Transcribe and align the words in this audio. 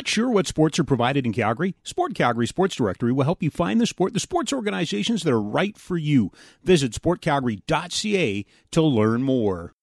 Not 0.00 0.08
sure 0.08 0.30
what 0.30 0.46
sports 0.46 0.78
are 0.78 0.84
provided 0.84 1.26
in 1.26 1.34
Calgary? 1.34 1.74
Sport 1.82 2.14
Calgary 2.14 2.46
Sports 2.46 2.74
Directory 2.74 3.12
will 3.12 3.24
help 3.24 3.42
you 3.42 3.50
find 3.50 3.78
the 3.78 3.86
sport, 3.86 4.14
the 4.14 4.18
sports 4.18 4.50
organizations 4.50 5.24
that 5.24 5.30
are 5.30 5.42
right 5.42 5.76
for 5.76 5.98
you. 5.98 6.32
Visit 6.64 6.92
sportcalgary.ca 6.92 8.46
to 8.70 8.82
learn 8.82 9.22
more. 9.22 9.74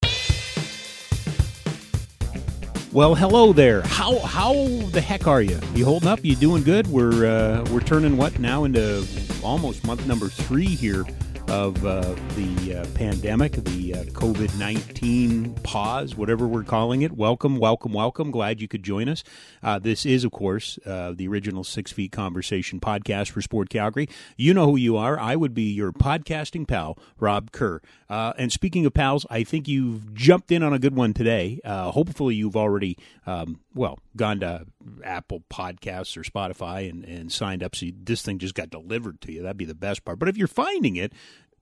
Well, 2.90 3.14
hello 3.14 3.52
there. 3.52 3.82
How 3.82 4.18
how 4.18 4.54
the 4.90 5.00
heck 5.00 5.28
are 5.28 5.40
you? 5.40 5.60
You 5.76 5.84
holding 5.84 6.08
up? 6.08 6.24
You 6.24 6.34
doing 6.34 6.64
good? 6.64 6.88
We're 6.88 7.24
uh, 7.24 7.64
we're 7.70 7.78
turning 7.78 8.16
what 8.16 8.40
now 8.40 8.64
into 8.64 9.06
almost 9.44 9.86
month 9.86 10.04
number 10.08 10.28
three 10.28 10.66
here 10.66 11.04
of 11.48 11.84
uh, 11.86 12.14
the 12.36 12.74
uh, 12.74 12.86
pandemic, 12.94 13.52
the 13.52 13.94
uh, 13.94 14.04
COVID 14.04 14.58
19 14.58 15.54
pause, 15.62 16.14
whatever 16.14 16.46
we're 16.46 16.62
calling 16.62 17.02
it. 17.02 17.12
Welcome, 17.12 17.56
welcome, 17.56 17.92
welcome. 17.92 18.30
Glad 18.30 18.60
you 18.60 18.68
could 18.68 18.82
join 18.82 19.08
us. 19.08 19.24
Uh, 19.62 19.78
this 19.78 20.04
is, 20.04 20.24
of 20.24 20.32
course, 20.32 20.78
uh, 20.84 21.14
the 21.16 21.26
original 21.26 21.64
Six 21.64 21.90
Feet 21.90 22.12
Conversation 22.12 22.80
podcast 22.80 23.30
for 23.30 23.40
Sport 23.40 23.70
Calgary. 23.70 24.08
You 24.36 24.52
know 24.52 24.66
who 24.66 24.76
you 24.76 24.96
are. 24.98 25.18
I 25.18 25.36
would 25.36 25.54
be 25.54 25.72
your 25.72 25.90
podcasting 25.90 26.68
pal, 26.68 26.98
Rob 27.18 27.50
Kerr. 27.50 27.80
Uh, 28.10 28.34
and 28.36 28.52
speaking 28.52 28.84
of 28.84 28.92
pals, 28.92 29.24
I 29.30 29.42
think 29.42 29.68
you've 29.68 30.14
jumped 30.14 30.52
in 30.52 30.62
on 30.62 30.74
a 30.74 30.78
good 30.78 30.94
one 30.94 31.14
today. 31.14 31.60
hopefully, 31.64 32.34
you've 32.34 32.56
already, 32.56 32.98
um, 33.26 33.60
well, 33.74 33.98
gone 34.18 34.40
to 34.40 34.66
Apple 35.02 35.44
Podcasts 35.50 36.16
or 36.16 36.22
Spotify 36.22 36.90
and, 36.90 37.04
and 37.04 37.32
signed 37.32 37.62
up 37.62 37.74
so 37.74 37.86
you, 37.86 37.94
this 37.96 38.20
thing 38.22 38.38
just 38.38 38.54
got 38.54 38.68
delivered 38.68 39.20
to 39.22 39.32
you. 39.32 39.42
That'd 39.42 39.56
be 39.56 39.64
the 39.64 39.74
best 39.74 40.04
part. 40.04 40.18
But 40.18 40.28
if 40.28 40.36
you're 40.36 40.46
finding 40.46 40.96
it, 40.96 41.12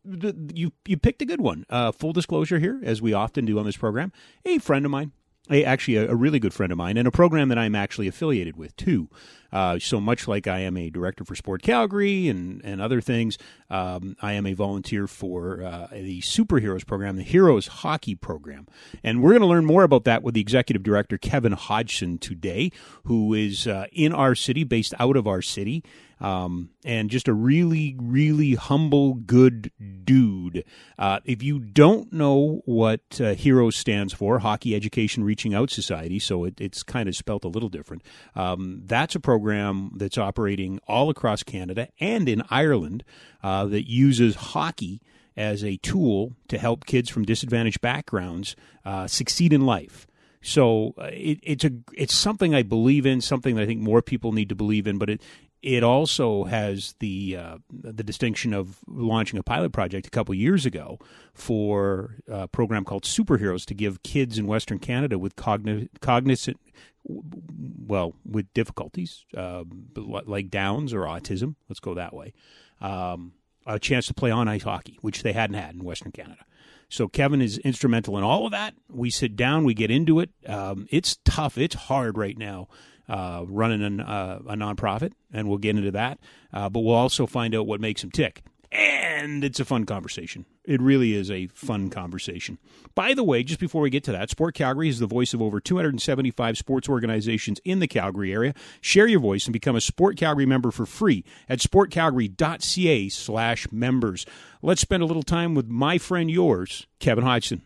you 0.04 0.72
you 0.86 0.96
picked 0.96 1.22
a 1.22 1.26
good 1.26 1.40
one. 1.40 1.64
Uh, 1.70 1.92
full 1.92 2.12
disclosure 2.12 2.58
here, 2.58 2.80
as 2.82 3.00
we 3.00 3.12
often 3.12 3.44
do 3.44 3.58
on 3.58 3.64
this 3.64 3.76
program, 3.76 4.12
a 4.44 4.58
friend 4.58 4.84
of 4.84 4.90
mine, 4.90 5.12
a, 5.50 5.64
actually 5.64 5.96
a, 5.96 6.10
a, 6.10 6.14
really 6.14 6.38
good 6.38 6.54
friend 6.54 6.72
of 6.72 6.78
mine, 6.78 6.96
and 6.96 7.06
a 7.06 7.10
program 7.10 7.48
that 7.48 7.58
I'm 7.58 7.74
actually 7.74 8.08
affiliated 8.08 8.56
with 8.56 8.76
too. 8.76 9.08
Uh, 9.52 9.78
so 9.78 10.00
much 10.00 10.26
like 10.26 10.46
I 10.46 10.58
am 10.60 10.76
a 10.76 10.90
director 10.90 11.24
for 11.24 11.34
Sport 11.34 11.62
Calgary 11.62 12.28
and 12.28 12.60
and 12.64 12.80
other 12.80 13.00
things, 13.00 13.38
um, 13.70 14.16
I 14.20 14.32
am 14.32 14.46
a 14.46 14.54
volunteer 14.54 15.06
for 15.06 15.62
uh, 15.62 15.88
the 15.92 16.20
Superheroes 16.20 16.86
program, 16.86 17.16
the 17.16 17.22
Heroes 17.22 17.68
Hockey 17.68 18.14
program, 18.14 18.66
and 19.02 19.22
we're 19.22 19.30
going 19.30 19.42
to 19.42 19.46
learn 19.46 19.64
more 19.64 19.84
about 19.84 20.04
that 20.04 20.22
with 20.22 20.34
the 20.34 20.40
executive 20.40 20.82
director 20.82 21.16
Kevin 21.16 21.52
Hodgson 21.52 22.18
today, 22.18 22.72
who 23.04 23.34
is 23.34 23.66
uh, 23.66 23.86
in 23.92 24.12
our 24.12 24.34
city, 24.34 24.64
based 24.64 24.94
out 24.98 25.16
of 25.16 25.26
our 25.26 25.42
city 25.42 25.84
um, 26.20 26.70
and 26.84 27.10
just 27.10 27.28
a 27.28 27.34
really, 27.34 27.96
really 28.00 28.54
humble, 28.54 29.14
good 29.14 29.70
dude. 30.04 30.64
Uh, 30.98 31.20
if 31.24 31.42
you 31.42 31.58
don't 31.58 32.12
know 32.12 32.62
what 32.64 33.00
uh, 33.20 33.34
HEROES 33.34 33.76
stands 33.76 34.12
for, 34.12 34.38
Hockey 34.38 34.74
Education 34.74 35.24
Reaching 35.24 35.54
Out 35.54 35.70
Society, 35.70 36.18
so 36.18 36.44
it, 36.44 36.60
it's 36.60 36.82
kind 36.82 37.08
of 37.08 37.16
spelt 37.16 37.44
a 37.44 37.48
little 37.48 37.68
different, 37.68 38.02
um, 38.34 38.82
that's 38.84 39.14
a 39.14 39.20
program 39.20 39.92
that's 39.96 40.18
operating 40.18 40.80
all 40.86 41.10
across 41.10 41.42
Canada 41.42 41.88
and 42.00 42.28
in 42.28 42.42
Ireland 42.50 43.04
uh, 43.42 43.66
that 43.66 43.88
uses 43.88 44.36
hockey 44.36 45.00
as 45.36 45.62
a 45.62 45.76
tool 45.78 46.32
to 46.48 46.56
help 46.58 46.86
kids 46.86 47.10
from 47.10 47.24
disadvantaged 47.24 47.80
backgrounds 47.80 48.56
uh, 48.84 49.06
succeed 49.06 49.52
in 49.52 49.66
life. 49.66 50.06
So 50.46 50.94
uh, 50.96 51.10
it, 51.12 51.40
it's 51.42 51.64
a 51.64 51.72
it's 51.92 52.14
something 52.14 52.54
I 52.54 52.62
believe 52.62 53.04
in, 53.04 53.20
something 53.20 53.56
that 53.56 53.62
I 53.62 53.66
think 53.66 53.80
more 53.80 54.00
people 54.00 54.32
need 54.32 54.48
to 54.50 54.54
believe 54.54 54.86
in. 54.86 54.96
But 54.96 55.10
it 55.10 55.22
it 55.62 55.82
also 55.82 56.44
has 56.44 56.94
the 57.00 57.36
uh, 57.36 57.58
the 57.70 58.04
distinction 58.04 58.52
of 58.52 58.78
launching 58.86 59.38
a 59.38 59.42
pilot 59.42 59.72
project 59.72 60.06
a 60.06 60.10
couple 60.10 60.34
years 60.34 60.66
ago 60.66 60.98
for 61.34 62.16
a 62.28 62.46
program 62.48 62.84
called 62.84 63.04
Superheroes 63.04 63.64
to 63.66 63.74
give 63.74 64.02
kids 64.02 64.38
in 64.38 64.46
Western 64.46 64.78
Canada 64.78 65.18
with 65.18 65.36
cogn- 65.36 65.88
cognizant 66.00 66.60
well 67.08 68.14
with 68.24 68.52
difficulties 68.52 69.24
uh, 69.36 69.64
like 69.96 70.50
Downs 70.50 70.92
or 70.92 71.02
autism. 71.02 71.54
Let's 71.68 71.80
go 71.80 71.94
that 71.94 72.14
way. 72.14 72.32
Um, 72.80 73.32
a 73.66 73.78
chance 73.78 74.06
to 74.06 74.14
play 74.14 74.30
on 74.30 74.48
ice 74.48 74.62
hockey, 74.62 74.98
which 75.00 75.22
they 75.22 75.32
hadn't 75.32 75.56
had 75.56 75.74
in 75.74 75.84
Western 75.84 76.12
Canada. 76.12 76.44
So 76.88 77.08
Kevin 77.08 77.42
is 77.42 77.58
instrumental 77.58 78.16
in 78.16 78.22
all 78.22 78.46
of 78.46 78.52
that. 78.52 78.74
We 78.88 79.10
sit 79.10 79.34
down, 79.34 79.64
we 79.64 79.74
get 79.74 79.90
into 79.90 80.20
it. 80.20 80.30
Um, 80.46 80.86
it's 80.90 81.18
tough. 81.24 81.58
It's 81.58 81.74
hard 81.74 82.16
right 82.16 82.38
now 82.38 82.68
uh, 83.08 83.44
running 83.46 83.82
an, 83.82 84.00
uh, 84.00 84.40
a 84.48 84.54
nonprofit, 84.54 85.12
and 85.32 85.48
we'll 85.48 85.58
get 85.58 85.76
into 85.76 85.90
that. 85.92 86.18
Uh, 86.52 86.68
but 86.68 86.80
we'll 86.80 86.94
also 86.94 87.26
find 87.26 87.54
out 87.54 87.66
what 87.66 87.80
makes 87.80 88.02
him 88.02 88.10
tick. 88.10 88.42
And 88.72 89.44
it's 89.44 89.60
a 89.60 89.64
fun 89.64 89.86
conversation. 89.86 90.44
It 90.64 90.82
really 90.82 91.14
is 91.14 91.30
a 91.30 91.46
fun 91.46 91.88
conversation. 91.88 92.58
By 92.94 93.14
the 93.14 93.22
way, 93.22 93.44
just 93.44 93.60
before 93.60 93.82
we 93.82 93.90
get 93.90 94.02
to 94.04 94.12
that, 94.12 94.30
Sport 94.30 94.54
Calgary 94.54 94.88
is 94.88 94.98
the 94.98 95.06
voice 95.06 95.32
of 95.32 95.40
over 95.40 95.60
275 95.60 96.58
sports 96.58 96.88
organizations 96.88 97.60
in 97.64 97.78
the 97.78 97.86
Calgary 97.86 98.32
area. 98.32 98.52
Share 98.80 99.06
your 99.06 99.20
voice 99.20 99.46
and 99.46 99.52
become 99.52 99.76
a 99.76 99.80
Sport 99.80 100.16
Calgary 100.16 100.46
member 100.46 100.72
for 100.72 100.84
free 100.84 101.24
at 101.48 101.60
sportcalgary.ca 101.60 103.08
slash 103.08 103.70
members. 103.70 104.26
Let's 104.60 104.80
spend 104.80 105.02
a 105.02 105.06
little 105.06 105.22
time 105.22 105.54
with 105.54 105.68
my 105.68 105.98
friend 105.98 106.30
yours, 106.30 106.86
Kevin 106.98 107.24
Hodgson. 107.24 107.62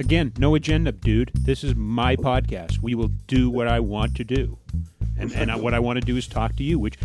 Again, 0.00 0.32
no 0.38 0.54
agenda, 0.54 0.92
dude. 0.92 1.30
This 1.34 1.62
is 1.62 1.74
my 1.76 2.16
podcast. 2.16 2.80
We 2.80 2.94
will 2.94 3.10
do 3.26 3.50
what 3.50 3.68
I 3.68 3.80
want 3.80 4.16
to 4.16 4.24
do. 4.24 4.56
And, 5.18 5.30
and 5.34 5.62
what 5.62 5.74
I 5.74 5.78
want 5.78 6.00
to 6.00 6.00
do 6.00 6.16
is 6.16 6.26
talk 6.26 6.56
to 6.56 6.62
you, 6.62 6.78
which 6.78 6.96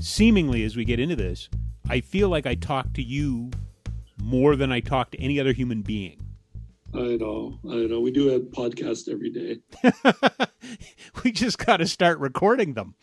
seemingly, 0.00 0.64
as 0.64 0.74
we 0.74 0.84
get 0.84 0.98
into 0.98 1.14
this, 1.14 1.48
I 1.88 2.00
feel 2.00 2.28
like 2.28 2.46
I 2.46 2.56
talk 2.56 2.92
to 2.94 3.02
you 3.04 3.52
more 4.20 4.56
than 4.56 4.72
I 4.72 4.80
talk 4.80 5.12
to 5.12 5.20
any 5.20 5.38
other 5.38 5.52
human 5.52 5.82
being. 5.82 6.26
I 6.92 7.14
know. 7.20 7.60
I 7.70 7.86
know. 7.86 8.00
We 8.00 8.10
do 8.10 8.34
a 8.34 8.40
podcast 8.40 9.08
every 9.08 9.30
day. 9.30 9.60
we 11.22 11.30
just 11.30 11.64
got 11.64 11.76
to 11.76 11.86
start 11.86 12.18
recording 12.18 12.74
them. 12.74 12.96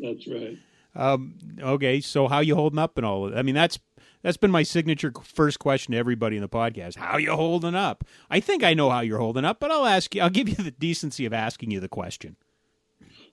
That's 0.00 0.26
right. 0.26 0.56
Um, 0.94 1.34
okay, 1.60 2.00
so 2.00 2.28
how 2.28 2.40
you 2.40 2.54
holding 2.54 2.78
up 2.78 2.96
and 2.96 3.04
all? 3.04 3.36
I 3.36 3.42
mean, 3.42 3.56
that's 3.56 3.78
that's 4.22 4.36
been 4.36 4.50
my 4.50 4.62
signature 4.62 5.12
first 5.22 5.58
question 5.58 5.92
to 5.92 5.98
everybody 5.98 6.36
in 6.36 6.42
the 6.42 6.48
podcast. 6.48 6.96
How 6.96 7.16
you 7.18 7.32
holding 7.32 7.74
up? 7.74 8.04
I 8.30 8.40
think 8.40 8.64
I 8.64 8.74
know 8.74 8.90
how 8.90 9.00
you're 9.00 9.18
holding 9.18 9.44
up, 9.44 9.60
but 9.60 9.70
I'll 9.70 9.86
ask 9.86 10.14
you. 10.14 10.22
I'll 10.22 10.30
give 10.30 10.48
you 10.48 10.56
the 10.56 10.70
decency 10.70 11.26
of 11.26 11.32
asking 11.32 11.70
you 11.70 11.80
the 11.80 11.88
question. 11.88 12.36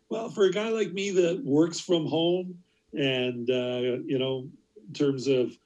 Well, 0.09 0.29
for 0.29 0.45
a 0.45 0.51
guy 0.51 0.69
like 0.69 0.93
me 0.93 1.11
that 1.11 1.43
works 1.43 1.79
from 1.79 2.05
home, 2.05 2.59
and 2.93 3.49
uh, 3.49 4.03
you 4.05 4.19
know, 4.19 4.47
in 4.87 4.93
terms 4.93 5.27
of 5.27 5.57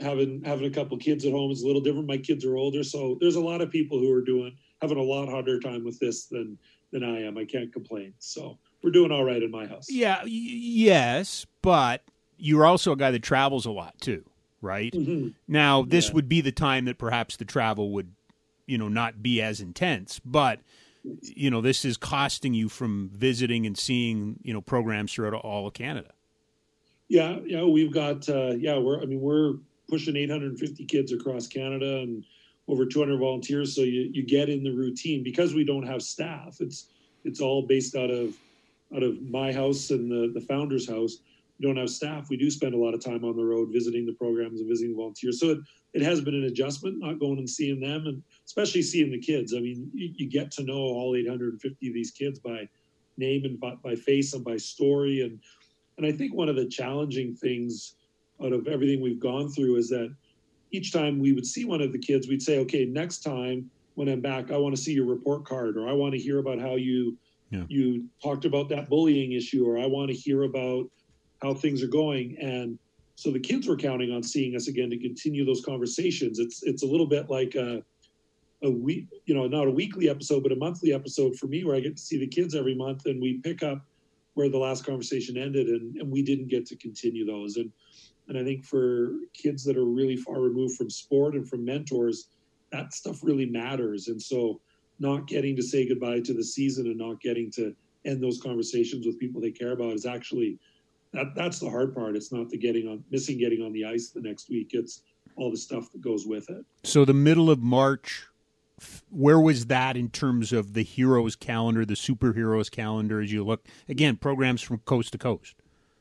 having 0.00 0.42
having 0.44 0.66
a 0.66 0.70
couple 0.70 0.96
kids 0.98 1.24
at 1.24 1.32
home 1.32 1.50
is 1.50 1.62
a 1.62 1.66
little 1.66 1.82
different. 1.82 2.06
My 2.06 2.18
kids 2.18 2.44
are 2.44 2.56
older, 2.56 2.84
so 2.84 3.18
there's 3.20 3.36
a 3.36 3.40
lot 3.40 3.60
of 3.60 3.70
people 3.70 3.98
who 3.98 4.12
are 4.12 4.22
doing 4.22 4.56
having 4.80 4.98
a 4.98 5.02
lot 5.02 5.28
harder 5.28 5.58
time 5.58 5.84
with 5.84 5.98
this 5.98 6.26
than 6.26 6.58
than 6.92 7.02
I 7.02 7.22
am. 7.22 7.36
I 7.36 7.44
can't 7.44 7.72
complain. 7.72 8.14
So 8.18 8.58
we're 8.82 8.92
doing 8.92 9.10
all 9.10 9.24
right 9.24 9.42
in 9.42 9.50
my 9.50 9.66
house. 9.66 9.86
Yeah, 9.90 10.18
y- 10.22 10.28
yes, 10.28 11.46
but 11.62 12.02
you're 12.36 12.66
also 12.66 12.92
a 12.92 12.96
guy 12.96 13.10
that 13.10 13.22
travels 13.22 13.66
a 13.66 13.70
lot 13.70 14.00
too 14.00 14.24
right? 14.64 14.92
Mm-hmm. 14.92 15.28
Now, 15.46 15.82
this 15.82 16.08
yeah. 16.08 16.14
would 16.14 16.28
be 16.28 16.40
the 16.40 16.52
time 16.52 16.86
that 16.86 16.98
perhaps 16.98 17.36
the 17.36 17.44
travel 17.44 17.90
would, 17.90 18.12
you 18.66 18.78
know, 18.78 18.88
not 18.88 19.22
be 19.22 19.40
as 19.40 19.60
intense, 19.60 20.20
but 20.24 20.60
you 21.20 21.50
know, 21.50 21.60
this 21.60 21.84
is 21.84 21.96
costing 21.96 22.54
you 22.54 22.68
from 22.68 23.10
visiting 23.12 23.66
and 23.66 23.76
seeing, 23.76 24.38
you 24.42 24.54
know, 24.54 24.60
programs 24.60 25.12
throughout 25.12 25.34
all 25.34 25.66
of 25.66 25.74
Canada. 25.74 26.10
Yeah, 27.08 27.38
yeah, 27.44 27.62
we've 27.62 27.92
got 27.92 28.28
uh, 28.28 28.54
yeah, 28.56 28.78
we're 28.78 29.00
I 29.00 29.04
mean, 29.04 29.20
we're 29.20 29.54
pushing 29.88 30.16
850 30.16 30.84
kids 30.86 31.12
across 31.12 31.46
Canada 31.46 31.98
and 31.98 32.24
over 32.66 32.86
200 32.86 33.18
volunteers 33.18 33.76
so 33.76 33.82
you 33.82 34.10
you 34.12 34.22
get 34.22 34.48
in 34.48 34.64
the 34.64 34.70
routine 34.70 35.22
because 35.22 35.54
we 35.54 35.64
don't 35.64 35.86
have 35.86 36.02
staff. 36.02 36.56
It's 36.60 36.86
it's 37.24 37.40
all 37.40 37.62
based 37.62 37.94
out 37.94 38.10
of 38.10 38.34
out 38.96 39.02
of 39.02 39.20
my 39.22 39.52
house 39.52 39.90
and 39.90 40.10
the 40.10 40.32
the 40.32 40.44
founder's 40.46 40.88
house 40.88 41.18
we 41.58 41.66
don't 41.66 41.76
have 41.76 41.90
staff, 41.90 42.28
we 42.30 42.36
do 42.36 42.50
spend 42.50 42.74
a 42.74 42.78
lot 42.78 42.94
of 42.94 43.04
time 43.04 43.24
on 43.24 43.36
the 43.36 43.44
road 43.44 43.68
visiting 43.72 44.06
the 44.06 44.12
programs 44.12 44.60
and 44.60 44.68
visiting 44.68 44.96
volunteers. 44.96 45.40
So 45.40 45.50
it, 45.50 45.58
it 45.92 46.02
has 46.02 46.20
been 46.20 46.34
an 46.34 46.44
adjustment, 46.44 46.98
not 46.98 47.20
going 47.20 47.38
and 47.38 47.48
seeing 47.48 47.80
them, 47.80 48.06
and 48.06 48.22
especially 48.44 48.82
seeing 48.82 49.10
the 49.10 49.20
kids. 49.20 49.54
I 49.54 49.60
mean, 49.60 49.90
you, 49.94 50.12
you 50.16 50.28
get 50.28 50.50
to 50.52 50.64
know 50.64 50.74
all 50.74 51.14
850 51.14 51.88
of 51.88 51.94
these 51.94 52.10
kids 52.10 52.40
by 52.40 52.68
name 53.16 53.44
and 53.44 53.60
by, 53.60 53.74
by 53.82 53.94
face 53.94 54.34
and 54.34 54.44
by 54.44 54.56
story. 54.56 55.22
And 55.22 55.38
and 55.96 56.04
I 56.04 56.10
think 56.10 56.34
one 56.34 56.48
of 56.48 56.56
the 56.56 56.66
challenging 56.66 57.36
things 57.36 57.94
out 58.44 58.52
of 58.52 58.66
everything 58.66 59.00
we've 59.00 59.20
gone 59.20 59.48
through 59.48 59.76
is 59.76 59.88
that 59.90 60.12
each 60.72 60.92
time 60.92 61.20
we 61.20 61.32
would 61.32 61.46
see 61.46 61.64
one 61.64 61.80
of 61.80 61.92
the 61.92 61.98
kids, 61.98 62.26
we'd 62.26 62.42
say, 62.42 62.58
okay, 62.58 62.84
next 62.84 63.20
time 63.22 63.70
when 63.94 64.08
I'm 64.08 64.20
back, 64.20 64.50
I 64.50 64.56
want 64.56 64.74
to 64.74 64.82
see 64.82 64.92
your 64.92 65.06
report 65.06 65.44
card, 65.44 65.76
or 65.76 65.88
I 65.88 65.92
want 65.92 66.14
to 66.14 66.18
hear 66.18 66.40
about 66.40 66.58
how 66.58 66.74
you 66.74 67.16
yeah. 67.50 67.64
you 67.68 68.06
talked 68.22 68.44
about 68.44 68.68
that 68.70 68.88
bullying 68.88 69.32
issue, 69.32 69.64
or 69.64 69.78
I 69.78 69.86
want 69.86 70.10
to 70.10 70.16
hear 70.16 70.42
about 70.42 70.90
how 71.44 71.54
things 71.54 71.82
are 71.82 71.88
going. 71.88 72.36
And 72.40 72.78
so 73.16 73.30
the 73.30 73.38
kids 73.38 73.68
were 73.68 73.76
counting 73.76 74.10
on 74.10 74.22
seeing 74.22 74.56
us 74.56 74.66
again 74.66 74.90
to 74.90 74.98
continue 74.98 75.44
those 75.44 75.64
conversations. 75.64 76.38
It's 76.38 76.62
it's 76.62 76.82
a 76.82 76.86
little 76.86 77.06
bit 77.06 77.30
like 77.30 77.54
a 77.54 77.82
a 78.62 78.70
week, 78.70 79.06
you 79.26 79.34
know, 79.34 79.46
not 79.46 79.68
a 79.68 79.70
weekly 79.70 80.08
episode, 80.08 80.42
but 80.42 80.50
a 80.50 80.56
monthly 80.56 80.94
episode 80.94 81.36
for 81.36 81.46
me 81.46 81.64
where 81.64 81.76
I 81.76 81.80
get 81.80 81.96
to 81.96 82.02
see 82.02 82.18
the 82.18 82.26
kids 82.26 82.54
every 82.54 82.74
month 82.74 83.04
and 83.04 83.20
we 83.20 83.34
pick 83.34 83.62
up 83.62 83.84
where 84.32 84.48
the 84.48 84.58
last 84.58 84.86
conversation 84.86 85.36
ended 85.36 85.68
and, 85.68 85.96
and 85.96 86.10
we 86.10 86.22
didn't 86.22 86.48
get 86.48 86.64
to 86.66 86.76
continue 86.76 87.26
those. 87.26 87.56
And 87.56 87.70
and 88.28 88.38
I 88.38 88.42
think 88.42 88.64
for 88.64 89.12
kids 89.34 89.64
that 89.64 89.76
are 89.76 89.84
really 89.84 90.16
far 90.16 90.40
removed 90.40 90.76
from 90.76 90.88
sport 90.88 91.34
and 91.34 91.46
from 91.46 91.64
mentors, 91.64 92.28
that 92.72 92.94
stuff 92.94 93.22
really 93.22 93.46
matters. 93.46 94.08
And 94.08 94.20
so 94.20 94.60
not 94.98 95.26
getting 95.26 95.54
to 95.56 95.62
say 95.62 95.86
goodbye 95.86 96.20
to 96.20 96.32
the 96.32 96.42
season 96.42 96.86
and 96.86 96.96
not 96.96 97.20
getting 97.20 97.50
to 97.52 97.76
end 98.06 98.22
those 98.22 98.40
conversations 98.40 99.06
with 99.06 99.18
people 99.18 99.40
they 99.40 99.50
care 99.50 99.72
about 99.72 99.92
is 99.92 100.06
actually 100.06 100.58
that 101.14 101.34
that's 101.34 101.60
the 101.60 101.70
hard 101.70 101.94
part. 101.94 102.16
It's 102.16 102.32
not 102.32 102.50
the 102.50 102.58
getting 102.58 102.88
on 102.88 103.02
missing 103.10 103.38
getting 103.38 103.62
on 103.62 103.72
the 103.72 103.84
ice 103.84 104.10
the 104.10 104.20
next 104.20 104.50
week. 104.50 104.70
It's 104.72 105.02
all 105.36 105.50
the 105.50 105.56
stuff 105.56 105.90
that 105.92 106.00
goes 106.00 106.26
with 106.26 106.50
it. 106.50 106.64
So 106.82 107.04
the 107.04 107.14
middle 107.14 107.50
of 107.50 107.60
March, 107.60 108.26
where 109.10 109.40
was 109.40 109.66
that 109.66 109.96
in 109.96 110.10
terms 110.10 110.52
of 110.52 110.74
the 110.74 110.82
heroes 110.82 111.36
calendar, 111.36 111.84
the 111.84 111.94
superheroes 111.94 112.70
calendar? 112.70 113.20
As 113.20 113.32
you 113.32 113.44
look 113.44 113.66
again, 113.88 114.16
programs 114.16 114.60
from 114.60 114.78
coast 114.78 115.12
to 115.12 115.18
coast. 115.18 115.54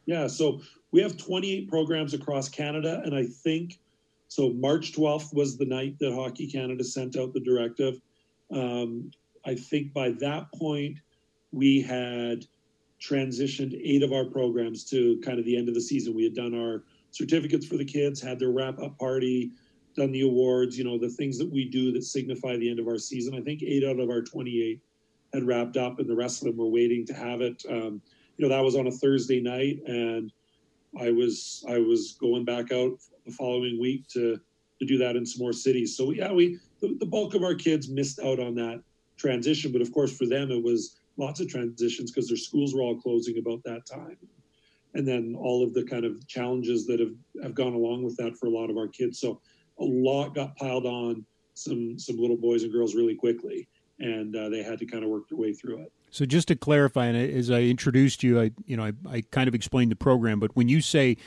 Yeah, 0.06 0.27
so 0.27 0.62
we 0.92 1.01
have 1.01 1.15
28 1.15 1.69
programs 1.69 2.13
across 2.13 2.50
Canada, 2.50 3.01
and 3.06 3.15
I 3.15 3.25
think 3.25 3.80
so. 4.27 4.50
March 4.50 4.92
12th 4.92 5.33
was 5.33 5.57
the 5.57 5.65
night 5.65 5.98
that 6.00 6.13
Hockey 6.13 6.48
Canada 6.48 6.83
sent 6.83 7.15
out 7.15 7.33
the 7.33 7.39
directive. 7.39 8.01
Um, 8.51 9.12
I 9.45 9.56
think 9.56 9.94
by 9.94 10.10
that 10.19 10.51
point 10.54 10.98
we 11.51 11.81
had 11.81 12.45
transitioned 13.03 13.79
eight 13.83 14.03
of 14.03 14.13
our 14.13 14.25
programs 14.25 14.83
to 14.85 15.19
kind 15.19 15.39
of 15.39 15.45
the 15.45 15.57
end 15.57 15.67
of 15.67 15.75
the 15.75 15.81
season. 15.81 16.13
We 16.13 16.23
had 16.23 16.33
done 16.33 16.55
our 16.55 16.83
certificates 17.11 17.65
for 17.65 17.77
the 17.77 17.85
kids, 17.85 18.21
had 18.21 18.39
their 18.39 18.51
wrap 18.51 18.79
up 18.79 18.97
party, 18.97 19.51
done 19.95 20.11
the 20.11 20.21
awards, 20.21 20.77
you 20.77 20.83
know, 20.83 20.97
the 20.97 21.09
things 21.09 21.38
that 21.38 21.51
we 21.51 21.65
do 21.65 21.91
that 21.91 22.03
signify 22.03 22.55
the 22.57 22.69
end 22.69 22.79
of 22.79 22.88
our 22.88 22.97
season. 22.97 23.35
I 23.35 23.41
think 23.41 23.61
eight 23.61 23.83
out 23.83 24.00
of 24.00 24.09
our 24.09 24.21
28 24.21 24.81
had 25.33 25.45
wrapped 25.45 25.77
up, 25.77 26.00
and 26.00 26.09
the 26.09 26.15
rest 26.15 26.41
of 26.41 26.47
them 26.47 26.57
were 26.57 26.69
waiting 26.69 27.05
to 27.07 27.13
have 27.13 27.41
it. 27.41 27.63
Um, 27.69 28.01
you 28.38 28.47
know, 28.47 28.50
that 28.50 28.63
was 28.63 28.75
on 28.75 28.88
a 28.88 28.91
Thursday 28.91 29.41
night, 29.41 29.79
and 29.85 30.31
I 31.00 31.11
was 31.11 31.65
I 31.67 31.79
was 31.79 32.13
going 32.13 32.45
back 32.45 32.71
out 32.71 32.97
the 33.25 33.31
following 33.31 33.79
week 33.79 34.07
to 34.09 34.39
to 34.79 34.85
do 34.85 34.97
that 34.97 35.15
in 35.15 35.25
some 35.25 35.41
more 35.41 35.53
cities. 35.53 35.95
So 35.95 36.11
yeah, 36.11 36.31
we 36.31 36.59
the, 36.81 36.95
the 37.00 37.05
bulk 37.05 37.35
of 37.35 37.44
our 37.44 37.55
kids 37.55 37.89
missed 37.89 38.19
out 38.19 38.39
on 38.39 38.55
that 38.55 38.81
transition, 39.17 39.71
but 39.71 39.81
of 39.81 39.91
course 39.91 40.15
for 40.15 40.25
them 40.25 40.51
it 40.51 40.61
was 40.61 40.97
lots 41.18 41.39
of 41.39 41.48
transitions 41.48 42.12
because 42.12 42.27
their 42.27 42.38
schools 42.38 42.74
were 42.74 42.81
all 42.81 43.00
closing 43.00 43.38
about 43.38 43.63
that 43.63 43.86
time. 43.86 44.18
And 44.95 45.07
then 45.07 45.36
all 45.38 45.63
of 45.63 45.74
the 45.74 45.83
kind 45.83 46.06
of 46.06 46.25
challenges 46.27 46.86
that 46.88 47.00
have, 47.00 47.13
have 47.42 47.56
gone 47.56 47.74
along 47.74 48.04
with 48.04 48.15
that 48.18 48.38
for 48.38 48.45
a 48.45 48.50
lot 48.50 48.69
of 48.69 48.77
our 48.77 48.88
kids. 48.88 49.19
So 49.19 49.42
a 49.80 49.83
lot 49.83 50.36
got 50.36 50.56
piled 50.56 50.86
on 50.86 51.25
some 51.56 51.98
some 52.00 52.18
little 52.18 52.38
boys 52.38 52.63
and 52.63 52.71
girls 52.71 52.95
really 52.95 53.15
quickly, 53.15 53.68
and 54.00 54.36
uh, 54.36 54.50
they 54.50 54.63
had 54.63 54.80
to 54.80 54.86
kind 54.86 55.04
of 55.04 55.10
work 55.10 55.27
their 55.30 55.38
way 55.38 55.54
through 55.54 55.80
it. 55.80 55.92
So 56.12 56.25
just 56.25 56.48
to 56.50 56.56
clarify, 56.56 57.07
and 57.07 57.18
as 57.18 57.50
I 57.50 57.62
introduced 57.62 58.24
you, 58.24 58.39
I 58.39 58.51
you 58.65 58.77
know 58.77 58.86
I, 58.86 58.94
I 59.10 59.21
kind 59.31 59.48
of 59.48 59.56
explained 59.56 59.92
the 59.92 59.95
program, 59.95 60.39
but 60.39 60.56
when 60.56 60.69
you 60.69 60.81
say 60.81 61.18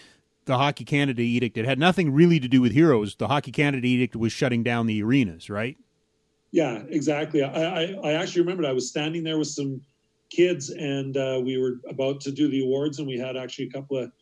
the 0.45 0.59
Hockey 0.59 0.85
Canada 0.85 1.23
edict, 1.23 1.59
it 1.59 1.65
had 1.65 1.79
nothing 1.79 2.13
really 2.13 2.39
to 2.39 2.49
do 2.49 2.61
with 2.61 2.73
heroes. 2.73 3.17
The 3.17 3.29
Hockey 3.29 3.53
Canada 3.53 3.87
edict 3.87 4.15
was 4.15 4.33
shutting 4.33 4.63
down 4.63 4.87
the 4.87 5.03
arenas, 5.03 5.51
right? 5.51 5.77
Yeah, 6.53 6.83
exactly. 6.89 7.43
I, 7.43 7.83
I, 7.83 7.97
I 8.05 8.13
actually 8.13 8.43
remembered 8.43 8.67
I 8.67 8.73
was 8.73 8.89
standing 8.89 9.25
there 9.25 9.39
with 9.39 9.49
some 9.49 9.81
kids 10.31 10.71
and 10.71 11.17
uh, 11.17 11.41
we 11.45 11.59
were 11.59 11.81
about 11.89 12.21
to 12.21 12.33
do 12.33 12.49
the 12.49 12.63
awards 12.63 12.99
and 12.99 13.07
we 13.07 13.19
had 13.19 13.37
actually 13.37 13.67
a 13.67 13.71
couple 13.71 13.99
of 13.99 14.13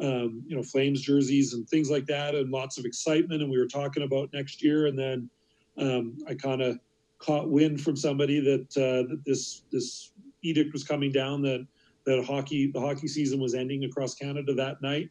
um, 0.00 0.42
you 0.46 0.56
know 0.56 0.62
flames 0.62 1.00
jerseys 1.02 1.54
and 1.54 1.68
things 1.68 1.90
like 1.90 2.04
that 2.06 2.34
and 2.34 2.50
lots 2.50 2.78
of 2.78 2.84
excitement 2.84 3.42
and 3.42 3.50
we 3.50 3.58
were 3.58 3.66
talking 3.66 4.02
about 4.02 4.28
next 4.32 4.62
year 4.62 4.86
and 4.86 4.98
then 4.98 5.30
um, 5.78 6.18
I 6.28 6.34
kind 6.34 6.62
of 6.62 6.78
caught 7.18 7.48
wind 7.48 7.80
from 7.80 7.96
somebody 7.96 8.40
that 8.40 8.76
uh, 8.76 9.08
that 9.08 9.22
this 9.24 9.62
this 9.70 10.12
edict 10.42 10.72
was 10.72 10.84
coming 10.84 11.12
down 11.12 11.42
that 11.42 11.66
that 12.06 12.24
hockey 12.24 12.70
the 12.72 12.80
hockey 12.80 13.06
season 13.06 13.40
was 13.40 13.54
ending 13.54 13.84
across 13.84 14.14
Canada 14.14 14.52
that 14.54 14.82
night 14.82 15.10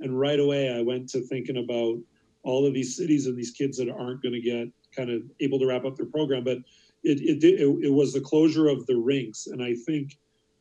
and 0.00 0.18
right 0.18 0.40
away 0.40 0.72
I 0.72 0.80
went 0.80 1.08
to 1.10 1.20
thinking 1.20 1.58
about 1.58 1.98
all 2.42 2.66
of 2.66 2.72
these 2.72 2.96
cities 2.96 3.26
and 3.26 3.36
these 3.36 3.50
kids 3.50 3.76
that 3.78 3.90
aren't 3.90 4.22
going 4.22 4.34
to 4.34 4.40
get 4.40 4.68
kind 4.94 5.10
of 5.10 5.22
able 5.40 5.58
to 5.58 5.66
wrap 5.66 5.84
up 5.84 5.96
their 5.96 6.06
program. 6.06 6.44
But 6.44 6.58
it, 7.02 7.20
it, 7.20 7.44
it, 7.44 7.84
it 7.84 7.92
was 7.92 8.12
the 8.12 8.20
closure 8.20 8.68
of 8.68 8.86
the 8.86 8.96
rinks. 8.96 9.46
And 9.46 9.62
I 9.62 9.74
think, 9.74 10.18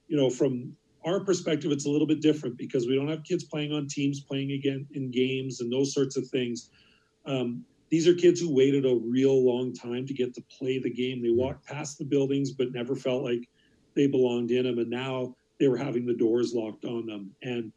you 0.08 0.18
know, 0.18 0.30
from 0.30 0.76
our 1.06 1.20
perspective, 1.20 1.72
it's 1.72 1.86
a 1.86 1.90
little 1.90 2.08
bit 2.08 2.22
different 2.22 2.58
because 2.58 2.88
we 2.88 2.96
don't 2.96 3.08
have 3.08 3.24
kids 3.24 3.44
playing 3.44 3.74
on 3.74 3.88
teams, 3.88 4.22
playing 4.22 4.52
again 4.52 4.88
in 4.94 5.12
games 5.12 5.62
and 5.62 5.72
those 5.72 5.94
sorts 5.94 6.18
of 6.18 6.28
things. 6.28 6.70
Um, 7.26 7.64
these 7.90 8.08
are 8.08 8.14
kids 8.14 8.40
who 8.40 8.54
waited 8.54 8.86
a 8.86 8.96
real 8.96 9.46
long 9.46 9.74
time 9.74 10.06
to 10.08 10.14
get 10.14 10.34
to 10.36 10.44
play 10.50 10.80
the 10.80 10.90
game. 10.90 11.22
They 11.22 11.30
walked 11.30 11.66
past 11.66 11.98
the 11.98 12.06
buildings, 12.06 12.52
but 12.52 12.72
never 12.72 12.96
felt 12.96 13.24
like 13.24 13.48
they 13.96 14.08
belonged 14.08 14.52
in 14.52 14.64
them. 14.64 14.80
And 14.80 14.90
now 14.90 15.36
they 15.60 15.68
were 15.68 15.78
having 15.78 16.06
the 16.06 16.16
doors 16.16 16.54
locked 16.54 16.86
on 16.86 17.06
them. 17.06 17.32
And, 17.44 17.72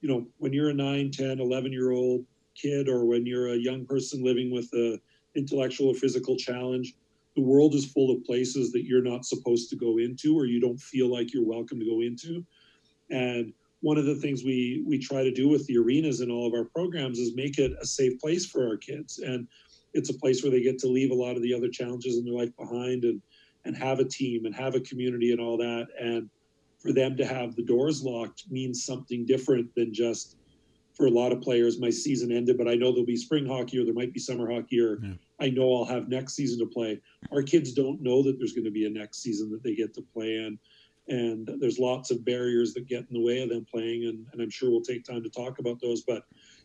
you 0.00 0.08
know, 0.08 0.26
when 0.38 0.52
you're 0.52 0.70
a 0.70 0.74
9, 0.74 1.10
10, 1.10 1.40
11 1.40 1.72
year 1.72 1.92
old 1.92 2.24
kid, 2.54 2.88
or 2.88 3.06
when 3.06 3.24
you're 3.24 3.54
a 3.54 3.56
young 3.56 3.86
person 3.86 4.22
living 4.22 4.52
with 4.52 4.70
a 4.74 5.00
intellectual 5.36 5.88
or 5.88 5.94
physical 5.94 6.36
challenge. 6.36 6.94
The 7.36 7.42
world 7.42 7.74
is 7.74 7.90
full 7.90 8.14
of 8.14 8.24
places 8.24 8.70
that 8.72 8.84
you're 8.84 9.02
not 9.02 9.24
supposed 9.24 9.68
to 9.70 9.76
go 9.76 9.98
into 9.98 10.38
or 10.38 10.46
you 10.46 10.60
don't 10.60 10.80
feel 10.80 11.08
like 11.08 11.32
you're 11.32 11.44
welcome 11.44 11.80
to 11.80 11.86
go 11.86 12.00
into. 12.00 12.44
And 13.10 13.52
one 13.80 13.98
of 13.98 14.06
the 14.06 14.14
things 14.14 14.44
we 14.44 14.82
we 14.86 14.98
try 14.98 15.22
to 15.22 15.32
do 15.32 15.48
with 15.48 15.66
the 15.66 15.76
arenas 15.76 16.20
in 16.20 16.30
all 16.30 16.46
of 16.46 16.54
our 16.54 16.64
programs 16.64 17.18
is 17.18 17.34
make 17.34 17.58
it 17.58 17.72
a 17.80 17.86
safe 17.86 18.18
place 18.20 18.46
for 18.46 18.66
our 18.66 18.76
kids. 18.76 19.18
And 19.18 19.46
it's 19.92 20.10
a 20.10 20.18
place 20.18 20.42
where 20.42 20.50
they 20.50 20.62
get 20.62 20.78
to 20.80 20.88
leave 20.88 21.10
a 21.10 21.14
lot 21.14 21.36
of 21.36 21.42
the 21.42 21.52
other 21.52 21.68
challenges 21.68 22.16
in 22.16 22.24
their 22.24 22.34
life 22.34 22.54
behind 22.56 23.04
and 23.04 23.20
and 23.64 23.76
have 23.76 23.98
a 23.98 24.04
team 24.04 24.46
and 24.46 24.54
have 24.54 24.74
a 24.74 24.80
community 24.80 25.32
and 25.32 25.40
all 25.40 25.56
that. 25.56 25.88
And 26.00 26.30
for 26.78 26.92
them 26.92 27.16
to 27.16 27.26
have 27.26 27.56
the 27.56 27.62
doors 27.62 28.02
locked 28.02 28.44
means 28.50 28.84
something 28.84 29.24
different 29.24 29.74
than 29.74 29.92
just 29.92 30.36
for 30.94 31.06
a 31.06 31.10
lot 31.10 31.32
of 31.32 31.40
players, 31.40 31.80
my 31.80 31.90
season 31.90 32.30
ended, 32.30 32.56
but 32.56 32.68
I 32.68 32.74
know 32.74 32.92
there'll 32.92 33.06
be 33.06 33.16
spring 33.16 33.46
hockey 33.46 33.78
or 33.78 33.84
there 33.84 33.94
might 33.94 34.12
be 34.12 34.20
summer 34.20 34.50
hockey 34.50 34.80
or 34.80 34.98
yeah. 35.02 35.14
I 35.40 35.50
know 35.50 35.74
I'll 35.74 35.84
have 35.84 36.08
next 36.08 36.34
season 36.34 36.58
to 36.60 36.66
play. 36.66 37.00
Our 37.32 37.42
kids 37.42 37.72
don't 37.72 38.02
know 38.02 38.22
that 38.22 38.38
there's 38.38 38.52
going 38.52 38.64
to 38.64 38.70
be 38.70 38.86
a 38.86 38.90
next 38.90 39.22
season 39.22 39.50
that 39.50 39.62
they 39.62 39.74
get 39.74 39.94
to 39.94 40.02
play 40.02 40.36
in. 40.36 40.58
And 41.08 41.48
there's 41.60 41.78
lots 41.78 42.10
of 42.10 42.24
barriers 42.24 42.72
that 42.74 42.88
get 42.88 43.00
in 43.00 43.12
the 43.12 43.20
way 43.20 43.42
of 43.42 43.48
them 43.48 43.66
playing. 43.70 44.04
And, 44.04 44.26
and 44.32 44.40
I'm 44.40 44.50
sure 44.50 44.70
we'll 44.70 44.80
take 44.80 45.04
time 45.04 45.22
to 45.22 45.30
talk 45.30 45.58
about 45.58 45.80
those. 45.80 46.02
But 46.02 46.22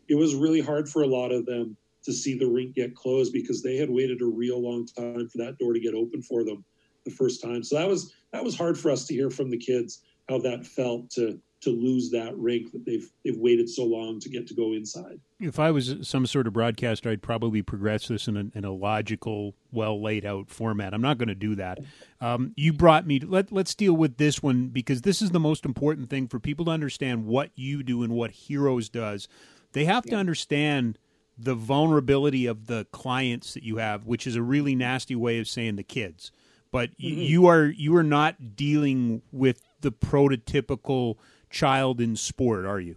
it 0.08 0.16
was 0.16 0.36
really 0.36 0.62
hard 0.62 0.88
for 0.88 1.04
a 1.04 1.08
lot 1.08 1.32
of 1.32 1.46
them 1.46 1.76
to 2.04 2.14
see 2.14 2.38
the 2.38 2.48
rink 2.48 2.76
get 2.76 2.96
closed 2.96 3.34
because 3.34 3.62
they 3.62 3.76
had 3.76 3.90
waited 3.90 4.22
a 4.22 4.26
real 4.26 4.62
long 4.62 4.86
time 4.86 5.28
for 5.28 5.38
that 5.38 5.58
door 5.58 5.74
to 5.74 5.80
get 5.80 5.94
open 5.94 6.22
for 6.22 6.44
them 6.44 6.64
the 7.06 7.12
first 7.12 7.42
time. 7.42 7.64
So 7.64 7.78
that 7.78 7.88
was 7.88 8.14
that 8.32 8.44
was 8.44 8.58
hard 8.58 8.78
for 8.78 8.92
us 8.92 9.06
to 9.08 9.14
hear 9.14 9.30
from 9.30 9.50
the 9.50 9.58
kids 9.58 10.04
how 10.30 10.40
that 10.40 10.66
felt 10.66 11.10
to 11.12 11.40
to 11.62 11.72
lose 11.72 12.10
that 12.12 12.38
rink 12.38 12.72
that 12.72 12.86
they've 12.86 13.12
they've 13.24 13.38
waited 13.38 13.70
so 13.70 13.84
long 13.84 14.20
to 14.20 14.30
get 14.30 14.48
to 14.48 14.54
go 14.54 14.74
inside. 14.74 15.20
If 15.40 15.60
I 15.60 15.72
was 15.72 15.96
some 16.02 16.26
sort 16.26 16.48
of 16.48 16.54
broadcaster, 16.54 17.10
I'd 17.10 17.22
probably 17.22 17.62
progress 17.62 18.08
this 18.08 18.28
in 18.28 18.38
a, 18.38 18.58
in 18.58 18.66
a 18.66 18.72
logical, 18.72 19.56
well 19.72 20.02
laid 20.02 20.26
out 20.26 20.50
format. 20.50 20.94
I'm 20.94 21.02
not 21.02 21.18
going 21.18 21.28
to 21.28 21.36
do 21.36 21.56
that. 21.56 21.80
Um, 22.22 22.54
you 22.56 22.72
brought 22.74 23.06
me. 23.06 23.20
To, 23.20 23.28
let 23.28 23.52
Let's 23.52 23.76
deal 23.76 23.94
with 23.94 24.18
this 24.18 24.42
one 24.42 24.68
because 24.68 25.02
this 25.02 25.22
is 25.22 25.32
the 25.32 25.40
most 25.40 25.66
important 25.66 26.10
thing 26.10 26.28
for 26.28 26.40
people 26.40 26.66
to 26.66 26.72
understand 26.72 27.26
what 27.26 27.52
you 27.56 27.84
do 27.84 28.04
and 28.04 28.14
what 28.14 28.32
Heroes 28.32 28.90
does. 28.90 29.28
They 29.74 29.86
have 29.86 30.06
yeah. 30.06 30.12
to 30.12 30.18
understand 30.18 30.98
the 31.38 31.56
vulnerability 31.56 32.46
of 32.46 32.68
the 32.68 32.86
clients 32.92 33.54
that 33.54 33.64
you 33.64 33.78
have, 33.78 34.06
which 34.06 34.28
is 34.28 34.36
a 34.36 34.42
really 34.42 34.76
nasty 34.76 35.16
way 35.16 35.40
of 35.40 35.48
saying 35.48 35.78
the 35.78 35.84
kids. 35.84 36.32
But 36.72 36.92
mm-hmm. 36.92 37.22
you 37.22 37.48
are 37.48 37.66
you 37.66 37.96
are 37.96 38.04
not 38.04 38.56
dealing 38.56 39.22
with 39.32 39.62
the 39.82 39.92
prototypical 39.92 41.16
child 41.50 42.02
in 42.02 42.16
sport, 42.16 42.66
are 42.66 42.80
you? 42.80 42.96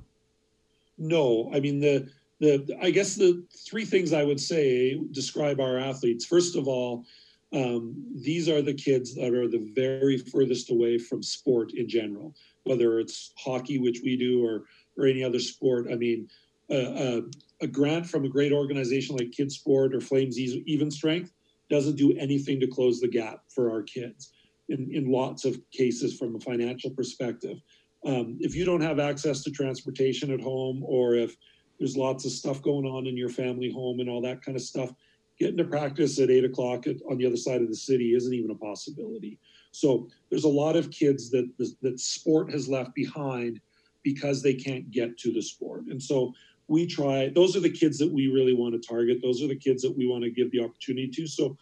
No, 0.99 1.51
I 1.53 1.61
mean 1.61 1.81
the 1.81 2.09
the 2.41 2.77
I 2.81 2.91
guess 2.91 3.15
the 3.15 3.45
three 3.67 3.85
things 3.85 4.13
I 4.13 4.25
would 4.25 4.41
say 4.41 5.01
describe 5.13 5.61
our 5.61 5.79
athletes. 5.79 6.25
First 6.25 6.57
of 6.57 6.69
all, 6.69 7.05
um, 7.53 7.95
these 8.15 8.49
are 8.49 8.63
the 8.63 8.75
kids 8.75 9.15
that 9.15 9.35
are 9.35 9.49
the 9.49 9.71
very 9.75 10.19
furthest 10.19 10.71
away 10.71 10.99
from 10.99 11.23
sport 11.23 11.73
in 11.75 11.89
general, 11.89 12.35
whether 12.65 12.99
it's 12.99 13.33
hockey, 13.37 13.79
which 13.79 14.01
we 14.03 14.17
do, 14.17 14.45
or 14.45 14.65
or 14.97 15.07
any 15.07 15.25
other 15.25 15.41
sport. 15.41 15.87
I 15.91 15.97
mean, 15.97 16.29
uh, 16.71 16.75
uh, 16.75 17.21
a 17.61 17.67
grant 17.67 18.07
from 18.07 18.25
a 18.25 18.29
great 18.29 18.53
organization 18.53 19.17
like 19.17 19.31
Kids 19.33 19.57
Sport 19.57 19.95
or 19.95 20.01
Flames 20.01 20.39
Even 20.39 20.91
Strength 20.91 21.33
doesn't 21.71 21.97
do 21.97 22.13
anything 22.19 22.61
to 22.61 22.67
close 22.67 23.01
the 23.01 23.09
gap 23.09 23.45
for 23.49 23.71
our 23.71 23.83
kids 23.83 24.33
in, 24.69 24.91
in 24.93 25.11
lots 25.11 25.45
of 25.45 25.61
cases 25.71 26.19
from 26.19 26.37
a 26.37 26.41
financial 26.41 26.91
perspective 26.91 27.59
um, 28.05 28.37
if 28.41 28.55
you 28.55 28.65
don't 28.65 28.81
have 28.81 28.99
access 28.99 29.43
to 29.45 29.51
transportation 29.51 30.33
at 30.33 30.41
home 30.41 30.83
or 30.85 31.15
if 31.15 31.37
there's 31.79 31.97
lots 31.97 32.25
of 32.25 32.33
stuff 32.33 32.63
going 32.63 32.87
on 32.87 33.07
in 33.07 33.17
your 33.17 33.29
family 33.29 33.71
home 33.71 34.01
and 34.01 34.09
all 34.09 34.21
that 34.23 34.43
kind 34.43 34.57
of 34.57 34.63
stuff 34.63 34.93
getting 35.39 35.57
to 35.57 35.65
practice 35.65 36.19
at 36.21 36.31
eight 36.31 36.45
o'clock 36.45 36.87
at, 36.87 36.97
on 37.11 37.19
the 37.19 37.27
other 37.27 37.37
side 37.37 37.63
of 37.63 37.69
the 37.69 37.77
city 37.77 38.15
isn't 38.15 38.35
even 38.35 38.51
a 38.51 38.55
possibility. 38.55 39.39
So 39.71 40.09
there's 40.31 40.45
a 40.45 40.49
lot 40.49 40.77
of 40.77 40.91
kids 40.91 41.31
that 41.31 41.51
that 41.81 41.99
sport 41.99 42.53
has 42.53 42.69
left 42.69 42.95
behind 42.95 43.61
because 44.03 44.43
they 44.43 44.55
can't 44.55 44.91
get 44.91 45.17
to 45.19 45.33
the 45.33 45.41
sport. 45.41 45.85
And 45.87 46.03
so 46.03 46.35
we 46.69 46.87
try 46.87 47.31
those 47.31 47.57
are 47.57 47.61
the 47.61 47.71
kids 47.71 47.99
that 47.99 48.13
we 48.13 48.29
really 48.29 48.55
want 48.55 48.81
to 48.81 48.87
target. 48.87 49.21
Those 49.23 49.43
are 49.43 49.49
the 49.49 49.57
kids 49.57 49.83
that 49.83 49.97
we 49.97 50.07
want 50.07 50.25
to 50.25 50.31
give 50.31 50.51
the 50.51 50.63
opportunity 50.63 51.09
to. 51.09 51.27
So 51.27 51.57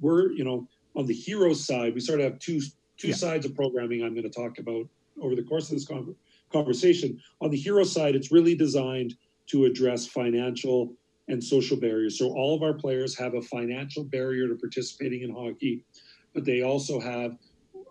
we're 0.00 0.32
you 0.32 0.44
know 0.44 0.68
on 0.96 1.06
the 1.06 1.14
hero 1.14 1.52
side 1.52 1.94
we 1.94 2.00
sort 2.00 2.20
of 2.20 2.24
have 2.24 2.38
two 2.38 2.60
two 2.96 3.08
yeah. 3.08 3.14
sides 3.14 3.46
of 3.46 3.54
programming 3.54 4.02
i'm 4.02 4.14
going 4.14 4.30
to 4.30 4.30
talk 4.30 4.58
about 4.58 4.86
over 5.20 5.34
the 5.34 5.42
course 5.42 5.70
of 5.70 5.76
this 5.76 5.88
conversation. 6.52 7.20
On 7.40 7.50
the 7.50 7.56
hero 7.56 7.84
side, 7.84 8.14
it's 8.14 8.32
really 8.32 8.54
designed 8.54 9.14
to 9.48 9.64
address 9.64 10.06
financial 10.06 10.94
and 11.28 11.42
social 11.42 11.76
barriers. 11.76 12.18
So 12.18 12.32
all 12.32 12.54
of 12.54 12.62
our 12.62 12.74
players 12.74 13.16
have 13.18 13.34
a 13.34 13.42
financial 13.42 14.04
barrier 14.04 14.48
to 14.48 14.54
participating 14.56 15.22
in 15.22 15.30
hockey. 15.34 15.84
but 16.34 16.44
they 16.44 16.62
also 16.62 16.98
have 16.98 17.36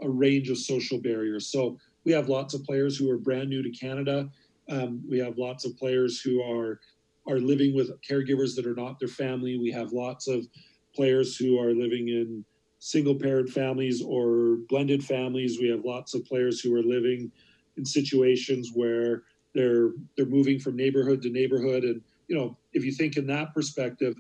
a 0.02 0.10
range 0.10 0.50
of 0.50 0.58
social 0.58 1.00
barriers. 1.00 1.48
So 1.48 1.78
we 2.04 2.12
have 2.12 2.28
lots 2.28 2.54
of 2.54 2.64
players 2.66 2.98
who 2.98 3.10
are 3.10 3.18
brand 3.18 3.50
new 3.50 3.64
to 3.64 3.70
Canada. 3.72 4.30
Um, 4.70 5.02
we 5.10 5.18
have 5.20 5.38
lots 5.38 5.66
of 5.66 5.78
players 5.78 6.20
who 6.20 6.42
are 6.44 6.80
are 7.26 7.40
living 7.40 7.74
with 7.74 7.90
caregivers 8.02 8.54
that 8.54 8.68
are 8.68 8.76
not 8.76 9.00
their 9.00 9.08
family. 9.08 9.58
We 9.58 9.72
have 9.72 9.94
lots 9.94 10.28
of 10.28 10.46
players 10.94 11.38
who 11.38 11.58
are 11.58 11.72
living 11.74 12.10
in 12.10 12.44
single 12.84 13.16
parent 13.16 13.50
families 13.50 14.02
or 14.02 14.58
blended 14.68 15.02
families. 15.02 15.58
We 15.58 15.70
have 15.70 15.86
lots 15.86 16.14
of 16.14 16.26
players 16.26 16.60
who 16.60 16.76
are 16.76 16.84
living 16.84 17.32
in 17.78 17.86
situations 17.86 18.72
where 18.74 19.24
they're 19.56 19.92
they're 20.18 20.26
moving 20.26 20.60
from 20.60 20.76
neighborhood 20.76 21.22
to 21.22 21.30
neighborhood. 21.30 21.86
And 21.86 22.02
you 22.28 22.36
know 22.36 22.58
if 22.74 22.84
you 22.84 22.92
think 22.92 23.16
in 23.16 23.26
that 23.28 23.54
perspective 23.54 24.16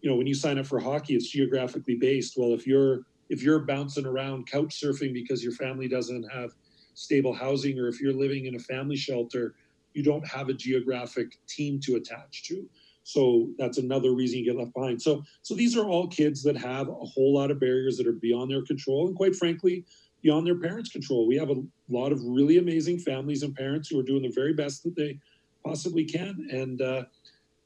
you 0.00 0.10
know 0.10 0.16
when 0.16 0.26
you 0.26 0.34
sign 0.34 0.58
up 0.58 0.66
for 0.66 0.80
hockey 0.80 1.14
it's 1.14 1.30
geographically 1.30 1.94
based. 1.94 2.34
Well 2.36 2.54
if 2.54 2.66
you're 2.66 3.02
if 3.28 3.40
you're 3.40 3.60
bouncing 3.60 4.04
around 4.04 4.50
couch 4.50 4.80
surfing 4.82 5.12
because 5.14 5.44
your 5.44 5.52
family 5.52 5.86
doesn't 5.86 6.24
have 6.24 6.50
stable 6.94 7.32
housing 7.32 7.78
or 7.78 7.86
if 7.86 8.00
you're 8.00 8.12
living 8.12 8.46
in 8.46 8.56
a 8.56 8.58
family 8.58 8.96
shelter 8.96 9.54
you 9.94 10.02
don't 10.02 10.26
have 10.26 10.48
a 10.48 10.54
geographic 10.54 11.38
team 11.46 11.78
to 11.84 11.94
attach 11.94 12.42
to 12.48 12.68
so 13.08 13.48
that's 13.56 13.78
another 13.78 14.12
reason 14.12 14.38
you 14.38 14.44
get 14.44 14.58
left 14.58 14.74
behind. 14.74 15.00
So 15.00 15.24
so 15.40 15.54
these 15.54 15.78
are 15.78 15.86
all 15.86 16.08
kids 16.08 16.42
that 16.42 16.58
have 16.58 16.88
a 16.88 16.92
whole 16.92 17.32
lot 17.34 17.50
of 17.50 17.58
barriers 17.58 17.96
that 17.96 18.06
are 18.06 18.12
beyond 18.12 18.50
their 18.50 18.62
control 18.62 19.06
and 19.06 19.16
quite 19.16 19.34
frankly 19.34 19.86
beyond 20.22 20.46
their 20.46 20.60
parents 20.60 20.90
control. 20.90 21.26
We 21.26 21.36
have 21.36 21.48
a 21.48 21.62
lot 21.88 22.12
of 22.12 22.20
really 22.22 22.58
amazing 22.58 22.98
families 22.98 23.42
and 23.42 23.54
parents 23.54 23.88
who 23.88 23.98
are 23.98 24.02
doing 24.02 24.24
the 24.24 24.32
very 24.34 24.52
best 24.52 24.82
that 24.82 24.94
they 24.94 25.18
possibly 25.64 26.04
can. 26.04 26.48
And 26.52 26.82
uh, 26.82 27.04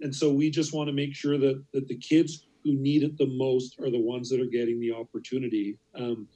and 0.00 0.14
so 0.14 0.32
we 0.32 0.48
just 0.48 0.72
want 0.72 0.86
to 0.86 0.92
make 0.92 1.12
sure 1.12 1.38
that 1.38 1.60
that 1.72 1.88
the 1.88 1.96
kids 1.96 2.46
who 2.62 2.74
need 2.74 3.02
it 3.02 3.18
the 3.18 3.26
most 3.26 3.80
are 3.80 3.90
the 3.90 4.00
ones 4.00 4.28
that 4.28 4.40
are 4.40 4.46
getting 4.46 4.78
the 4.78 4.92
opportunity. 4.92 5.76
Um, 5.96 6.28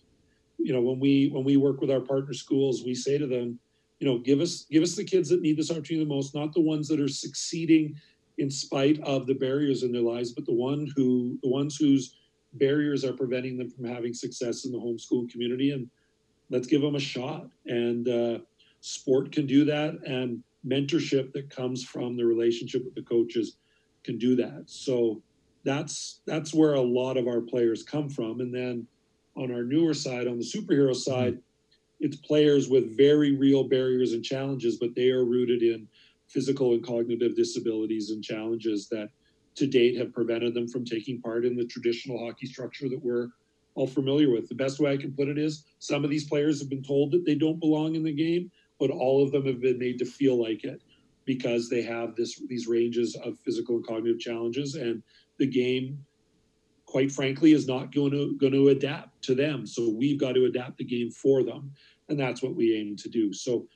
you 0.58 0.72
know, 0.72 0.80
when 0.80 0.98
we 0.98 1.28
when 1.28 1.44
we 1.44 1.56
work 1.58 1.80
with 1.80 1.92
our 1.92 2.00
partner 2.00 2.34
schools, 2.34 2.82
we 2.84 2.96
say 2.96 3.18
to 3.18 3.28
them, 3.28 3.60
you 4.00 4.08
know, 4.08 4.18
give 4.18 4.40
us 4.40 4.66
give 4.68 4.82
us 4.82 4.96
the 4.96 5.04
kids 5.04 5.28
that 5.28 5.42
need 5.42 5.56
this 5.56 5.70
opportunity 5.70 6.04
the 6.04 6.12
most, 6.12 6.34
not 6.34 6.52
the 6.54 6.60
ones 6.60 6.88
that 6.88 6.98
are 6.98 7.06
succeeding 7.06 7.94
in 8.38 8.50
spite 8.50 9.00
of 9.00 9.26
the 9.26 9.34
barriers 9.34 9.82
in 9.82 9.92
their 9.92 10.02
lives, 10.02 10.32
but 10.32 10.46
the 10.46 10.52
one 10.52 10.88
who 10.96 11.38
the 11.42 11.48
ones 11.48 11.76
whose 11.76 12.16
barriers 12.54 13.04
are 13.04 13.12
preventing 13.12 13.56
them 13.56 13.70
from 13.70 13.84
having 13.84 14.14
success 14.14 14.64
in 14.64 14.72
the 14.72 14.78
homeschool 14.78 15.30
community, 15.30 15.72
and 15.72 15.88
let's 16.50 16.66
give 16.66 16.82
them 16.82 16.94
a 16.94 17.00
shot. 17.00 17.46
And 17.66 18.08
uh, 18.08 18.38
sport 18.80 19.32
can 19.32 19.46
do 19.46 19.64
that, 19.64 19.94
and 20.06 20.42
mentorship 20.66 21.32
that 21.32 21.50
comes 21.50 21.84
from 21.84 22.16
the 22.16 22.24
relationship 22.24 22.84
with 22.84 22.94
the 22.94 23.02
coaches 23.02 23.56
can 24.04 24.18
do 24.18 24.36
that. 24.36 24.64
So 24.66 25.22
that's 25.64 26.20
that's 26.26 26.54
where 26.54 26.74
a 26.74 26.80
lot 26.80 27.16
of 27.16 27.26
our 27.26 27.40
players 27.40 27.82
come 27.82 28.08
from. 28.08 28.40
And 28.40 28.54
then 28.54 28.86
on 29.36 29.52
our 29.52 29.64
newer 29.64 29.94
side, 29.94 30.26
on 30.26 30.38
the 30.38 30.44
superhero 30.44 30.94
side, 30.94 31.34
mm-hmm. 31.34 32.04
it's 32.04 32.16
players 32.16 32.68
with 32.68 32.96
very 32.96 33.36
real 33.36 33.64
barriers 33.64 34.12
and 34.12 34.24
challenges, 34.24 34.76
but 34.76 34.94
they 34.94 35.10
are 35.10 35.24
rooted 35.24 35.62
in 35.62 35.88
physical 36.28 36.72
and 36.72 36.84
cognitive 36.84 37.36
disabilities 37.36 38.10
and 38.10 38.22
challenges 38.22 38.88
that 38.88 39.10
to 39.54 39.66
date 39.66 39.96
have 39.96 40.12
prevented 40.12 40.54
them 40.54 40.68
from 40.68 40.84
taking 40.84 41.20
part 41.20 41.44
in 41.44 41.56
the 41.56 41.64
traditional 41.66 42.18
hockey 42.18 42.46
structure 42.46 42.88
that 42.88 43.02
we're 43.02 43.28
all 43.74 43.86
familiar 43.86 44.30
with. 44.30 44.48
The 44.48 44.54
best 44.54 44.80
way 44.80 44.92
I 44.92 44.96
can 44.96 45.12
put 45.12 45.28
it 45.28 45.38
is 45.38 45.64
some 45.78 46.04
of 46.04 46.10
these 46.10 46.28
players 46.28 46.60
have 46.60 46.68
been 46.68 46.82
told 46.82 47.12
that 47.12 47.24
they 47.24 47.34
don't 47.34 47.60
belong 47.60 47.94
in 47.94 48.02
the 48.02 48.12
game, 48.12 48.50
but 48.78 48.90
all 48.90 49.22
of 49.22 49.32
them 49.32 49.46
have 49.46 49.60
been 49.60 49.78
made 49.78 49.98
to 49.98 50.04
feel 50.04 50.40
like 50.40 50.64
it 50.64 50.82
because 51.24 51.68
they 51.68 51.82
have 51.82 52.14
this 52.16 52.40
these 52.48 52.66
ranges 52.66 53.16
of 53.24 53.38
physical 53.40 53.76
and 53.76 53.86
cognitive 53.86 54.20
challenges 54.20 54.74
and 54.74 55.02
the 55.38 55.46
game, 55.46 55.98
quite 56.86 57.12
frankly, 57.12 57.52
is 57.52 57.66
not 57.66 57.94
going 57.94 58.12
to 58.12 58.36
going 58.38 58.52
to 58.52 58.68
adapt 58.68 59.22
to 59.22 59.34
them. 59.34 59.66
So 59.66 59.90
we've 59.90 60.18
got 60.18 60.32
to 60.32 60.46
adapt 60.46 60.78
the 60.78 60.84
game 60.84 61.10
for 61.10 61.42
them, 61.42 61.72
and 62.08 62.18
that's 62.18 62.42
what 62.42 62.54
we 62.54 62.74
aim 62.74 62.96
to 62.96 63.08
do. 63.08 63.32
So 63.32 63.66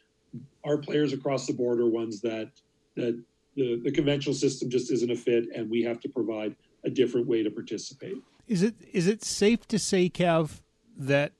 our 0.64 0.78
players 0.78 1.12
across 1.12 1.46
the 1.46 1.52
board 1.52 1.80
are 1.80 1.86
ones 1.86 2.20
that 2.20 2.50
that 2.96 3.20
the, 3.56 3.80
the 3.82 3.90
conventional 3.90 4.34
system 4.34 4.70
just 4.70 4.90
isn't 4.90 5.10
a 5.10 5.16
fit, 5.16 5.46
and 5.54 5.70
we 5.70 5.82
have 5.82 6.00
to 6.00 6.08
provide 6.08 6.54
a 6.84 6.90
different 6.90 7.26
way 7.26 7.42
to 7.42 7.50
participate. 7.50 8.16
Is 8.46 8.62
it 8.62 8.74
is 8.92 9.06
it 9.06 9.24
safe 9.24 9.66
to 9.68 9.78
say, 9.78 10.08
Kev, 10.08 10.60
that 10.96 11.32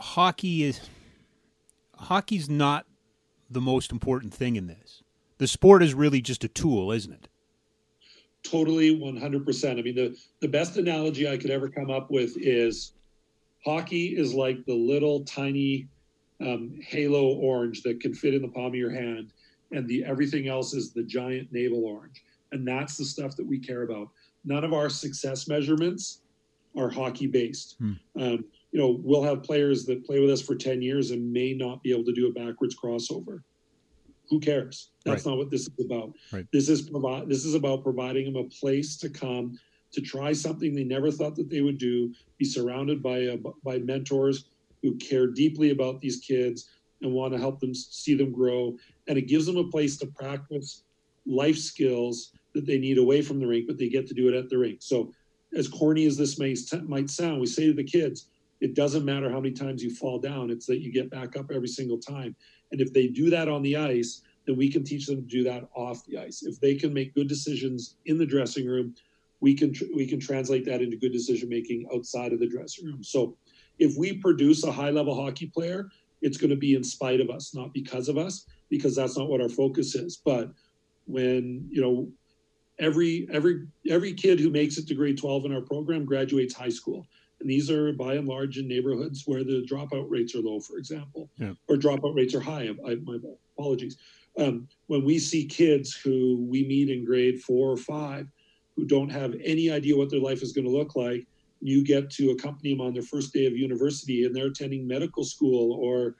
hockey 0.00 0.64
is 0.64 0.80
hockey's 1.96 2.48
not 2.48 2.86
the 3.50 3.60
most 3.60 3.92
important 3.92 4.34
thing 4.34 4.56
in 4.56 4.66
this? 4.66 5.02
The 5.38 5.46
sport 5.46 5.82
is 5.82 5.94
really 5.94 6.20
just 6.20 6.44
a 6.44 6.48
tool, 6.48 6.92
isn't 6.92 7.12
it? 7.12 7.28
totally 8.44 8.96
100%. 8.96 9.78
I 9.78 9.82
mean, 9.82 9.94
the, 9.94 10.16
the 10.40 10.48
best 10.48 10.76
analogy 10.76 11.28
I 11.28 11.36
could 11.36 11.50
ever 11.50 11.68
come 11.68 11.90
up 11.90 12.10
with 12.10 12.36
is 12.36 12.92
hockey 13.64 14.16
is 14.16 14.34
like 14.34 14.64
the 14.66 14.74
little 14.74 15.24
tiny 15.24 15.88
um, 16.40 16.78
halo 16.80 17.34
orange 17.36 17.82
that 17.82 18.00
can 18.00 18.14
fit 18.14 18.34
in 18.34 18.42
the 18.42 18.48
palm 18.48 18.66
of 18.66 18.74
your 18.74 18.90
hand, 18.90 19.32
and 19.72 19.88
the 19.88 20.04
everything 20.04 20.48
else 20.48 20.74
is 20.74 20.92
the 20.92 21.02
giant 21.02 21.52
navel 21.52 21.84
orange. 21.84 22.22
And 22.52 22.66
that's 22.66 22.96
the 22.96 23.04
stuff 23.04 23.36
that 23.36 23.46
we 23.46 23.58
care 23.58 23.82
about. 23.82 24.08
None 24.44 24.64
of 24.64 24.72
our 24.72 24.88
success 24.88 25.48
measurements 25.48 26.20
are 26.76 26.88
hockey 26.88 27.26
based. 27.26 27.76
Hmm. 27.78 27.92
Um, 28.20 28.44
you 28.72 28.80
know, 28.80 28.98
we'll 29.02 29.22
have 29.22 29.42
players 29.42 29.84
that 29.86 30.04
play 30.04 30.20
with 30.20 30.30
us 30.30 30.42
for 30.42 30.56
10 30.56 30.82
years 30.82 31.12
and 31.12 31.32
may 31.32 31.54
not 31.54 31.82
be 31.82 31.92
able 31.92 32.04
to 32.04 32.12
do 32.12 32.28
a 32.28 32.32
backwards 32.32 32.76
crossover 32.76 33.42
who 34.28 34.40
cares? 34.40 34.90
That's 35.04 35.24
right. 35.24 35.30
not 35.30 35.38
what 35.38 35.50
this 35.50 35.62
is 35.62 35.84
about. 35.84 36.12
Right. 36.32 36.46
This 36.52 36.68
is 36.68 36.82
provide. 36.82 37.28
This 37.28 37.44
is 37.44 37.54
about 37.54 37.82
providing 37.82 38.32
them 38.32 38.44
a 38.44 38.48
place 38.48 38.96
to 38.98 39.08
come 39.08 39.58
to 39.92 40.00
try 40.00 40.32
something 40.32 40.74
they 40.74 40.84
never 40.84 41.10
thought 41.10 41.36
that 41.36 41.50
they 41.50 41.60
would 41.60 41.78
do. 41.78 42.12
Be 42.38 42.44
surrounded 42.44 43.02
by 43.02 43.18
a, 43.18 43.38
by 43.64 43.78
mentors 43.78 44.46
who 44.84 44.94
care 44.96 45.26
deeply 45.26 45.70
about 45.70 46.00
these 46.00 46.18
kids 46.18 46.68
and 47.00 47.12
want 47.12 47.32
to 47.32 47.40
help 47.40 47.58
them 47.58 47.74
see 47.74 48.14
them 48.14 48.30
grow. 48.30 48.76
And 49.08 49.16
it 49.16 49.28
gives 49.28 49.46
them 49.46 49.56
a 49.56 49.70
place 49.70 49.96
to 49.98 50.06
practice 50.06 50.84
life 51.26 51.56
skills 51.56 52.32
that 52.52 52.66
they 52.66 52.78
need 52.78 52.98
away 52.98 53.22
from 53.22 53.40
the 53.40 53.46
rink, 53.46 53.66
but 53.66 53.78
they 53.78 53.88
get 53.88 54.06
to 54.08 54.14
do 54.14 54.28
it 54.28 54.34
at 54.34 54.50
the 54.50 54.58
rink. 54.58 54.82
So, 54.82 55.10
as 55.56 55.68
corny 55.68 56.04
as 56.06 56.16
this 56.16 56.38
may 56.38 56.54
might 56.86 57.08
sound, 57.08 57.40
we 57.40 57.46
say 57.46 57.66
to 57.66 57.72
the 57.72 57.84
kids, 57.84 58.28
it 58.60 58.74
doesn't 58.74 59.04
matter 59.04 59.30
how 59.30 59.40
many 59.40 59.54
times 59.54 59.82
you 59.82 59.94
fall 59.94 60.18
down; 60.18 60.50
it's 60.50 60.66
that 60.66 60.80
you 60.80 60.92
get 60.92 61.10
back 61.10 61.36
up 61.36 61.50
every 61.52 61.68
single 61.68 61.98
time. 61.98 62.36
And 62.72 62.80
if 62.80 62.92
they 62.92 63.06
do 63.06 63.30
that 63.30 63.48
on 63.48 63.62
the 63.62 63.76
ice, 63.76 64.22
then 64.46 64.56
we 64.56 64.70
can 64.70 64.84
teach 64.84 65.06
them 65.06 65.16
to 65.16 65.28
do 65.28 65.44
that 65.44 65.68
off 65.74 66.04
the 66.06 66.18
ice. 66.18 66.42
If 66.42 66.60
they 66.60 66.74
can 66.74 66.92
make 66.92 67.14
good 67.14 67.28
decisions 67.28 67.96
in 68.06 68.18
the 68.18 68.26
dressing 68.26 68.66
room, 68.66 68.94
we 69.40 69.54
can 69.54 69.72
tr- 69.72 69.84
we 69.94 70.06
can 70.06 70.18
translate 70.18 70.64
that 70.66 70.82
into 70.82 70.96
good 70.96 71.12
decision 71.12 71.48
making 71.48 71.86
outside 71.94 72.32
of 72.32 72.40
the 72.40 72.48
dressing 72.48 72.86
room. 72.86 73.04
So 73.04 73.36
if 73.78 73.96
we 73.96 74.14
produce 74.14 74.64
a 74.64 74.72
high 74.72 74.90
level 74.90 75.14
hockey 75.14 75.46
player, 75.46 75.88
it's 76.22 76.36
going 76.36 76.50
to 76.50 76.56
be 76.56 76.74
in 76.74 76.84
spite 76.84 77.20
of 77.20 77.30
us, 77.30 77.54
not 77.54 77.72
because 77.72 78.08
of 78.08 78.16
us, 78.16 78.46
because 78.70 78.96
that's 78.96 79.16
not 79.16 79.28
what 79.28 79.40
our 79.40 79.48
focus 79.48 79.94
is. 79.94 80.16
But 80.16 80.50
when 81.06 81.68
you 81.70 81.82
know 81.82 82.08
every 82.78 83.28
every 83.32 83.66
every 83.88 84.14
kid 84.14 84.40
who 84.40 84.50
makes 84.50 84.78
it 84.78 84.86
to 84.88 84.94
grade 84.94 85.18
12 85.18 85.46
in 85.46 85.54
our 85.54 85.60
program 85.60 86.04
graduates 86.04 86.54
high 86.54 86.70
school 86.70 87.06
and 87.44 87.50
these 87.50 87.70
are 87.70 87.92
by 87.92 88.14
and 88.14 88.26
large 88.26 88.56
in 88.56 88.66
neighborhoods 88.66 89.24
where 89.26 89.44
the 89.44 89.66
dropout 89.70 90.06
rates 90.08 90.34
are 90.34 90.40
low, 90.40 90.60
for 90.60 90.78
example, 90.78 91.28
yeah. 91.36 91.52
or 91.68 91.76
dropout 91.76 92.14
rates 92.14 92.34
are 92.34 92.40
high. 92.40 92.70
I, 92.86 92.94
my 92.94 93.18
apologies. 93.58 93.98
Um, 94.38 94.66
when 94.86 95.04
we 95.04 95.18
see 95.18 95.44
kids 95.44 95.94
who 95.94 96.46
we 96.48 96.66
meet 96.66 96.88
in 96.88 97.04
grade 97.04 97.42
four 97.42 97.70
or 97.70 97.76
five 97.76 98.28
who 98.74 98.86
don't 98.86 99.10
have 99.10 99.34
any 99.44 99.70
idea 99.70 99.94
what 99.94 100.10
their 100.10 100.20
life 100.20 100.42
is 100.42 100.52
going 100.52 100.64
to 100.64 100.70
look 100.70 100.96
like, 100.96 101.26
you 101.60 101.84
get 101.84 102.10
to 102.10 102.30
accompany 102.30 102.74
them 102.74 102.80
on 102.80 102.92
their 102.92 103.02
first 103.02 103.32
day 103.32 103.46
of 103.46 103.56
university 103.56 104.24
and 104.24 104.34
they're 104.34 104.46
attending 104.46 104.86
medical 104.86 105.24
school 105.24 105.72
or 105.80 106.16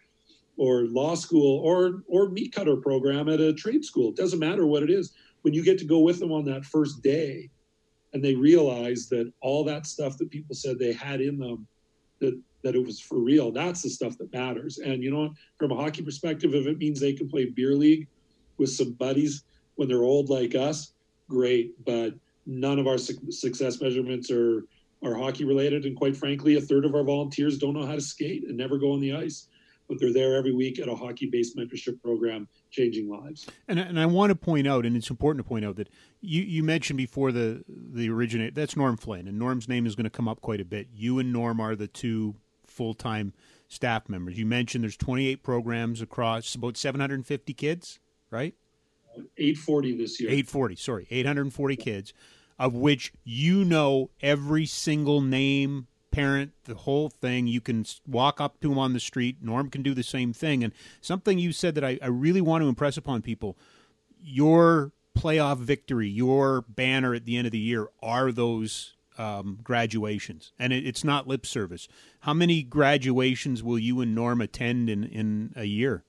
or 0.57 0.85
law 0.87 1.15
school 1.15 1.61
or 1.61 2.03
or 2.07 2.29
meat 2.31 2.53
cutter 2.55 2.77
program 2.77 3.29
at 3.29 3.41
a 3.41 3.53
trade 3.53 3.85
school. 3.85 4.11
It 4.11 4.17
doesn't 4.17 4.39
matter 4.39 4.67
what 4.67 4.83
it 4.83 4.91
is. 4.91 5.13
When 5.43 5.53
you 5.53 5.65
get 5.65 5.79
to 5.79 5.85
go 5.85 5.99
with 5.99 6.19
them 6.21 6.33
on 6.33 6.45
that 6.47 6.65
first 6.65 7.03
day 7.03 7.51
and 8.15 8.25
they 8.25 8.35
realize 8.35 9.09
that 9.09 9.31
all 9.41 9.65
that 9.65 9.87
stuff 9.87 10.17
that 10.19 10.31
people 10.31 10.55
said 10.55 10.79
they 10.79 10.93
had 10.93 11.21
in 11.21 11.39
them 11.39 11.67
that 12.21 12.41
that 12.63 12.75
it 12.75 12.85
was 12.85 12.99
for 12.99 13.19
real 13.19 13.51
that's 13.51 13.83
the 13.83 13.91
stuff 13.91 14.17
that 14.17 14.33
matters 14.33 14.79
and 14.79 15.03
you 15.03 15.11
know 15.11 15.35
from 15.59 15.73
a 15.73 15.75
hockey 15.75 16.03
perspective 16.03 16.55
if 16.55 16.67
it 16.67 16.79
means 16.79 16.99
they 16.99 17.13
can 17.13 17.29
play 17.29 17.45
beer 17.45 17.75
league 17.75 18.07
with 18.57 18.71
some 18.71 18.93
buddies 18.93 19.43
when 19.75 19.89
they're 19.89 20.05
old 20.05 20.31
like 20.31 20.55
us 20.55 20.93
great 21.29 21.73
but 21.85 22.15
none 22.47 22.79
of 22.79 22.87
our 22.87 22.99
su- 22.99 23.31
success 23.31 23.81
measurements 23.81 24.31
are 24.31 24.65
are 25.05 25.15
hockey 25.15 25.45
related 25.45 25.85
and 25.85 25.97
quite 25.97 26.17
frankly 26.17 26.57
a 26.57 26.61
third 26.61 26.85
of 26.85 26.95
our 26.95 27.05
volunteers 27.05 27.59
don't 27.59 27.75
know 27.75 27.87
how 27.87 27.95
to 27.95 28.01
skate 28.01 28.45
and 28.49 28.57
never 28.57 28.79
go 28.79 28.93
on 28.93 29.01
the 29.01 29.15
ice 29.15 29.49
but 29.89 30.01
they're 30.01 30.13
there 30.13 30.37
every 30.37 30.53
week 30.53 30.79
at 30.79 30.89
a 30.89 30.95
hockey 30.95 31.27
based 31.27 31.57
mentorship 31.57 32.01
program 32.03 32.49
changing 32.71 33.09
lives. 33.09 33.47
And, 33.69 33.79
and 33.79 34.01
I 34.01 34.07
want 34.07 34.31
to 34.31 34.35
point 34.35 34.67
out, 34.67 34.87
and 34.87 34.97
it's 34.97 35.11
important 35.11 35.45
to 35.45 35.49
point 35.49 35.65
out 35.65 35.77
that 35.77 35.89
you, 36.21 36.43
you 36.43 36.63
mentioned 36.63 36.97
before 36.97 37.33
the 37.33 37.65
the 37.69 38.09
originate 38.11 38.55
that's 38.55 38.77
Norm 38.77 38.97
Flynn, 38.97 39.29
and 39.29 39.39
Norm's 39.39 39.69
name 39.69 39.87
is 39.87 39.95
going 39.95 40.05
to 40.05 40.11
come 40.11 40.29
up 40.29 40.41
quite 40.41 40.61
a 40.61 40.65
bit. 40.65 40.89
You 40.95 41.19
and 41.19 41.33
Norm 41.33 41.61
are 41.61 41.77
the 41.77 41.89
two 41.89 42.35
full 42.67 42.95
time 42.95 43.33
staff 43.69 44.09
members. 44.09 44.39
You 44.39 44.47
mentioned 44.47 44.85
there's 44.85 44.97
28 44.97 45.43
programs 45.43 46.01
across 46.01 46.55
about 46.55 46.77
750 46.77 47.53
kids, 47.55 47.99
right? 48.31 48.55
840 49.39 49.97
this 49.97 50.21
year. 50.21 50.31
840, 50.31 50.77
sorry, 50.77 51.07
840 51.11 51.77
kids, 51.77 52.13
of 52.59 52.75
which 52.75 53.13
you 53.25 53.65
know 53.65 54.11
every 54.21 54.67
single 54.67 55.21
name, 55.21 55.87
parent, 56.11 56.53
the 56.65 56.75
whole 56.75 57.09
thing. 57.09 57.47
You 57.47 57.61
can 57.61 57.85
walk 58.07 58.41
up 58.41 58.61
to 58.61 58.71
him 58.73 58.79
on 58.79 58.93
the 58.93 59.01
street. 59.01 59.39
Norm 59.43 59.71
can 59.71 59.83
do 59.83 59.95
the 59.95 60.03
same 60.03 60.33
thing. 60.33 60.63
And 60.63 60.73
something 61.01 61.39
you 61.39 61.53
said 61.53 61.75
that 61.75 61.85
I, 61.85 61.99
I 62.01 62.07
really 62.07 62.41
want 62.41 62.63
to 62.63 62.69
impress 62.69 62.97
upon 62.97 63.23
people 63.23 63.57
your 64.21 64.93
playoff 65.17 65.59
victory, 65.59 66.09
your 66.09 66.63
banner 66.63 67.15
at 67.15 67.25
the 67.25 67.37
end 67.37 67.47
of 67.47 67.53
the 67.53 67.59
year 67.59 67.89
are 68.03 68.33
those 68.33 68.95
um, 69.19 69.59
graduations. 69.63 70.53
And 70.59 70.73
it, 70.73 70.87
it's 70.87 71.05
not 71.05 71.29
lip 71.29 71.47
service. 71.47 71.89
How 72.21 72.35
many 72.35 72.63
graduations 72.63 73.63
will 73.63 73.79
you 73.79 74.01
and 74.01 74.15
Norm 74.15 74.41
attend 74.41 74.91
in, 74.91 75.05
in 75.05 75.53
a 75.57 75.65
year? 75.65 76.05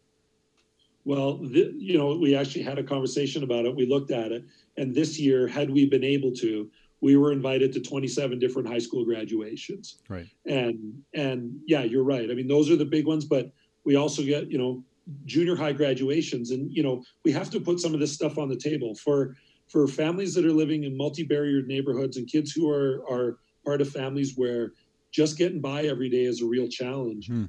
Well, 1.03 1.39
you 1.43 1.97
know, 1.97 2.17
we 2.17 2.35
actually 2.35 2.63
had 2.63 2.79
a 2.79 2.83
conversation 2.83 3.43
about 3.43 3.65
it. 3.65 3.75
We 3.75 3.85
looked 3.85 4.09
at 4.09 4.31
it. 4.31 4.43
And 4.77 4.93
this 4.93 5.19
year, 5.19 5.47
had 5.47 5.69
we 5.69 5.85
been 5.85 6.03
able 6.03 6.31
to, 6.33 6.69
we 7.01 7.17
were 7.17 7.31
invited 7.31 7.71
to 7.73 7.81
27 7.81 8.39
different 8.39 8.67
high 8.67 8.79
school 8.79 9.05
graduations. 9.05 9.99
Right. 10.09 10.27
And 10.45 11.03
and 11.13 11.59
yeah, 11.65 11.83
you're 11.83 12.03
right. 12.03 12.29
I 12.31 12.33
mean, 12.33 12.47
those 12.47 12.69
are 12.71 12.75
the 12.75 12.85
big 12.85 13.05
ones, 13.05 13.25
but 13.25 13.51
we 13.83 13.95
also 13.95 14.23
get, 14.23 14.49
you 14.49 14.57
know, 14.57 14.83
junior 15.25 15.55
high 15.55 15.73
graduations 15.73 16.49
and 16.49 16.71
you 16.75 16.81
know, 16.81 17.03
we 17.23 17.31
have 17.31 17.49
to 17.51 17.59
put 17.59 17.79
some 17.79 17.93
of 17.93 17.99
this 17.99 18.11
stuff 18.11 18.37
on 18.37 18.49
the 18.49 18.55
table 18.55 18.95
for 18.95 19.35
for 19.67 19.87
families 19.87 20.33
that 20.33 20.45
are 20.45 20.51
living 20.51 20.83
in 20.83 20.97
multi-barriered 20.97 21.67
neighborhoods 21.67 22.17
and 22.17 22.27
kids 22.27 22.51
who 22.51 22.69
are 22.69 23.03
are 23.09 23.37
part 23.63 23.81
of 23.81 23.89
families 23.89 24.33
where 24.35 24.73
just 25.11 25.37
getting 25.37 25.61
by 25.61 25.83
every 25.83 26.09
day 26.09 26.23
is 26.23 26.41
a 26.41 26.45
real 26.45 26.67
challenge. 26.67 27.27
Hmm. 27.27 27.45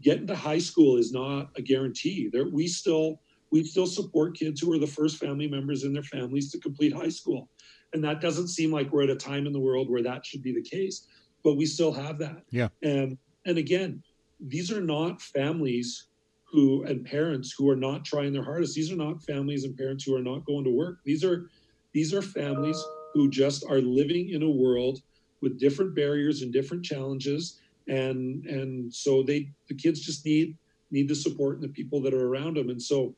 Getting 0.00 0.26
to 0.28 0.36
high 0.36 0.58
school 0.58 0.96
is 0.96 1.12
not 1.12 1.50
a 1.56 1.62
guarantee. 1.62 2.28
There 2.32 2.48
we 2.48 2.66
still 2.66 3.20
we 3.54 3.62
still 3.62 3.86
support 3.86 4.36
kids 4.36 4.60
who 4.60 4.72
are 4.72 4.80
the 4.80 4.86
first 4.86 5.16
family 5.16 5.46
members 5.46 5.84
in 5.84 5.92
their 5.92 6.02
families 6.02 6.50
to 6.50 6.58
complete 6.58 6.92
high 6.92 7.08
school. 7.08 7.48
And 7.92 8.02
that 8.02 8.20
doesn't 8.20 8.48
seem 8.48 8.72
like 8.72 8.90
we're 8.90 9.04
at 9.04 9.10
a 9.10 9.14
time 9.14 9.46
in 9.46 9.52
the 9.52 9.60
world 9.60 9.88
where 9.88 10.02
that 10.02 10.26
should 10.26 10.42
be 10.42 10.52
the 10.52 10.60
case, 10.60 11.06
but 11.44 11.54
we 11.54 11.64
still 11.64 11.92
have 11.92 12.18
that. 12.18 12.42
Yeah. 12.50 12.70
And 12.82 13.16
and 13.46 13.56
again, 13.56 14.02
these 14.40 14.72
are 14.72 14.80
not 14.80 15.22
families 15.22 16.08
who 16.50 16.82
and 16.82 17.04
parents 17.04 17.54
who 17.56 17.70
are 17.70 17.76
not 17.76 18.04
trying 18.04 18.32
their 18.32 18.42
hardest. 18.42 18.74
These 18.74 18.90
are 18.90 18.96
not 18.96 19.22
families 19.22 19.62
and 19.62 19.76
parents 19.76 20.02
who 20.02 20.16
are 20.16 20.22
not 20.22 20.44
going 20.46 20.64
to 20.64 20.70
work. 20.70 20.98
These 21.04 21.22
are 21.22 21.48
these 21.92 22.12
are 22.12 22.22
families 22.22 22.82
who 23.12 23.30
just 23.30 23.64
are 23.70 23.80
living 23.80 24.30
in 24.30 24.42
a 24.42 24.50
world 24.50 25.00
with 25.42 25.60
different 25.60 25.94
barriers 25.94 26.42
and 26.42 26.52
different 26.52 26.84
challenges 26.84 27.60
and 27.86 28.46
and 28.46 28.92
so 28.92 29.22
they 29.22 29.48
the 29.68 29.74
kids 29.74 30.00
just 30.00 30.24
need 30.24 30.56
need 30.90 31.06
the 31.06 31.14
support 31.14 31.56
and 31.56 31.62
the 31.62 31.68
people 31.68 32.00
that 32.00 32.14
are 32.14 32.26
around 32.26 32.56
them 32.56 32.70
and 32.70 32.82
so 32.82 33.14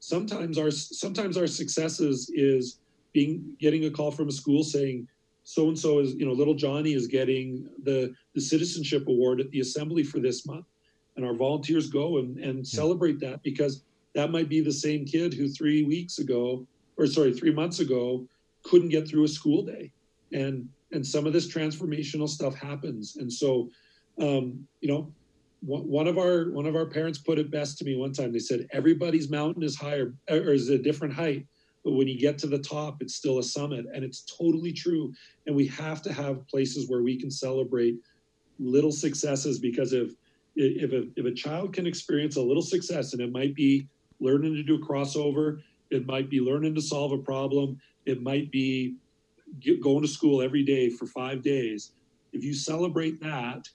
sometimes 0.00 0.58
our 0.58 0.70
sometimes 0.70 1.36
our 1.36 1.46
successes 1.46 2.30
is 2.34 2.80
being 3.12 3.56
getting 3.60 3.84
a 3.84 3.90
call 3.90 4.10
from 4.10 4.28
a 4.28 4.32
school 4.32 4.64
saying 4.64 5.06
so 5.44 5.68
and 5.68 5.78
so 5.78 5.98
is 5.98 6.14
you 6.14 6.26
know 6.26 6.32
little 6.32 6.54
johnny 6.54 6.92
is 6.92 7.06
getting 7.06 7.68
the 7.82 8.12
the 8.34 8.40
citizenship 8.40 9.06
award 9.08 9.40
at 9.40 9.50
the 9.50 9.60
assembly 9.60 10.02
for 10.02 10.20
this 10.20 10.46
month. 10.46 10.66
And 11.16 11.26
our 11.26 11.34
volunteers 11.34 11.88
go 11.88 12.18
and, 12.18 12.38
and 12.38 12.66
celebrate 12.66 13.20
that 13.20 13.42
because 13.42 13.82
that 14.14 14.30
might 14.30 14.48
be 14.48 14.60
the 14.60 14.72
same 14.72 15.04
kid 15.04 15.34
who 15.34 15.48
three 15.48 15.82
weeks 15.82 16.18
ago 16.18 16.66
or 16.96 17.06
sorry 17.06 17.32
three 17.32 17.52
months 17.52 17.80
ago 17.80 18.26
couldn't 18.62 18.88
get 18.88 19.08
through 19.08 19.24
a 19.24 19.28
school 19.28 19.62
day. 19.62 19.92
And 20.32 20.68
and 20.92 21.06
some 21.06 21.26
of 21.26 21.32
this 21.32 21.52
transformational 21.52 22.28
stuff 22.28 22.54
happens. 22.54 23.16
And 23.16 23.32
so 23.32 23.70
um, 24.20 24.66
you 24.80 24.88
know 24.88 25.12
one 25.62 26.06
of 26.06 26.18
our 26.18 26.50
one 26.50 26.66
of 26.66 26.74
our 26.74 26.86
parents 26.86 27.18
put 27.18 27.38
it 27.38 27.50
best 27.50 27.78
to 27.78 27.84
me 27.84 27.96
one 27.96 28.12
time. 28.12 28.32
They 28.32 28.38
said 28.38 28.66
everybody's 28.72 29.28
mountain 29.28 29.62
is 29.62 29.76
higher 29.76 30.14
er, 30.30 30.36
or 30.48 30.52
is 30.52 30.68
a 30.68 30.78
different 30.78 31.14
height 31.14 31.46
but 31.84 31.92
when 31.92 32.06
you 32.06 32.18
get 32.18 32.38
to 32.38 32.46
the 32.46 32.58
top 32.58 33.00
it's 33.00 33.14
still 33.14 33.38
a 33.38 33.42
summit. 33.42 33.86
And 33.92 34.04
it's 34.04 34.22
totally 34.22 34.72
true. 34.72 35.12
And 35.46 35.56
we 35.56 35.66
have 35.68 36.02
to 36.02 36.12
have 36.12 36.46
places 36.48 36.88
where 36.88 37.02
we 37.02 37.18
can 37.18 37.30
celebrate 37.30 37.96
little 38.58 38.92
successes 38.92 39.58
because 39.58 39.92
if 39.92 40.12
if 40.56 40.92
a, 40.92 41.08
if 41.16 41.24
a 41.24 41.32
child 41.32 41.72
can 41.72 41.86
experience 41.86 42.36
a 42.36 42.42
little 42.42 42.62
success 42.62 43.12
and 43.12 43.22
it 43.22 43.32
might 43.32 43.54
be 43.54 43.86
learning 44.20 44.54
to 44.54 44.62
do 44.62 44.74
a 44.74 44.86
crossover 44.86 45.60
it 45.90 46.06
might 46.06 46.28
be 46.28 46.40
learning 46.40 46.74
to 46.74 46.82
solve 46.82 47.12
a 47.12 47.18
problem 47.18 47.80
it 48.04 48.20
might 48.20 48.50
be 48.50 48.96
going 49.80 50.02
to 50.02 50.08
school 50.08 50.42
every 50.42 50.62
day 50.62 50.90
for 50.90 51.06
five 51.06 51.42
days. 51.42 51.92
If 52.32 52.44
you 52.44 52.54
celebrate 52.54 53.20
that 53.20 53.68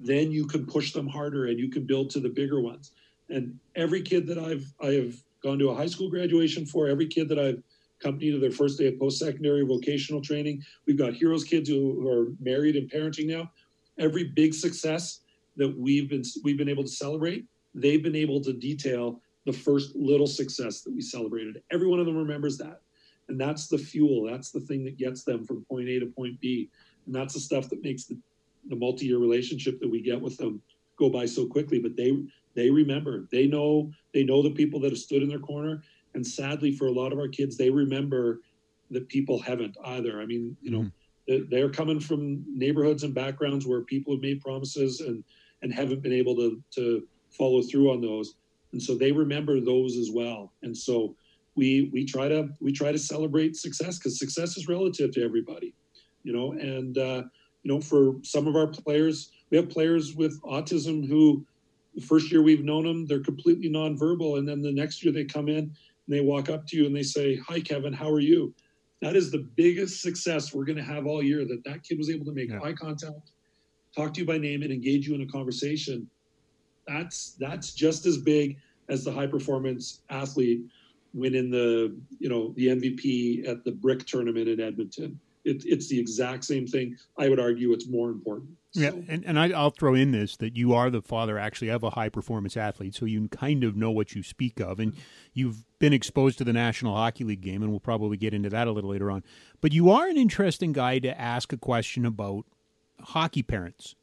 then 0.00 0.32
you 0.32 0.46
can 0.46 0.66
push 0.66 0.92
them 0.92 1.06
harder 1.06 1.46
and 1.46 1.58
you 1.58 1.70
can 1.70 1.84
build 1.84 2.10
to 2.10 2.20
the 2.20 2.28
bigger 2.28 2.60
ones 2.60 2.92
and 3.28 3.58
every 3.76 4.02
kid 4.02 4.26
that 4.26 4.38
i've 4.38 4.64
i 4.82 4.88
have 4.88 5.14
gone 5.42 5.58
to 5.58 5.70
a 5.70 5.74
high 5.74 5.86
school 5.86 6.10
graduation 6.10 6.66
for, 6.66 6.88
every 6.88 7.06
kid 7.06 7.28
that 7.28 7.38
I've 7.38 7.62
accompanied 8.00 8.32
to 8.32 8.38
their 8.38 8.50
first 8.50 8.78
day 8.78 8.86
of 8.88 8.98
post 8.98 9.18
secondary 9.18 9.64
vocational 9.64 10.20
training. 10.20 10.62
We've 10.86 10.98
got 10.98 11.14
heroes 11.14 11.44
kids 11.44 11.68
who, 11.68 12.00
who, 12.00 12.08
are 12.08 12.32
married 12.40 12.76
and 12.76 12.90
parenting 12.90 13.26
now. 13.26 13.50
Every 13.98 14.24
big 14.24 14.54
success 14.54 15.20
that 15.56 15.76
we've 15.76 16.08
been 16.08 16.22
we've 16.42 16.56
been 16.56 16.68
able 16.68 16.84
to 16.84 16.88
celebrate, 16.88 17.44
they've 17.74 18.02
been 18.02 18.16
able 18.16 18.40
to 18.42 18.52
detail 18.52 19.20
the 19.46 19.52
first 19.52 19.94
little 19.96 20.26
success 20.26 20.82
that 20.82 20.94
we 20.94 21.00
celebrated. 21.00 21.62
Every 21.70 21.86
one 21.86 22.00
of 22.00 22.06
them 22.06 22.16
remembers 22.16 22.56
that. 22.58 22.80
And 23.28 23.40
that's 23.40 23.68
the 23.68 23.78
fuel. 23.78 24.28
That's 24.28 24.50
the 24.50 24.60
thing 24.60 24.84
that 24.84 24.98
gets 24.98 25.22
them 25.22 25.44
from 25.46 25.64
point 25.64 25.88
A 25.88 26.00
to 26.00 26.06
point 26.06 26.40
B. 26.40 26.68
And 27.06 27.14
that's 27.14 27.34
the 27.34 27.40
stuff 27.40 27.68
that 27.70 27.82
makes 27.82 28.04
the, 28.04 28.18
the 28.68 28.76
multi-year 28.76 29.18
relationship 29.18 29.80
that 29.80 29.90
we 29.90 30.00
get 30.00 30.20
with 30.20 30.36
them 30.36 30.62
go 30.98 31.08
by 31.08 31.26
so 31.26 31.46
quickly. 31.46 31.78
But 31.78 31.96
they 31.96 32.12
they 32.54 32.70
remember. 32.70 33.26
They 33.30 33.46
know 33.46 33.90
they 34.12 34.24
know 34.24 34.42
the 34.42 34.50
people 34.50 34.80
that 34.80 34.90
have 34.90 34.98
stood 34.98 35.22
in 35.22 35.28
their 35.28 35.38
corner. 35.38 35.82
And 36.14 36.26
sadly, 36.26 36.72
for 36.72 36.86
a 36.86 36.92
lot 36.92 37.12
of 37.12 37.18
our 37.18 37.28
kids, 37.28 37.56
they 37.56 37.70
remember 37.70 38.40
that 38.90 39.08
people 39.08 39.38
haven't 39.38 39.76
either. 39.84 40.20
I 40.20 40.26
mean, 40.26 40.56
you 40.60 40.70
know, 40.70 40.90
mm. 41.28 41.50
they're 41.50 41.70
coming 41.70 42.00
from 42.00 42.44
neighborhoods 42.48 43.04
and 43.04 43.14
backgrounds 43.14 43.66
where 43.66 43.82
people 43.82 44.14
have 44.14 44.22
made 44.22 44.40
promises 44.40 45.00
and 45.00 45.22
and 45.62 45.72
haven't 45.72 46.02
been 46.02 46.12
able 46.12 46.34
to 46.36 46.62
to 46.76 47.06
follow 47.30 47.62
through 47.62 47.90
on 47.90 48.00
those. 48.00 48.34
And 48.72 48.82
so 48.82 48.96
they 48.96 49.12
remember 49.12 49.60
those 49.60 49.96
as 49.96 50.10
well. 50.10 50.52
And 50.62 50.76
so 50.76 51.14
we 51.54 51.90
we 51.92 52.04
try 52.04 52.28
to 52.28 52.48
we 52.60 52.72
try 52.72 52.92
to 52.92 52.98
celebrate 52.98 53.56
success 53.56 53.98
because 53.98 54.18
success 54.18 54.56
is 54.56 54.68
relative 54.68 55.12
to 55.12 55.22
everybody, 55.22 55.74
you 56.22 56.32
know. 56.32 56.52
And 56.52 56.98
uh, 56.98 57.22
you 57.62 57.72
know, 57.72 57.80
for 57.80 58.16
some 58.22 58.46
of 58.46 58.56
our 58.56 58.66
players, 58.66 59.30
we 59.50 59.56
have 59.56 59.68
players 59.68 60.14
with 60.14 60.40
autism 60.42 61.06
who 61.06 61.44
the 61.94 62.00
first 62.00 62.30
year 62.30 62.42
we've 62.42 62.64
known 62.64 62.84
them, 62.84 63.06
they're 63.06 63.20
completely 63.20 63.68
nonverbal. 63.68 64.38
And 64.38 64.48
then 64.48 64.62
the 64.62 64.72
next 64.72 65.04
year 65.04 65.12
they 65.12 65.24
come 65.24 65.48
in 65.48 65.58
and 65.58 65.74
they 66.08 66.20
walk 66.20 66.48
up 66.48 66.66
to 66.68 66.76
you 66.76 66.86
and 66.86 66.94
they 66.94 67.02
say, 67.02 67.36
Hi, 67.48 67.60
Kevin, 67.60 67.92
how 67.92 68.10
are 68.10 68.20
you? 68.20 68.54
That 69.02 69.16
is 69.16 69.30
the 69.30 69.48
biggest 69.56 70.02
success 70.02 70.54
we're 70.54 70.64
going 70.64 70.76
to 70.76 70.84
have 70.84 71.06
all 71.06 71.22
year 71.22 71.44
that 71.46 71.64
that 71.64 71.82
kid 71.82 71.98
was 71.98 72.10
able 72.10 72.26
to 72.26 72.32
make 72.32 72.50
yeah. 72.50 72.60
eye 72.62 72.72
contact, 72.72 73.32
talk 73.96 74.12
to 74.14 74.20
you 74.20 74.26
by 74.26 74.38
name, 74.38 74.62
and 74.62 74.70
engage 74.70 75.08
you 75.08 75.14
in 75.14 75.22
a 75.22 75.26
conversation. 75.26 76.08
That's 76.86 77.36
that's 77.38 77.72
just 77.72 78.04
as 78.04 78.18
big 78.18 78.58
as 78.88 79.04
the 79.04 79.12
high 79.12 79.26
performance 79.26 80.02
athlete 80.10 80.62
winning 81.14 81.50
the 81.50 81.96
you 82.18 82.28
know 82.28 82.52
the 82.56 82.68
MVP 82.68 83.48
at 83.48 83.64
the 83.64 83.72
brick 83.72 84.04
tournament 84.06 84.48
in 84.48 84.60
Edmonton. 84.60 85.18
It, 85.50 85.64
it's 85.66 85.88
the 85.88 85.98
exact 85.98 86.44
same 86.44 86.66
thing. 86.66 86.96
I 87.18 87.28
would 87.28 87.40
argue 87.40 87.72
it's 87.72 87.88
more 87.88 88.10
important. 88.10 88.50
Yeah, 88.72 88.92
and, 89.08 89.24
and 89.24 89.38
I, 89.38 89.48
will 89.48 89.70
throw 89.70 89.94
in 89.94 90.12
this 90.12 90.36
that 90.36 90.56
you 90.56 90.74
are 90.74 90.90
the 90.90 91.02
father 91.02 91.38
actually 91.38 91.70
of 91.70 91.82
a 91.82 91.90
high 91.90 92.08
performance 92.08 92.56
athlete, 92.56 92.94
so 92.94 93.04
you 93.04 93.28
kind 93.28 93.64
of 93.64 93.76
know 93.76 93.90
what 93.90 94.14
you 94.14 94.22
speak 94.22 94.60
of, 94.60 94.78
and 94.78 94.94
you've 95.34 95.64
been 95.80 95.92
exposed 95.92 96.38
to 96.38 96.44
the 96.44 96.52
National 96.52 96.94
Hockey 96.94 97.24
League 97.24 97.40
game, 97.40 97.62
and 97.62 97.72
we'll 97.72 97.80
probably 97.80 98.16
get 98.16 98.32
into 98.32 98.48
that 98.50 98.68
a 98.68 98.72
little 98.72 98.90
later 98.90 99.10
on. 99.10 99.24
But 99.60 99.72
you 99.72 99.90
are 99.90 100.06
an 100.06 100.16
interesting 100.16 100.72
guy 100.72 101.00
to 101.00 101.20
ask 101.20 101.52
a 101.52 101.56
question 101.56 102.06
about 102.06 102.44
hockey 103.00 103.42
parents, 103.42 103.96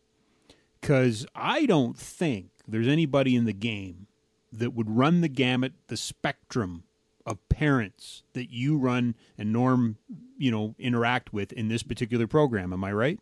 because 0.81 1.25
I 1.33 1.65
don't 1.65 1.97
think 1.97 2.49
there's 2.67 2.89
anybody 2.89 3.37
in 3.37 3.45
the 3.45 3.53
game 3.53 4.07
that 4.51 4.73
would 4.73 4.89
run 4.89 5.21
the 5.21 5.29
gamut, 5.29 5.73
the 5.87 5.97
spectrum 5.97 6.83
of 7.27 7.37
parents 7.49 8.23
that 8.33 8.49
you 8.49 8.77
run 8.77 9.13
and 9.37 9.51
Norm, 9.53 9.97
you 10.37 10.49
know, 10.49 10.73
interact 10.79 11.33
with 11.33 11.51
in 11.51 11.67
this 11.67 11.83
particular 11.83 12.25
program. 12.25 12.73
Am 12.73 12.83
I 12.83 12.93
right? 12.93 13.19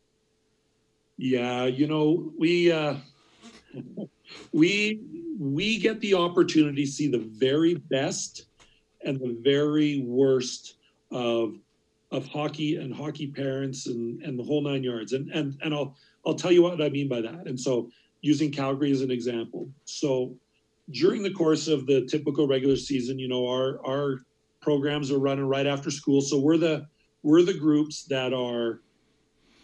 Yeah, 1.18 1.66
you 1.66 1.88
know, 1.88 2.32
we 2.38 2.72
uh, 2.72 2.96
we 4.54 5.02
we 5.40 5.80
get 5.80 6.00
the 6.02 6.14
opportunity 6.14 6.86
to 6.86 6.92
see 6.92 7.08
the 7.08 7.20
very 7.20 7.76
best 7.76 8.46
and 9.04 9.20
the 9.20 9.38
very 9.42 10.02
worst 10.02 10.76
of 11.12 11.58
of 12.12 12.28
hockey 12.28 12.76
and 12.78 12.94
hockey 12.94 13.28
parents 13.28 13.88
and 13.88 14.22
and 14.22 14.38
the 14.38 14.44
whole 14.44 14.62
nine 14.62 14.84
yards. 14.84 15.14
And 15.14 15.30
and 15.32 15.58
and 15.62 15.74
I'll 15.74 15.96
I'll 16.26 16.36
tell 16.36 16.52
you 16.52 16.62
what 16.62 16.82
I 16.82 16.90
mean 16.90 17.08
by 17.08 17.22
that. 17.22 17.48
And 17.48 17.60
so 17.60 17.90
using 18.22 18.52
Calgary 18.52 18.92
as 18.92 19.02
an 19.02 19.12
example. 19.12 19.70
So 19.86 20.36
during 20.92 21.24
the 21.24 21.32
course 21.32 21.68
of 21.68 21.86
the 21.86 22.06
typical 22.06 22.48
regular 22.48 22.76
season, 22.76 23.20
you 23.20 23.28
know, 23.28 23.48
our 23.48 23.80
our 23.86 24.22
programs 24.62 25.12
are 25.12 25.20
running 25.20 25.46
right 25.46 25.68
after 25.68 25.92
school. 25.92 26.22
So 26.22 26.40
we're 26.40 26.58
the 26.58 26.88
we're 27.24 27.44
the 27.44 27.54
groups 27.54 28.06
that 28.06 28.34
are 28.34 28.82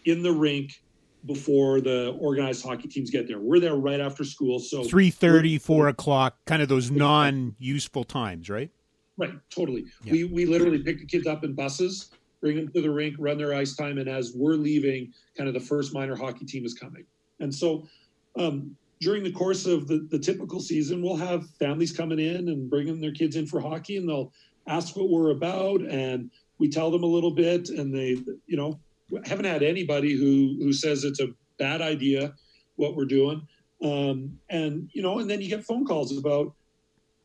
in 0.04 0.22
the 0.22 0.32
rink 0.32 0.82
before 1.26 1.80
the 1.80 2.16
organized 2.18 2.64
hockey 2.64 2.88
teams 2.88 3.10
get 3.10 3.28
there. 3.28 3.38
We're 3.38 3.60
there 3.60 3.76
right 3.76 4.00
after 4.00 4.24
school. 4.24 4.58
So 4.58 4.82
3.30, 4.82 5.60
4 5.60 5.86
o'clock, 5.86 6.36
kind 6.46 6.60
of 6.60 6.68
those 6.68 6.90
non-useful 6.90 8.02
times, 8.02 8.50
right? 8.50 8.70
Right, 9.16 9.30
totally. 9.48 9.84
Yeah. 10.02 10.12
We, 10.12 10.24
we 10.24 10.46
literally 10.46 10.82
pick 10.82 10.98
the 10.98 11.06
kids 11.06 11.28
up 11.28 11.44
in 11.44 11.54
buses 11.54 12.10
bring 12.42 12.56
them 12.56 12.68
to 12.72 12.82
the 12.82 12.90
rink, 12.90 13.14
run 13.18 13.38
their 13.38 13.54
ice 13.54 13.74
time, 13.74 13.96
and 13.96 14.08
as 14.08 14.34
we're 14.34 14.54
leaving, 14.54 15.12
kind 15.36 15.48
of 15.48 15.54
the 15.54 15.60
first 15.60 15.94
minor 15.94 16.16
hockey 16.16 16.44
team 16.44 16.66
is 16.66 16.74
coming. 16.74 17.06
And 17.40 17.54
so 17.54 17.88
um, 18.36 18.76
during 19.02 19.24
the 19.24 19.32
course 19.32 19.66
of 19.66 19.88
the, 19.88 20.06
the 20.10 20.18
typical 20.18 20.60
season, 20.60 21.02
we'll 21.02 21.16
have 21.16 21.50
families 21.58 21.90
coming 21.90 22.20
in 22.20 22.48
and 22.48 22.70
bringing 22.70 23.00
their 23.00 23.12
kids 23.12 23.34
in 23.34 23.46
for 23.46 23.60
hockey, 23.60 23.96
and 23.96 24.08
they'll 24.08 24.32
ask 24.68 24.96
what 24.96 25.10
we're 25.10 25.32
about, 25.32 25.82
and 25.82 26.30
we 26.58 26.68
tell 26.68 26.90
them 26.90 27.02
a 27.02 27.06
little 27.06 27.32
bit, 27.32 27.68
and 27.68 27.92
they, 27.92 28.16
you 28.46 28.56
know, 28.56 28.78
haven't 29.24 29.44
had 29.44 29.62
anybody 29.62 30.12
who 30.12 30.56
who 30.62 30.72
says 30.72 31.04
it's 31.04 31.20
a 31.20 31.28
bad 31.58 31.82
idea 31.82 32.32
what 32.76 32.94
we're 32.94 33.04
doing, 33.04 33.46
um, 33.82 34.38
and 34.50 34.88
you 34.94 35.02
know, 35.02 35.18
and 35.18 35.28
then 35.28 35.40
you 35.40 35.48
get 35.48 35.64
phone 35.64 35.84
calls 35.84 36.16
about 36.16 36.54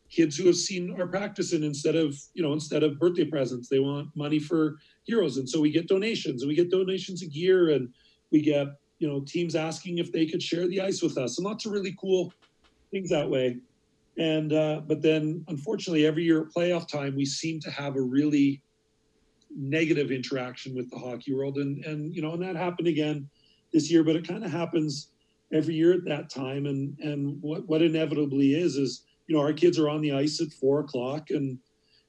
kids 0.10 0.36
who 0.36 0.48
have 0.48 0.56
seen 0.56 0.96
our 1.00 1.08
practice 1.08 1.54
and 1.54 1.64
instead 1.64 1.96
of 1.96 2.18
you 2.34 2.42
know 2.42 2.54
instead 2.54 2.82
of 2.82 2.98
birthday 2.98 3.26
presents 3.26 3.68
they 3.68 3.80
want 3.80 4.10
money 4.16 4.40
for 4.40 4.78
heroes. 5.04 5.38
And 5.38 5.48
so 5.48 5.62
we 5.62 5.72
get 5.72 5.88
donations 5.88 6.42
and 6.42 6.50
we 6.50 6.56
get 6.56 6.72
donations 6.72 7.22
of 7.22 7.32
gear 7.32 7.70
and 7.70 7.90
we 8.32 8.42
get 8.42 8.68
you 9.00 9.08
know 9.08 9.22
teams 9.22 9.56
asking 9.56 10.00
if 10.00 10.12
they 10.12 10.26
could 10.26 10.42
share 10.42 10.68
the 10.68 10.82
ice 10.82 11.02
with 11.02 11.18
us. 11.18 11.38
And 11.38 11.46
lots 11.46 11.66
of 11.66 11.72
really 11.72 11.96
cool 12.00 12.34
things 12.92 13.10
that 13.10 13.30
way. 13.30 13.58
And 14.18 14.54
uh, 14.54 14.82
but 14.86 15.02
then 15.02 15.46
unfortunately 15.48 16.06
every 16.06 16.24
year 16.24 16.42
at 16.42 16.54
playoff 16.56 16.88
time 16.88 17.16
we 17.16 17.26
seem 17.26 17.60
to 17.62 17.72
have 17.72 17.96
a 17.96 18.02
really 18.02 18.62
negative 19.56 20.12
interaction 20.12 20.76
with 20.76 20.90
the 20.90 20.98
hockey 20.98 21.34
world. 21.34 21.58
And 21.58 21.84
and 21.86 22.16
you 22.16 22.22
know 22.22 22.34
and 22.34 22.42
that 22.44 22.56
happened 22.56 22.88
again 22.88 23.30
this 23.74 23.92
year 23.92 24.04
but 24.04 24.16
it 24.16 24.28
kind 24.28 24.44
of 24.44 24.52
happens 24.52 25.10
every 25.54 25.76
year 25.76 25.94
at 25.94 26.06
that 26.06 26.30
time. 26.30 26.66
And 26.66 26.98
and 27.00 27.42
what 27.42 27.68
what 27.68 27.82
inevitably 27.82 28.56
is 28.56 28.76
is 28.76 29.04
you 29.28 29.36
know 29.36 29.42
our 29.42 29.54
kids 29.54 29.78
are 29.78 29.90
on 29.90 30.02
the 30.02 30.14
ice 30.14 30.42
at 30.42 30.52
four 30.54 30.80
o'clock 30.80 31.30
and 31.30 31.60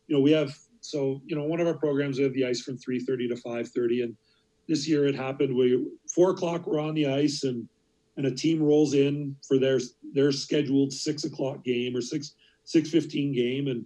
you 0.06 0.16
know 0.16 0.20
we 0.20 0.32
have 0.32 0.56
so 0.80 1.20
you 1.26 1.36
know 1.36 1.44
one 1.44 1.60
of 1.60 1.66
our 1.66 1.76
programs 1.76 2.18
we 2.18 2.24
have 2.24 2.32
the 2.32 2.46
ice 2.46 2.62
from 2.62 2.78
3.30 2.78 3.28
to 3.28 3.34
5.30 3.34 4.04
and 4.04 4.16
this 4.68 4.86
year 4.86 5.06
it 5.06 5.14
happened. 5.14 5.54
We 5.54 5.86
four 6.14 6.30
o'clock 6.30 6.66
we're 6.66 6.80
on 6.80 6.94
the 6.94 7.06
ice 7.06 7.44
and 7.44 7.68
and 8.16 8.26
a 8.26 8.30
team 8.30 8.62
rolls 8.62 8.94
in 8.94 9.34
for 9.46 9.58
their 9.58 9.80
their 10.12 10.32
scheduled 10.32 10.92
six 10.92 11.24
o'clock 11.24 11.64
game 11.64 11.96
or 11.96 12.00
six 12.00 12.34
six 12.64 12.90
fifteen 12.90 13.32
game. 13.32 13.68
And 13.68 13.84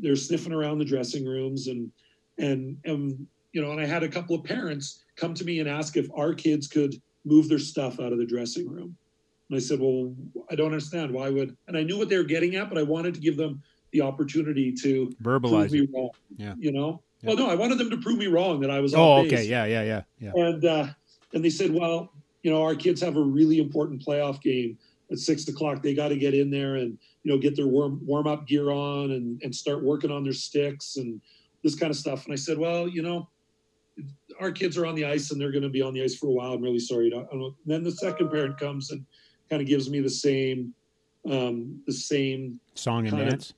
they're 0.00 0.16
sniffing 0.16 0.52
around 0.52 0.78
the 0.78 0.84
dressing 0.84 1.24
rooms 1.24 1.68
and 1.68 1.90
and 2.38 2.76
and 2.84 3.26
you 3.52 3.62
know 3.62 3.70
and 3.70 3.80
i 3.80 3.86
had 3.86 4.02
a 4.02 4.08
couple 4.08 4.34
of 4.34 4.44
parents 4.44 5.04
come 5.16 5.34
to 5.34 5.44
me 5.44 5.60
and 5.60 5.68
ask 5.68 5.96
if 5.96 6.08
our 6.14 6.34
kids 6.34 6.66
could 6.66 6.94
move 7.24 7.48
their 7.48 7.58
stuff 7.58 8.00
out 8.00 8.12
of 8.12 8.18
the 8.18 8.26
dressing 8.26 8.68
room. 8.68 8.96
And 9.48 9.56
i 9.56 9.60
said 9.60 9.80
well 9.80 10.14
i 10.50 10.54
don't 10.54 10.66
understand. 10.66 11.10
Why 11.10 11.30
would 11.30 11.56
and 11.68 11.76
i 11.76 11.82
knew 11.82 11.96
what 11.96 12.08
they 12.08 12.18
were 12.18 12.24
getting 12.24 12.56
at 12.56 12.68
but 12.68 12.78
i 12.78 12.82
wanted 12.82 13.14
to 13.14 13.20
give 13.20 13.36
them 13.36 13.62
the 13.92 14.00
opportunity 14.00 14.72
to 14.82 15.14
verbalize 15.22 15.70
me 15.70 15.86
wrong 15.94 16.10
yeah. 16.36 16.54
you 16.58 16.72
know 16.72 17.02
well 17.22 17.36
no 17.36 17.48
i 17.48 17.54
wanted 17.54 17.78
them 17.78 17.90
to 17.90 17.96
prove 17.98 18.18
me 18.18 18.26
wrong 18.26 18.60
that 18.60 18.70
i 18.70 18.80
was 18.80 18.94
oh 18.94 19.20
okay. 19.20 19.30
base. 19.30 19.48
yeah 19.48 19.64
yeah 19.64 19.82
yeah 19.82 20.02
yeah. 20.18 20.32
And 20.34 20.64
uh 20.64 20.86
and 21.32 21.44
they 21.44 21.50
said 21.50 21.72
well 21.72 22.12
you 22.42 22.50
know 22.50 22.62
our 22.62 22.74
kids 22.74 23.00
have 23.00 23.16
a 23.16 23.22
really 23.22 23.58
important 23.58 24.04
playoff 24.04 24.40
game 24.40 24.78
at 25.12 25.18
six 25.18 25.46
o'clock. 25.46 25.82
They 25.82 25.94
got 25.94 26.08
to 26.08 26.16
get 26.16 26.34
in 26.34 26.50
there 26.50 26.76
and 26.76 26.98
you 27.22 27.32
know 27.32 27.38
get 27.38 27.54
their 27.54 27.66
warm 27.66 28.00
warm 28.04 28.26
up 28.26 28.46
gear 28.46 28.70
on 28.70 29.12
and 29.12 29.40
and 29.42 29.54
start 29.54 29.84
working 29.84 30.10
on 30.10 30.24
their 30.24 30.32
sticks 30.32 30.96
and 30.96 31.20
this 31.62 31.74
kind 31.74 31.90
of 31.90 31.96
stuff. 31.96 32.24
And 32.24 32.32
i 32.32 32.36
said 32.36 32.58
well 32.58 32.88
you 32.88 33.02
know 33.02 33.28
our 34.40 34.50
kids 34.50 34.78
are 34.78 34.86
on 34.86 34.94
the 34.94 35.04
ice 35.04 35.30
and 35.30 35.40
they're 35.40 35.52
going 35.52 35.62
to 35.62 35.68
be 35.68 35.82
on 35.82 35.92
the 35.92 36.02
ice 36.02 36.16
for 36.16 36.26
a 36.26 36.30
while. 36.30 36.54
I'm 36.54 36.62
really 36.62 36.78
sorry. 36.78 37.12
Then 37.66 37.84
the 37.84 37.92
second 37.92 38.30
parent 38.30 38.58
comes 38.58 38.90
and 38.90 39.04
kind 39.50 39.60
of 39.60 39.68
gives 39.68 39.90
me 39.90 40.00
the 40.00 40.10
same 40.10 40.74
um 41.30 41.80
the 41.86 41.92
same 41.92 42.58
song 42.74 43.06
and 43.06 43.10
kind 43.10 43.22
of- 43.24 43.28
dance 43.28 43.54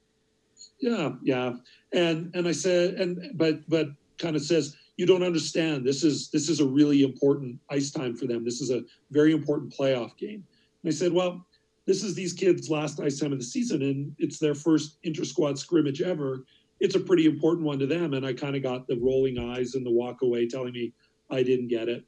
yeah 0.80 1.10
yeah. 1.22 1.54
And 1.92 2.34
and 2.34 2.48
i 2.48 2.52
said 2.52 2.94
and 2.94 3.36
but 3.36 3.68
but 3.68 3.88
kind 4.18 4.36
of 4.36 4.42
says 4.42 4.76
you 4.96 5.06
don't 5.06 5.24
understand. 5.24 5.84
This 5.84 6.04
is 6.04 6.30
this 6.30 6.48
is 6.48 6.60
a 6.60 6.66
really 6.66 7.02
important 7.02 7.58
ice 7.70 7.90
time 7.90 8.14
for 8.16 8.26
them. 8.26 8.44
This 8.44 8.60
is 8.60 8.70
a 8.70 8.82
very 9.10 9.32
important 9.32 9.72
playoff 9.72 10.16
game. 10.16 10.44
And 10.82 10.92
i 10.92 10.94
said 10.94 11.12
well 11.12 11.46
this 11.86 12.02
is 12.02 12.14
these 12.14 12.32
kids 12.32 12.70
last 12.70 13.00
ice 13.00 13.18
time 13.18 13.32
of 13.32 13.38
the 13.38 13.44
season 13.44 13.82
and 13.82 14.14
it's 14.18 14.38
their 14.38 14.54
first 14.54 14.98
inter 15.02 15.24
squad 15.24 15.58
scrimmage 15.58 16.00
ever. 16.00 16.44
It's 16.80 16.94
a 16.94 17.00
pretty 17.00 17.26
important 17.26 17.66
one 17.66 17.78
to 17.78 17.86
them. 17.86 18.14
And 18.14 18.24
i 18.24 18.32
kind 18.32 18.56
of 18.56 18.62
got 18.62 18.86
the 18.86 18.98
rolling 18.98 19.38
eyes 19.38 19.74
and 19.74 19.84
the 19.84 19.90
walk 19.90 20.22
away 20.22 20.46
telling 20.46 20.72
me 20.72 20.92
i 21.30 21.42
didn't 21.42 21.68
get 21.68 21.88
it. 21.88 22.04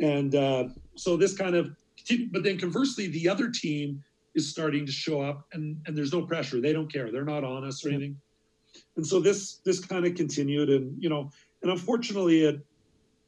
And 0.00 0.34
uh, 0.34 0.64
so 0.96 1.16
this 1.16 1.36
kind 1.36 1.54
of 1.54 1.70
but 2.30 2.44
then 2.44 2.58
conversely 2.58 3.08
the 3.08 3.28
other 3.28 3.50
team 3.50 4.02
is 4.36 4.48
starting 4.48 4.86
to 4.86 4.92
show 4.92 5.20
up 5.20 5.46
and 5.52 5.78
and 5.86 5.96
there's 5.96 6.12
no 6.12 6.24
pressure. 6.24 6.60
They 6.60 6.72
don't 6.72 6.92
care. 6.92 7.10
They're 7.10 7.24
not 7.24 7.42
on 7.42 7.64
us 7.64 7.84
or 7.84 7.88
anything. 7.88 8.16
And 8.96 9.06
so 9.06 9.18
this 9.18 9.56
this 9.64 9.84
kind 9.84 10.06
of 10.06 10.14
continued 10.14 10.68
and 10.68 11.02
you 11.02 11.08
know 11.08 11.30
and 11.62 11.72
unfortunately 11.72 12.46
at, 12.46 12.56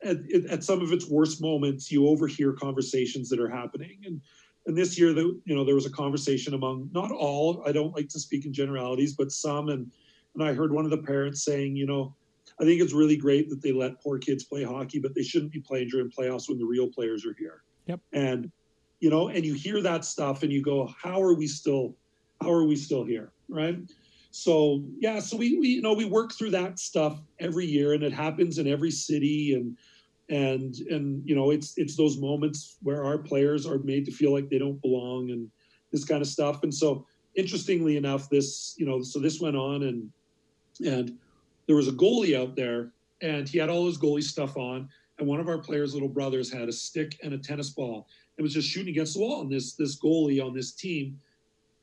at 0.05 0.19
at 0.51 0.63
some 0.63 0.83
of 0.83 0.93
its 0.93 1.09
worst 1.09 1.41
moments 1.43 1.91
you 1.91 2.07
overhear 2.07 2.53
conversations 2.53 3.29
that 3.31 3.41
are 3.41 3.49
happening. 3.49 3.99
And 4.05 4.21
and 4.67 4.77
this 4.77 4.99
year 4.99 5.15
the 5.15 5.41
you 5.47 5.57
know 5.57 5.65
there 5.65 5.75
was 5.75 5.87
a 5.87 5.91
conversation 5.91 6.53
among 6.55 6.91
not 6.93 7.11
all 7.11 7.63
i 7.67 7.73
don't 7.73 7.97
like 7.97 8.09
to 8.11 8.21
speak 8.21 8.45
in 8.45 8.53
generalities 8.53 9.15
but 9.15 9.33
some. 9.33 9.71
And 9.71 9.91
and 10.35 10.45
i 10.45 10.53
heard 10.53 10.73
one 10.73 10.85
of 10.85 10.91
the 10.91 10.99
parents 10.99 11.43
saying 11.43 11.75
you 11.75 11.87
know 11.87 12.15
i 12.61 12.65
think 12.65 12.83
it's 12.83 12.93
really 12.93 13.17
great 13.17 13.49
that 13.49 13.63
they 13.63 13.73
let 13.73 14.01
poor 14.03 14.19
kids 14.19 14.45
play 14.45 14.63
hockey 14.63 14.99
but 14.99 15.15
they 15.15 15.23
shouldn't 15.23 15.53
be 15.53 15.61
playing 15.61 15.89
during 15.89 16.11
playoffs 16.11 16.51
when 16.51 16.59
the 16.59 16.67
real 16.67 16.87
players 16.87 17.25
are 17.25 17.35
here. 17.39 17.63
Yep. 17.87 18.01
and 18.13 18.53
you 19.01 19.11
know 19.11 19.29
and 19.29 19.45
you 19.45 19.55
hear 19.55 19.81
that 19.83 20.05
stuff 20.05 20.43
and 20.43 20.53
you 20.53 20.63
go 20.63 20.93
how 21.01 21.23
are 21.23 21.35
we 21.35 21.47
still 21.47 21.95
how 22.41 22.51
are 22.51 22.65
we 22.65 22.77
still 22.77 23.05
here 23.05 23.33
right? 23.49 23.79
So 24.31 24.85
yeah 24.99 25.21
so 25.21 25.37
we, 25.37 25.59
we 25.59 25.69
you 25.69 25.83
know 25.83 25.95
we 25.95 26.05
work 26.05 26.33
through 26.33 26.51
that 26.51 26.79
stuff 26.79 27.21
every 27.39 27.67
year 27.67 27.95
and 27.95 28.03
it 28.03 28.13
happens 28.13 28.59
in 28.59 28.67
every 28.67 28.91
city 28.91 29.55
and 29.55 29.77
and 30.29 30.77
and 30.91 31.23
you 31.27 31.35
know 31.35 31.51
it's 31.51 31.75
it's 31.79 31.97
those 31.97 32.19
moments 32.19 32.77
where 32.83 33.05
our 33.05 33.19
players 33.19 33.67
are 33.67 33.79
made 33.79 34.05
to 34.05 34.13
feel 34.13 34.33
like 34.33 34.49
they 34.49 34.59
don't 34.59 34.81
belong 34.83 35.31
and 35.31 35.51
this 35.91 36.05
kind 36.05 36.21
of 36.21 36.29
stuff. 36.29 36.63
And 36.63 36.75
so 36.75 37.07
interestingly 37.35 37.97
enough 37.97 38.29
this 38.29 38.75
you 38.79 38.87
know 38.87 39.03
so 39.03 39.19
this 39.19 39.41
went 39.41 39.57
on 39.57 39.85
and 39.85 40.11
and 40.85 41.17
there 41.67 41.77
was 41.77 41.89
a 41.89 41.93
goalie 41.93 42.39
out 42.39 42.57
there 42.57 42.93
and 43.23 43.49
he 43.49 43.59
had 43.59 43.69
all 43.69 43.87
his 43.87 43.99
goalie 43.99 44.23
stuff 44.23 44.57
on 44.57 44.89
and 45.19 45.27
one 45.27 45.41
of 45.41 45.49
our 45.49 45.59
players 45.59 45.95
little 45.95 46.09
brothers 46.09 46.53
had 46.53 46.69
a 46.69 46.73
stick 46.73 47.19
and 47.23 47.33
a 47.33 47.39
tennis 47.39 47.71
ball 47.71 48.07
and 48.39 48.45
was 48.45 48.55
just 48.55 48.69
shooting 48.69 48.91
against 48.91 49.15
the 49.15 49.21
wall. 49.21 49.43
And 49.43 49.51
this 49.51 49.75
this 49.75 49.99
goalie 49.99 50.43
on 50.43 50.55
this 50.55 50.73
team 50.73 51.19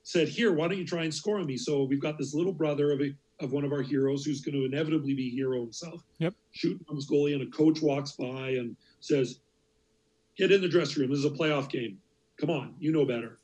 said 0.04 0.28
here 0.28 0.54
why 0.54 0.68
don't 0.68 0.78
you 0.78 0.86
try 0.86 1.04
and 1.04 1.14
score 1.14 1.40
on 1.40 1.46
me? 1.46 1.58
So 1.58 1.84
we've 1.84 2.02
got 2.02 2.18
this 2.18 2.34
little 2.34 2.54
brother 2.54 2.92
of 2.92 3.02
a 3.02 3.14
of 3.42 3.52
one 3.52 3.66
of 3.66 3.74
our 3.74 3.82
heroes 3.82 4.24
who's 4.24 4.40
going 4.40 4.56
to 4.56 4.64
inevitably 4.64 5.14
be 5.14 5.28
a 5.28 5.32
hero 5.32 5.60
himself. 5.60 6.02
Yep. 6.20 6.34
shooting 6.54 6.86
on 6.90 6.96
his 6.96 7.10
goalie 7.10 7.34
and 7.34 7.44
a 7.44 7.48
coach 7.48 7.82
walks 7.82 8.14
by 8.14 8.52
and 8.52 8.76
says 9.02 9.40
get 10.38 10.54
in 10.54 10.62
the 10.62 10.70
dressing 10.70 11.02
room. 11.02 11.12
This 11.12 11.20
is 11.20 11.26
a 11.26 11.30
playoff 11.30 11.70
game. 11.70 11.98
Come 12.38 12.50
on. 12.50 12.74
You 12.80 12.94
know 12.94 13.06
better. 13.06 13.38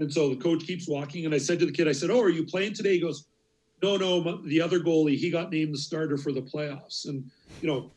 And 0.00 0.12
so 0.12 0.30
the 0.30 0.36
coach 0.36 0.66
keeps 0.66 0.88
walking 0.88 1.26
and 1.26 1.34
i 1.34 1.38
said 1.38 1.58
to 1.60 1.66
the 1.66 1.72
kid 1.72 1.86
i 1.86 1.92
said 1.92 2.10
oh 2.10 2.20
are 2.20 2.30
you 2.30 2.44
playing 2.44 2.74
today? 2.74 2.94
He 2.94 3.00
goes 3.00 3.26
no 3.82 3.96
no 3.96 4.42
the 4.42 4.60
other 4.60 4.80
goalie 4.80 5.16
he 5.16 5.30
got 5.30 5.52
named 5.52 5.72
the 5.72 5.78
starter 5.78 6.18
for 6.18 6.32
the 6.32 6.42
playoffs. 6.42 7.06
And 7.06 7.30
you 7.62 7.68
know 7.68 7.92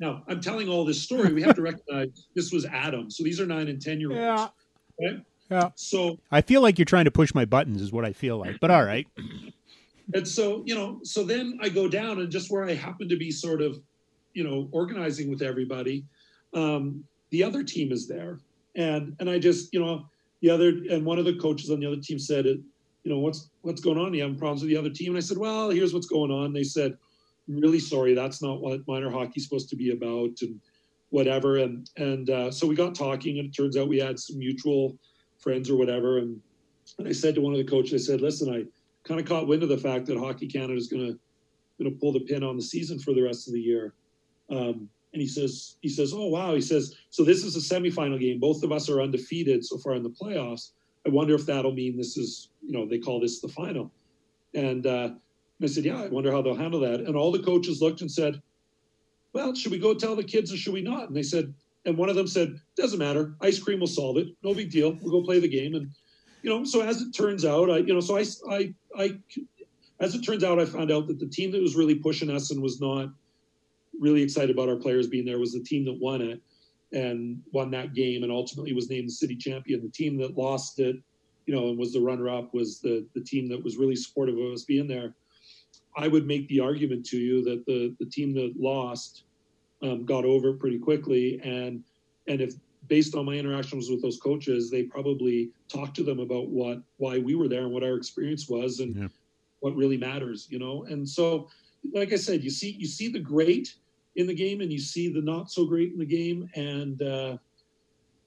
now 0.00 0.22
i'm 0.28 0.40
telling 0.40 0.68
all 0.68 0.84
this 0.84 1.00
story 1.02 1.32
we 1.32 1.42
have 1.42 1.54
to 1.54 1.62
recognize 1.62 2.08
this 2.34 2.52
was 2.52 2.64
atom 2.66 3.10
so 3.10 3.22
these 3.24 3.40
are 3.40 3.46
nine 3.46 3.68
and 3.68 3.80
ten 3.80 3.98
year 4.00 4.10
olds 4.10 4.20
Yeah. 4.20 4.48
right 5.08 5.20
Yeah. 5.50 5.70
so 5.76 6.18
I 6.30 6.40
feel 6.40 6.60
like 6.62 6.78
you're 6.78 6.84
trying 6.84 7.04
to 7.04 7.10
push 7.10 7.32
my 7.34 7.44
buttons, 7.44 7.80
is 7.80 7.92
what 7.92 8.04
I 8.04 8.12
feel 8.12 8.36
like. 8.38 8.58
But 8.60 8.70
all 8.72 8.84
right. 8.84 9.06
and 10.14 10.26
so 10.26 10.62
you 10.66 10.74
know 10.74 11.00
so 11.02 11.22
then 11.24 11.58
i 11.62 11.68
go 11.68 11.88
down 11.88 12.20
and 12.20 12.30
just 12.30 12.50
where 12.50 12.64
i 12.64 12.74
happen 12.74 13.08
to 13.08 13.16
be 13.16 13.30
sort 13.30 13.60
of 13.62 13.78
you 14.34 14.44
know 14.44 14.68
organizing 14.72 15.30
with 15.30 15.42
everybody 15.42 16.04
um 16.54 17.02
the 17.30 17.42
other 17.42 17.62
team 17.64 17.90
is 17.92 18.06
there 18.06 18.38
and 18.76 19.16
and 19.20 19.28
i 19.30 19.38
just 19.38 19.72
you 19.72 19.80
know 19.80 20.06
the 20.42 20.50
other 20.50 20.68
and 20.90 21.04
one 21.04 21.18
of 21.18 21.24
the 21.24 21.34
coaches 21.36 21.70
on 21.70 21.80
the 21.80 21.86
other 21.86 22.00
team 22.00 22.18
said 22.18 22.46
it 22.46 22.58
you 23.02 23.10
know 23.12 23.18
what's 23.18 23.50
what's 23.62 23.80
going 23.80 23.98
on 23.98 24.14
you 24.14 24.20
having 24.22 24.36
problems 24.38 24.62
with 24.62 24.70
the 24.70 24.76
other 24.76 24.90
team 24.90 25.08
and 25.10 25.16
i 25.16 25.20
said 25.20 25.38
well 25.38 25.70
here's 25.70 25.92
what's 25.94 26.06
going 26.06 26.30
on 26.30 26.52
they 26.52 26.62
said 26.64 26.92
i'm 26.92 26.98
really 27.48 27.80
sorry 27.80 28.14
that's 28.14 28.42
not 28.42 28.60
what 28.60 28.86
minor 28.88 29.10
hockey's 29.10 29.44
supposed 29.44 29.68
to 29.68 29.76
be 29.76 29.90
about 29.90 30.30
and 30.42 30.60
whatever 31.10 31.58
and 31.58 31.88
and 31.96 32.30
uh, 32.30 32.50
so 32.50 32.66
we 32.66 32.74
got 32.74 32.94
talking 32.94 33.38
and 33.38 33.48
it 33.48 33.56
turns 33.56 33.76
out 33.76 33.88
we 33.88 33.98
had 33.98 34.18
some 34.18 34.38
mutual 34.38 34.96
friends 35.38 35.70
or 35.70 35.76
whatever 35.76 36.18
and 36.18 36.40
and 36.98 37.06
i 37.06 37.12
said 37.12 37.34
to 37.34 37.40
one 37.40 37.52
of 37.52 37.58
the 37.58 37.64
coaches 37.64 37.92
i 37.94 38.12
said 38.12 38.20
listen 38.20 38.52
i 38.52 38.64
kind 39.06 39.20
of 39.20 39.26
caught 39.26 39.46
wind 39.46 39.62
of 39.62 39.68
the 39.68 39.78
fact 39.78 40.06
that 40.06 40.18
Hockey 40.18 40.46
Canada 40.46 40.74
is 40.74 40.88
going 40.88 41.06
to 41.06 41.18
going 41.78 41.92
to 41.92 42.00
pull 42.00 42.12
the 42.12 42.20
pin 42.20 42.42
on 42.42 42.56
the 42.56 42.62
season 42.62 42.98
for 42.98 43.12
the 43.12 43.22
rest 43.22 43.46
of 43.48 43.52
the 43.52 43.60
year. 43.60 43.92
Um, 44.50 44.88
and 45.12 45.20
he 45.20 45.26
says 45.26 45.76
he 45.80 45.88
says, 45.88 46.12
"Oh 46.14 46.26
wow!" 46.26 46.54
He 46.54 46.60
says, 46.60 46.94
"So 47.10 47.24
this 47.24 47.44
is 47.44 47.56
a 47.56 47.74
semifinal 47.74 48.20
game. 48.20 48.40
Both 48.40 48.62
of 48.62 48.72
us 48.72 48.90
are 48.90 49.00
undefeated 49.00 49.64
so 49.64 49.78
far 49.78 49.94
in 49.94 50.02
the 50.02 50.10
playoffs. 50.10 50.72
I 51.06 51.10
wonder 51.10 51.34
if 51.34 51.46
that'll 51.46 51.72
mean 51.72 51.96
this 51.96 52.16
is 52.16 52.50
you 52.62 52.72
know 52.72 52.86
they 52.86 52.98
call 52.98 53.20
this 53.20 53.40
the 53.40 53.48
final." 53.48 53.90
And, 54.54 54.86
uh, 54.86 55.10
I 55.64 55.66
said, 55.68 55.84
"Yeah, 55.84 56.02
I 56.02 56.08
wonder 56.08 56.30
how 56.30 56.42
they'll 56.42 56.54
handle 56.54 56.80
that." 56.80 57.00
And 57.00 57.16
all 57.16 57.32
the 57.32 57.42
coaches 57.42 57.80
looked 57.80 58.00
and 58.02 58.10
said, 58.10 58.40
"Well, 59.32 59.54
should 59.54 59.72
we 59.72 59.78
go 59.78 59.94
tell 59.94 60.16
the 60.16 60.24
kids 60.24 60.52
or 60.52 60.56
should 60.56 60.74
we 60.74 60.82
not?" 60.82 61.08
And 61.08 61.16
they 61.16 61.22
said, 61.22 61.54
and 61.86 61.96
one 61.96 62.08
of 62.08 62.16
them 62.16 62.26
said, 62.26 62.60
"Doesn't 62.76 62.98
matter. 62.98 63.36
Ice 63.40 63.58
cream 63.58 63.80
will 63.80 63.86
solve 63.86 64.18
it. 64.18 64.28
No 64.42 64.52
big 64.52 64.70
deal. 64.70 64.98
We'll 65.00 65.20
go 65.20 65.24
play 65.24 65.38
the 65.38 65.48
game." 65.48 65.74
And 65.74 65.90
you 66.42 66.50
know, 66.50 66.64
so 66.64 66.80
as 66.80 67.00
it 67.00 67.12
turns 67.12 67.44
out, 67.44 67.70
I 67.70 67.78
you 67.78 67.94
know, 67.94 68.00
so 68.00 68.18
I 68.18 68.24
I 68.50 68.74
I 68.96 69.18
as 70.00 70.14
it 70.14 70.22
turns 70.22 70.44
out, 70.44 70.58
I 70.58 70.66
found 70.66 70.90
out 70.90 71.06
that 71.06 71.18
the 71.18 71.26
team 71.26 71.52
that 71.52 71.62
was 71.62 71.76
really 71.76 71.94
pushing 71.94 72.28
us 72.28 72.50
and 72.50 72.62
was 72.62 72.80
not, 72.80 73.08
really 73.98 74.22
excited 74.22 74.50
about 74.50 74.68
our 74.68 74.76
players 74.76 75.06
being 75.06 75.24
there 75.24 75.38
was 75.38 75.52
the 75.52 75.62
team 75.62 75.84
that 75.86 75.98
won 75.98 76.20
it 76.20 76.40
and 76.92 77.42
won 77.52 77.70
that 77.70 77.94
game 77.94 78.22
and 78.22 78.30
ultimately 78.30 78.72
was 78.72 78.90
named 78.90 79.08
the 79.08 79.12
city 79.12 79.34
champion. 79.34 79.82
The 79.82 79.88
team 79.88 80.18
that 80.18 80.36
lost 80.36 80.78
it, 80.80 80.96
you 81.46 81.54
know, 81.54 81.68
and 81.68 81.78
was 81.78 81.92
the 81.92 82.00
runner 82.00 82.28
up 82.28 82.52
was 82.52 82.80
the 82.80 83.06
the 83.14 83.20
team 83.20 83.48
that 83.48 83.62
was 83.62 83.76
really 83.76 83.96
supportive 83.96 84.36
of 84.36 84.52
us 84.52 84.64
being 84.64 84.86
there. 84.86 85.14
I 85.96 86.08
would 86.08 86.26
make 86.26 86.46
the 86.48 86.60
argument 86.60 87.06
to 87.06 87.18
you 87.18 87.42
that 87.44 87.64
the 87.66 87.94
the 87.98 88.06
team 88.06 88.34
that 88.34 88.54
lost 88.58 89.24
um, 89.82 90.04
got 90.04 90.24
over 90.24 90.52
pretty 90.52 90.78
quickly 90.78 91.40
and 91.42 91.82
and 92.28 92.40
if 92.40 92.54
based 92.88 93.14
on 93.14 93.24
my 93.24 93.34
interactions 93.34 93.90
with 93.90 94.02
those 94.02 94.18
coaches, 94.18 94.70
they 94.70 94.82
probably 94.82 95.50
talked 95.68 95.96
to 95.96 96.02
them 96.02 96.20
about 96.20 96.48
what 96.48 96.80
why 96.98 97.18
we 97.18 97.34
were 97.34 97.48
there 97.48 97.62
and 97.62 97.72
what 97.72 97.82
our 97.82 97.96
experience 97.96 98.48
was 98.48 98.80
and 98.80 98.96
yeah. 98.96 99.08
what 99.60 99.74
really 99.74 99.96
matters, 99.96 100.46
you 100.50 100.58
know. 100.58 100.84
And 100.84 101.08
so, 101.08 101.48
like 101.92 102.12
I 102.12 102.16
said, 102.16 102.42
you 102.42 102.50
see 102.50 102.72
you 102.72 102.86
see 102.86 103.08
the 103.08 103.18
great 103.18 103.74
in 104.16 104.26
the 104.26 104.34
game 104.34 104.60
and 104.60 104.72
you 104.72 104.78
see 104.78 105.12
the 105.12 105.20
not 105.20 105.50
so 105.50 105.64
great 105.64 105.92
in 105.92 105.98
the 105.98 106.06
game, 106.06 106.48
and 106.54 107.02
uh, 107.02 107.36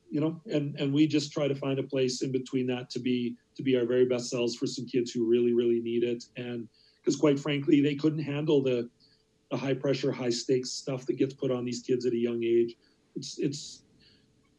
you 0.10 0.22
know, 0.22 0.40
and 0.52 0.76
and 0.80 0.94
we 0.94 1.08
just 1.08 1.32
try 1.32 1.48
to 1.48 1.56
find 1.56 1.80
a 1.80 1.84
place 1.84 2.22
in 2.22 2.32
between 2.32 2.68
that 2.68 2.90
to 2.92 3.00
be 3.00 3.36
to 3.56 3.64
be 3.64 3.78
our 3.78 3.86
very 3.86 4.06
best 4.06 4.30
selves 4.30 4.56
for 4.56 4.68
some 4.68 4.86
kids 4.86 5.12
who 5.12 5.30
really 5.30 5.54
really 5.54 5.80
need 5.80 6.04
it, 6.04 6.26
and 6.38 6.68
because 7.02 7.16
quite 7.16 7.40
frankly, 7.40 7.82
they 7.82 7.96
couldn't 7.96 8.24
handle 8.24 8.62
the 8.62 8.90
the 9.52 9.58
high 9.58 9.74
pressure, 9.74 10.12
high 10.12 10.30
stakes 10.30 10.72
stuff 10.72 11.06
that 11.08 11.18
gets 11.18 11.34
put 11.34 11.52
on 11.52 11.66
these 11.66 11.82
kids 11.82 12.06
at 12.06 12.14
a 12.14 12.18
young 12.18 12.44
age. 12.44 12.76
It's 13.16 13.40
it's 13.40 13.82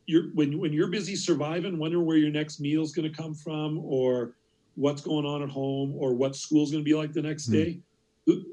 you're 0.06 0.30
when 0.34 0.58
when 0.58 0.72
you're 0.72 0.88
busy 0.88 1.16
surviving, 1.16 1.78
wondering 1.78 2.06
where 2.06 2.16
your 2.16 2.30
next 2.30 2.60
meal 2.60 2.82
is 2.82 2.92
going 2.92 3.10
to 3.10 3.16
come 3.16 3.34
from, 3.34 3.78
or 3.84 4.34
what's 4.74 5.02
going 5.02 5.24
on 5.24 5.42
at 5.42 5.50
home, 5.50 5.94
or 5.96 6.14
what 6.14 6.34
school's 6.34 6.72
going 6.72 6.84
to 6.84 6.88
be 6.88 6.94
like 6.94 7.12
the 7.12 7.22
next 7.22 7.48
mm. 7.48 7.52
day. 7.52 7.80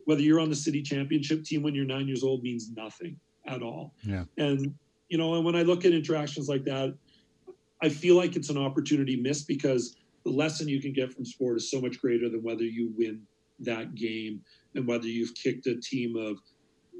Whether 0.05 0.21
you're 0.21 0.39
on 0.39 0.49
the 0.49 0.55
city 0.55 0.81
championship 0.81 1.43
team 1.43 1.61
when 1.61 1.75
you're 1.75 1.85
nine 1.85 2.07
years 2.07 2.23
old 2.23 2.41
means 2.41 2.71
nothing 2.75 3.19
at 3.45 3.61
all. 3.61 3.93
Yeah. 4.01 4.23
And 4.37 4.73
you 5.09 5.17
know, 5.17 5.35
and 5.35 5.45
when 5.45 5.55
I 5.55 5.63
look 5.63 5.85
at 5.85 5.91
interactions 5.91 6.49
like 6.49 6.63
that, 6.65 6.95
I 7.81 7.89
feel 7.89 8.15
like 8.15 8.35
it's 8.35 8.49
an 8.49 8.57
opportunity 8.57 9.15
missed 9.15 9.47
because 9.47 9.95
the 10.23 10.31
lesson 10.31 10.67
you 10.67 10.81
can 10.81 10.93
get 10.93 11.13
from 11.13 11.25
sport 11.25 11.57
is 11.57 11.69
so 11.69 11.79
much 11.79 12.01
greater 12.01 12.29
than 12.29 12.43
whether 12.43 12.63
you 12.63 12.91
win 12.97 13.21
that 13.59 13.95
game 13.95 14.41
and 14.75 14.87
whether 14.87 15.07
you've 15.07 15.33
kicked 15.35 15.67
a 15.67 15.75
team 15.75 16.15
of 16.15 16.37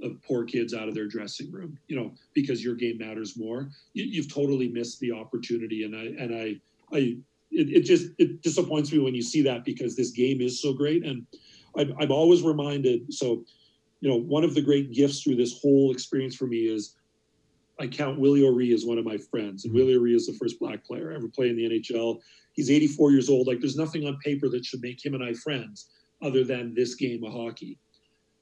of 0.04 0.22
poor 0.22 0.43
kids 0.43 0.74
out 0.74 0.88
of 0.88 0.93
their 0.93 1.08
dressing 1.08 1.52
room, 1.52 1.78
you 1.88 1.96
know, 1.96 2.13
because 2.34 2.63
your 2.63 2.76
game 2.76 2.98
matters 3.00 3.38
more. 3.38 3.70
You, 3.93 4.22
have 4.22 4.32
totally 4.32 4.67
missed 4.67 5.00
the 5.00 5.12
opportunity, 5.12 5.84
and 5.84 5.96
I 5.96 6.24
and 6.24 6.36
I 6.36 6.96
I 6.96 7.17
it, 7.50 7.70
it, 7.70 7.82
just 7.82 8.12
it 8.17 8.41
disappoints 8.41 8.91
me 8.91 9.00
when 9.00 9.15
you 9.15 9.22
see 9.22 9.41
that 9.43 9.65
because 9.65 9.96
this 9.96 10.12
game 10.12 10.41
is 10.41 10.62
so 10.62 10.74
great, 10.74 11.06
and 11.06 11.26
I'm, 11.78 11.93
I'm 12.00 12.12
always 12.12 12.43
reminded. 12.43 13.12
So, 13.13 13.43
you 14.02 14.10
know, 14.10 14.17
one 14.17 14.43
of 14.43 14.54
the 14.54 14.62
great 14.62 14.91
gifts 14.91 15.24
through 15.24 15.38
this 15.38 15.60
whole 15.60 15.91
experience 15.91 16.36
for 16.36 16.46
me 16.46 16.67
is 16.67 16.96
I 17.80 17.88
count 17.88 18.20
Willie 18.20 18.46
O'Ree 18.46 18.74
as 18.74 18.86
one 18.86 18.98
of 18.98 19.06
my 19.06 19.17
friends, 19.17 19.65
and 19.65 19.74
mm-hmm. 19.74 19.80
Willie 19.80 19.96
O'Ree 19.96 20.15
is 20.15 20.28
the 20.28 20.34
first 20.34 20.60
black 20.60 20.86
player 20.86 21.12
ever 21.12 21.28
play 21.28 21.50
in 21.50 21.56
the 21.56 21.70
NHL. 21.70 22.20
He's 22.54 22.70
84 22.70 23.12
years 23.12 23.30
old. 23.30 23.48
Like, 23.48 23.60
there's 23.60 23.76
nothing 23.76 24.08
on 24.08 24.17
paper 24.24 24.50
that 24.50 24.65
should 24.65 24.82
make 24.82 25.04
him 25.04 25.13
and 25.13 25.24
I 25.24 25.34
friends 25.34 25.89
other 26.21 26.43
than 26.43 26.73
this 26.73 26.95
game 26.95 27.23
of 27.23 27.34
hockey. 27.34 27.77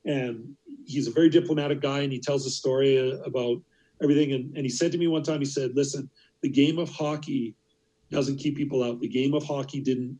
And 0.05 0.55
he's 0.85 1.07
a 1.07 1.11
very 1.11 1.29
diplomatic 1.29 1.81
guy 1.81 2.01
and 2.01 2.11
he 2.11 2.19
tells 2.19 2.45
a 2.45 2.49
story 2.49 3.19
about 3.25 3.61
everything. 4.01 4.33
And, 4.33 4.55
and 4.55 4.65
he 4.65 4.69
said 4.69 4.91
to 4.91 4.97
me 4.97 5.07
one 5.07 5.23
time 5.23 5.39
he 5.39 5.45
said 5.45 5.75
listen 5.75 6.09
the 6.41 6.49
game 6.49 6.77
of 6.77 6.89
hockey 6.89 7.55
doesn't 8.11 8.37
keep 8.37 8.55
people 8.55 8.83
out. 8.83 8.99
The 8.99 9.07
game 9.07 9.33
of 9.33 9.43
hockey 9.43 9.81
didn't 9.81 10.19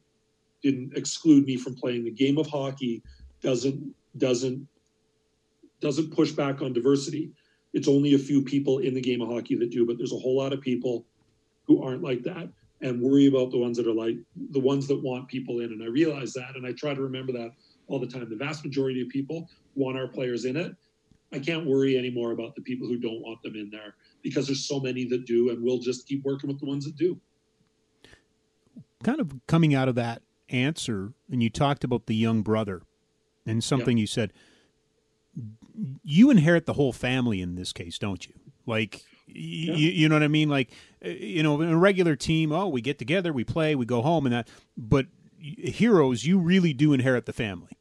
didn't 0.64 0.98
exclude 0.98 1.46
me 1.46 1.56
from 1.56 1.76
playing. 1.76 2.04
The 2.04 2.12
game 2.12 2.38
of 2.38 2.48
hockey 2.48 3.04
doesn't 3.42 3.94
doesn't 4.18 4.68
doesn't 5.82 6.12
push 6.16 6.32
back 6.32 6.62
on 6.62 6.74
diversity. 6.74 7.32
It's 7.74 7.88
only 7.88 8.16
a 8.16 8.18
few 8.18 8.42
people 8.42 8.80
in 8.80 8.94
the 8.94 9.02
game 9.02 9.22
of 9.22 9.30
hockey 9.30 9.56
that 9.56 9.70
do 9.70 9.86
but 9.86 9.98
there's 9.98 10.14
a 10.14 10.18
whole 10.18 10.38
lot 10.38 10.54
of 10.54 10.62
people 10.62 11.06
who 11.68 11.84
aren't 11.84 12.04
like 12.04 12.24
that 12.24 12.50
and 12.86 13.02
worry 13.02 13.26
about 13.26 13.52
the 13.52 13.58
ones 13.58 13.76
that 13.78 13.88
are 13.88 13.94
like 13.94 14.16
the 14.52 14.60
ones 14.60 14.88
that 14.88 15.02
want 15.02 15.28
people 15.28 15.60
in 15.60 15.72
and 15.74 15.84
i 15.84 15.88
realize 15.88 16.32
that 16.34 16.56
and 16.56 16.66
i 16.66 16.72
try 16.72 16.94
to 16.94 17.02
remember 17.02 17.32
that 17.34 17.52
all 17.88 18.00
the 18.00 18.08
time 18.08 18.30
the 18.30 18.36
vast 18.36 18.64
majority 18.64 19.02
of 19.02 19.10
people 19.10 19.48
want 19.76 19.98
our 19.98 20.08
players 20.08 20.46
in 20.46 20.58
it. 20.58 20.76
I 21.34 21.40
can't 21.40 21.66
worry 21.66 21.98
anymore 21.98 22.32
about 22.32 22.56
the 22.56 22.62
people 22.62 22.88
who 22.88 22.98
don't 22.98 23.22
want 23.22 23.42
them 23.44 23.56
in 23.56 23.70
there 23.70 23.96
because 24.24 24.48
there's 24.48 24.68
so 24.68 24.80
many 24.80 25.06
that 25.06 25.26
do, 25.26 25.50
and 25.50 25.62
we'll 25.62 25.80
just 25.80 26.08
keep 26.08 26.24
working 26.24 26.48
with 26.48 26.60
the 26.60 26.66
ones 26.66 26.86
that 26.86 26.96
do. 26.96 27.20
Kind 29.04 29.20
of 29.20 29.34
coming 29.48 29.76
out 29.76 29.90
of 29.90 29.96
that 29.96 30.22
answer, 30.50 31.14
and 31.32 31.44
you 31.44 31.50
talked 31.50 31.84
about 31.84 32.06
the 32.06 32.16
young 32.16 32.42
brother 32.42 32.84
and 33.46 33.64
something 33.64 33.98
yeah. 33.98 34.02
you 34.02 34.08
said. 34.08 34.34
You 36.04 36.30
inherit 36.30 36.66
the 36.66 36.74
whole 36.74 36.94
family 36.94 37.42
in 37.42 37.56
this 37.56 37.74
case, 37.74 38.00
don't 38.00 38.26
you? 38.26 38.34
Like, 38.66 39.04
yeah. 39.28 39.74
you, 39.74 39.90
you 39.92 40.10
know 40.10 40.16
what 40.16 40.24
I 40.24 40.28
mean? 40.28 40.50
Like, 40.50 40.72
uh, 41.04 41.10
you 41.10 41.44
know, 41.44 41.62
in 41.62 41.70
a 41.70 41.78
regular 41.78 42.16
team, 42.16 42.52
oh, 42.52 42.68
we 42.68 42.82
get 42.82 43.00
together, 43.00 43.32
we 43.34 43.44
play, 43.44 43.76
we 43.76 43.86
go 43.86 44.02
home, 44.02 44.26
and 44.26 44.34
that. 44.34 44.48
But 44.78 45.08
heroes, 45.40 46.26
you 46.26 46.40
really 46.40 46.74
do 46.74 46.94
inherit 46.94 47.26
the 47.26 47.34
family 47.34 47.76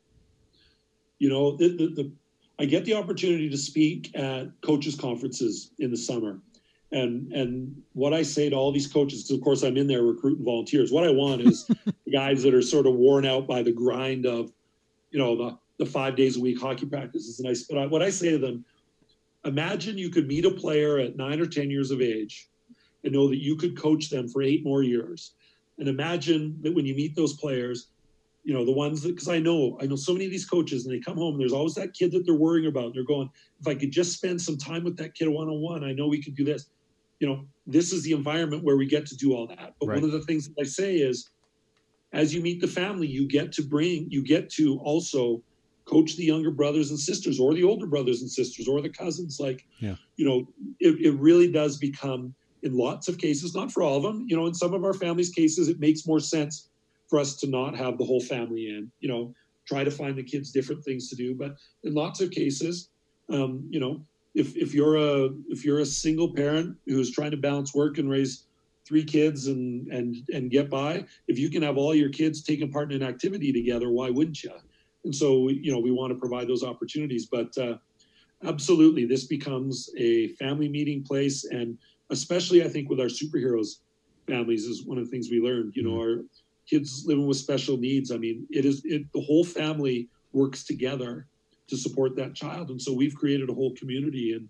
you 1.24 1.28
know, 1.30 1.56
the, 1.56 1.68
the, 1.68 1.86
the, 1.86 2.12
I 2.58 2.66
get 2.66 2.84
the 2.84 2.94
opportunity 2.94 3.48
to 3.48 3.56
speak 3.56 4.14
at 4.14 4.48
coaches 4.60 4.94
conferences 4.94 5.70
in 5.78 5.90
the 5.90 5.96
summer. 5.96 6.38
And 6.92 7.32
and 7.32 7.82
what 7.94 8.12
I 8.12 8.22
say 8.22 8.50
to 8.50 8.56
all 8.56 8.70
these 8.70 8.86
coaches, 8.86 9.22
because 9.22 9.38
of 9.38 9.42
course 9.42 9.62
I'm 9.62 9.78
in 9.78 9.88
there 9.88 10.02
recruiting 10.02 10.44
volunteers. 10.44 10.92
What 10.92 11.02
I 11.02 11.10
want 11.10 11.40
is 11.40 11.68
guys 12.12 12.42
that 12.42 12.54
are 12.54 12.62
sort 12.62 12.86
of 12.86 12.94
worn 12.94 13.24
out 13.24 13.48
by 13.48 13.62
the 13.62 13.72
grind 13.72 14.26
of, 14.26 14.52
you 15.10 15.18
know, 15.18 15.34
the 15.34 15.58
the 15.78 15.86
five 15.86 16.14
days 16.14 16.36
a 16.36 16.40
week 16.40 16.60
hockey 16.60 16.86
practices. 16.86 17.40
And 17.40 17.48
I, 17.48 17.54
but 17.68 17.78
I, 17.78 17.86
what 17.86 18.02
I 18.02 18.10
say 18.10 18.30
to 18.30 18.38
them, 18.38 18.64
imagine 19.44 19.98
you 19.98 20.10
could 20.10 20.26
meet 20.26 20.44
a 20.44 20.50
player 20.50 20.98
at 20.98 21.16
nine 21.16 21.40
or 21.40 21.46
ten 21.46 21.70
years 21.70 21.90
of 21.90 22.00
age, 22.00 22.48
and 23.02 23.12
know 23.12 23.28
that 23.28 23.42
you 23.42 23.56
could 23.56 23.76
coach 23.76 24.10
them 24.10 24.28
for 24.28 24.42
eight 24.42 24.64
more 24.64 24.82
years. 24.82 25.34
And 25.78 25.88
imagine 25.88 26.58
that 26.62 26.74
when 26.74 26.86
you 26.86 26.94
meet 26.94 27.16
those 27.16 27.34
players, 27.34 27.88
you 28.44 28.52
know 28.52 28.64
the 28.64 28.72
ones 28.72 29.02
that 29.02 29.08
because 29.08 29.28
i 29.28 29.38
know 29.38 29.76
i 29.80 29.86
know 29.86 29.96
so 29.96 30.12
many 30.12 30.26
of 30.26 30.30
these 30.30 30.46
coaches 30.46 30.84
and 30.84 30.94
they 30.94 31.00
come 31.00 31.16
home 31.16 31.34
and 31.34 31.40
there's 31.40 31.52
always 31.52 31.74
that 31.74 31.94
kid 31.94 32.12
that 32.12 32.24
they're 32.24 32.34
worrying 32.34 32.66
about 32.66 32.92
they're 32.94 33.02
going 33.02 33.28
if 33.60 33.66
i 33.66 33.74
could 33.74 33.90
just 33.90 34.12
spend 34.12 34.40
some 34.40 34.56
time 34.56 34.84
with 34.84 34.96
that 34.96 35.14
kid 35.14 35.28
one-on-one 35.28 35.82
i 35.82 35.92
know 35.92 36.06
we 36.06 36.22
could 36.22 36.36
do 36.36 36.44
this 36.44 36.66
you 37.20 37.26
know 37.26 37.44
this 37.66 37.92
is 37.92 38.02
the 38.02 38.12
environment 38.12 38.62
where 38.62 38.76
we 38.76 38.86
get 38.86 39.06
to 39.06 39.16
do 39.16 39.34
all 39.34 39.46
that 39.46 39.74
but 39.80 39.88
right. 39.88 39.94
one 39.96 40.04
of 40.04 40.12
the 40.12 40.20
things 40.22 40.46
that 40.48 40.54
i 40.60 40.64
say 40.64 40.96
is 40.96 41.30
as 42.12 42.34
you 42.34 42.40
meet 42.42 42.60
the 42.60 42.68
family 42.68 43.06
you 43.06 43.26
get 43.26 43.50
to 43.50 43.62
bring 43.62 44.06
you 44.10 44.22
get 44.22 44.50
to 44.50 44.78
also 44.80 45.42
coach 45.84 46.16
the 46.16 46.24
younger 46.24 46.50
brothers 46.50 46.90
and 46.90 46.98
sisters 46.98 47.38
or 47.38 47.54
the 47.54 47.64
older 47.64 47.86
brothers 47.86 48.22
and 48.22 48.30
sisters 48.30 48.66
or 48.66 48.80
the 48.80 48.88
cousins 48.88 49.38
like 49.38 49.66
yeah. 49.80 49.96
you 50.16 50.24
know 50.24 50.46
it, 50.80 50.98
it 51.00 51.14
really 51.18 51.50
does 51.50 51.76
become 51.76 52.34
in 52.62 52.74
lots 52.74 53.08
of 53.08 53.18
cases 53.18 53.54
not 53.54 53.70
for 53.70 53.82
all 53.82 53.98
of 53.98 54.02
them 54.02 54.24
you 54.28 54.36
know 54.36 54.46
in 54.46 54.54
some 54.54 54.72
of 54.72 54.84
our 54.84 54.94
families 54.94 55.30
cases 55.30 55.68
it 55.68 55.80
makes 55.80 56.06
more 56.06 56.20
sense 56.20 56.68
for 57.08 57.18
us 57.18 57.36
to 57.36 57.46
not 57.48 57.76
have 57.76 57.98
the 57.98 58.04
whole 58.04 58.20
family 58.20 58.70
in. 58.70 58.90
You 59.00 59.08
know, 59.08 59.34
try 59.66 59.84
to 59.84 59.90
find 59.90 60.16
the 60.16 60.22
kids 60.22 60.50
different 60.50 60.84
things 60.84 61.08
to 61.10 61.16
do. 61.16 61.34
But 61.34 61.56
in 61.84 61.94
lots 61.94 62.20
of 62.20 62.30
cases, 62.30 62.90
um, 63.30 63.66
you 63.70 63.80
know, 63.80 64.02
if 64.34 64.56
if 64.56 64.74
you're 64.74 64.96
a 64.96 65.30
if 65.48 65.64
you're 65.64 65.80
a 65.80 65.86
single 65.86 66.34
parent 66.34 66.76
who's 66.86 67.10
trying 67.12 67.30
to 67.30 67.36
balance 67.36 67.74
work 67.74 67.98
and 67.98 68.10
raise 68.10 68.44
three 68.86 69.04
kids 69.04 69.46
and 69.46 69.86
and 69.92 70.16
and 70.32 70.50
get 70.50 70.68
by, 70.68 71.04
if 71.28 71.38
you 71.38 71.50
can 71.50 71.62
have 71.62 71.76
all 71.76 71.94
your 71.94 72.10
kids 72.10 72.42
taking 72.42 72.70
part 72.70 72.92
in 72.92 73.02
an 73.02 73.08
activity 73.08 73.52
together, 73.52 73.90
why 73.90 74.10
wouldn't 74.10 74.42
you? 74.42 74.52
And 75.04 75.14
so, 75.14 75.48
you 75.48 75.72
know, 75.72 75.80
we 75.80 75.90
want 75.90 76.12
to 76.12 76.18
provide 76.18 76.48
those 76.48 76.64
opportunities. 76.64 77.26
But 77.26 77.56
uh, 77.58 77.76
absolutely, 78.44 79.04
this 79.04 79.24
becomes 79.24 79.90
a 79.96 80.28
family 80.28 80.68
meeting 80.68 81.02
place, 81.02 81.44
and 81.44 81.78
especially 82.10 82.64
I 82.64 82.68
think 82.68 82.88
with 82.88 83.00
our 83.00 83.06
superheroes 83.06 83.80
families 84.26 84.64
is 84.64 84.86
one 84.86 84.98
of 84.98 85.04
the 85.04 85.10
things 85.10 85.30
we 85.30 85.40
learned. 85.40 85.74
You 85.76 85.82
know, 85.82 85.98
mm-hmm. 85.98 86.20
our 86.20 86.24
kids 86.68 87.04
living 87.06 87.26
with 87.26 87.36
special 87.36 87.76
needs. 87.76 88.10
I 88.10 88.16
mean, 88.16 88.46
it 88.50 88.64
is 88.64 88.82
it 88.84 89.04
the 89.12 89.20
whole 89.20 89.44
family 89.44 90.08
works 90.32 90.64
together 90.64 91.26
to 91.68 91.76
support 91.76 92.16
that 92.16 92.34
child, 92.34 92.70
and 92.70 92.80
so 92.80 92.92
we've 92.92 93.14
created 93.14 93.50
a 93.50 93.54
whole 93.54 93.74
community, 93.74 94.32
and 94.32 94.48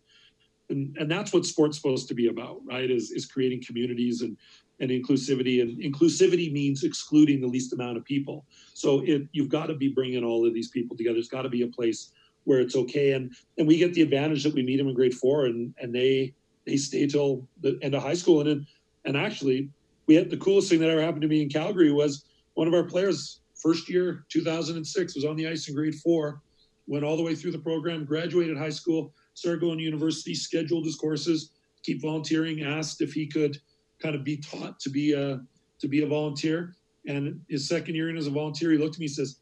and 0.71 0.97
and 0.99 1.11
that's 1.11 1.33
what 1.33 1.45
sports 1.45 1.77
supposed 1.77 2.09
to 2.09 2.15
be 2.15 2.29
about, 2.29 2.61
right? 2.65 2.91
Is 2.91 3.11
is 3.11 3.27
creating 3.27 3.63
communities 3.67 4.23
and 4.23 4.37
and 4.81 4.91
inclusivity, 4.91 5.63
and 5.63 5.79
inclusivity 5.81 6.53
means 6.53 6.85
excluding 6.85 7.41
the 7.41 7.47
least 7.47 7.73
amount 7.73 7.97
of 7.97 8.05
people. 8.05 8.45
So 8.73 9.03
it 9.05 9.29
you've 9.33 9.49
got 9.49 9.67
to 9.67 9.75
be 9.75 9.89
bringing 9.89 10.25
all 10.25 10.47
of 10.47 10.55
these 10.55 10.69
people 10.69 10.97
together. 10.97 11.19
It's 11.19 11.29
got 11.29 11.43
to 11.43 11.49
be 11.49 11.63
a 11.63 11.69
place 11.69 12.11
where 12.45 12.61
it's 12.61 12.77
okay, 12.77 13.13
and 13.13 13.33
and 13.59 13.67
we 13.67 13.79
get 13.79 13.95
the 13.95 14.03
advantage 14.03 14.43
that 14.45 14.55
we 14.55 14.63
meet 14.63 14.77
them 14.77 14.89
in 14.89 14.95
grade 14.95 15.15
four, 15.15 15.47
and 15.47 15.75
and 15.79 15.95
they 15.95 16.35
they 16.67 16.77
stay 16.77 17.07
till 17.07 17.47
the 17.61 17.79
end 17.83 17.95
of 17.95 18.03
high 18.03 18.15
school, 18.15 18.47
and 18.47 18.67
and 19.05 19.17
actually 19.17 19.71
we 20.07 20.15
had 20.15 20.31
the 20.31 20.37
coolest 20.37 20.69
thing 20.69 20.81
that 20.81 20.91
ever 20.91 21.03
happened 21.03 21.23
to 21.23 21.29
me 21.29 21.43
in 21.43 21.49
Calgary 21.49 21.93
was 21.93 22.25
one 22.55 22.69
of 22.69 22.75
our 22.75 22.85
players, 22.85 23.41
first 23.55 23.89
year, 23.89 24.25
2006, 24.29 25.15
was 25.15 25.25
on 25.25 25.37
the 25.37 25.49
ice 25.49 25.69
in 25.69 25.75
grade 25.75 25.95
four, 25.97 26.43
went 26.87 27.05
all 27.05 27.17
the 27.17 27.23
way 27.23 27.35
through 27.35 27.53
the 27.53 27.59
program, 27.59 28.05
graduated 28.05 28.57
high 28.57 28.71
school, 28.71 29.13
started 29.35 29.61
going 29.61 29.79
to 29.79 29.85
university, 29.85 30.35
scheduled 30.35 30.85
his 30.85 30.97
courses, 30.97 31.51
keep 31.83 32.03
volunteering, 32.03 32.63
asked 32.63 33.01
if 33.01 33.13
he 33.13 33.27
could 33.27 33.59
kind 34.01 34.15
of 34.15 34.25
be 34.25 34.37
taught 34.37 34.79
to 34.81 34.91
be 34.91 35.13
a 35.13 35.41
to 35.81 35.89
be 35.89 36.03
a 36.03 36.07
volunteer. 36.07 36.75
And 37.07 37.41
his 37.49 37.69
second 37.69 37.95
year 37.95 38.09
in 38.09 38.17
as 38.17 38.27
a 38.27 38.31
volunteer, 38.31 38.71
he 38.71 38.79
looked 38.79 38.97
at 38.97 39.01
me 39.01 39.07
and 39.07 39.15
says, 39.15 39.37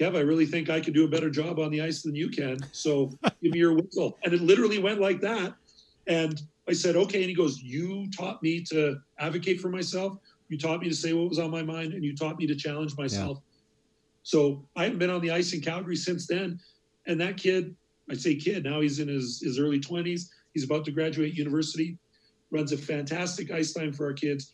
Kev, 0.00 0.16
I 0.16 0.20
really 0.20 0.46
think 0.46 0.70
I 0.70 0.80
could 0.80 0.94
do 0.94 1.04
a 1.04 1.08
better 1.08 1.30
job 1.30 1.58
on 1.58 1.70
the 1.70 1.80
ice 1.80 2.02
than 2.02 2.14
you 2.14 2.28
can. 2.28 2.58
So 2.72 3.12
give 3.42 3.52
me 3.52 3.58
your 3.58 3.74
whistle. 3.74 4.18
And 4.24 4.32
it 4.32 4.40
literally 4.40 4.78
went 4.78 5.00
like 5.00 5.20
that. 5.20 5.54
And 6.06 6.40
I 6.68 6.72
said, 6.72 6.96
okay. 6.96 7.20
And 7.20 7.28
he 7.28 7.34
goes, 7.34 7.60
You 7.62 8.10
taught 8.10 8.42
me 8.42 8.62
to 8.70 8.98
advocate 9.18 9.60
for 9.60 9.68
myself. 9.68 10.18
You 10.48 10.58
taught 10.58 10.80
me 10.80 10.88
to 10.88 10.94
say 10.94 11.12
what 11.12 11.28
was 11.28 11.38
on 11.38 11.50
my 11.50 11.62
mind, 11.62 11.92
and 11.92 12.04
you 12.04 12.14
taught 12.14 12.38
me 12.38 12.46
to 12.46 12.54
challenge 12.54 12.96
myself. 12.96 13.38
Yeah. 13.38 13.52
So 14.22 14.64
I 14.76 14.84
haven't 14.84 14.98
been 14.98 15.10
on 15.10 15.20
the 15.20 15.30
ice 15.30 15.52
in 15.52 15.60
Calgary 15.60 15.96
since 15.96 16.26
then. 16.26 16.60
And 17.06 17.20
that 17.20 17.36
kid, 17.36 17.74
I 18.10 18.14
say 18.14 18.36
kid, 18.36 18.64
now 18.64 18.80
he's 18.80 18.98
in 18.98 19.08
his, 19.08 19.40
his 19.40 19.58
early 19.58 19.80
20s. 19.80 20.30
He's 20.54 20.64
about 20.64 20.84
to 20.86 20.92
graduate 20.92 21.34
university, 21.34 21.98
runs 22.50 22.72
a 22.72 22.76
fantastic 22.76 23.50
ice 23.50 23.72
time 23.72 23.92
for 23.92 24.06
our 24.06 24.12
kids. 24.12 24.52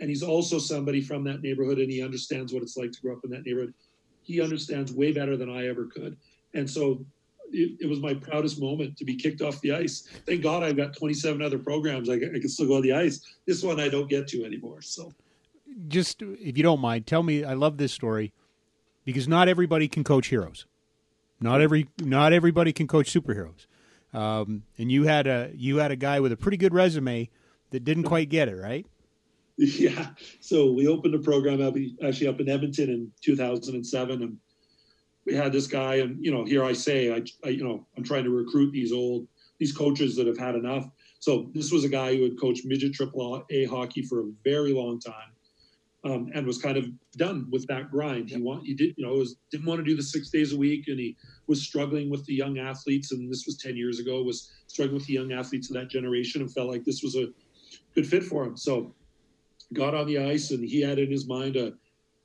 And 0.00 0.08
he's 0.08 0.22
also 0.22 0.58
somebody 0.58 1.00
from 1.00 1.24
that 1.24 1.42
neighborhood 1.42 1.78
and 1.78 1.90
he 1.90 2.02
understands 2.02 2.52
what 2.52 2.62
it's 2.62 2.76
like 2.76 2.92
to 2.92 3.00
grow 3.00 3.14
up 3.14 3.24
in 3.24 3.30
that 3.30 3.44
neighborhood. 3.44 3.74
He 4.22 4.40
understands 4.40 4.92
way 4.92 5.12
better 5.12 5.36
than 5.36 5.50
I 5.50 5.68
ever 5.68 5.86
could. 5.86 6.16
And 6.54 6.68
so 6.68 7.04
it, 7.52 7.78
it, 7.80 7.86
was 7.88 8.00
my 8.00 8.14
proudest 8.14 8.60
moment 8.60 8.96
to 8.96 9.04
be 9.04 9.14
kicked 9.14 9.42
off 9.42 9.60
the 9.60 9.72
ice. 9.72 10.08
Thank 10.26 10.42
God 10.42 10.62
I've 10.62 10.76
got 10.76 10.96
27 10.96 11.42
other 11.42 11.58
programs. 11.58 12.08
I, 12.08 12.14
I 12.14 12.18
can 12.18 12.48
still 12.48 12.66
go 12.66 12.76
on 12.76 12.82
the 12.82 12.92
ice. 12.92 13.20
This 13.46 13.62
one 13.62 13.80
I 13.80 13.88
don't 13.88 14.08
get 14.08 14.28
to 14.28 14.44
anymore. 14.44 14.80
So, 14.82 15.12
just 15.88 16.22
if 16.22 16.56
you 16.56 16.62
don't 16.62 16.80
mind, 16.80 17.06
tell 17.06 17.22
me. 17.22 17.44
I 17.44 17.54
love 17.54 17.78
this 17.78 17.92
story 17.92 18.32
because 19.04 19.26
not 19.26 19.48
everybody 19.48 19.88
can 19.88 20.04
coach 20.04 20.28
heroes. 20.28 20.66
Not 21.40 21.60
every 21.60 21.88
not 21.98 22.32
everybody 22.32 22.72
can 22.72 22.86
coach 22.86 23.12
superheroes. 23.12 23.66
Um, 24.12 24.64
and 24.78 24.92
you 24.92 25.04
had 25.04 25.26
a 25.26 25.50
you 25.54 25.78
had 25.78 25.90
a 25.90 25.96
guy 25.96 26.20
with 26.20 26.32
a 26.32 26.36
pretty 26.36 26.56
good 26.56 26.74
resume 26.74 27.30
that 27.70 27.84
didn't 27.84 28.04
quite 28.04 28.28
get 28.28 28.48
it 28.48 28.56
right. 28.56 28.86
Yeah. 29.58 30.08
So 30.40 30.72
we 30.72 30.88
opened 30.88 31.14
a 31.14 31.18
program 31.18 31.60
up, 31.60 31.74
actually 32.02 32.26
up 32.26 32.40
in 32.40 32.48
Edmonton 32.48 32.88
in 32.88 33.12
2007, 33.20 34.22
and 34.22 34.36
we 35.26 35.34
had 35.34 35.52
this 35.52 35.66
guy, 35.66 35.96
and 35.96 36.24
you 36.24 36.32
know, 36.32 36.44
here 36.44 36.64
I 36.64 36.72
say, 36.72 37.12
I, 37.12 37.22
I, 37.44 37.50
you 37.50 37.62
know, 37.62 37.86
I'm 37.96 38.02
trying 38.02 38.24
to 38.24 38.30
recruit 38.30 38.72
these 38.72 38.92
old 38.92 39.28
these 39.58 39.72
coaches 39.72 40.16
that 40.16 40.26
have 40.26 40.38
had 40.38 40.56
enough. 40.56 40.88
So 41.20 41.50
this 41.54 41.70
was 41.70 41.84
a 41.84 41.88
guy 41.88 42.16
who 42.16 42.24
had 42.24 42.40
coached 42.40 42.64
midget 42.64 42.94
triple 42.94 43.44
A 43.50 43.64
hockey 43.66 44.02
for 44.02 44.20
a 44.20 44.30
very 44.42 44.72
long 44.72 44.98
time, 44.98 45.30
um, 46.04 46.30
and 46.34 46.46
was 46.46 46.58
kind 46.58 46.76
of 46.76 46.86
done 47.16 47.46
with 47.50 47.66
that 47.68 47.90
grind. 47.90 48.30
He 48.30 48.36
want 48.36 48.64
he 48.64 48.74
did 48.74 48.94
you 48.96 49.06
know 49.06 49.14
was 49.14 49.36
didn't 49.50 49.66
want 49.66 49.78
to 49.78 49.84
do 49.84 49.96
the 49.96 50.02
six 50.02 50.30
days 50.30 50.52
a 50.52 50.56
week, 50.56 50.88
and 50.88 50.98
he 50.98 51.16
was 51.46 51.62
struggling 51.62 52.10
with 52.10 52.24
the 52.26 52.34
young 52.34 52.58
athletes. 52.58 53.12
And 53.12 53.30
this 53.30 53.46
was 53.46 53.56
ten 53.56 53.76
years 53.76 53.98
ago. 53.98 54.22
Was 54.22 54.50
struggling 54.66 54.96
with 54.96 55.06
the 55.06 55.14
young 55.14 55.32
athletes 55.32 55.70
of 55.70 55.74
that 55.74 55.90
generation, 55.90 56.40
and 56.40 56.52
felt 56.52 56.68
like 56.68 56.84
this 56.84 57.02
was 57.02 57.16
a 57.16 57.26
good 57.94 58.06
fit 58.06 58.24
for 58.24 58.44
him. 58.44 58.56
So 58.56 58.94
got 59.72 59.94
on 59.94 60.06
the 60.06 60.18
ice, 60.18 60.50
and 60.50 60.64
he 60.64 60.80
had 60.80 60.98
in 60.98 61.10
his 61.10 61.26
mind 61.26 61.56
a 61.56 61.74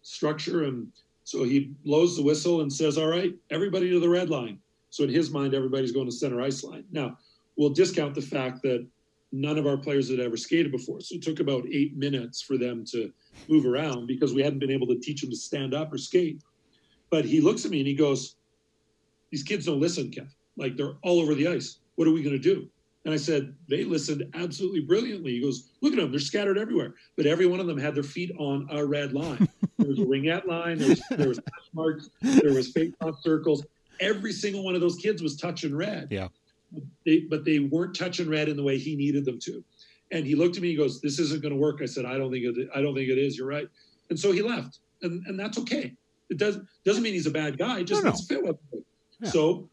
structure 0.01 0.63
and 0.63 0.91
so 1.27 1.43
he 1.43 1.75
blows 1.83 2.15
the 2.15 2.23
whistle 2.23 2.61
and 2.61 2.71
says, 2.71 2.97
All 2.97 3.07
right, 3.09 3.35
everybody 3.51 3.89
to 3.89 3.99
the 3.99 4.07
red 4.07 4.29
line. 4.29 4.59
So 4.91 5.03
in 5.03 5.09
his 5.09 5.29
mind, 5.29 5.53
everybody's 5.53 5.91
going 5.91 6.05
to 6.05 6.11
center 6.11 6.41
ice 6.41 6.63
line. 6.63 6.85
Now, 6.89 7.17
we'll 7.57 7.71
discount 7.71 8.15
the 8.15 8.21
fact 8.21 8.61
that 8.61 8.87
none 9.33 9.57
of 9.57 9.67
our 9.67 9.75
players 9.75 10.09
had 10.09 10.21
ever 10.21 10.37
skated 10.37 10.71
before. 10.71 11.01
So 11.01 11.15
it 11.15 11.21
took 11.21 11.41
about 11.41 11.65
eight 11.69 11.97
minutes 11.97 12.41
for 12.41 12.57
them 12.57 12.85
to 12.91 13.11
move 13.47 13.65
around 13.65 14.07
because 14.07 14.33
we 14.33 14.41
hadn't 14.41 14.59
been 14.59 14.71
able 14.71 14.87
to 14.87 14.99
teach 14.99 15.21
them 15.21 15.29
to 15.29 15.35
stand 15.35 15.73
up 15.73 15.91
or 15.93 15.97
skate. 15.97 16.41
But 17.09 17.25
he 17.25 17.41
looks 17.41 17.65
at 17.65 17.71
me 17.71 17.79
and 17.79 17.87
he 17.87 17.93
goes, 17.93 18.35
These 19.31 19.43
kids 19.43 19.65
don't 19.65 19.79
listen, 19.79 20.11
Kev. 20.11 20.29
Like 20.57 20.75
they're 20.75 20.95
all 21.03 21.19
over 21.19 21.35
the 21.35 21.47
ice. 21.47 21.79
What 21.95 22.07
are 22.07 22.11
we 22.11 22.23
going 22.23 22.35
to 22.35 22.41
do? 22.41 22.67
And 23.05 23.13
I 23.13 23.17
said, 23.17 23.55
They 23.69 23.83
listened 23.83 24.23
absolutely 24.33 24.81
brilliantly. 24.81 25.31
He 25.31 25.41
goes, 25.41 25.69
Look 25.81 25.93
at 25.93 25.99
them. 25.99 26.11
They're 26.11 26.19
scattered 26.19 26.57
everywhere. 26.57 26.95
But 27.15 27.25
every 27.25 27.45
one 27.45 27.59
of 27.59 27.67
them 27.67 27.77
had 27.77 27.95
their 27.95 28.03
feet 28.03 28.31
on 28.37 28.67
a 28.71 28.85
red 28.85 29.13
line. 29.13 29.47
there 29.77 29.87
was 29.89 29.99
a 29.99 30.05
ringette 30.05 30.45
line, 30.45 30.77
there 30.79 30.89
was, 30.89 31.01
there 31.11 31.29
was 31.29 31.39
marks, 31.73 32.09
there 32.21 32.53
was 32.53 32.71
fake 32.71 32.93
circles. 33.21 33.65
Every 33.99 34.31
single 34.31 34.63
one 34.63 34.75
of 34.75 34.81
those 34.81 34.97
kids 34.97 35.23
was 35.23 35.37
touching 35.37 35.75
red. 35.75 36.09
Yeah. 36.11 36.27
They, 37.05 37.19
but 37.21 37.45
they 37.45 37.59
weren't 37.59 37.95
touching 37.95 38.29
red 38.29 38.49
in 38.49 38.57
the 38.57 38.63
way 38.63 38.77
he 38.77 38.95
needed 38.95 39.25
them 39.25 39.39
to. 39.39 39.63
And 40.11 40.25
he 40.25 40.35
looked 40.35 40.55
at 40.55 40.61
me. 40.61 40.69
He 40.69 40.75
goes, 40.75 41.01
"This 41.01 41.19
isn't 41.19 41.41
going 41.41 41.53
to 41.53 41.59
work." 41.59 41.81
I 41.81 41.85
said, 41.85 42.05
"I 42.05 42.17
don't 42.17 42.31
think 42.31 42.45
it. 42.45 42.69
I 42.73 42.81
don't 42.81 42.95
think 42.95 43.09
it 43.09 43.17
is. 43.17 43.37
You're 43.37 43.47
right." 43.47 43.67
And 44.09 44.19
so 44.19 44.31
he 44.31 44.41
left, 44.41 44.79
and 45.01 45.25
and 45.27 45.39
that's 45.39 45.57
okay. 45.59 45.93
It 46.29 46.37
does 46.37 46.59
doesn't 46.85 47.03
mean 47.03 47.13
he's 47.13 47.27
a 47.27 47.31
bad 47.31 47.57
guy. 47.57 47.79
It 47.79 47.85
just 47.85 48.03
no, 48.03 48.11
no. 48.11 48.15
fit 48.15 48.43
with 48.43 48.57
it. 48.71 48.85
Yeah. 49.19 49.29
So 49.29 49.69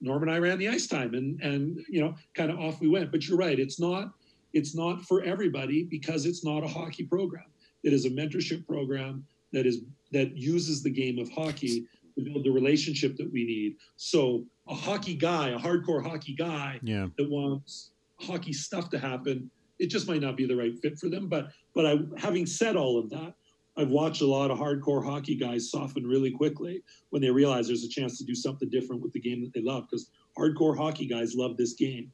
Norm 0.00 0.22
and 0.22 0.30
I 0.30 0.38
ran 0.38 0.58
the 0.58 0.68
ice 0.68 0.86
time, 0.86 1.14
and 1.14 1.40
and 1.40 1.84
you 1.88 2.00
know, 2.02 2.14
kind 2.34 2.50
of 2.50 2.58
off 2.58 2.80
we 2.80 2.88
went. 2.88 3.10
But 3.10 3.26
you're 3.26 3.38
right. 3.38 3.58
It's 3.58 3.80
not 3.80 4.12
it's 4.52 4.74
not 4.74 5.02
for 5.02 5.22
everybody 5.22 5.84
because 5.84 6.26
it's 6.26 6.44
not 6.44 6.62
a 6.62 6.68
hockey 6.68 7.04
program. 7.04 7.44
It 7.82 7.92
is 7.92 8.04
a 8.04 8.10
mentorship 8.10 8.66
program 8.66 9.24
that 9.52 9.66
is 9.66 9.80
that 10.12 10.36
uses 10.36 10.82
the 10.82 10.90
game 10.90 11.18
of 11.18 11.30
hockey 11.30 11.86
to 12.14 12.22
build 12.22 12.44
the 12.44 12.50
relationship 12.50 13.16
that 13.16 13.32
we 13.32 13.44
need. 13.44 13.76
So 13.96 14.44
a 14.68 14.74
hockey 14.74 15.14
guy, 15.14 15.50
a 15.50 15.58
hardcore 15.58 16.04
hockey 16.04 16.34
guy 16.34 16.78
yeah. 16.82 17.08
that 17.16 17.30
wants 17.30 17.90
hockey 18.20 18.52
stuff 18.52 18.90
to 18.90 18.98
happen, 18.98 19.50
it 19.82 19.90
just 19.90 20.06
might 20.06 20.22
not 20.22 20.36
be 20.36 20.46
the 20.46 20.56
right 20.56 20.78
fit 20.80 20.98
for 20.98 21.08
them. 21.08 21.28
But 21.28 21.48
but 21.74 21.84
I 21.84 21.98
having 22.16 22.46
said 22.46 22.76
all 22.76 22.98
of 22.98 23.10
that, 23.10 23.34
I've 23.76 23.90
watched 23.90 24.22
a 24.22 24.26
lot 24.26 24.50
of 24.50 24.58
hardcore 24.58 25.04
hockey 25.04 25.34
guys 25.34 25.70
soften 25.70 26.06
really 26.06 26.30
quickly 26.30 26.82
when 27.10 27.20
they 27.20 27.30
realize 27.30 27.66
there's 27.66 27.84
a 27.84 27.88
chance 27.88 28.16
to 28.18 28.24
do 28.24 28.34
something 28.34 28.70
different 28.70 29.02
with 29.02 29.12
the 29.12 29.20
game 29.20 29.42
that 29.42 29.52
they 29.52 29.60
love 29.60 29.88
because 29.90 30.08
hardcore 30.38 30.76
hockey 30.76 31.06
guys 31.06 31.34
love 31.34 31.56
this 31.56 31.72
game 31.72 32.12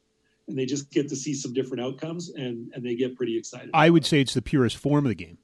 and 0.49 0.59
they 0.59 0.65
just 0.65 0.91
get 0.91 1.09
to 1.11 1.17
see 1.17 1.35
some 1.35 1.53
different 1.53 1.83
outcomes 1.83 2.31
and 2.31 2.73
and 2.75 2.85
they 2.85 2.95
get 2.95 3.15
pretty 3.17 3.37
excited. 3.37 3.71
I 3.75 3.91
would 3.91 4.07
say 4.07 4.23
it's 4.23 4.35
the 4.35 4.43
purest 4.43 4.79
form 4.79 5.05
of 5.05 5.11
the 5.11 5.15
game. 5.15 5.39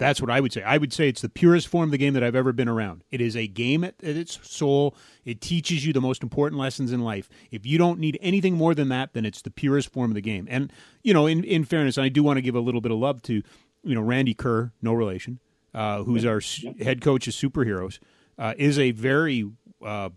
That's 0.00 0.18
what 0.22 0.30
I 0.30 0.40
would 0.40 0.50
say. 0.50 0.62
I 0.62 0.78
would 0.78 0.94
say 0.94 1.10
it's 1.10 1.20
the 1.20 1.28
purest 1.28 1.68
form 1.68 1.84
of 1.84 1.90
the 1.90 1.98
game 1.98 2.14
that 2.14 2.24
I've 2.24 2.34
ever 2.34 2.54
been 2.54 2.70
around. 2.70 3.04
It 3.10 3.20
is 3.20 3.36
a 3.36 3.46
game 3.46 3.84
at, 3.84 3.96
at, 4.02 4.16
its 4.16 4.38
soul. 4.42 4.96
It 5.26 5.42
teaches 5.42 5.84
you 5.84 5.92
the 5.92 6.00
most 6.00 6.22
important 6.22 6.58
lessons 6.58 6.90
in 6.90 7.00
life. 7.00 7.28
If 7.50 7.66
you 7.66 7.76
don't 7.76 8.00
need 8.00 8.18
anything 8.22 8.54
more 8.54 8.74
than 8.74 8.88
that, 8.88 9.12
then 9.12 9.26
it's 9.26 9.42
the 9.42 9.50
purest 9.50 9.92
form 9.92 10.10
of 10.10 10.14
the 10.14 10.22
game. 10.22 10.48
And 10.50 10.72
you 11.02 11.12
know, 11.12 11.26
in 11.26 11.44
in 11.44 11.66
fairness, 11.66 11.98
I 11.98 12.08
do 12.08 12.22
want 12.22 12.38
to 12.38 12.40
give 12.40 12.54
a 12.54 12.60
little 12.60 12.80
bit 12.80 12.90
of 12.90 12.98
love 12.98 13.20
to 13.24 13.42
you 13.84 13.94
know 13.94 14.00
Randy 14.00 14.32
Kerr, 14.32 14.72
no 14.80 14.94
relation, 14.94 15.38
uh, 15.74 16.02
who's 16.02 16.24
our 16.24 16.40
head 16.82 17.02
coach 17.02 17.28
of 17.28 17.34
superheroes, 17.34 17.98
uh, 18.38 18.54
is 18.56 18.78
a 18.78 18.92
very 18.92 19.50
uh, 19.84 20.08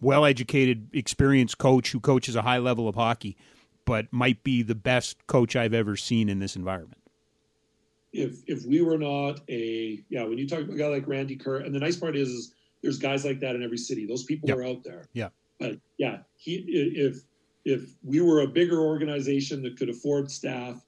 well 0.00 0.24
educated, 0.24 0.88
experienced 0.92 1.56
coach 1.56 1.92
who 1.92 2.00
coaches 2.00 2.34
a 2.34 2.42
high 2.42 2.58
level 2.58 2.88
of 2.88 2.96
hockey, 2.96 3.36
but 3.84 4.12
might 4.12 4.42
be 4.42 4.64
the 4.64 4.74
best 4.74 5.24
coach 5.28 5.54
I've 5.54 5.72
ever 5.72 5.96
seen 5.96 6.28
in 6.28 6.40
this 6.40 6.56
environment 6.56 6.99
if 8.12 8.38
if 8.46 8.64
we 8.64 8.82
were 8.82 8.98
not 8.98 9.40
a 9.48 10.02
yeah, 10.08 10.24
when 10.24 10.38
you 10.38 10.48
talk 10.48 10.60
about 10.60 10.74
a 10.74 10.78
guy 10.78 10.88
like 10.88 11.06
Randy 11.06 11.36
Kerr, 11.36 11.58
and 11.58 11.74
the 11.74 11.78
nice 11.78 11.96
part 11.96 12.16
is, 12.16 12.28
is 12.28 12.54
there's 12.82 12.98
guys 12.98 13.24
like 13.24 13.40
that 13.40 13.54
in 13.54 13.62
every 13.62 13.78
city. 13.78 14.06
Those 14.06 14.24
people 14.24 14.48
yep. 14.48 14.58
are 14.58 14.64
out 14.64 14.82
there. 14.84 15.06
Yeah. 15.12 15.28
But 15.58 15.78
yeah, 15.98 16.18
he 16.36 16.64
if 16.66 17.22
if 17.64 17.90
we 18.02 18.20
were 18.20 18.40
a 18.40 18.46
bigger 18.46 18.80
organization 18.80 19.62
that 19.62 19.76
could 19.76 19.90
afford 19.90 20.30
staff, 20.30 20.84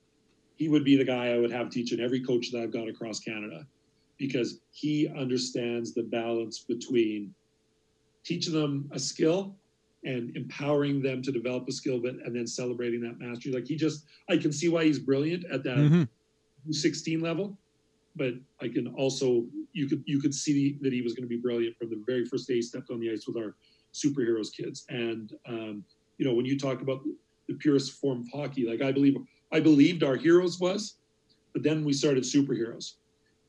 he 0.56 0.68
would 0.68 0.84
be 0.84 0.96
the 0.96 1.04
guy 1.04 1.32
I 1.32 1.38
would 1.38 1.52
have 1.52 1.70
teaching 1.70 2.00
every 2.00 2.24
coach 2.24 2.50
that 2.52 2.62
I've 2.62 2.72
got 2.72 2.88
across 2.88 3.20
Canada 3.20 3.66
because 4.18 4.60
he 4.70 5.08
understands 5.16 5.92
the 5.94 6.02
balance 6.02 6.60
between 6.60 7.34
teaching 8.24 8.54
them 8.54 8.88
a 8.92 8.98
skill 8.98 9.54
and 10.04 10.36
empowering 10.36 11.02
them 11.02 11.22
to 11.22 11.30
develop 11.30 11.68
a 11.68 11.72
skill 11.72 12.00
but 12.00 12.14
and 12.24 12.34
then 12.34 12.46
celebrating 12.46 13.00
that 13.00 13.18
mastery 13.18 13.52
like 13.52 13.66
he 13.66 13.76
just 13.76 14.04
i 14.28 14.36
can 14.36 14.52
see 14.52 14.68
why 14.68 14.84
he's 14.84 14.98
brilliant 14.98 15.44
at 15.52 15.62
that 15.62 15.76
mm-hmm. 15.76 16.02
16 16.70 17.20
level, 17.20 17.56
but 18.16 18.34
I 18.60 18.68
can 18.68 18.88
also 18.88 19.44
you 19.72 19.88
could 19.88 20.02
you 20.06 20.20
could 20.20 20.34
see 20.34 20.78
that 20.82 20.92
he 20.92 21.02
was 21.02 21.14
going 21.14 21.24
to 21.24 21.28
be 21.28 21.40
brilliant 21.40 21.76
from 21.76 21.90
the 21.90 22.02
very 22.06 22.24
first 22.24 22.46
day 22.46 22.54
he 22.54 22.62
stepped 22.62 22.90
on 22.90 23.00
the 23.00 23.10
ice 23.10 23.26
with 23.26 23.36
our 23.36 23.54
superheroes 23.92 24.52
kids. 24.54 24.84
And 24.88 25.32
um, 25.46 25.84
you 26.18 26.26
know 26.26 26.34
when 26.34 26.46
you 26.46 26.58
talk 26.58 26.82
about 26.82 27.02
the 27.48 27.54
purest 27.54 28.00
form 28.00 28.20
of 28.20 28.28
hockey, 28.32 28.68
like 28.68 28.82
I 28.82 28.92
believe 28.92 29.16
I 29.50 29.60
believed 29.60 30.02
our 30.02 30.16
heroes 30.16 30.60
was, 30.60 30.96
but 31.52 31.62
then 31.62 31.84
we 31.84 31.92
started 31.92 32.24
superheroes. 32.24 32.94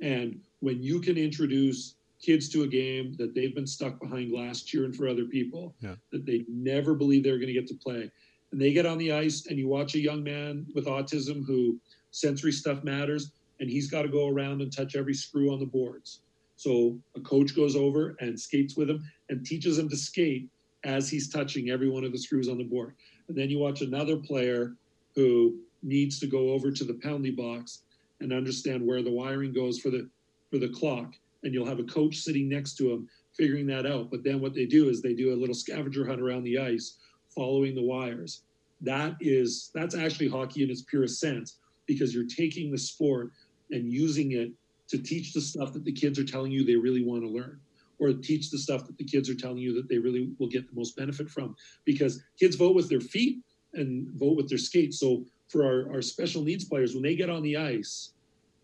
And 0.01 0.39
when 0.59 0.81
you 0.81 0.99
can 0.99 1.17
introduce 1.17 1.95
kids 2.21 2.49
to 2.49 2.63
a 2.63 2.67
game 2.67 3.15
that 3.17 3.35
they've 3.35 3.53
been 3.53 3.67
stuck 3.67 3.99
behind 3.99 4.31
glass 4.31 4.61
cheering 4.61 4.93
for 4.93 5.07
other 5.07 5.25
people 5.25 5.75
yeah. 5.81 5.95
that 6.11 6.25
they 6.25 6.45
never 6.47 6.93
believe 6.93 7.23
they're 7.23 7.37
going 7.37 7.47
to 7.47 7.53
get 7.53 7.67
to 7.67 7.75
play 7.75 8.09
and 8.53 8.61
they 8.61 8.71
get 8.71 8.85
on 8.85 8.97
the 8.97 9.11
ice 9.11 9.47
and 9.47 9.57
you 9.57 9.67
watch 9.67 9.95
a 9.95 9.99
young 9.99 10.23
man 10.23 10.65
with 10.73 10.85
autism 10.85 11.45
who 11.45 11.77
sensory 12.13 12.51
stuff 12.51 12.83
matters, 12.83 13.31
and 13.59 13.69
he's 13.69 13.89
got 13.89 14.03
to 14.03 14.07
go 14.07 14.29
around 14.29 14.61
and 14.61 14.71
touch 14.71 14.95
every 14.95 15.13
screw 15.13 15.51
on 15.51 15.59
the 15.59 15.65
boards. 15.65 16.21
So 16.55 16.97
a 17.17 17.19
coach 17.19 17.55
goes 17.55 17.75
over 17.75 18.15
and 18.19 18.39
skates 18.39 18.77
with 18.77 18.89
him 18.89 19.03
and 19.29 19.45
teaches 19.45 19.77
him 19.77 19.89
to 19.89 19.97
skate 19.97 20.49
as 20.85 21.09
he's 21.09 21.29
touching 21.29 21.69
every 21.69 21.89
one 21.89 22.03
of 22.03 22.11
the 22.11 22.17
screws 22.17 22.47
on 22.47 22.57
the 22.57 22.63
board. 22.63 22.93
And 23.27 23.37
then 23.37 23.49
you 23.49 23.57
watch 23.59 23.81
another 23.81 24.17
player 24.17 24.75
who 25.15 25.57
needs 25.81 26.19
to 26.19 26.27
go 26.27 26.49
over 26.51 26.71
to 26.71 26.83
the 26.83 26.93
penalty 26.93 27.31
box 27.31 27.81
and 28.21 28.31
understand 28.31 28.85
where 28.85 29.01
the 29.01 29.11
wiring 29.11 29.53
goes 29.53 29.79
for 29.79 29.89
the 29.89 30.09
for 30.51 30.59
the 30.59 30.69
clock. 30.69 31.13
And 31.43 31.53
you'll 31.53 31.65
have 31.65 31.79
a 31.79 31.83
coach 31.83 32.17
sitting 32.17 32.47
next 32.47 32.77
to 32.77 32.91
him 32.91 33.09
figuring 33.35 33.65
that 33.67 33.85
out. 33.85 34.11
But 34.11 34.23
then 34.23 34.39
what 34.39 34.53
they 34.53 34.65
do 34.65 34.89
is 34.89 35.01
they 35.01 35.13
do 35.13 35.33
a 35.33 35.39
little 35.39 35.55
scavenger 35.55 36.05
hunt 36.05 36.21
around 36.21 36.43
the 36.43 36.59
ice, 36.59 36.97
following 37.33 37.75
the 37.75 37.83
wires. 37.83 38.43
That 38.81 39.15
is 39.19 39.71
that's 39.73 39.95
actually 39.95 40.29
hockey 40.29 40.63
in 40.63 40.69
its 40.69 40.83
purest 40.83 41.19
sense 41.19 41.57
because 41.85 42.13
you're 42.13 42.27
taking 42.27 42.71
the 42.71 42.77
sport 42.77 43.31
and 43.71 43.91
using 43.91 44.33
it 44.33 44.51
to 44.89 44.97
teach 44.97 45.33
the 45.33 45.41
stuff 45.41 45.73
that 45.73 45.83
the 45.83 45.91
kids 45.91 46.19
are 46.19 46.25
telling 46.25 46.51
you 46.51 46.63
they 46.63 46.75
really 46.75 47.03
want 47.03 47.23
to 47.23 47.29
learn. 47.29 47.59
or 47.99 48.11
teach 48.11 48.49
the 48.49 48.57
stuff 48.57 48.85
that 48.85 48.97
the 48.97 49.03
kids 49.03 49.29
are 49.29 49.35
telling 49.35 49.59
you 49.59 49.73
that 49.73 49.87
they 49.87 49.97
really 49.97 50.31
will 50.39 50.47
get 50.47 50.67
the 50.67 50.75
most 50.75 50.95
benefit 50.97 51.29
from 51.29 51.55
because 51.85 52.21
kids 52.39 52.55
vote 52.55 52.75
with 52.75 52.89
their 52.89 52.99
feet 52.99 53.39
and 53.73 54.09
vote 54.15 54.35
with 54.35 54.49
their 54.49 54.57
skates 54.57 54.99
so 54.99 55.23
for 55.47 55.63
our, 55.63 55.93
our 55.93 56.01
special 56.01 56.43
needs 56.43 56.65
players 56.65 56.93
when 56.93 57.03
they 57.03 57.15
get 57.15 57.29
on 57.29 57.43
the 57.43 57.55
ice 57.55 58.13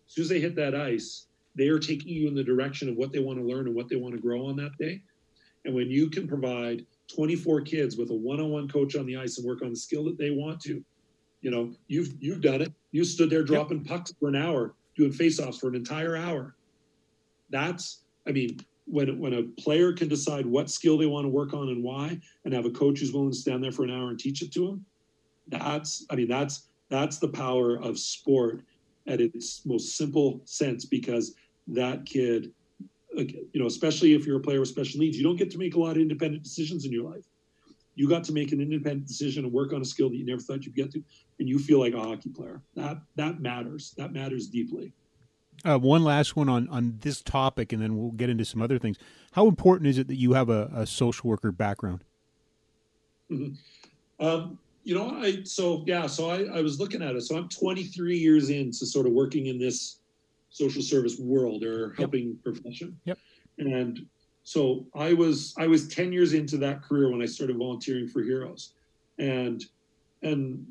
as 0.06 0.14
soon 0.14 0.22
as 0.22 0.28
they 0.28 0.40
hit 0.40 0.56
that 0.56 0.74
ice 0.74 1.26
they 1.56 1.68
are 1.68 1.78
taking 1.78 2.08
you 2.08 2.28
in 2.28 2.34
the 2.34 2.44
direction 2.44 2.88
of 2.88 2.96
what 2.96 3.12
they 3.12 3.18
want 3.18 3.38
to 3.38 3.44
learn 3.44 3.66
and 3.66 3.74
what 3.74 3.88
they 3.88 3.96
want 3.96 4.14
to 4.14 4.20
grow 4.20 4.46
on 4.46 4.56
that 4.56 4.76
day 4.78 5.00
and 5.64 5.74
when 5.74 5.88
you 5.88 6.08
can 6.10 6.26
provide 6.26 6.84
24 7.14 7.60
kids 7.62 7.96
with 7.96 8.10
a 8.10 8.14
one-on-one 8.14 8.68
coach 8.68 8.96
on 8.96 9.06
the 9.06 9.16
ice 9.16 9.38
and 9.38 9.46
work 9.46 9.62
on 9.62 9.70
the 9.70 9.76
skill 9.76 10.04
that 10.04 10.18
they 10.18 10.30
want 10.30 10.60
to 10.60 10.82
you 11.40 11.50
know 11.50 11.72
you've 11.88 12.14
you've 12.20 12.40
done 12.40 12.62
it. 12.62 12.72
You 12.92 13.04
stood 13.04 13.30
there 13.30 13.42
dropping 13.42 13.78
yep. 13.78 13.86
pucks 13.86 14.12
for 14.18 14.28
an 14.28 14.36
hour 14.36 14.74
doing 14.96 15.12
faceoffs 15.12 15.58
for 15.58 15.68
an 15.68 15.74
entire 15.74 16.16
hour. 16.16 16.54
That's 17.50 18.02
i 18.26 18.32
mean 18.32 18.60
when 18.90 19.18
when 19.18 19.34
a 19.34 19.42
player 19.42 19.92
can 19.92 20.08
decide 20.08 20.44
what 20.44 20.70
skill 20.70 20.98
they 20.98 21.06
want 21.06 21.24
to 21.24 21.28
work 21.28 21.54
on 21.54 21.68
and 21.68 21.82
why 21.82 22.18
and 22.44 22.52
have 22.52 22.66
a 22.66 22.70
coach 22.70 23.00
who's 23.00 23.12
willing 23.12 23.30
to 23.30 23.36
stand 23.36 23.62
there 23.62 23.72
for 23.72 23.84
an 23.84 23.90
hour 23.90 24.10
and 24.10 24.18
teach 24.18 24.42
it 24.42 24.52
to 24.52 24.66
them 24.66 24.84
that's 25.48 26.04
i 26.10 26.16
mean 26.16 26.28
that's 26.28 26.68
that's 26.88 27.18
the 27.18 27.28
power 27.28 27.76
of 27.76 27.98
sport 27.98 28.62
at 29.06 29.20
its 29.20 29.64
most 29.64 29.96
simple 29.96 30.40
sense 30.44 30.84
because 30.84 31.34
that 31.68 32.04
kid 32.04 32.52
you 33.16 33.40
know 33.54 33.66
especially 33.66 34.14
if 34.14 34.26
you're 34.26 34.38
a 34.38 34.42
player 34.42 34.60
with 34.60 34.68
special 34.68 34.98
needs 35.00 35.16
you 35.16 35.22
don't 35.22 35.36
get 35.36 35.50
to 35.50 35.58
make 35.58 35.76
a 35.76 35.80
lot 35.80 35.92
of 35.92 35.98
independent 35.98 36.42
decisions 36.42 36.84
in 36.84 36.92
your 36.92 37.08
life 37.08 37.24
you 38.00 38.08
got 38.08 38.24
to 38.24 38.32
make 38.32 38.50
an 38.50 38.62
independent 38.62 39.06
decision 39.06 39.44
and 39.44 39.52
work 39.52 39.74
on 39.74 39.82
a 39.82 39.84
skill 39.84 40.08
that 40.08 40.16
you 40.16 40.24
never 40.24 40.40
thought 40.40 40.64
you'd 40.64 40.74
get 40.74 40.90
to 40.90 41.04
and 41.38 41.46
you 41.46 41.58
feel 41.58 41.78
like 41.78 41.92
a 41.92 42.00
hockey 42.00 42.30
player. 42.30 42.62
That 42.74 43.02
that 43.16 43.40
matters. 43.40 43.92
That 43.98 44.14
matters 44.14 44.46
deeply. 44.46 44.94
Uh, 45.66 45.78
one 45.78 46.02
last 46.02 46.34
one 46.34 46.48
on 46.48 46.66
on 46.70 46.96
this 47.02 47.20
topic 47.20 47.74
and 47.74 47.82
then 47.82 47.98
we'll 47.98 48.12
get 48.12 48.30
into 48.30 48.46
some 48.46 48.62
other 48.62 48.78
things. 48.78 48.96
How 49.32 49.48
important 49.48 49.86
is 49.86 49.98
it 49.98 50.08
that 50.08 50.14
you 50.16 50.32
have 50.32 50.48
a, 50.48 50.70
a 50.74 50.86
social 50.86 51.28
worker 51.28 51.52
background? 51.52 52.02
Mm-hmm. 53.30 54.26
um, 54.26 54.58
you 54.82 54.92
know 54.92 55.10
i 55.20 55.44
so 55.44 55.84
yeah 55.86 56.08
so 56.08 56.30
I, 56.30 56.58
I 56.58 56.62
was 56.62 56.80
looking 56.80 57.02
at 57.02 57.14
it. 57.14 57.20
So 57.20 57.36
i'm 57.36 57.48
23 57.50 58.16
years 58.16 58.48
into 58.48 58.86
sort 58.86 59.06
of 59.06 59.12
working 59.12 59.46
in 59.46 59.58
this 59.58 59.98
social 60.48 60.82
service 60.82 61.18
world 61.18 61.62
or 61.62 61.92
helping 61.98 62.28
yep. 62.28 62.42
profession. 62.42 62.98
Yep. 63.04 63.18
And 63.58 64.06
so 64.42 64.86
I 64.94 65.12
was 65.12 65.54
I 65.58 65.66
was 65.66 65.88
10 65.88 66.12
years 66.12 66.32
into 66.32 66.56
that 66.58 66.82
career 66.82 67.10
when 67.10 67.22
I 67.22 67.26
started 67.26 67.56
volunteering 67.56 68.08
for 68.08 68.22
Heroes. 68.22 68.74
And 69.18 69.64
and 70.22 70.66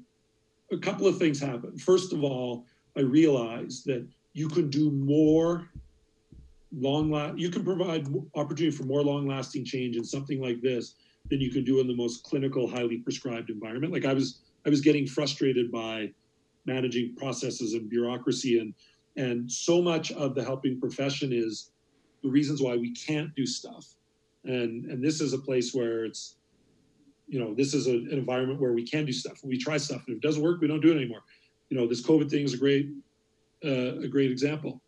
a 0.71 0.77
couple 0.77 1.07
of 1.07 1.17
things 1.17 1.39
happened. 1.39 1.81
First 1.81 2.13
of 2.13 2.23
all, 2.23 2.65
I 2.97 3.01
realized 3.01 3.85
that 3.85 4.07
you 4.33 4.47
can 4.47 4.69
do 4.69 4.91
more 4.91 5.69
long 6.71 7.09
la- 7.09 7.33
you 7.33 7.49
can 7.49 7.63
provide 7.63 8.07
opportunity 8.35 8.75
for 8.75 8.83
more 8.83 9.03
long 9.03 9.27
lasting 9.27 9.65
change 9.65 9.97
in 9.97 10.03
something 10.03 10.41
like 10.41 10.61
this 10.61 10.95
than 11.29 11.41
you 11.41 11.51
can 11.51 11.63
do 11.63 11.79
in 11.79 11.87
the 11.87 11.95
most 11.95 12.23
clinical 12.23 12.67
highly 12.67 12.97
prescribed 12.97 13.49
environment 13.49 13.91
like 13.91 14.05
i 14.05 14.13
was 14.13 14.41
i 14.67 14.69
was 14.69 14.79
getting 14.79 15.07
frustrated 15.07 15.71
by 15.71 16.07
managing 16.65 17.15
processes 17.15 17.73
and 17.73 17.89
bureaucracy 17.89 18.59
and 18.59 18.75
and 19.17 19.51
so 19.51 19.81
much 19.81 20.11
of 20.11 20.35
the 20.35 20.43
helping 20.43 20.79
profession 20.79 21.33
is 21.33 21.71
the 22.23 22.29
reasons 22.29 22.61
why 22.61 22.75
we 22.75 22.91
can't 22.93 23.33
do 23.35 23.45
stuff. 23.45 23.95
And 24.45 24.85
and 24.85 25.03
this 25.03 25.21
is 25.21 25.33
a 25.33 25.37
place 25.37 25.73
where 25.73 26.05
it's, 26.05 26.35
you 27.27 27.39
know, 27.39 27.53
this 27.53 27.73
is 27.73 27.87
a, 27.87 27.91
an 27.91 28.11
environment 28.11 28.59
where 28.59 28.73
we 28.73 28.85
can 28.85 29.05
do 29.05 29.11
stuff. 29.11 29.39
We 29.43 29.57
try 29.57 29.77
stuff, 29.77 30.03
and 30.07 30.15
if 30.15 30.23
it 30.23 30.27
doesn't 30.27 30.41
work, 30.41 30.61
we 30.61 30.67
don't 30.67 30.81
do 30.81 30.91
it 30.91 30.95
anymore. 30.95 31.23
You 31.69 31.77
know, 31.77 31.87
this 31.87 32.01
COVID 32.01 32.29
thing 32.29 32.43
is 32.43 32.53
a 32.53 32.57
great 32.57 32.89
uh, 33.63 33.99
a 33.99 34.07
great 34.07 34.31
example. 34.31 34.81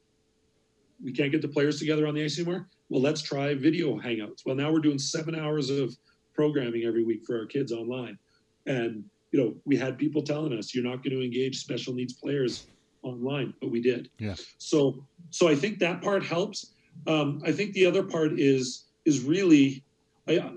We 1.04 1.12
can't 1.12 1.32
get 1.32 1.42
the 1.42 1.48
players 1.48 1.80
together 1.80 2.08
on 2.08 2.14
the 2.14 2.24
ice 2.24 2.38
anymore. 2.38 2.68
Well, 2.90 3.02
let's 3.02 3.22
try 3.22 3.56
video 3.56 4.00
hangouts. 4.00 4.46
Well, 4.46 4.56
now 4.56 4.72
we're 4.72 4.80
doing 4.80 5.00
seven 5.00 5.36
hours 5.36 5.70
of 5.70 5.96
programming 6.34 6.84
every 6.84 7.04
week 7.04 7.26
for 7.26 7.38
our 7.40 7.46
kids 7.46 7.72
online, 7.72 8.18
and 8.66 9.04
you 9.32 9.40
know, 9.40 9.56
we 9.66 9.78
had 9.78 9.98
people 9.98 10.22
telling 10.22 10.58
us 10.58 10.76
you're 10.76 10.84
not 10.84 11.04
going 11.04 11.16
to 11.16 11.24
engage 11.24 11.58
special 11.58 11.94
needs 11.94 12.14
players 12.14 12.68
online, 13.02 13.54
but 13.62 13.72
we 13.72 13.82
did. 13.82 14.10
Yeah. 14.20 14.36
So, 14.58 15.04
so 15.30 15.48
I 15.48 15.56
think 15.56 15.80
that 15.80 16.02
part 16.02 16.24
helps. 16.24 16.74
Um, 17.08 17.42
I 17.46 17.52
think 17.52 17.74
the 17.74 17.86
other 17.86 18.04
part 18.04 18.40
is 18.40 18.86
is 19.06 19.22
really, 19.24 19.84
I 20.28 20.52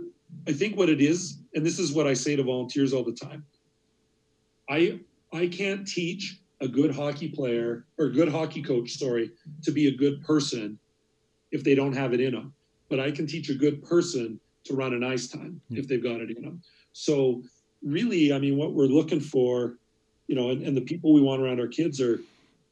I 0.47 0.53
think 0.53 0.77
what 0.77 0.89
it 0.89 1.01
is, 1.01 1.39
and 1.55 1.65
this 1.65 1.79
is 1.79 1.93
what 1.93 2.07
I 2.07 2.15
say 2.15 2.37
to 2.37 2.43
volunteers 2.43 2.93
all 2.93 3.05
the 3.05 3.13
time. 3.13 3.45
I 4.69 5.01
I 5.33 5.49
can't 5.49 5.87
teach 5.87 6.41
a 6.61 6.69
good 6.69 6.95
hockey 6.95 7.29
player 7.29 7.87
or 7.99 8.09
good 8.09 8.29
hockey 8.29 8.63
coach, 8.63 8.99
sorry, 8.99 9.31
to 9.63 9.71
be 9.71 9.89
a 9.89 9.97
good 9.97 10.23
person 10.23 10.79
if 11.51 11.65
they 11.65 11.75
don't 11.75 11.93
have 11.93 12.13
it 12.13 12.21
in 12.21 12.33
them. 12.33 12.55
But 12.89 13.01
I 13.01 13.11
can 13.11 13.27
teach 13.27 13.51
a 13.51 13.55
good 13.55 13.83
person 13.83 14.41
to 14.65 14.75
run 14.75 14.95
an 14.95 15.05
ice 15.05 15.29
time 15.29 15.61
mm-hmm. 15.67 15.79
if 15.79 15.89
they've 15.89 16.03
got 16.03 16.21
it 16.21 16.31
in 16.37 16.43
them. 16.43 16.63
So 16.93 17.43
really, 17.83 18.33
I 18.33 18.39
mean, 18.39 18.57
what 18.57 18.73
we're 18.73 18.87
looking 18.87 19.21
for, 19.21 19.77
you 20.27 20.35
know, 20.35 20.51
and, 20.51 20.63
and 20.63 20.77
the 20.77 20.81
people 20.81 21.13
we 21.13 21.21
want 21.21 21.43
around 21.43 21.61
our 21.61 21.67
kids 21.67 22.01
are 22.01 22.21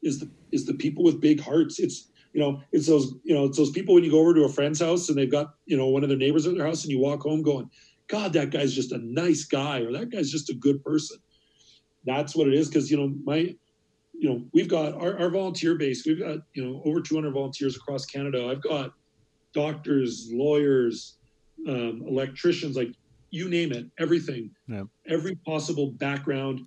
is 0.01 0.19
the 0.19 0.29
is 0.51 0.65
the 0.65 0.73
people 0.73 1.03
with 1.03 1.21
big 1.21 1.39
hearts. 1.39 1.79
It's 1.79 2.07
you 2.33 2.41
know, 2.41 2.61
it's 2.71 2.87
those, 2.87 3.13
you 3.23 3.33
know, 3.33 3.45
it's 3.45 3.57
those 3.57 3.69
people 3.69 3.93
when 3.93 4.03
you 4.03 4.11
go 4.11 4.19
over 4.19 4.33
to 4.33 4.43
a 4.43 4.49
friend's 4.49 4.81
house 4.81 5.09
and 5.09 5.17
they've 5.17 5.31
got, 5.31 5.53
you 5.65 5.77
know, 5.77 5.87
one 5.87 6.03
of 6.03 6.09
their 6.09 6.17
neighbors 6.17 6.47
at 6.47 6.55
their 6.55 6.65
house 6.65 6.83
and 6.83 6.91
you 6.91 6.99
walk 6.99 7.21
home 7.21 7.43
going, 7.43 7.69
God, 8.07 8.33
that 8.33 8.49
guy's 8.49 8.73
just 8.73 8.91
a 8.91 8.97
nice 8.97 9.45
guy 9.45 9.79
or 9.79 9.91
that 9.93 10.09
guy's 10.09 10.31
just 10.31 10.49
a 10.49 10.55
good 10.55 10.83
person. 10.83 11.17
That's 12.05 12.35
what 12.35 12.47
it 12.47 12.55
is. 12.55 12.69
Cause, 12.69 12.89
you 12.89 12.97
know, 12.97 13.13
my, 13.23 13.55
you 14.13 14.29
know, 14.29 14.43
we've 14.51 14.67
got 14.67 14.95
our, 14.95 15.17
our 15.19 15.29
volunteer 15.29 15.75
base, 15.75 16.05
we've 16.05 16.19
got, 16.19 16.39
you 16.53 16.65
know, 16.65 16.81
over 16.85 17.01
200 17.01 17.31
volunteers 17.31 17.75
across 17.75 18.05
Canada. 18.05 18.47
I've 18.47 18.61
got 18.61 18.93
doctors, 19.53 20.29
lawyers, 20.31 21.17
um, 21.67 22.03
electricians, 22.07 22.75
like 22.75 22.89
you 23.29 23.47
name 23.47 23.71
it, 23.71 23.85
everything, 23.99 24.49
yeah. 24.67 24.83
every 25.07 25.35
possible 25.45 25.91
background, 25.91 26.61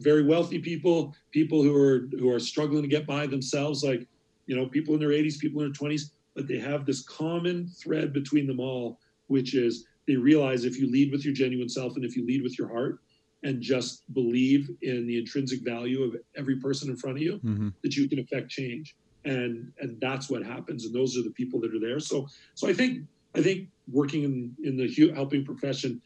very 0.00 0.22
wealthy 0.22 0.60
people, 0.60 1.14
people 1.32 1.62
who 1.62 1.74
are, 1.74 2.08
who 2.18 2.30
are 2.30 2.40
struggling 2.40 2.82
to 2.82 2.88
get 2.88 3.06
by 3.06 3.26
themselves. 3.26 3.82
Like, 3.82 4.06
you 4.46 4.56
know, 4.56 4.66
people 4.66 4.94
in 4.94 5.00
their 5.00 5.10
80s, 5.10 5.38
people 5.38 5.62
in 5.62 5.72
their 5.72 5.88
20s, 5.90 6.10
but 6.34 6.48
they 6.48 6.58
have 6.58 6.86
this 6.86 7.02
common 7.02 7.68
thread 7.68 8.12
between 8.12 8.46
them 8.46 8.60
all, 8.60 8.98
which 9.26 9.54
is 9.54 9.86
they 10.06 10.16
realize 10.16 10.64
if 10.64 10.78
you 10.78 10.90
lead 10.90 11.12
with 11.12 11.24
your 11.24 11.34
genuine 11.34 11.68
self 11.68 11.96
and 11.96 12.04
if 12.04 12.16
you 12.16 12.26
lead 12.26 12.42
with 12.42 12.58
your 12.58 12.68
heart 12.68 13.00
and 13.44 13.60
just 13.60 14.12
believe 14.14 14.70
in 14.82 15.06
the 15.06 15.18
intrinsic 15.18 15.62
value 15.62 16.02
of 16.02 16.16
every 16.36 16.56
person 16.56 16.90
in 16.90 16.96
front 16.96 17.16
of 17.16 17.22
you, 17.22 17.34
mm-hmm. 17.44 17.68
that 17.82 17.96
you 17.96 18.08
can 18.08 18.18
affect 18.18 18.48
change. 18.48 18.96
And 19.24 19.72
and 19.80 20.00
that's 20.00 20.28
what 20.28 20.42
happens. 20.42 20.84
And 20.84 20.94
those 20.94 21.16
are 21.16 21.22
the 21.22 21.30
people 21.30 21.60
that 21.60 21.74
are 21.74 21.80
there. 21.80 22.00
So 22.00 22.26
so 22.54 22.68
I 22.68 22.72
think 22.72 23.04
I 23.34 23.42
think 23.42 23.68
working 23.90 24.24
in 24.24 24.56
in 24.64 24.76
the 24.76 25.12
helping 25.14 25.44
profession 25.44 26.00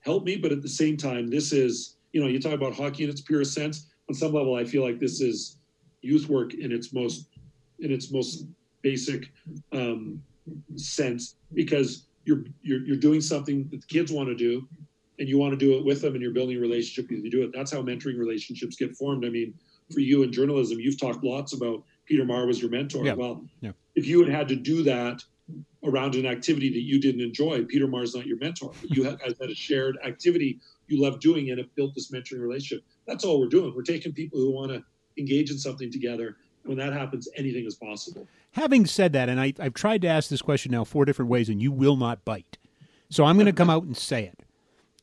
helped 0.00 0.26
me, 0.26 0.36
but 0.36 0.52
at 0.52 0.60
the 0.60 0.68
same 0.68 0.96
time, 0.96 1.28
this 1.28 1.52
is 1.52 1.96
you 2.12 2.20
know 2.20 2.26
you 2.26 2.40
talk 2.40 2.52
about 2.52 2.74
hockey 2.74 3.04
in 3.04 3.10
its 3.10 3.22
purest 3.22 3.54
sense. 3.54 3.86
On 4.08 4.14
some 4.14 4.32
level, 4.32 4.54
I 4.54 4.64
feel 4.64 4.82
like 4.82 4.98
this 4.98 5.20
is 5.20 5.56
youth 6.02 6.28
work 6.28 6.52
in 6.54 6.72
its 6.72 6.92
most 6.92 7.28
in 7.82 7.92
its 7.92 8.10
most 8.10 8.46
basic 8.80 9.30
um, 9.72 10.22
sense 10.76 11.36
because 11.54 12.06
you're, 12.24 12.44
you're 12.62 12.84
you're 12.86 12.96
doing 12.96 13.20
something 13.20 13.68
that 13.70 13.80
the 13.80 13.86
kids 13.86 14.12
want 14.12 14.28
to 14.28 14.34
do 14.34 14.66
and 15.18 15.28
you 15.28 15.38
want 15.38 15.52
to 15.52 15.56
do 15.56 15.76
it 15.76 15.84
with 15.84 16.00
them 16.00 16.14
and 16.14 16.22
you're 16.22 16.32
building 16.32 16.56
a 16.56 16.60
relationship 16.60 17.10
you 17.10 17.30
do 17.30 17.42
it. 17.42 17.50
That's 17.54 17.70
how 17.72 17.82
mentoring 17.82 18.18
relationships 18.18 18.76
get 18.76 18.96
formed. 18.96 19.24
I 19.24 19.28
mean 19.28 19.54
for 19.92 20.00
you 20.00 20.22
in 20.22 20.32
journalism 20.32 20.80
you've 20.80 21.00
talked 21.00 21.22
lots 21.24 21.52
about 21.52 21.82
Peter 22.06 22.24
Maher 22.24 22.46
was 22.46 22.60
your 22.60 22.70
mentor. 22.70 23.04
Yeah. 23.04 23.14
well 23.14 23.44
yeah. 23.60 23.72
if 23.94 24.06
you 24.06 24.24
had 24.24 24.32
had 24.32 24.48
to 24.48 24.56
do 24.56 24.82
that 24.84 25.22
around 25.84 26.14
an 26.14 26.26
activity 26.26 26.70
that 26.70 26.82
you 26.82 27.00
didn't 27.00 27.20
enjoy 27.20 27.64
Peter 27.64 27.88
Maher's 27.88 28.14
not 28.14 28.26
your 28.26 28.38
mentor. 28.38 28.72
But 28.80 28.90
you 28.96 29.04
guys 29.04 29.34
had 29.40 29.50
a 29.50 29.54
shared 29.54 29.98
activity 30.04 30.60
you 30.86 31.02
love 31.02 31.20
doing 31.20 31.50
and 31.50 31.58
it 31.58 31.74
built 31.74 31.94
this 31.94 32.10
mentoring 32.10 32.40
relationship. 32.40 32.84
That's 33.06 33.24
all 33.24 33.40
we're 33.40 33.48
doing. 33.48 33.74
We're 33.74 33.82
taking 33.82 34.12
people 34.12 34.38
who 34.38 34.52
want 34.52 34.70
to 34.70 34.84
engage 35.18 35.50
in 35.50 35.58
something 35.58 35.90
together 35.90 36.36
when 36.64 36.78
that 36.78 36.92
happens, 36.92 37.28
anything 37.36 37.64
is 37.64 37.74
possible. 37.74 38.26
Having 38.52 38.86
said 38.86 39.12
that, 39.14 39.28
and 39.28 39.40
I, 39.40 39.54
have 39.58 39.74
tried 39.74 40.02
to 40.02 40.08
ask 40.08 40.28
this 40.28 40.42
question 40.42 40.72
now 40.72 40.84
four 40.84 41.04
different 41.04 41.30
ways, 41.30 41.48
and 41.48 41.60
you 41.62 41.72
will 41.72 41.96
not 41.96 42.24
bite. 42.24 42.58
So 43.10 43.24
I'm 43.24 43.36
going 43.36 43.46
to 43.46 43.52
come 43.52 43.70
out 43.70 43.82
and 43.84 43.96
say 43.96 44.24
it. 44.24 44.42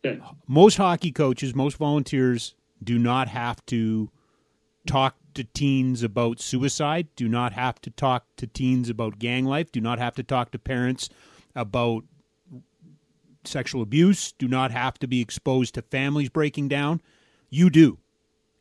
Okay. 0.05 0.21
Most 0.47 0.77
hockey 0.77 1.11
coaches, 1.11 1.53
most 1.53 1.77
volunteers 1.77 2.55
do 2.83 2.97
not 2.97 3.27
have 3.27 3.65
to 3.67 4.09
talk 4.87 5.15
to 5.33 5.43
teens 5.43 6.03
about 6.03 6.39
suicide, 6.39 7.07
do 7.15 7.27
not 7.27 7.53
have 7.53 7.79
to 7.81 7.89
talk 7.89 8.25
to 8.37 8.47
teens 8.47 8.89
about 8.89 9.19
gang 9.19 9.45
life, 9.45 9.71
do 9.71 9.81
not 9.81 9.99
have 9.99 10.15
to 10.15 10.23
talk 10.23 10.51
to 10.51 10.59
parents 10.59 11.09
about 11.55 12.03
sexual 13.43 13.81
abuse, 13.81 14.31
do 14.31 14.47
not 14.47 14.71
have 14.71 14.97
to 14.99 15.07
be 15.07 15.21
exposed 15.21 15.75
to 15.75 15.81
families 15.81 16.29
breaking 16.29 16.67
down. 16.67 17.01
You 17.49 17.69
do. 17.69 17.99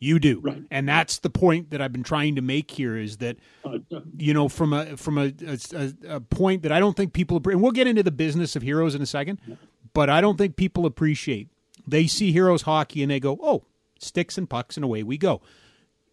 You 0.01 0.21
do, 0.21 0.41
right. 0.41 0.63
and 0.71 0.89
that's 0.89 1.19
the 1.19 1.31
point 1.31 1.71
that 1.71 1.81
I've 1.81 1.93
been 1.93 2.05
trying 2.05 2.37
to 2.37 2.43
make 2.43 2.71
here 2.71 2.97
is 2.97 3.17
that 3.17 3.37
uh, 3.65 3.79
you 4.17 4.33
know 4.33 4.49
from 4.49 4.73
a 4.73 4.97
from 4.97 5.19
a, 5.19 5.33
a, 5.45 5.93
a, 6.09 6.21
point 6.21 6.63
that 6.63 6.71
I 6.71 6.79
don't 6.79 6.97
think 6.97 7.13
people 7.13 7.41
and 7.45 7.61
we'll 7.61 7.73
get 7.73 7.89
into 7.89 8.05
the 8.05 8.13
business 8.13 8.55
of 8.55 8.63
heroes 8.63 8.95
in 8.95 9.03
a 9.03 9.07
second, 9.07 9.41
but 9.95 10.09
I 10.09 10.21
don't 10.21 10.39
think 10.39 10.55
people 10.55 10.87
appreciate. 10.87 11.49
They 11.85 12.07
see 12.07 12.31
heroes 12.31 12.63
hockey 12.63 13.03
and 13.03 13.11
they 13.11 13.19
go, 13.19 13.39
"Oh, 13.43 13.65
sticks 13.99 14.39
and 14.39 14.49
pucks 14.49 14.77
and 14.77 14.85
away 14.85 15.03
we 15.03 15.19
go." 15.19 15.41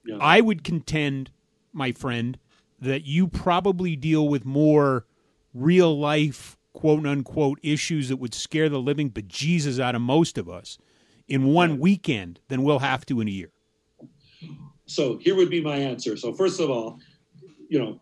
Yeah. 0.04 0.18
I 0.20 0.42
would 0.42 0.64
contend, 0.64 1.30
my 1.72 1.92
friend, 1.92 2.40
that 2.80 3.06
you 3.06 3.28
probably 3.28 3.96
deal 3.96 4.28
with 4.28 4.46
more 4.46 5.06
real 5.54 5.98
life 5.98 6.58
quote 6.74 7.06
unquote 7.06 7.60
issues 7.64 8.10
that 8.10 8.18
would 8.18 8.34
scare 8.34 8.68
the 8.68 8.80
living 8.80 9.10
bejesus 9.10 9.80
out 9.80 9.96
of 9.96 10.02
most 10.02 10.38
of 10.38 10.50
us 10.50 10.78
in 11.28 11.46
one 11.46 11.80
weekend 11.80 12.40
than 12.48 12.64
we'll 12.64 12.80
have 12.80 13.06
to 13.06 13.22
in 13.22 13.28
a 13.28 13.32
year. 13.32 13.52
So 14.86 15.18
here 15.18 15.36
would 15.36 15.50
be 15.50 15.62
my 15.62 15.78
answer. 15.78 16.16
So 16.16 16.34
first 16.34 16.60
of 16.60 16.70
all, 16.70 17.00
you 17.70 17.80
know, 17.80 18.00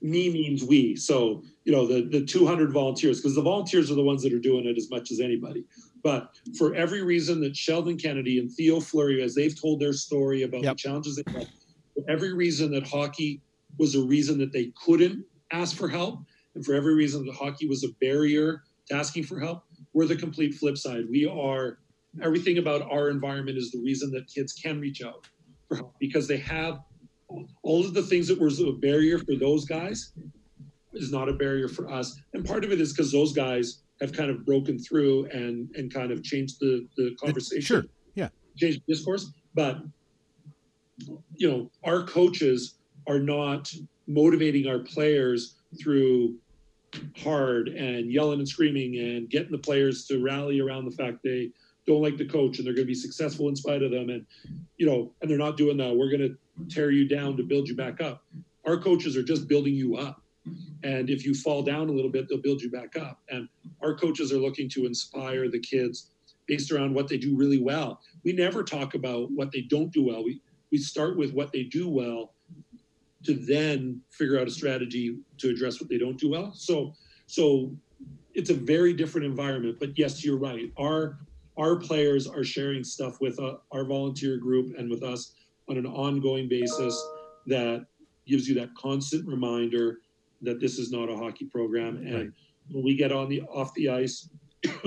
me 0.00 0.30
means 0.30 0.64
we. 0.64 0.96
So 0.96 1.42
you 1.64 1.72
know 1.72 1.86
the 1.86 2.02
the 2.02 2.24
200 2.24 2.72
volunteers 2.72 3.20
because 3.20 3.34
the 3.34 3.42
volunteers 3.42 3.90
are 3.90 3.94
the 3.94 4.02
ones 4.02 4.22
that 4.22 4.32
are 4.32 4.38
doing 4.38 4.66
it 4.66 4.76
as 4.76 4.90
much 4.90 5.10
as 5.10 5.20
anybody. 5.20 5.64
But 6.02 6.36
for 6.56 6.74
every 6.74 7.02
reason 7.02 7.40
that 7.40 7.56
Sheldon 7.56 7.98
Kennedy 7.98 8.38
and 8.38 8.50
Theo 8.50 8.80
Fleury, 8.80 9.22
as 9.22 9.34
they've 9.34 9.58
told 9.60 9.80
their 9.80 9.92
story 9.92 10.44
about 10.44 10.62
yep. 10.62 10.76
the 10.76 10.78
challenges 10.78 11.16
they 11.16 11.30
had, 11.32 11.48
for 11.94 12.08
every 12.08 12.32
reason 12.32 12.70
that 12.72 12.86
hockey 12.86 13.40
was 13.78 13.94
a 13.96 14.02
reason 14.02 14.38
that 14.38 14.52
they 14.52 14.72
couldn't 14.84 15.24
ask 15.50 15.76
for 15.76 15.88
help, 15.88 16.20
and 16.54 16.64
for 16.64 16.74
every 16.74 16.94
reason 16.94 17.26
that 17.26 17.34
hockey 17.34 17.66
was 17.66 17.84
a 17.84 17.88
barrier 18.00 18.62
to 18.86 18.94
asking 18.94 19.24
for 19.24 19.40
help, 19.40 19.64
we're 19.92 20.06
the 20.06 20.16
complete 20.16 20.54
flip 20.54 20.78
side. 20.78 21.04
We 21.10 21.26
are 21.26 21.78
everything 22.22 22.58
about 22.58 22.82
our 22.90 23.10
environment 23.10 23.58
is 23.58 23.70
the 23.70 23.80
reason 23.80 24.10
that 24.12 24.26
kids 24.28 24.52
can 24.52 24.80
reach 24.80 25.02
out 25.02 25.26
because 25.98 26.26
they 26.28 26.36
have 26.38 26.80
all 27.62 27.84
of 27.84 27.94
the 27.94 28.02
things 28.02 28.28
that 28.28 28.40
were 28.40 28.48
a 28.48 28.72
barrier 28.72 29.18
for 29.18 29.36
those 29.38 29.64
guys 29.64 30.12
is 30.94 31.12
not 31.12 31.28
a 31.28 31.32
barrier 31.32 31.68
for 31.68 31.90
us. 31.90 32.18
And 32.32 32.44
part 32.44 32.64
of 32.64 32.72
it 32.72 32.80
is 32.80 32.92
because 32.92 33.12
those 33.12 33.32
guys 33.32 33.82
have 34.00 34.12
kind 34.12 34.30
of 34.30 34.44
broken 34.46 34.78
through 34.78 35.26
and 35.26 35.68
and 35.74 35.92
kind 35.92 36.10
of 36.10 36.22
changed 36.22 36.58
the 36.60 36.86
the 36.96 37.14
conversation. 37.20 37.62
Sure. 37.62 37.84
Yeah. 38.14 38.28
Changed 38.56 38.82
the 38.86 38.94
discourse. 38.94 39.30
But 39.54 39.78
you 41.36 41.50
know, 41.50 41.70
our 41.84 42.02
coaches 42.04 42.78
are 43.06 43.18
not 43.18 43.72
motivating 44.06 44.66
our 44.66 44.78
players 44.80 45.56
through 45.80 46.36
hard 47.22 47.68
and 47.68 48.10
yelling 48.10 48.38
and 48.38 48.48
screaming 48.48 48.98
and 48.98 49.28
getting 49.28 49.52
the 49.52 49.58
players 49.58 50.06
to 50.06 50.22
rally 50.22 50.60
around 50.60 50.86
the 50.86 50.90
fact 50.90 51.18
they 51.22 51.50
don't 51.88 52.02
like 52.02 52.16
the 52.16 52.24
coach 52.24 52.58
and 52.58 52.66
they're 52.66 52.74
going 52.74 52.86
to 52.86 52.92
be 52.92 52.94
successful 52.94 53.48
in 53.48 53.56
spite 53.56 53.82
of 53.82 53.90
them 53.90 54.10
and 54.10 54.24
you 54.76 54.86
know 54.86 55.12
and 55.20 55.30
they're 55.30 55.38
not 55.38 55.56
doing 55.56 55.76
that 55.76 55.94
we're 55.94 56.10
going 56.10 56.20
to 56.20 56.36
tear 56.68 56.90
you 56.90 57.08
down 57.08 57.36
to 57.36 57.42
build 57.42 57.68
you 57.68 57.74
back 57.74 58.00
up 58.00 58.24
our 58.66 58.76
coaches 58.76 59.16
are 59.16 59.22
just 59.22 59.48
building 59.48 59.74
you 59.74 59.96
up 59.96 60.22
and 60.84 61.10
if 61.10 61.24
you 61.24 61.34
fall 61.34 61.62
down 61.62 61.88
a 61.88 61.92
little 61.92 62.10
bit 62.10 62.28
they'll 62.28 62.42
build 62.42 62.60
you 62.60 62.70
back 62.70 62.96
up 62.96 63.20
and 63.30 63.48
our 63.82 63.94
coaches 63.94 64.32
are 64.32 64.38
looking 64.38 64.68
to 64.68 64.86
inspire 64.86 65.48
the 65.48 65.58
kids 65.58 66.10
based 66.46 66.70
around 66.70 66.94
what 66.94 67.08
they 67.08 67.16
do 67.16 67.36
really 67.36 67.60
well 67.60 68.00
we 68.24 68.32
never 68.32 68.62
talk 68.62 68.94
about 68.94 69.30
what 69.32 69.50
they 69.50 69.62
don't 69.62 69.92
do 69.92 70.04
well 70.04 70.22
we 70.22 70.40
we 70.70 70.78
start 70.78 71.16
with 71.16 71.32
what 71.32 71.52
they 71.52 71.64
do 71.64 71.88
well 71.88 72.34
to 73.24 73.34
then 73.34 74.00
figure 74.10 74.38
out 74.38 74.46
a 74.46 74.50
strategy 74.50 75.18
to 75.38 75.50
address 75.50 75.80
what 75.80 75.88
they 75.88 75.98
don't 75.98 76.18
do 76.18 76.30
well. 76.30 76.52
So, 76.54 76.94
so 77.26 77.72
it's 78.34 78.50
a 78.50 78.54
very 78.54 78.92
different 78.92 79.26
environment. 79.26 79.78
But 79.80 79.98
yes, 79.98 80.24
you're 80.24 80.38
right. 80.38 80.70
Our 80.78 81.18
our 81.58 81.76
players 81.76 82.26
are 82.26 82.44
sharing 82.44 82.84
stuff 82.84 83.20
with 83.20 83.38
uh, 83.40 83.56
our 83.72 83.84
volunteer 83.84 84.36
group 84.36 84.74
and 84.78 84.88
with 84.88 85.02
us 85.02 85.32
on 85.68 85.76
an 85.76 85.86
ongoing 85.86 86.48
basis 86.48 87.06
that 87.46 87.84
gives 88.26 88.48
you 88.48 88.54
that 88.54 88.74
constant 88.74 89.26
reminder 89.26 89.98
that 90.42 90.60
this 90.60 90.78
is 90.78 90.92
not 90.92 91.10
a 91.10 91.16
hockey 91.16 91.46
program. 91.46 91.96
And 91.96 92.14
right. 92.14 92.30
when 92.70 92.84
we 92.84 92.94
get 92.94 93.10
on 93.10 93.28
the 93.28 93.42
off 93.42 93.74
the 93.74 93.88
ice, 93.88 94.28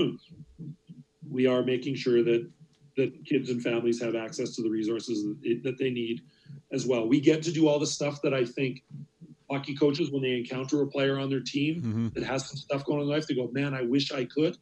we 1.30 1.46
are 1.46 1.62
making 1.62 1.94
sure 1.96 2.22
that 2.22 2.48
that 2.96 3.24
kids 3.24 3.48
and 3.50 3.62
families 3.62 4.00
have 4.02 4.14
access 4.14 4.54
to 4.54 4.62
the 4.62 4.68
resources 4.68 5.24
that, 5.24 5.60
that 5.62 5.78
they 5.78 5.90
need 5.90 6.20
as 6.72 6.86
well. 6.86 7.08
We 7.08 7.20
get 7.20 7.42
to 7.44 7.52
do 7.52 7.66
all 7.66 7.78
the 7.78 7.86
stuff 7.86 8.20
that 8.22 8.34
I 8.34 8.44
think 8.44 8.82
hockey 9.50 9.74
coaches, 9.74 10.10
when 10.10 10.22
they 10.22 10.32
encounter 10.32 10.82
a 10.82 10.86
player 10.86 11.18
on 11.18 11.30
their 11.30 11.40
team 11.40 11.76
mm-hmm. 11.76 12.08
that 12.14 12.22
has 12.24 12.46
some 12.48 12.56
stuff 12.56 12.84
going 12.84 13.00
on 13.00 13.04
in 13.04 13.10
life, 13.10 13.26
they 13.26 13.34
go, 13.34 13.48
"Man, 13.52 13.74
I 13.74 13.82
wish 13.82 14.12
I 14.12 14.24
could." 14.24 14.56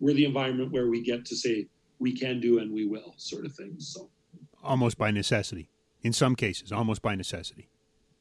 We're 0.00 0.14
the 0.14 0.24
environment 0.24 0.72
where 0.72 0.88
we 0.88 1.02
get 1.02 1.24
to 1.26 1.36
say 1.36 1.66
we 1.98 2.12
can 2.12 2.40
do 2.40 2.58
and 2.58 2.72
we 2.72 2.86
will, 2.86 3.14
sort 3.16 3.44
of 3.44 3.52
things. 3.54 3.88
So, 3.88 4.08
almost 4.62 4.98
by 4.98 5.10
necessity, 5.10 5.70
in 6.02 6.12
some 6.12 6.34
cases, 6.34 6.72
almost 6.72 7.02
by 7.02 7.14
necessity. 7.14 7.68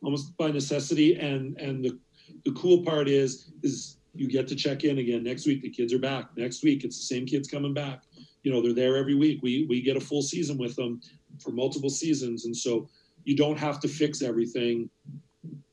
Almost 0.04 0.38
by 0.38 0.52
necessity, 0.52 1.16
and 1.16 1.58
and 1.60 1.84
the 1.84 1.98
the 2.46 2.52
cool 2.54 2.84
part 2.84 3.08
is 3.08 3.52
is 3.64 3.98
you 4.14 4.28
get 4.28 4.48
to 4.48 4.56
check 4.56 4.84
in 4.84 4.98
again 4.98 5.24
next 5.24 5.46
week. 5.46 5.62
The 5.62 5.70
kids 5.70 5.94
are 5.94 6.00
back 6.00 6.26
next 6.36 6.64
week. 6.64 6.84
It's 6.84 6.98
the 6.98 7.16
same 7.16 7.26
kids 7.26 7.48
coming 7.48 7.74
back. 7.74 8.02
You 8.44 8.52
know, 8.52 8.62
they're 8.62 8.74
there 8.74 8.98
every 8.98 9.16
week. 9.16 9.40
We 9.42 9.66
we 9.70 9.82
get 9.82 9.98
a 9.98 10.02
full 10.02 10.22
season 10.22 10.58
with 10.58 10.76
them 10.76 11.02
for 11.40 11.52
multiple 11.52 11.90
seasons, 11.90 12.46
and 12.46 12.56
so 12.56 12.90
you 13.24 13.36
don't 13.36 13.58
have 13.58 13.80
to 13.82 13.88
fix 13.88 14.22
everything 14.22 14.90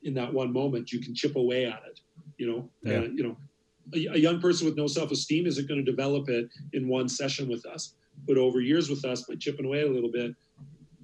in 0.02 0.14
that 0.14 0.32
one 0.32 0.52
moment. 0.52 0.92
You 0.92 1.00
can 1.00 1.14
chip 1.14 1.36
away 1.36 1.66
at 1.66 1.82
it. 1.88 2.00
You 2.36 2.50
know, 2.50 2.70
yeah. 2.82 2.98
uh, 2.98 3.02
you 3.02 3.22
know, 3.22 3.36
a, 3.92 4.06
a, 4.06 4.18
young 4.18 4.40
person 4.40 4.66
with 4.66 4.76
no 4.76 4.86
self-esteem 4.86 5.46
isn't 5.46 5.68
going 5.68 5.84
to 5.84 5.90
develop 5.90 6.28
it 6.28 6.48
in 6.72 6.88
one 6.88 7.08
session 7.08 7.48
with 7.48 7.66
us, 7.66 7.94
but 8.26 8.36
over 8.38 8.60
years 8.60 8.88
with 8.88 9.04
us, 9.04 9.22
by 9.22 9.34
chipping 9.34 9.66
away 9.66 9.82
a 9.82 9.90
little 9.90 10.10
bit, 10.10 10.34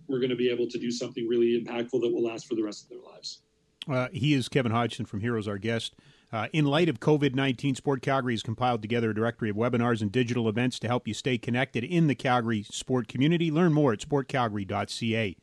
we're 0.08 0.18
going 0.18 0.30
to 0.30 0.36
be 0.36 0.50
able 0.50 0.68
to 0.68 0.78
do 0.78 0.90
something 0.90 1.28
really 1.28 1.62
impactful 1.62 2.00
that 2.00 2.10
will 2.12 2.22
last 2.22 2.46
for 2.46 2.54
the 2.54 2.62
rest 2.62 2.84
of 2.84 2.88
their 2.90 3.12
lives. 3.12 3.42
Uh, 3.88 4.08
he 4.12 4.34
is 4.34 4.48
Kevin 4.48 4.72
Hodgson 4.72 5.06
from 5.06 5.20
Heroes, 5.20 5.48
our 5.48 5.58
guest. 5.58 5.94
Uh, 6.32 6.46
in 6.52 6.64
light 6.64 6.88
of 6.88 7.00
COVID 7.00 7.34
19, 7.34 7.74
Sport 7.74 8.02
Calgary 8.02 8.34
has 8.34 8.42
compiled 8.42 8.82
together 8.82 9.10
a 9.10 9.14
directory 9.14 9.50
of 9.50 9.56
webinars 9.56 10.00
and 10.00 10.12
digital 10.12 10.48
events 10.48 10.78
to 10.78 10.86
help 10.86 11.08
you 11.08 11.14
stay 11.14 11.38
connected 11.38 11.82
in 11.82 12.06
the 12.06 12.14
Calgary 12.14 12.62
sport 12.62 13.08
community. 13.08 13.50
Learn 13.50 13.72
more 13.72 13.92
at 13.92 14.00
sportcalgary.ca 14.00 15.36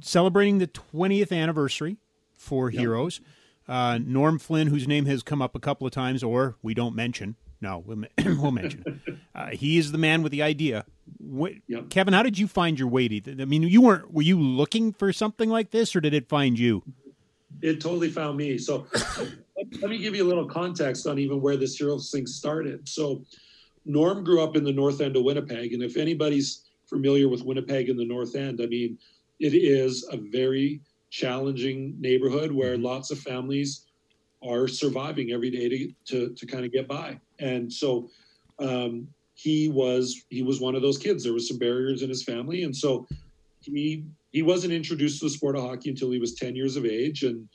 celebrating 0.00 0.58
the 0.58 0.66
20th 0.66 1.32
anniversary 1.32 1.96
for 2.36 2.70
yep. 2.70 2.80
Heroes. 2.80 3.20
Uh, 3.68 3.98
Norm 4.02 4.38
Flynn, 4.38 4.68
whose 4.68 4.86
name 4.86 5.06
has 5.06 5.22
come 5.22 5.42
up 5.42 5.54
a 5.54 5.60
couple 5.60 5.86
of 5.86 5.92
times, 5.92 6.22
or 6.22 6.56
we 6.62 6.74
don't 6.74 6.94
mention. 6.94 7.36
No, 7.60 7.82
we'll, 7.84 8.04
we'll 8.40 8.52
mention. 8.52 9.00
Uh, 9.34 9.48
he 9.48 9.78
is 9.78 9.92
the 9.92 9.98
man 9.98 10.22
with 10.22 10.32
the 10.32 10.42
idea. 10.42 10.84
What, 11.18 11.52
yep. 11.66 11.90
Kevin, 11.90 12.14
how 12.14 12.22
did 12.22 12.38
you 12.38 12.46
find 12.46 12.78
your 12.78 12.88
way? 12.88 13.08
To, 13.08 13.42
I 13.42 13.44
mean, 13.44 13.62
you 13.62 13.80
weren't. 13.82 14.12
Were 14.12 14.22
you 14.22 14.40
looking 14.40 14.92
for 14.92 15.12
something 15.12 15.48
like 15.48 15.70
this, 15.70 15.96
or 15.96 16.00
did 16.00 16.14
it 16.14 16.28
find 16.28 16.58
you? 16.58 16.82
It 17.62 17.80
totally 17.80 18.10
found 18.10 18.36
me. 18.36 18.58
So, 18.58 18.86
let 19.80 19.90
me 19.90 19.98
give 19.98 20.14
you 20.14 20.24
a 20.24 20.28
little 20.28 20.46
context 20.46 21.06
on 21.06 21.18
even 21.18 21.40
where 21.40 21.56
this 21.56 21.76
Heroes 21.76 22.10
thing 22.10 22.26
started. 22.26 22.88
So, 22.88 23.24
Norm 23.84 24.24
grew 24.24 24.42
up 24.42 24.56
in 24.56 24.64
the 24.64 24.72
north 24.72 25.00
end 25.00 25.16
of 25.16 25.22
Winnipeg, 25.22 25.72
and 25.72 25.82
if 25.82 25.96
anybody's 25.96 26.64
familiar 26.86 27.28
with 27.28 27.42
Winnipeg 27.42 27.88
in 27.88 27.96
the 27.96 28.04
north 28.04 28.34
end, 28.34 28.60
I 28.60 28.66
mean, 28.66 28.98
it 29.40 29.54
is 29.54 30.06
a 30.10 30.16
very 30.16 30.80
challenging 31.16 31.96
neighborhood 31.98 32.52
where 32.52 32.74
mm-hmm. 32.74 32.84
lots 32.84 33.10
of 33.10 33.18
families 33.18 33.86
are 34.46 34.68
surviving 34.68 35.32
every 35.32 35.50
day 35.50 35.68
to 35.68 35.92
to, 36.04 36.34
to 36.34 36.46
kind 36.46 36.64
of 36.64 36.72
get 36.72 36.86
by. 36.86 37.18
And 37.38 37.72
so 37.72 38.10
um, 38.58 39.08
he 39.34 39.68
was 39.68 40.24
he 40.28 40.42
was 40.42 40.60
one 40.60 40.74
of 40.74 40.82
those 40.82 40.98
kids. 40.98 41.24
There 41.24 41.32
was 41.32 41.48
some 41.48 41.58
barriers 41.58 42.02
in 42.02 42.10
his 42.10 42.22
family, 42.22 42.64
and 42.64 42.76
so 42.76 43.06
he 43.60 44.04
he 44.32 44.42
wasn't 44.42 44.74
introduced 44.74 45.20
to 45.20 45.26
the 45.26 45.30
sport 45.30 45.56
of 45.56 45.62
hockey 45.62 45.88
until 45.88 46.10
he 46.10 46.18
was 46.18 46.34
10 46.34 46.54
years 46.54 46.76
of 46.76 46.84
age. 46.84 47.22
And 47.22 47.48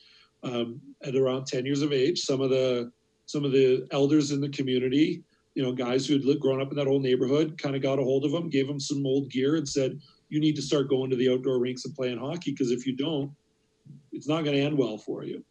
um, 0.44 0.82
at 1.04 1.16
around 1.16 1.46
10 1.46 1.64
years 1.64 1.84
of 1.84 1.94
age, 1.94 2.20
some 2.22 2.42
of 2.42 2.50
the 2.50 2.92
some 3.28 3.46
of 3.46 3.52
the 3.52 3.88
elders 3.92 4.32
in 4.32 4.42
the 4.42 4.50
community, 4.50 5.24
you 5.54 5.62
know, 5.62 5.72
guys 5.72 6.08
who 6.08 6.16
had 6.18 6.40
grown 6.40 6.62
up 6.62 6.72
in 6.72 6.78
that 6.78 6.88
whole 6.88 7.00
neighborhood, 7.00 7.62
kind 7.62 7.76
of 7.76 7.84
got 7.84 8.00
a 8.00 8.04
hold 8.04 8.26
of 8.26 8.34
him, 8.34 8.50
gave 8.50 8.68
him 8.68 8.80
some 8.80 9.06
old 9.06 9.30
gear, 9.30 9.56
and 9.56 9.70
said, 9.70 10.00
you 10.30 10.40
need 10.40 10.56
to 10.56 10.62
start 10.62 10.90
going 10.90 11.10
to 11.12 11.16
the 11.16 11.32
outdoor 11.32 11.60
rinks 11.60 11.86
and 11.86 11.94
playing 11.94 12.18
hockey 12.18 12.52
because 12.52 12.72
if 12.72 12.88
you 12.88 12.96
don't, 12.96 13.32
it's 14.12 14.28
not 14.28 14.44
going 14.44 14.56
to 14.56 14.62
end 14.62 14.78
well 14.78 14.98
for 14.98 15.24
you. 15.24 15.44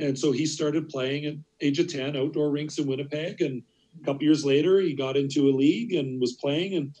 And 0.00 0.18
so 0.18 0.32
he 0.32 0.46
started 0.46 0.88
playing 0.88 1.26
at 1.26 1.34
age 1.60 1.78
of 1.78 1.88
10 1.88 2.16
outdoor 2.16 2.50
rinks 2.50 2.78
in 2.78 2.86
Winnipeg. 2.86 3.40
And 3.40 3.62
a 4.00 4.04
couple 4.04 4.24
years 4.24 4.44
later, 4.44 4.80
he 4.80 4.94
got 4.94 5.16
into 5.16 5.48
a 5.48 5.54
league 5.54 5.94
and 5.94 6.20
was 6.20 6.34
playing. 6.34 6.74
And 6.74 6.94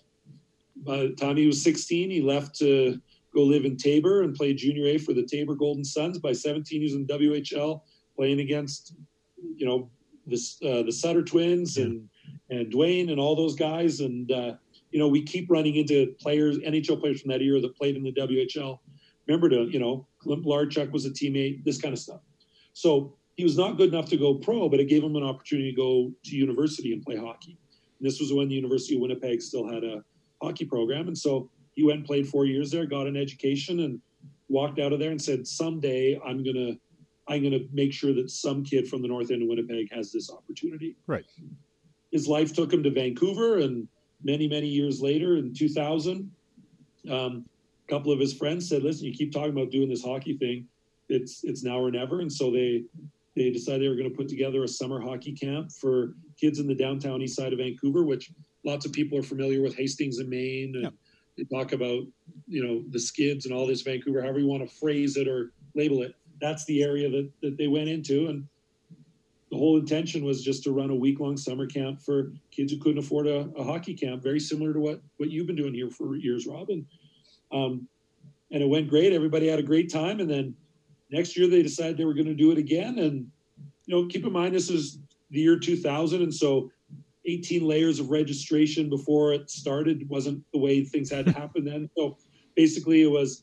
by 0.76 0.98
the 0.98 1.08
time 1.10 1.36
he 1.36 1.46
was 1.46 1.62
16, 1.62 2.10
he 2.10 2.20
left 2.20 2.56
to 2.58 3.00
go 3.34 3.42
live 3.42 3.64
in 3.64 3.76
Taber 3.76 4.22
and 4.22 4.34
play 4.34 4.54
junior 4.54 4.86
A 4.86 4.98
for 4.98 5.12
the 5.12 5.26
Taber 5.26 5.54
Golden 5.54 5.84
Suns. 5.84 6.18
By 6.18 6.32
17, 6.32 6.80
he 6.80 6.84
was 6.84 6.94
in 6.94 7.06
WHL 7.06 7.82
playing 8.14 8.40
against, 8.40 8.94
you 9.56 9.66
know, 9.66 9.90
this, 10.26 10.60
uh, 10.62 10.82
the 10.82 10.92
Sutter 10.92 11.22
twins 11.22 11.76
and, 11.76 12.08
and 12.50 12.70
Duane 12.70 13.10
and 13.10 13.20
all 13.20 13.36
those 13.36 13.54
guys. 13.54 14.00
And, 14.00 14.30
uh, 14.30 14.54
you 14.90 14.98
know, 14.98 15.08
we 15.08 15.22
keep 15.22 15.50
running 15.50 15.76
into 15.76 16.14
players, 16.20 16.58
NHL 16.58 17.00
players 17.00 17.20
from 17.20 17.30
that 17.30 17.42
era 17.42 17.60
that 17.60 17.76
played 17.76 17.96
in 17.96 18.02
the 18.02 18.12
WHL. 18.12 18.78
Remember 19.26 19.48
to, 19.48 19.64
you 19.64 19.80
know, 19.80 20.06
Larchuk 20.26 20.90
was 20.92 21.06
a 21.06 21.10
teammate, 21.10 21.64
this 21.64 21.80
kind 21.80 21.92
of 21.92 21.98
stuff. 21.98 22.20
So 22.72 23.16
he 23.36 23.44
was 23.44 23.56
not 23.56 23.76
good 23.76 23.88
enough 23.88 24.08
to 24.10 24.16
go 24.16 24.34
pro, 24.34 24.68
but 24.68 24.80
it 24.80 24.88
gave 24.88 25.02
him 25.02 25.16
an 25.16 25.22
opportunity 25.22 25.70
to 25.70 25.76
go 25.76 26.12
to 26.24 26.36
university 26.36 26.92
and 26.92 27.02
play 27.02 27.16
hockey. 27.16 27.58
And 27.98 28.06
this 28.06 28.20
was 28.20 28.32
when 28.32 28.48
the 28.48 28.54
University 28.54 28.94
of 28.94 29.02
Winnipeg 29.02 29.40
still 29.42 29.66
had 29.66 29.84
a 29.84 30.04
hockey 30.42 30.64
program. 30.64 31.08
And 31.08 31.16
so 31.16 31.50
he 31.74 31.82
went 31.82 31.98
and 31.98 32.06
played 32.06 32.28
four 32.28 32.46
years 32.46 32.70
there, 32.70 32.86
got 32.86 33.06
an 33.06 33.16
education, 33.16 33.80
and 33.80 34.00
walked 34.48 34.78
out 34.78 34.92
of 34.92 34.98
there 34.98 35.10
and 35.10 35.20
said, 35.20 35.46
someday 35.46 36.18
I'm 36.24 36.42
going 36.42 36.56
to 36.56 36.78
I'm 37.28 37.40
going 37.40 37.52
to 37.52 37.66
make 37.72 37.92
sure 37.92 38.14
that 38.14 38.30
some 38.30 38.62
kid 38.62 38.86
from 38.86 39.02
the 39.02 39.08
north 39.08 39.32
end 39.32 39.42
of 39.42 39.48
Winnipeg 39.48 39.92
has 39.92 40.12
this 40.12 40.30
opportunity. 40.30 40.96
Right. 41.08 41.24
His 42.12 42.28
life 42.28 42.54
took 42.54 42.72
him 42.72 42.84
to 42.84 42.90
Vancouver, 42.90 43.58
and 43.58 43.88
many, 44.22 44.46
many 44.46 44.68
years 44.68 45.00
later 45.00 45.36
in 45.36 45.52
2000, 45.52 46.30
um, 47.10 47.44
a 47.86 47.92
couple 47.92 48.12
of 48.12 48.18
his 48.18 48.34
friends 48.34 48.68
said, 48.68 48.82
listen, 48.82 49.06
you 49.06 49.12
keep 49.12 49.32
talking 49.32 49.50
about 49.50 49.70
doing 49.70 49.88
this 49.88 50.04
hockey 50.04 50.36
thing. 50.36 50.66
It's, 51.08 51.44
it's 51.44 51.62
now 51.62 51.78
or 51.78 51.90
never. 51.90 52.20
And 52.20 52.32
so 52.32 52.50
they 52.50 52.84
they 53.36 53.50
decided 53.50 53.82
they 53.82 53.88
were 53.88 53.96
going 53.96 54.10
to 54.10 54.16
put 54.16 54.28
together 54.28 54.64
a 54.64 54.68
summer 54.68 54.98
hockey 54.98 55.32
camp 55.32 55.70
for 55.70 56.14
kids 56.40 56.58
in 56.58 56.66
the 56.66 56.74
downtown 56.74 57.20
east 57.20 57.36
side 57.36 57.52
of 57.52 57.58
Vancouver, 57.58 58.02
which 58.02 58.32
lots 58.64 58.86
of 58.86 58.92
people 58.92 59.18
are 59.18 59.22
familiar 59.22 59.60
with 59.60 59.76
Hastings 59.76 60.18
and 60.18 60.28
Main. 60.28 60.74
And 60.74 60.92
They 61.36 61.44
talk 61.44 61.72
about, 61.72 62.04
you 62.48 62.64
know, 62.64 62.82
the 62.90 62.98
skids 62.98 63.44
and 63.44 63.54
all 63.54 63.66
this 63.66 63.82
Vancouver, 63.82 64.22
however 64.22 64.38
you 64.38 64.46
want 64.46 64.66
to 64.66 64.74
phrase 64.76 65.18
it 65.18 65.28
or 65.28 65.52
label 65.74 66.02
it. 66.02 66.14
That's 66.40 66.64
the 66.64 66.82
area 66.82 67.10
that, 67.10 67.30
that 67.42 67.58
they 67.58 67.68
went 67.68 67.90
into. 67.90 68.28
And 68.28 68.46
the 69.50 69.58
whole 69.58 69.76
intention 69.76 70.24
was 70.24 70.42
just 70.42 70.64
to 70.64 70.72
run 70.72 70.88
a 70.88 70.94
week 70.94 71.20
long 71.20 71.36
summer 71.36 71.66
camp 71.66 72.00
for 72.00 72.32
kids 72.50 72.72
who 72.72 72.78
couldn't 72.78 72.98
afford 72.98 73.26
a, 73.26 73.50
a, 73.56 73.62
hockey 73.62 73.94
camp, 73.94 74.22
very 74.22 74.40
similar 74.40 74.72
to 74.72 74.80
what, 74.80 75.00
what 75.18 75.30
you've 75.30 75.46
been 75.46 75.56
doing 75.56 75.74
here 75.74 75.90
for 75.90 76.16
years, 76.16 76.46
Robin. 76.46 76.86
Um, 77.52 77.88
and 78.50 78.62
it 78.62 78.68
went 78.68 78.88
great. 78.88 79.12
Everybody 79.12 79.48
had 79.48 79.58
a 79.58 79.62
great 79.62 79.90
time. 79.92 80.20
And 80.20 80.30
then 80.30 80.54
next 81.10 81.36
year 81.36 81.48
they 81.48 81.62
decided 81.62 81.96
they 81.96 82.04
were 82.04 82.14
going 82.14 82.26
to 82.26 82.34
do 82.34 82.50
it 82.52 82.58
again. 82.58 82.98
And, 82.98 83.30
you 83.86 83.94
know, 83.94 84.06
keep 84.06 84.24
in 84.24 84.32
mind, 84.32 84.54
this 84.54 84.70
is 84.70 84.98
the 85.30 85.40
year 85.40 85.58
2000. 85.58 86.22
And 86.22 86.34
so 86.34 86.70
18 87.24 87.66
layers 87.66 87.98
of 87.98 88.10
registration 88.10 88.88
before 88.88 89.32
it 89.32 89.50
started 89.50 90.08
wasn't 90.08 90.44
the 90.52 90.58
way 90.58 90.84
things 90.84 91.10
had 91.10 91.26
to 91.26 91.32
happen 91.40 91.64
then. 91.64 91.90
So 91.96 92.16
basically 92.54 93.02
it 93.02 93.10
was 93.10 93.42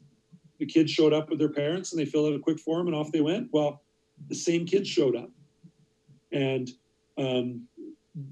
the 0.59 0.65
kids 0.65 0.91
showed 0.91 1.13
up 1.13 1.29
with 1.29 1.39
their 1.39 1.49
parents 1.49 1.91
and 1.91 1.99
they 1.99 2.05
filled 2.05 2.31
out 2.31 2.39
a 2.39 2.41
quick 2.41 2.59
form 2.59 2.87
and 2.87 2.95
off 2.95 3.11
they 3.11 3.21
went. 3.21 3.49
Well, 3.51 3.81
the 4.29 4.35
same 4.35 4.65
kids 4.65 4.87
showed 4.87 5.15
up 5.15 5.29
and 6.31 6.69
um, 7.17 7.67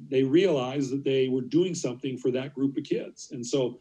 they 0.10 0.24
realized 0.24 0.92
that 0.92 1.04
they 1.04 1.28
were 1.28 1.42
doing 1.42 1.76
something 1.76 2.18
for 2.18 2.32
that 2.32 2.54
group 2.54 2.78
of 2.78 2.84
kids. 2.84 3.32
And 3.32 3.46
so 3.46 3.80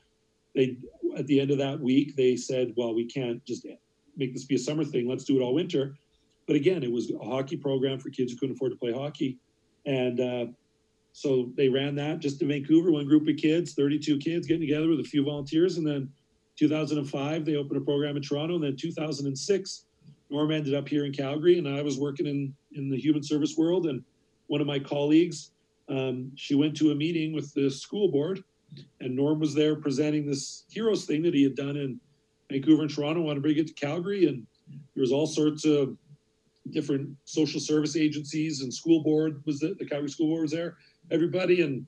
they, 0.55 0.77
at 1.17 1.27
the 1.27 1.41
end 1.41 1.51
of 1.51 1.59
that 1.59 1.81
week, 1.81 2.17
they 2.17 2.37
said, 2.37 2.73
well, 2.77 2.95
we 2.95 3.05
can't 3.05 3.45
just 3.45 3.67
make 4.17 4.33
this 4.33 4.45
be 4.45 4.57
a 4.57 4.59
summer 4.59 4.85
thing. 4.85 5.09
Let's 5.09 5.25
do 5.25 5.39
it 5.39 5.43
all 5.43 5.55
winter. 5.55 5.97
But 6.47 6.57
again, 6.57 6.83
it 6.83 6.91
was 6.91 7.11
a 7.11 7.19
hockey 7.25 7.57
program 7.57 7.99
for 7.99 8.11
kids 8.11 8.33
who 8.33 8.39
couldn't 8.39 8.57
afford 8.57 8.73
to 8.73 8.79
play 8.79 8.93
hockey. 8.93 9.39
And 9.87 10.21
uh, 10.21 10.47
so 11.13 11.51
they 11.57 11.69
ran 11.69 11.95
that 11.97 12.19
just 12.21 12.43
in 12.43 12.49
Vancouver, 12.49 12.91
one 12.91 13.07
group 13.07 13.29
of 13.29 13.37
kids, 13.37 13.75
32 13.75 14.19
kids 14.19 14.47
getting 14.47 14.67
together 14.67 14.89
with 14.89 15.01
a 15.01 15.05
few 15.05 15.25
volunteers. 15.25 15.79
And 15.79 15.87
then 15.87 16.11
2005, 16.57 17.45
they 17.45 17.57
opened 17.57 17.81
a 17.81 17.85
program 17.85 18.17
in 18.17 18.23
Toronto. 18.23 18.57
And 18.57 18.65
then 18.65 18.77
2006, 18.77 19.85
Norm 20.31 20.53
ended 20.53 20.75
up 20.75 20.89
here 20.89 21.05
in 21.05 21.13
Calgary. 21.13 21.59
And 21.59 21.69
I 21.69 21.83
was 21.83 21.99
working 21.99 22.27
in, 22.27 22.55
in 22.73 22.91
the 22.91 22.99
human 22.99 23.23
service 23.23 23.57
world. 23.57 23.87
And 23.87 24.05
one 24.49 24.61
of 24.61 24.67
my 24.67 24.79
colleagues, 24.79 25.53
um, 25.89 26.33
she 26.37 26.55
went 26.55 26.77
to 26.77 26.91
a 26.91 26.95
meeting 26.95 27.33
with 27.33 27.53
the 27.55 27.71
school 27.71 28.09
board. 28.09 28.43
And 29.01 29.17
Norm 29.17 29.41
was 29.41 29.55
there 29.55 29.77
presenting 29.77 30.27
this 30.27 30.65
heroes 30.69 31.05
thing 31.05 31.23
that 31.23 31.35
he 31.35 31.43
had 31.43 31.57
done 31.57 31.77
in 31.77 32.01
Vancouver 32.51 32.83
and 32.83 32.91
Toronto, 32.91 33.23
wanted 33.23 33.37
to 33.37 33.41
bring 33.41 33.59
it 33.59 33.67
to 33.69 33.73
Calgary. 33.75 34.27
And 34.27 34.47
there 34.95 35.03
was 35.03 35.13
all 35.13 35.27
sorts 35.27 35.65
of 35.65 35.97
different 36.71 37.11
social 37.25 37.61
service 37.61 37.97
agencies 37.97 38.61
and 38.61 38.73
school 38.73 39.03
board 39.03 39.43
was 39.47 39.61
the, 39.61 39.75
the 39.79 39.87
Calgary 39.87 40.09
School 40.09 40.29
Board 40.29 40.43
was 40.43 40.53
there 40.53 40.77
everybody 41.11 41.63
and 41.63 41.87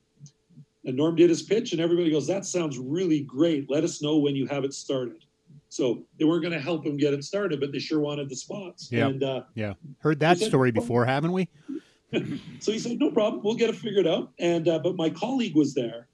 and 0.84 0.96
Norm 0.96 1.14
did 1.14 1.30
his 1.30 1.42
pitch 1.42 1.72
and 1.72 1.80
everybody 1.80 2.10
goes, 2.10 2.26
that 2.26 2.44
sounds 2.44 2.76
really 2.76 3.20
great. 3.20 3.70
Let 3.70 3.84
us 3.84 4.02
know 4.02 4.18
when 4.18 4.34
you 4.34 4.48
have 4.48 4.64
it 4.64 4.74
started. 4.74 5.24
So 5.68 6.02
they 6.18 6.24
weren't 6.24 6.42
going 6.42 6.54
to 6.54 6.60
help 6.60 6.84
him 6.84 6.96
get 6.96 7.14
it 7.14 7.22
started, 7.22 7.60
but 7.60 7.70
they 7.70 7.78
sure 7.78 8.00
wanted 8.00 8.28
the 8.28 8.34
spots. 8.34 8.90
Yeah. 8.90 9.06
And, 9.06 9.22
uh, 9.22 9.42
yeah. 9.54 9.74
Heard 9.98 10.18
that 10.20 10.38
said, 10.38 10.48
story 10.48 10.72
before, 10.72 11.04
haven't 11.04 11.30
we? 11.30 11.48
so 12.58 12.72
he 12.72 12.80
said, 12.80 12.98
no 12.98 13.12
problem. 13.12 13.44
We'll 13.44 13.54
get 13.54 13.70
it 13.70 13.76
figured 13.76 14.08
out. 14.08 14.32
And, 14.40 14.66
uh, 14.66 14.80
but 14.80 14.96
my 14.96 15.08
colleague 15.08 15.54
was 15.54 15.72
there 15.72 16.08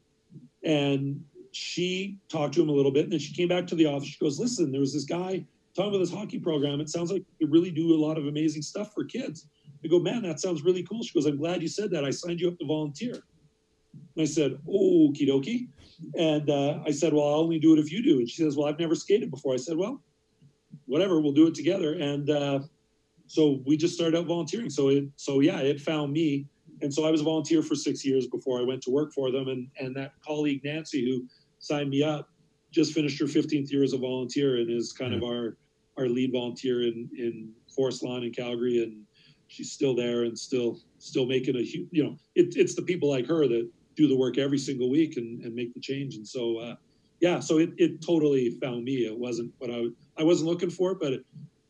and 0.64 1.22
she 1.52 2.18
talked 2.28 2.54
to 2.54 2.62
him 2.62 2.68
a 2.68 2.72
little 2.72 2.90
bit. 2.92 3.04
And 3.04 3.12
then 3.12 3.20
she 3.20 3.34
came 3.34 3.48
back 3.48 3.66
to 3.68 3.74
the 3.74 3.86
office. 3.86 4.08
She 4.08 4.18
goes, 4.18 4.38
listen, 4.38 4.70
there 4.70 4.80
was 4.80 4.92
this 4.92 5.04
guy 5.04 5.44
talking 5.74 5.90
about 5.90 5.98
this 5.98 6.12
hockey 6.12 6.38
program. 6.38 6.80
It 6.80 6.88
sounds 6.88 7.10
like 7.10 7.22
they 7.40 7.46
really 7.46 7.70
do 7.70 7.94
a 7.94 8.00
lot 8.00 8.18
of 8.18 8.26
amazing 8.26 8.62
stuff 8.62 8.92
for 8.94 9.04
kids. 9.04 9.46
I 9.84 9.88
go, 9.88 9.98
man, 9.98 10.22
that 10.22 10.40
sounds 10.40 10.62
really 10.62 10.82
cool. 10.82 11.02
She 11.02 11.14
goes, 11.14 11.26
I'm 11.26 11.36
glad 11.36 11.62
you 11.62 11.68
said 11.68 11.90
that. 11.92 12.04
I 12.04 12.10
signed 12.10 12.40
you 12.40 12.48
up 12.48 12.58
to 12.58 12.66
volunteer. 12.66 13.14
And 13.14 14.22
I 14.22 14.24
said, 14.24 14.58
okie 14.68 15.28
dokie. 15.28 15.68
And 16.16 16.50
uh, 16.50 16.80
I 16.86 16.90
said, 16.90 17.12
well, 17.12 17.26
I'll 17.26 17.40
only 17.40 17.58
do 17.58 17.74
it 17.74 17.78
if 17.78 17.92
you 17.92 18.02
do. 18.02 18.18
And 18.18 18.28
she 18.28 18.42
says, 18.42 18.56
well, 18.56 18.68
I've 18.68 18.78
never 18.78 18.94
skated 18.94 19.30
before. 19.30 19.54
I 19.54 19.56
said, 19.56 19.76
well, 19.76 20.02
whatever, 20.86 21.20
we'll 21.20 21.32
do 21.32 21.46
it 21.46 21.54
together. 21.54 21.94
And 21.94 22.28
uh, 22.28 22.60
so 23.26 23.62
we 23.66 23.76
just 23.76 23.94
started 23.94 24.18
out 24.18 24.26
volunteering. 24.26 24.70
So 24.70 24.88
it, 24.88 25.04
so 25.16 25.40
yeah, 25.40 25.58
it 25.60 25.80
found 25.80 26.12
me. 26.12 26.46
And 26.82 26.92
so 26.92 27.06
I 27.06 27.10
was 27.10 27.20
a 27.20 27.24
volunteer 27.24 27.62
for 27.62 27.74
six 27.74 28.04
years 28.04 28.26
before 28.26 28.60
I 28.60 28.62
went 28.62 28.82
to 28.82 28.90
work 28.90 29.12
for 29.12 29.30
them. 29.30 29.48
And, 29.48 29.68
and 29.80 29.96
that 29.96 30.12
colleague, 30.24 30.62
Nancy, 30.64 31.04
who 31.04 31.26
signed 31.58 31.90
me 31.90 32.02
up, 32.02 32.28
just 32.70 32.92
finished 32.92 33.18
her 33.20 33.26
15th 33.26 33.70
year 33.70 33.82
as 33.82 33.92
a 33.92 33.98
volunteer 33.98 34.56
and 34.56 34.70
is 34.70 34.92
kind 34.92 35.14
mm-hmm. 35.14 35.24
of 35.24 35.30
our, 35.30 35.56
our 35.96 36.08
lead 36.08 36.32
volunteer 36.32 36.82
in, 36.82 37.08
in 37.16 37.52
Forest 37.74 38.02
Lawn 38.02 38.24
in 38.24 38.32
Calgary. 38.32 38.82
And 38.82 39.04
she's 39.48 39.72
still 39.72 39.94
there 39.94 40.24
and 40.24 40.38
still 40.38 40.78
still 40.98 41.26
making 41.26 41.56
a 41.56 41.62
huge 41.62 41.88
you 41.90 42.04
know 42.04 42.16
it, 42.34 42.54
it's 42.56 42.74
the 42.74 42.82
people 42.82 43.10
like 43.10 43.26
her 43.26 43.48
that 43.48 43.68
do 43.96 44.06
the 44.06 44.16
work 44.16 44.38
every 44.38 44.58
single 44.58 44.88
week 44.88 45.16
and, 45.16 45.42
and 45.42 45.54
make 45.54 45.74
the 45.74 45.80
change 45.80 46.14
and 46.14 46.26
so 46.26 46.58
uh, 46.58 46.76
yeah 47.20 47.40
so 47.40 47.58
it, 47.58 47.70
it 47.78 48.00
totally 48.00 48.50
found 48.62 48.84
me 48.84 49.06
it 49.06 49.18
wasn't 49.18 49.52
what 49.58 49.70
i 49.70 49.86
i 50.18 50.22
wasn't 50.22 50.48
looking 50.48 50.70
for 50.70 50.94
but 50.94 51.14
it, 51.14 51.24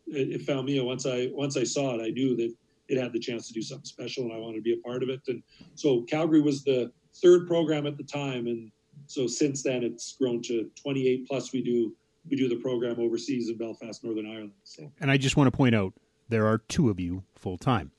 it, 0.09 0.43
found 0.43 0.67
me 0.67 0.77
and 0.79 0.87
once 0.87 1.07
i 1.07 1.29
once 1.33 1.57
i 1.57 1.65
saw 1.65 1.95
it 1.95 2.03
i 2.03 2.11
knew 2.11 2.37
that 2.37 2.53
it 2.89 2.99
had 2.99 3.13
the 3.13 3.19
chance 3.19 3.47
to 3.49 3.53
do 3.53 3.63
something 3.63 3.85
special 3.85 4.25
and 4.25 4.33
i 4.33 4.37
wanted 4.37 4.57
to 4.57 4.63
be 4.63 4.73
a 4.73 4.89
part 4.89 5.03
of 5.03 5.09
it 5.09 5.21
and 5.29 5.43
so 5.75 6.03
calgary 6.03 6.41
was 6.41 6.65
the 6.65 6.91
third 7.23 7.47
program 7.47 7.87
at 7.87 7.97
the 7.97 8.05
time 8.05 8.47
and 8.47 8.71
so 9.07 9.27
since 9.27 9.63
then 9.63 9.83
it's 9.83 10.15
grown 10.15 10.43
to 10.43 10.71
28 10.83 11.27
plus 11.27 11.53
we 11.53 11.63
do 11.63 11.95
we 12.29 12.37
do 12.37 12.49
the 12.49 12.57
program 12.57 12.99
overseas 12.99 13.49
in 13.49 13.57
belfast 13.57 14.05
northern 14.05 14.27
ireland 14.27 14.53
so. 14.65 14.91
and 15.01 15.11
i 15.11 15.17
just 15.17 15.37
want 15.37 15.51
to 15.51 15.57
point 15.57 15.75
out 15.75 15.93
there 16.29 16.47
are 16.47 16.59
two 16.59 16.91
of 16.91 17.01
you 17.01 17.25
full 17.35 17.59
time. 17.59 17.93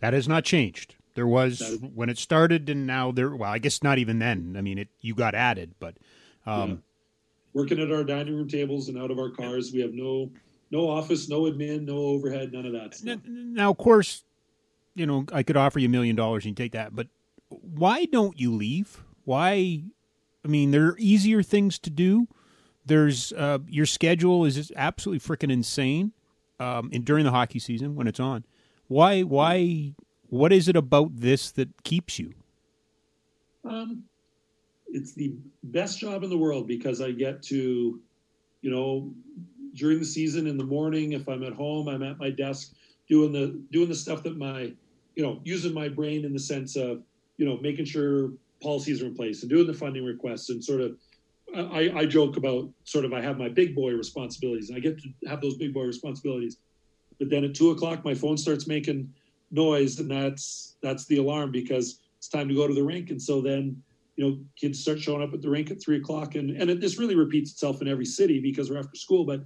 That 0.00 0.12
has 0.12 0.28
not 0.28 0.44
changed. 0.44 0.94
There 1.14 1.26
was 1.26 1.78
when 1.94 2.08
it 2.08 2.18
started, 2.18 2.68
and 2.68 2.86
now 2.86 3.10
there. 3.10 3.34
Well, 3.34 3.50
I 3.50 3.58
guess 3.58 3.82
not 3.82 3.98
even 3.98 4.18
then. 4.18 4.54
I 4.56 4.60
mean, 4.60 4.78
it 4.78 4.88
you 5.00 5.14
got 5.14 5.34
added, 5.34 5.74
but 5.80 5.96
um, 6.44 6.70
yeah. 6.70 6.76
working 7.54 7.80
at 7.80 7.90
our 7.90 8.04
dining 8.04 8.36
room 8.36 8.48
tables 8.48 8.88
and 8.88 8.98
out 8.98 9.10
of 9.10 9.18
our 9.18 9.30
cars, 9.30 9.72
we 9.72 9.80
have 9.80 9.94
no 9.94 10.30
no 10.70 10.88
office, 10.88 11.28
no 11.28 11.42
admin, 11.42 11.84
no 11.84 11.96
overhead, 11.96 12.52
none 12.52 12.66
of 12.66 12.72
that. 12.72 12.94
Stuff. 12.94 13.20
Now, 13.26 13.70
of 13.70 13.78
course, 13.78 14.24
you 14.94 15.06
know 15.06 15.24
I 15.32 15.42
could 15.42 15.56
offer 15.56 15.78
you 15.78 15.86
a 15.86 15.90
million 15.90 16.16
dollars 16.16 16.44
and 16.44 16.50
you 16.50 16.64
take 16.64 16.72
that, 16.72 16.94
but 16.94 17.08
why 17.48 18.06
don't 18.06 18.38
you 18.38 18.52
leave? 18.54 19.02
Why? 19.24 19.84
I 20.44 20.48
mean, 20.48 20.70
there 20.70 20.86
are 20.86 20.96
easier 20.98 21.42
things 21.42 21.78
to 21.80 21.90
do. 21.90 22.28
There's 22.84 23.32
uh, 23.32 23.58
your 23.68 23.86
schedule 23.86 24.44
is 24.44 24.72
absolutely 24.76 25.20
freaking 25.20 25.52
insane 25.52 26.12
um, 26.60 26.88
in, 26.92 27.02
during 27.02 27.24
the 27.24 27.30
hockey 27.32 27.58
season 27.58 27.94
when 27.94 28.06
it's 28.06 28.20
on. 28.20 28.44
Why? 28.88 29.22
Why? 29.22 29.94
What 30.28 30.52
is 30.52 30.68
it 30.68 30.76
about 30.76 31.16
this 31.16 31.52
that 31.52 31.82
keeps 31.84 32.18
you? 32.18 32.34
Um, 33.64 34.04
it's 34.88 35.12
the 35.12 35.34
best 35.62 35.98
job 35.98 36.24
in 36.24 36.30
the 36.30 36.38
world 36.38 36.66
because 36.66 37.00
I 37.00 37.12
get 37.12 37.42
to, 37.44 38.00
you 38.62 38.70
know, 38.70 39.12
during 39.76 39.98
the 39.98 40.04
season 40.04 40.46
in 40.46 40.56
the 40.56 40.64
morning, 40.64 41.12
if 41.12 41.28
I'm 41.28 41.42
at 41.44 41.52
home, 41.52 41.88
I'm 41.88 42.02
at 42.02 42.18
my 42.18 42.30
desk 42.30 42.74
doing 43.08 43.32
the 43.32 43.62
doing 43.70 43.88
the 43.88 43.94
stuff 43.94 44.22
that 44.24 44.36
my, 44.36 44.72
you 45.14 45.22
know, 45.22 45.40
using 45.44 45.72
my 45.72 45.88
brain 45.88 46.24
in 46.24 46.32
the 46.32 46.38
sense 46.38 46.76
of, 46.76 47.02
you 47.36 47.46
know, 47.46 47.58
making 47.60 47.84
sure 47.84 48.32
policies 48.62 49.02
are 49.02 49.06
in 49.06 49.14
place 49.14 49.42
and 49.42 49.50
doing 49.50 49.66
the 49.66 49.74
funding 49.74 50.04
requests 50.04 50.48
and 50.50 50.64
sort 50.64 50.80
of 50.80 50.96
I, 51.54 51.92
I 51.94 52.06
joke 52.06 52.36
about 52.36 52.68
sort 52.84 53.04
of 53.04 53.12
I 53.12 53.20
have 53.20 53.38
my 53.38 53.48
big 53.48 53.74
boy 53.74 53.92
responsibilities 53.92 54.70
I 54.74 54.80
get 54.80 54.98
to 55.02 55.08
have 55.28 55.40
those 55.40 55.56
big 55.56 55.72
boy 55.72 55.84
responsibilities. 55.84 56.58
But 57.18 57.30
then 57.30 57.44
at 57.44 57.54
two 57.54 57.70
o'clock, 57.70 58.04
my 58.04 58.14
phone 58.14 58.36
starts 58.36 58.66
making 58.66 59.12
noise, 59.50 59.98
and 60.00 60.10
that's 60.10 60.76
that's 60.82 61.06
the 61.06 61.18
alarm 61.18 61.50
because 61.52 62.00
it's 62.18 62.28
time 62.28 62.48
to 62.48 62.54
go 62.54 62.66
to 62.66 62.74
the 62.74 62.82
rink. 62.82 63.10
And 63.10 63.20
so 63.20 63.40
then, 63.40 63.82
you 64.16 64.28
know, 64.28 64.38
kids 64.56 64.80
start 64.80 65.00
showing 65.00 65.22
up 65.22 65.32
at 65.32 65.42
the 65.42 65.50
rink 65.50 65.70
at 65.70 65.80
three 65.80 65.96
o'clock, 65.96 66.34
and 66.34 66.50
and 66.50 66.70
it, 66.70 66.80
this 66.80 66.98
really 66.98 67.16
repeats 67.16 67.52
itself 67.52 67.80
in 67.80 67.88
every 67.88 68.04
city 68.04 68.40
because 68.40 68.70
we're 68.70 68.78
after 68.78 68.96
school. 68.96 69.24
But 69.24 69.40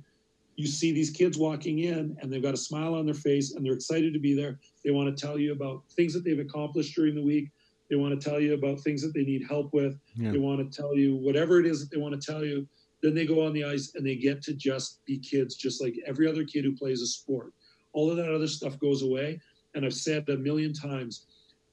you 0.57 0.67
see 0.67 0.93
these 0.93 1.11
kids 1.11 1.39
walking 1.39 1.81
in, 1.81 2.17
and 2.21 2.33
they've 2.33 2.43
got 2.43 2.55
a 2.55 2.59
smile 2.59 2.95
on 2.95 3.07
their 3.07 3.15
face, 3.15 3.55
and 3.55 3.65
they're 3.65 3.73
excited 3.75 4.13
to 4.13 4.19
be 4.19 4.35
there. 4.35 4.59
They 4.85 4.91
want 4.91 5.15
to 5.15 5.27
tell 5.27 5.39
you 5.39 5.53
about 5.53 5.83
things 5.97 6.13
that 6.15 6.25
they've 6.25 6.39
accomplished 6.39 6.95
during 6.95 7.15
the 7.15 7.23
week. 7.23 7.51
They 7.89 7.97
want 7.97 8.19
to 8.19 8.29
tell 8.29 8.41
you 8.41 8.55
about 8.55 8.81
things 8.81 9.03
that 9.03 9.13
they 9.15 9.25
need 9.25 9.47
help 9.49 9.73
with. 9.73 9.99
Yeah. 10.15 10.31
They 10.31 10.39
want 10.39 10.61
to 10.61 10.77
tell 10.77 10.95
you 10.95 11.17
whatever 11.17 11.59
it 11.59 11.67
is 11.67 11.81
that 11.81 11.95
they 11.95 12.01
want 12.01 12.21
to 12.21 12.33
tell 12.33 12.45
you. 12.45 12.67
Then 13.03 13.15
they 13.15 13.27
go 13.27 13.45
on 13.45 13.53
the 13.53 13.65
ice 13.65 13.93
and 13.95 14.07
they 14.07 14.15
get 14.15 14.43
to 14.43 14.55
just 14.55 15.05
be 15.07 15.19
kids, 15.19 15.57
just 15.57 15.83
like 15.83 15.99
every 16.07 16.29
other 16.29 16.45
kid 16.45 16.65
who 16.65 16.77
plays 16.77 17.01
a 17.01 17.07
sport. 17.07 17.53
All 17.93 18.11
of 18.11 18.17
that 18.19 18.33
other 18.33 18.47
stuff 18.47 18.79
goes 18.79 19.03
away. 19.03 19.41
And 19.75 19.85
I've 19.85 19.95
said 19.95 20.29
a 20.29 20.37
million 20.37 20.73
times 20.73 21.27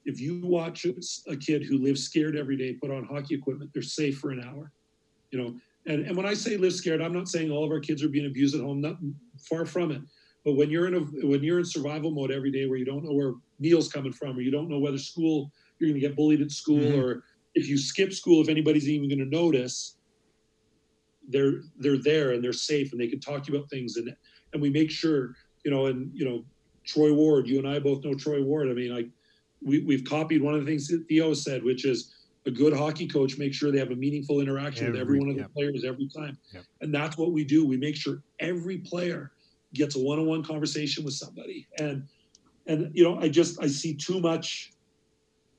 if 0.06 0.22
you 0.22 0.40
watch 0.42 0.86
a 0.86 1.36
kid 1.36 1.64
who 1.64 1.78
lives 1.78 2.04
scared 2.04 2.38
every 2.38 2.56
day 2.56 2.74
put 2.74 2.92
on 2.92 3.04
hockey 3.04 3.36
equipment, 3.36 3.72
they're 3.74 3.84
safe 3.84 4.18
for 4.18 4.32
an 4.32 4.42
hour. 4.44 4.72
You 5.32 5.40
know, 5.40 5.56
and, 5.88 6.06
and 6.06 6.16
when 6.16 6.26
I 6.26 6.34
say 6.34 6.58
live 6.58 6.74
scared, 6.74 7.02
I'm 7.02 7.14
not 7.14 7.28
saying 7.28 7.52
all 7.52 7.64
of 7.64 7.72
our 7.72 7.80
kids 7.80 8.04
are 8.04 8.10
being 8.10 8.28
abused 8.28 8.56
at 8.56 8.62
home, 8.62 8.82
not 8.82 8.98
far 9.50 9.66
from 9.66 9.92
it. 9.92 10.02
But 10.46 10.56
when 10.56 10.70
you're 10.70 10.88
in 10.88 10.96
a 10.96 11.00
when 11.28 11.44
you're 11.44 11.60
in 11.60 11.66
survival 11.66 12.12
mode 12.12 12.32
every 12.32 12.52
day 12.52 12.68
where 12.68 12.78
you 12.78 12.86
don't 12.86 13.04
know 13.04 13.14
where 13.14 13.34
meals 13.60 13.90
coming 13.90 14.14
from 14.14 14.38
or 14.38 14.42
you 14.42 14.52
don't 14.52 14.70
know 14.70 14.80
whether 14.80 14.98
school 14.98 15.52
you're 15.80 15.90
going 15.90 16.00
to 16.00 16.08
get 16.08 16.16
bullied 16.16 16.42
at 16.42 16.52
school 16.52 16.80
mm-hmm. 16.80 17.00
or 17.00 17.24
if 17.56 17.68
you 17.68 17.78
skip 17.78 18.14
school 18.14 18.42
if 18.42 18.48
anybody's 18.48 18.88
even 18.88 19.10
going 19.10 19.20
to 19.20 19.36
notice 19.36 19.98
they're 21.28 21.64
they're 21.80 22.02
there 22.02 22.32
and 22.32 22.42
they're 22.42 22.54
safe 22.54 22.92
and 22.92 23.02
they 23.02 23.08
can 23.08 23.20
talk 23.20 23.44
to 23.44 23.52
you 23.52 23.58
about 23.58 23.70
things 23.70 23.98
and 23.98 24.16
and 24.54 24.62
we 24.62 24.70
make 24.70 24.90
sure 24.90 25.36
you 25.66 25.72
know 25.72 25.88
and 25.88 26.12
you 26.14 26.24
know 26.24 26.46
Troy 26.88 27.14
Ward, 27.14 27.48
you 27.48 27.60
and 27.60 27.68
I 27.68 27.80
both 27.80 28.04
know 28.04 28.16
Troy 28.16 28.42
Ward. 28.42 28.70
I 28.70 28.74
mean, 28.74 28.96
like 28.96 29.10
we, 29.62 29.82
we've 29.82 30.06
copied 30.06 30.42
one 30.42 30.54
of 30.56 30.62
the 30.62 30.66
things 30.66 30.88
that 30.88 31.06
Theo 31.08 31.34
said, 31.34 31.64
which 31.64 31.86
is 31.86 32.16
a 32.48 32.52
good 32.52 32.74
hockey 32.74 33.08
coach 33.08 33.38
makes 33.38 33.58
sure 33.58 33.72
they 33.72 33.78
have 33.78 33.92
a 33.92 33.96
meaningful 33.96 34.40
interaction 34.40 34.88
every, 34.88 35.00
with 35.00 35.02
every 35.02 35.20
one 35.20 35.30
of 35.30 35.38
the 35.38 35.50
players 35.50 35.84
every 35.86 36.08
time. 36.08 36.38
And 36.82 36.96
that's 36.96 37.18
what 37.18 37.34
we 37.34 37.44
do. 37.44 37.66
We 37.66 37.78
make 37.78 37.96
sure 37.96 38.24
every 38.40 38.80
player 38.80 39.32
gets 39.74 39.96
a 39.96 40.00
one-on-one 40.00 40.44
conversation 40.44 41.04
with 41.04 41.14
somebody. 41.14 41.68
And 41.78 42.08
and 42.66 42.92
you 42.94 43.04
know, 43.04 43.20
I 43.20 43.30
just 43.30 43.62
I 43.62 43.68
see 43.68 43.94
too 43.94 44.20
much 44.20 44.72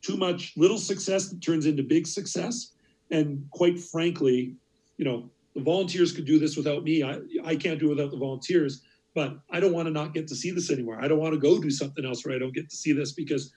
too 0.02 0.16
much 0.16 0.54
little 0.56 0.78
success 0.78 1.28
that 1.28 1.42
turns 1.42 1.66
into 1.66 1.82
big 1.82 2.06
success. 2.06 2.72
And 3.10 3.46
quite 3.50 3.78
frankly, 3.78 4.54
you 4.96 5.04
know, 5.04 5.30
the 5.54 5.60
volunteers 5.60 6.12
could 6.12 6.24
do 6.24 6.38
this 6.38 6.56
without 6.56 6.84
me. 6.84 7.02
I, 7.02 7.18
I 7.44 7.56
can't 7.56 7.80
do 7.80 7.86
it 7.86 7.96
without 7.96 8.10
the 8.10 8.16
volunteers, 8.16 8.82
but 9.14 9.38
I 9.50 9.60
don't 9.60 9.72
want 9.72 9.86
to 9.86 9.92
not 9.92 10.14
get 10.14 10.28
to 10.28 10.36
see 10.36 10.50
this 10.50 10.70
anymore. 10.70 10.98
I 11.02 11.08
don't 11.08 11.18
want 11.18 11.34
to 11.34 11.40
go 11.40 11.60
do 11.60 11.70
something 11.70 12.04
else 12.04 12.24
where 12.24 12.34
I 12.34 12.38
don't 12.38 12.54
get 12.54 12.70
to 12.70 12.76
see 12.76 12.92
this 12.92 13.12
because 13.12 13.52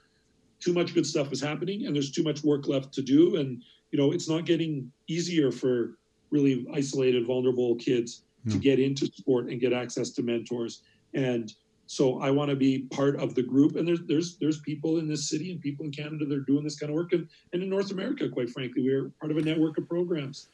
too 0.61 0.73
much 0.73 0.93
good 0.93 1.05
stuff 1.05 1.31
is 1.31 1.41
happening 1.41 1.85
and 1.85 1.95
there's 1.95 2.11
too 2.11 2.23
much 2.23 2.43
work 2.43 2.67
left 2.67 2.93
to 2.93 3.01
do. 3.01 3.35
And, 3.37 3.61
you 3.91 3.99
know, 3.99 4.11
it's 4.11 4.29
not 4.29 4.45
getting 4.45 4.91
easier 5.07 5.51
for 5.51 5.97
really 6.29 6.65
isolated, 6.73 7.25
vulnerable 7.25 7.75
kids 7.75 8.23
to 8.47 8.53
hmm. 8.53 8.59
get 8.59 8.79
into 8.79 9.07
sport 9.07 9.49
and 9.49 9.59
get 9.59 9.73
access 9.73 10.11
to 10.11 10.23
mentors. 10.23 10.83
And 11.13 11.53
so 11.91 12.21
I 12.21 12.31
want 12.31 12.49
to 12.49 12.55
be 12.55 12.83
part 12.91 13.17
of 13.17 13.35
the 13.35 13.43
group. 13.43 13.75
And 13.75 13.85
there's 13.85 13.99
there's 14.07 14.37
there's 14.37 14.61
people 14.61 14.99
in 14.99 15.09
this 15.09 15.27
city 15.27 15.51
and 15.51 15.59
people 15.59 15.85
in 15.85 15.91
Canada 15.91 16.25
that 16.25 16.37
are 16.37 16.39
doing 16.39 16.63
this 16.63 16.79
kind 16.79 16.89
of 16.89 16.95
work, 16.95 17.11
and, 17.11 17.27
and 17.51 17.61
in 17.61 17.69
North 17.69 17.91
America, 17.91 18.29
quite 18.29 18.49
frankly, 18.49 18.81
we're 18.81 19.11
part 19.19 19.29
of 19.29 19.37
a 19.37 19.41
network 19.41 19.77
of 19.77 19.89
programs. 19.89 20.47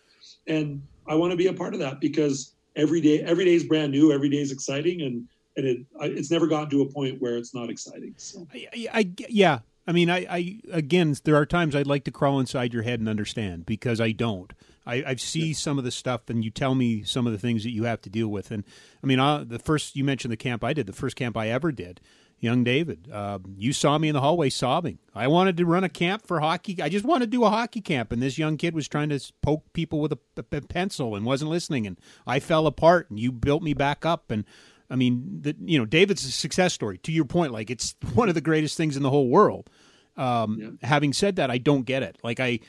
And 0.48 0.82
I 1.06 1.14
want 1.14 1.30
to 1.30 1.38
be 1.38 1.46
a 1.46 1.54
part 1.54 1.76
of 1.76 1.80
that 1.80 2.02
because 2.02 2.56
every 2.76 3.02
day 3.02 3.22
every 3.22 3.46
day 3.46 3.54
is 3.54 3.64
brand 3.64 3.92
new, 3.92 4.12
every 4.12 4.30
day 4.30 4.40
is 4.40 4.52
exciting, 4.52 5.04
and 5.04 5.28
and 5.58 5.66
it 5.68 5.86
it's 6.02 6.32
never 6.32 6.48
gotten 6.48 6.72
to 6.72 6.82
a 6.82 6.92
point 6.92 7.22
where 7.22 7.38
it's 7.38 7.54
not 7.54 7.70
exciting. 7.70 8.16
So 8.18 8.48
I, 8.52 8.88
I 8.92 9.10
yeah. 9.30 9.60
I 9.88 9.94
mean, 9.94 10.10
I, 10.10 10.26
I 10.30 10.60
again, 10.72 11.16
there 11.24 11.36
are 11.36 11.46
times 11.46 11.76
I'd 11.76 11.88
like 11.88 12.04
to 12.04 12.12
crawl 12.12 12.40
inside 12.40 12.74
your 12.74 12.84
head 12.84 13.00
and 13.00 13.08
understand 13.08 13.66
because 13.66 14.02
I 14.02 14.12
don't. 14.12 14.52
I, 14.86 15.04
I 15.06 15.16
see 15.16 15.54
some 15.54 15.78
of 15.78 15.84
the 15.84 15.92
stuff, 15.92 16.30
and 16.30 16.44
you 16.44 16.52
tell 16.52 16.76
me 16.76 17.04
some 17.04 17.26
of 17.26 17.34
the 17.34 17.40
things 17.40 17.64
that 17.64 17.72
you 17.72 17.84
have 17.84 18.02
to 18.02 18.10
deal 18.10 18.30
with. 18.30 18.52
And 18.52 18.64
I 19.04 19.08
mean, 19.08 19.20
I, 19.20 19.44
the 19.44 19.60
first 19.60 19.96
you 19.96 20.04
mentioned 20.04 20.32
the 20.32 20.38
camp 20.38 20.64
I 20.64 20.74
did, 20.74 20.88
the 20.88 20.94
first 20.94 21.16
camp 21.16 21.36
I 21.36 21.50
ever 21.50 21.72
did, 21.72 22.02
young 22.40 22.64
David. 22.64 23.10
Uh, 23.12 23.40
you 23.58 23.74
saw 23.74 23.98
me 23.98 24.10
in 24.10 24.14
the 24.14 24.22
hallway 24.22 24.50
sobbing. 24.50 25.00
I 25.14 25.28
wanted 25.28 25.58
to 25.58 25.66
run 25.66 25.84
a 25.84 25.90
camp 25.90 26.28
for 26.28 26.40
hockey. 26.40 26.82
I 26.82 26.90
just 26.90 27.06
wanted 27.06 27.26
to 27.26 27.32
do 27.32 27.44
a 27.44 27.50
hockey 27.50 27.82
camp, 27.82 28.12
and 28.12 28.22
this 28.22 28.38
young 28.38 28.58
kid 28.58 28.76
was 28.76 28.88
trying 28.88 29.10
to 29.10 29.20
poke 29.42 29.72
people 29.74 30.00
with 30.00 30.14
a, 30.14 30.20
a 30.38 30.44
pencil 30.62 31.16
and 31.16 31.26
wasn't 31.26 31.52
listening. 31.52 31.88
And 31.88 31.98
I 32.26 32.40
fell 32.40 32.68
apart, 32.68 33.10
and 33.10 33.20
you 33.20 33.32
built 33.32 33.64
me 33.64 33.74
back 33.74 34.06
up. 34.06 34.32
And 34.32 34.46
I 34.90 34.96
mean, 34.96 35.40
the, 35.42 35.56
you 35.60 35.78
know, 35.78 35.86
David's 35.86 36.26
a 36.26 36.32
success 36.32 36.74
story. 36.74 36.98
To 37.00 37.12
your 37.12 37.26
point, 37.26 37.52
like 37.52 37.70
it's 37.70 37.96
one 38.14 38.30
of 38.30 38.36
the 38.36 38.42
greatest 38.42 38.78
things 38.78 38.96
in 38.96 39.04
the 39.04 39.10
whole 39.10 39.28
world. 39.28 39.70
Um, 40.16 40.80
yeah. 40.82 40.88
Having 40.88 41.14
said 41.14 41.36
that, 41.36 41.52
I 41.52 41.58
don't 41.58 41.84
get 41.84 42.04
it. 42.04 42.18
Like 42.24 42.40
I, 42.40 42.60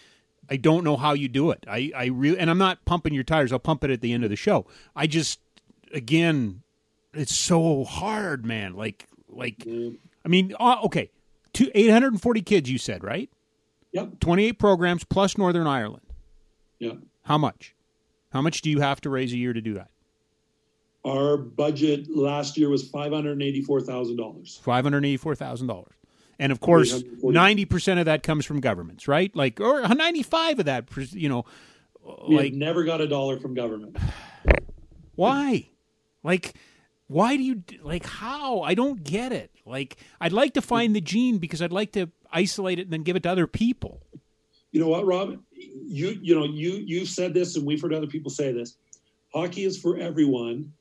I 0.50 0.56
don't 0.56 0.84
know 0.84 0.96
how 0.96 1.12
you 1.12 1.28
do 1.28 1.50
it. 1.50 1.64
I, 1.68 1.92
I 1.94 2.06
really, 2.06 2.38
and 2.38 2.50
I'm 2.50 2.58
not 2.58 2.84
pumping 2.84 3.14
your 3.14 3.24
tires. 3.24 3.52
I'll 3.52 3.58
pump 3.58 3.84
it 3.84 3.90
at 3.90 4.00
the 4.00 4.12
end 4.12 4.24
of 4.24 4.30
the 4.30 4.36
show. 4.36 4.66
I 4.96 5.06
just, 5.06 5.40
again, 5.92 6.62
it's 7.14 7.34
so 7.34 7.84
hard, 7.84 8.44
man. 8.44 8.74
Like, 8.74 9.06
like, 9.28 9.58
mm. 9.58 9.98
I 10.24 10.28
mean, 10.28 10.54
uh, 10.58 10.78
okay, 10.84 11.10
two, 11.52 11.70
840 11.74 12.42
kids, 12.42 12.70
you 12.70 12.78
said, 12.78 13.04
right? 13.04 13.30
Yep. 13.92 14.20
28 14.20 14.58
programs 14.58 15.04
plus 15.04 15.38
Northern 15.38 15.66
Ireland. 15.66 16.06
Yeah. 16.78 16.92
How 17.22 17.38
much? 17.38 17.74
How 18.30 18.42
much 18.42 18.60
do 18.60 18.70
you 18.70 18.80
have 18.80 19.00
to 19.02 19.10
raise 19.10 19.32
a 19.32 19.36
year 19.36 19.52
to 19.52 19.60
do 19.60 19.74
that? 19.74 19.90
Our 21.08 21.36
budget 21.36 22.14
last 22.14 22.58
year 22.58 22.68
was 22.68 22.88
five 22.88 23.12
hundred 23.12 23.42
eighty-four 23.42 23.80
thousand 23.80 24.16
dollars. 24.16 24.60
Five 24.62 24.84
hundred 24.84 25.04
eighty-four 25.04 25.34
thousand 25.34 25.66
dollars. 25.66 25.94
And 26.38 26.52
of 26.52 26.60
course, 26.60 27.02
ninety 27.22 27.64
percent 27.64 27.98
of 27.98 28.06
that 28.06 28.22
comes 28.22 28.44
from 28.44 28.60
governments, 28.60 29.08
right? 29.08 29.34
Like, 29.34 29.60
or 29.60 29.82
ninety-five 29.88 30.58
of 30.58 30.66
that, 30.66 30.88
you 31.12 31.28
know, 31.28 31.44
we 32.28 32.36
like 32.36 32.52
never 32.52 32.84
got 32.84 33.00
a 33.00 33.08
dollar 33.08 33.38
from 33.38 33.54
government. 33.54 33.96
Why? 35.14 35.70
Like, 36.22 36.54
why 37.08 37.36
do 37.36 37.42
you 37.42 37.62
like? 37.82 38.04
How? 38.04 38.60
I 38.60 38.74
don't 38.74 39.02
get 39.02 39.32
it. 39.32 39.50
Like, 39.64 39.96
I'd 40.20 40.32
like 40.32 40.54
to 40.54 40.62
find 40.62 40.94
the 40.94 41.00
gene 41.00 41.38
because 41.38 41.60
I'd 41.62 41.72
like 41.72 41.92
to 41.92 42.10
isolate 42.30 42.78
it 42.78 42.82
and 42.82 42.92
then 42.92 43.02
give 43.02 43.16
it 43.16 43.22
to 43.24 43.30
other 43.30 43.46
people. 43.46 44.02
You 44.70 44.80
know 44.80 44.88
what, 44.88 45.06
Rob? 45.06 45.40
You 45.52 46.18
you 46.20 46.34
know 46.34 46.44
you 46.44 46.72
you've 46.72 47.08
said 47.08 47.34
this, 47.34 47.56
and 47.56 47.66
we've 47.66 47.80
heard 47.80 47.94
other 47.94 48.06
people 48.06 48.30
say 48.30 48.52
this. 48.52 48.76
Hockey 49.34 49.64
is 49.64 49.80
for 49.80 49.96
everyone 49.96 50.72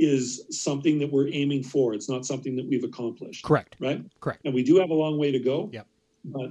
is 0.00 0.46
something 0.50 0.98
that 0.98 1.12
we're 1.12 1.28
aiming 1.28 1.62
for. 1.62 1.92
It's 1.92 2.08
not 2.08 2.24
something 2.24 2.56
that 2.56 2.66
we've 2.66 2.84
accomplished. 2.84 3.44
Correct. 3.44 3.76
Right. 3.78 4.02
Correct. 4.20 4.40
And 4.46 4.54
we 4.54 4.62
do 4.62 4.76
have 4.76 4.88
a 4.88 4.94
long 4.94 5.18
way 5.18 5.30
to 5.30 5.38
go. 5.38 5.68
Yep. 5.72 5.86
But 6.24 6.50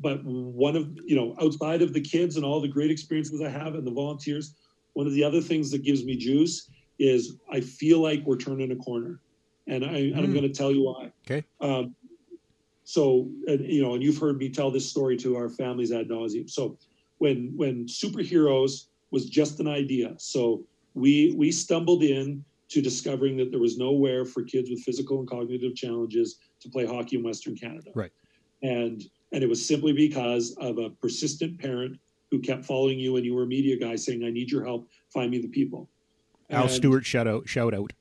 but 0.00 0.24
one 0.24 0.74
of 0.74 0.98
you 1.06 1.14
know 1.14 1.36
outside 1.40 1.80
of 1.80 1.92
the 1.92 2.00
kids 2.00 2.36
and 2.36 2.44
all 2.44 2.60
the 2.60 2.68
great 2.68 2.90
experiences 2.90 3.40
I 3.40 3.48
have 3.48 3.76
and 3.76 3.86
the 3.86 3.92
volunteers, 3.92 4.54
one 4.94 5.06
of 5.06 5.12
the 5.12 5.22
other 5.22 5.40
things 5.40 5.70
that 5.70 5.84
gives 5.84 6.04
me 6.04 6.16
juice 6.16 6.70
is 6.98 7.36
I 7.50 7.60
feel 7.60 8.00
like 8.00 8.24
we're 8.24 8.36
turning 8.36 8.72
a 8.72 8.76
corner, 8.76 9.20
and 9.68 9.84
I 9.84 9.88
mm. 9.88 10.10
and 10.10 10.18
I'm 10.18 10.26
hmm. 10.26 10.34
going 10.34 10.52
to 10.52 10.52
tell 10.52 10.72
you 10.72 10.82
why. 10.82 11.12
Okay. 11.24 11.44
Um, 11.60 11.94
so 12.82 13.30
and, 13.46 13.64
you 13.64 13.82
know, 13.82 13.94
and 13.94 14.02
you've 14.02 14.18
heard 14.18 14.38
me 14.38 14.48
tell 14.48 14.72
this 14.72 14.90
story 14.90 15.16
to 15.18 15.36
our 15.36 15.48
families 15.48 15.92
ad 15.92 16.08
nauseum. 16.08 16.50
So 16.50 16.76
when 17.18 17.52
when 17.56 17.86
superheroes 17.86 18.86
was 19.12 19.26
just 19.26 19.60
an 19.60 19.68
idea, 19.68 20.14
so 20.18 20.64
we 20.94 21.32
we 21.36 21.52
stumbled 21.52 22.02
in 22.02 22.44
to 22.72 22.80
discovering 22.80 23.36
that 23.36 23.50
there 23.50 23.60
was 23.60 23.76
nowhere 23.76 24.24
for 24.24 24.42
kids 24.42 24.70
with 24.70 24.80
physical 24.80 25.18
and 25.20 25.28
cognitive 25.28 25.74
challenges 25.74 26.38
to 26.60 26.70
play 26.70 26.86
hockey 26.86 27.16
in 27.16 27.22
Western 27.22 27.54
Canada. 27.54 27.90
Right. 27.94 28.12
And 28.62 29.02
and 29.32 29.42
it 29.42 29.48
was 29.48 29.66
simply 29.66 29.92
because 29.92 30.54
of 30.58 30.78
a 30.78 30.90
persistent 30.90 31.58
parent 31.58 31.98
who 32.30 32.38
kept 32.38 32.64
following 32.64 32.98
you 32.98 33.16
and 33.16 33.24
you 33.24 33.34
were 33.34 33.42
a 33.42 33.46
media 33.46 33.78
guy 33.78 33.96
saying, 33.96 34.24
I 34.24 34.30
need 34.30 34.50
your 34.50 34.64
help, 34.64 34.88
find 35.12 35.30
me 35.30 35.38
the 35.38 35.48
people. 35.48 35.88
Al 36.50 36.62
and 36.62 36.70
Stewart 36.70 37.04
shout 37.04 37.26
out 37.26 37.46
shout 37.46 37.74
out. 37.74 37.92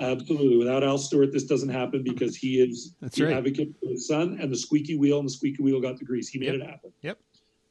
Absolutely. 0.00 0.56
Without 0.56 0.82
Al 0.82 0.98
Stewart, 0.98 1.32
this 1.32 1.44
doesn't 1.44 1.68
happen 1.68 2.02
because 2.02 2.34
he 2.34 2.60
is 2.60 2.94
That's 3.00 3.16
the 3.16 3.26
right. 3.26 3.36
advocate 3.36 3.74
for 3.80 3.90
his 3.90 4.08
son 4.08 4.38
and 4.40 4.50
the 4.50 4.56
squeaky 4.56 4.96
wheel 4.96 5.18
and 5.18 5.28
the 5.28 5.32
squeaky 5.32 5.62
wheel 5.62 5.80
got 5.80 5.98
the 5.98 6.04
grease. 6.04 6.28
He 6.28 6.38
made 6.38 6.46
yep. 6.46 6.54
it 6.56 6.66
happen. 6.66 6.92
Yep. 7.02 7.18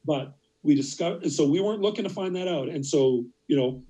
But 0.06 0.36
we 0.62 0.74
discovered 0.74 1.30
so 1.30 1.46
we 1.46 1.60
weren't 1.60 1.82
looking 1.82 2.04
to 2.04 2.10
find 2.10 2.34
that 2.36 2.48
out. 2.48 2.68
And 2.68 2.84
so, 2.84 3.24
you 3.48 3.56
know, 3.56 3.82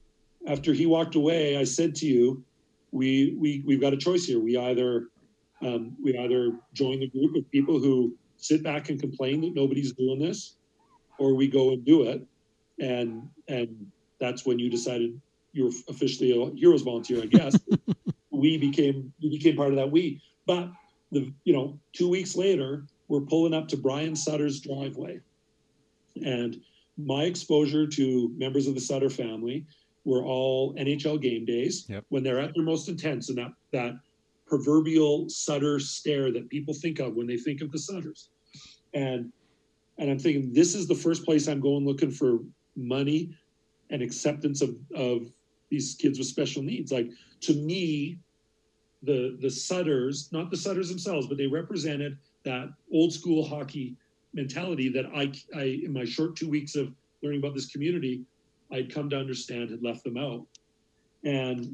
after 0.47 0.73
he 0.73 0.87
walked 0.87 1.15
away, 1.15 1.57
I 1.57 1.65
said 1.65 1.95
to 1.97 2.07
you, 2.07 2.43
we 2.93 3.37
we 3.39 3.63
we've 3.67 3.81
got 3.81 3.93
a 3.93 3.97
choice 3.97 4.25
here. 4.25 4.41
We 4.41 4.57
either 4.57 5.09
um, 5.63 5.97
we 6.03 6.17
either 6.19 6.53
join 6.73 7.01
the 7.01 7.09
group 7.09 7.37
of 7.37 7.49
people 7.51 7.79
who 7.79 8.17
sit 8.37 8.63
back 8.63 8.89
and 8.89 8.99
complain 8.99 9.43
that 9.43 9.55
nobody's 9.55 9.93
doing 9.93 10.19
this, 10.19 10.57
or 11.19 11.35
we 11.35 11.47
go 11.49 11.71
and 11.71 11.85
do 11.85 12.03
it. 12.03 12.23
And 12.81 13.29
and 13.49 13.91
that's 14.19 14.45
when 14.45 14.59
you 14.59 14.71
decided 14.71 15.21
you 15.53 15.65
were 15.65 15.73
officially 15.89 16.31
a 16.31 16.51
heroes 16.57 16.83
volunteer, 16.83 17.23
I 17.23 17.27
guess. 17.27 17.57
we 18.31 18.57
became 18.57 19.13
we 19.23 19.31
became 19.31 19.57
part 19.57 19.71
of 19.71 19.77
that 19.77 19.91
we. 19.91 20.21
But 20.47 20.71
the 21.13 21.33
you 21.45 21.53
know 21.53 21.79
two 21.93 22.09
weeks 22.09 22.37
later, 22.37 22.85
we're 23.09 23.21
pulling 23.21 23.55
up 23.55 23.69
to 23.69 23.77
Brian 23.77 24.17
Sutter's 24.17 24.61
driveway, 24.61 25.21
and 26.25 26.61
my 26.97 27.25
exposure 27.25 27.87
to 27.87 28.31
members 28.37 28.67
of 28.67 28.75
the 28.75 28.81
Sutter 28.81 29.11
family 29.11 29.67
were 30.05 30.25
all 30.25 30.75
NHL 30.75 31.21
game 31.21 31.45
days 31.45 31.87
yep. 31.89 32.05
when 32.09 32.23
they're 32.23 32.41
at 32.41 32.55
their 32.55 32.65
most 32.65 32.89
intense 32.89 33.29
and 33.29 33.39
that 33.39 33.53
that 33.73 33.95
proverbial 34.47 35.29
Sutter 35.29 35.79
stare 35.79 36.33
that 36.33 36.49
people 36.49 36.75
think 36.75 36.99
of 36.99 37.15
when 37.15 37.27
they 37.27 37.37
think 37.37 37.61
of 37.63 37.71
the 37.71 37.79
Sutters. 37.79 38.31
And 38.95 39.33
and 39.99 40.11
I'm 40.11 40.19
thinking 40.19 40.53
this 40.53 40.75
is 40.75 40.89
the 40.89 40.95
first 40.95 41.25
place 41.25 41.47
I'm 41.47 41.61
going 41.61 41.85
looking 41.85 42.11
for 42.11 42.41
money 42.75 43.31
and 43.91 44.03
acceptance 44.03 44.63
of, 44.63 44.75
of 44.95 45.27
these 45.71 45.95
kids 45.95 46.19
with 46.19 46.27
special 46.27 46.63
needs. 46.63 46.91
Like 46.91 47.11
to 47.43 47.55
me, 47.55 48.19
the 49.03 49.39
the 49.41 49.51
Sutters, 49.51 50.31
not 50.33 50.51
the 50.51 50.57
Sutters 50.57 50.89
themselves, 50.89 51.27
but 51.27 51.39
they 51.39 51.47
represented 51.47 52.19
that 52.45 52.71
old 52.93 53.13
school 53.13 53.45
hockey 53.45 53.97
mentality 54.33 54.89
that 54.89 55.07
I, 55.15 55.33
I 55.57 55.81
in 55.85 55.93
my 55.93 56.05
short 56.05 56.37
two 56.37 56.49
weeks 56.49 56.75
of 56.75 56.93
learning 57.23 57.41
about 57.41 57.55
this 57.55 57.67
community, 57.67 58.23
I'd 58.73 58.93
come 58.93 59.11
to 59.11 59.19
understand 59.19 59.71
had 59.71 59.83
left 59.83 60.05
them 60.05 60.17
out. 60.17 60.47
And, 61.25 61.67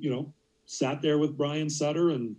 you 0.00 0.10
know, 0.10 0.32
sat 0.66 1.00
there 1.02 1.18
with 1.18 1.36
Brian 1.36 1.70
Sutter, 1.70 2.10
and 2.10 2.34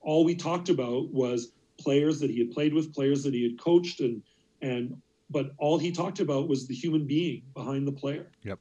all 0.00 0.24
we 0.24 0.34
talked 0.34 0.68
about 0.68 1.10
was 1.12 1.52
players 1.78 2.20
that 2.20 2.30
he 2.30 2.38
had 2.38 2.50
played 2.50 2.74
with, 2.74 2.94
players 2.94 3.22
that 3.22 3.34
he 3.34 3.42
had 3.42 3.60
coached, 3.60 4.00
and, 4.00 4.22
and, 4.60 5.00
but 5.30 5.52
all 5.58 5.78
he 5.78 5.92
talked 5.92 6.20
about 6.20 6.48
was 6.48 6.66
the 6.66 6.74
human 6.74 7.06
being 7.06 7.42
behind 7.54 7.86
the 7.86 7.92
player. 7.92 8.26
Yep. 8.42 8.58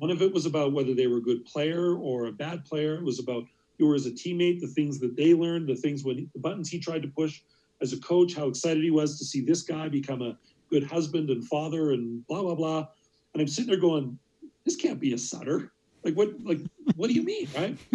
None 0.00 0.10
of 0.10 0.22
it 0.22 0.32
was 0.32 0.46
about 0.46 0.72
whether 0.72 0.94
they 0.94 1.06
were 1.06 1.16
a 1.16 1.22
good 1.22 1.44
player 1.46 1.96
or 1.96 2.26
a 2.26 2.32
bad 2.32 2.64
player. 2.64 2.94
It 2.94 3.02
was 3.02 3.18
about 3.18 3.44
you 3.78 3.86
were 3.86 3.94
as 3.94 4.06
a 4.06 4.10
teammate, 4.10 4.60
the 4.60 4.68
things 4.68 5.00
that 5.00 5.16
they 5.16 5.32
learned, 5.32 5.66
the 5.66 5.74
things 5.74 6.04
when 6.04 6.28
the 6.34 6.38
buttons 6.38 6.68
he 6.68 6.78
tried 6.78 7.02
to 7.02 7.08
push 7.08 7.40
as 7.80 7.92
a 7.94 8.00
coach, 8.00 8.34
how 8.34 8.46
excited 8.46 8.84
he 8.84 8.90
was 8.90 9.18
to 9.18 9.24
see 9.24 9.40
this 9.40 9.62
guy 9.62 9.88
become 9.88 10.20
a 10.20 10.36
good 10.70 10.84
husband 10.84 11.30
and 11.30 11.46
father 11.48 11.92
and 11.92 12.24
blah 12.26 12.42
blah 12.42 12.54
blah. 12.54 12.86
And 13.32 13.40
I'm 13.40 13.48
sitting 13.48 13.70
there 13.70 13.80
going, 13.80 14.18
this 14.64 14.76
can't 14.76 15.00
be 15.00 15.12
a 15.12 15.18
Sutter. 15.18 15.72
Like 16.04 16.14
what? 16.14 16.30
Like 16.42 16.60
what 16.96 17.08
do 17.08 17.14
you 17.14 17.22
mean, 17.22 17.48
right? 17.56 17.76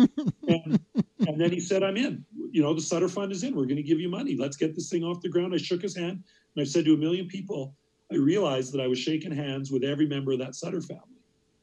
and, 0.48 0.80
and 1.20 1.42
then 1.42 1.52
he 1.52 1.60
said, 1.60 1.84
I'm 1.84 1.98
in. 1.98 2.24
you 2.52 2.62
know, 2.62 2.74
the 2.74 2.82
Sutter 2.82 3.10
Fund 3.10 3.32
is 3.32 3.44
in. 3.44 3.56
We're 3.56 3.66
going 3.66 3.78
to 3.78 3.84
give 3.84 4.00
you 4.00 4.10
money. 4.10 4.36
Let's 4.38 4.58
get 4.58 4.76
this 4.76 4.90
thing 4.90 5.04
off 5.04 5.22
the 5.22 5.30
ground. 5.30 5.54
I 5.54 5.58
shook 5.58 5.82
his 5.82 5.96
hand 5.96 6.24
and 6.56 6.62
I've 6.62 6.70
said 6.70 6.86
to 6.86 6.94
a 6.94 6.98
million 6.98 7.28
people, 7.28 7.76
I 8.12 8.16
realized 8.16 8.74
that 8.74 8.82
I 8.82 8.88
was 8.88 9.00
shaking 9.00 9.32
hands 9.32 9.72
with 9.72 9.84
every 9.84 10.08
member 10.08 10.32
of 10.32 10.40
that 10.40 10.56
Sutter 10.56 10.82
family. 10.82 11.02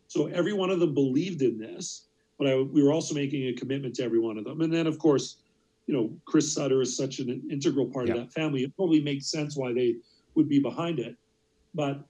So 0.08 0.26
every 0.26 0.52
one 0.52 0.70
of 0.70 0.80
them 0.80 0.92
believed 0.92 1.42
in 1.42 1.58
this, 1.58 2.06
but 2.38 2.46
I, 2.46 2.56
we 2.56 2.82
were 2.82 2.92
also 2.92 3.14
making 3.14 3.48
a 3.48 3.52
commitment 3.54 3.94
to 3.96 4.04
every 4.04 4.18
one 4.18 4.36
of 4.36 4.44
them. 4.44 4.60
And 4.60 4.72
then, 4.72 4.86
of 4.86 4.98
course, 4.98 5.38
you 5.86 5.94
know, 5.94 6.10
Chris 6.26 6.52
Sutter 6.52 6.82
is 6.82 6.96
such 6.96 7.18
an 7.18 7.42
integral 7.50 7.86
part 7.86 8.08
of 8.08 8.16
that 8.16 8.32
family. 8.32 8.62
It 8.62 8.76
probably 8.76 9.00
makes 9.00 9.30
sense 9.30 9.56
why 9.56 9.72
they 9.72 9.96
would 10.34 10.48
be 10.48 10.58
behind 10.58 10.98
it. 10.98 11.16
But 11.74 12.04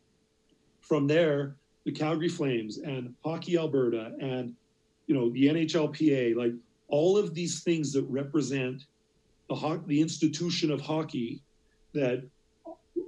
from 0.83 1.07
there, 1.07 1.57
the 1.85 1.93
Calgary 1.93 2.29
Flames 2.29 2.79
and 2.79 3.15
Hockey 3.25 3.57
Alberta 3.57 4.13
and 4.21 4.55
you 5.07 5.15
know 5.15 5.31
the 5.31 5.47
NHLPA, 5.47 6.37
like 6.37 6.53
all 6.89 7.17
of 7.17 7.35
these 7.35 7.63
things 7.63 7.93
that 7.93 8.05
represent 8.05 8.85
the 9.49 9.55
ho- 9.55 9.83
the 9.87 10.01
institution 10.01 10.71
of 10.71 10.81
hockey 10.81 11.41
that 11.95 12.23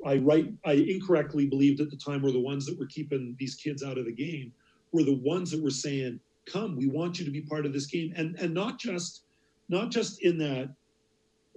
I 0.04 0.16
right 0.16 0.52
I 0.64 0.72
incorrectly 0.72 1.46
believed 1.46 1.80
at 1.80 1.90
the 1.90 1.96
time 1.96 2.22
were 2.22 2.32
the 2.32 2.40
ones 2.40 2.66
that 2.66 2.78
were 2.78 2.86
keeping 2.86 3.36
these 3.38 3.54
kids 3.54 3.82
out 3.82 3.98
of 3.98 4.06
the 4.06 4.12
game 4.12 4.52
were 4.92 5.04
the 5.04 5.16
ones 5.16 5.50
that 5.50 5.62
were 5.62 5.70
saying, 5.70 6.20
"Come, 6.46 6.76
we 6.76 6.86
want 6.86 7.18
you 7.18 7.24
to 7.24 7.30
be 7.30 7.40
part 7.40 7.66
of 7.66 7.72
this 7.72 7.86
game," 7.86 8.12
and 8.16 8.36
and 8.38 8.52
not 8.52 8.78
just 8.78 9.22
not 9.68 9.90
just 9.90 10.22
in 10.22 10.36
that 10.38 10.68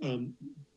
um, 0.03 0.33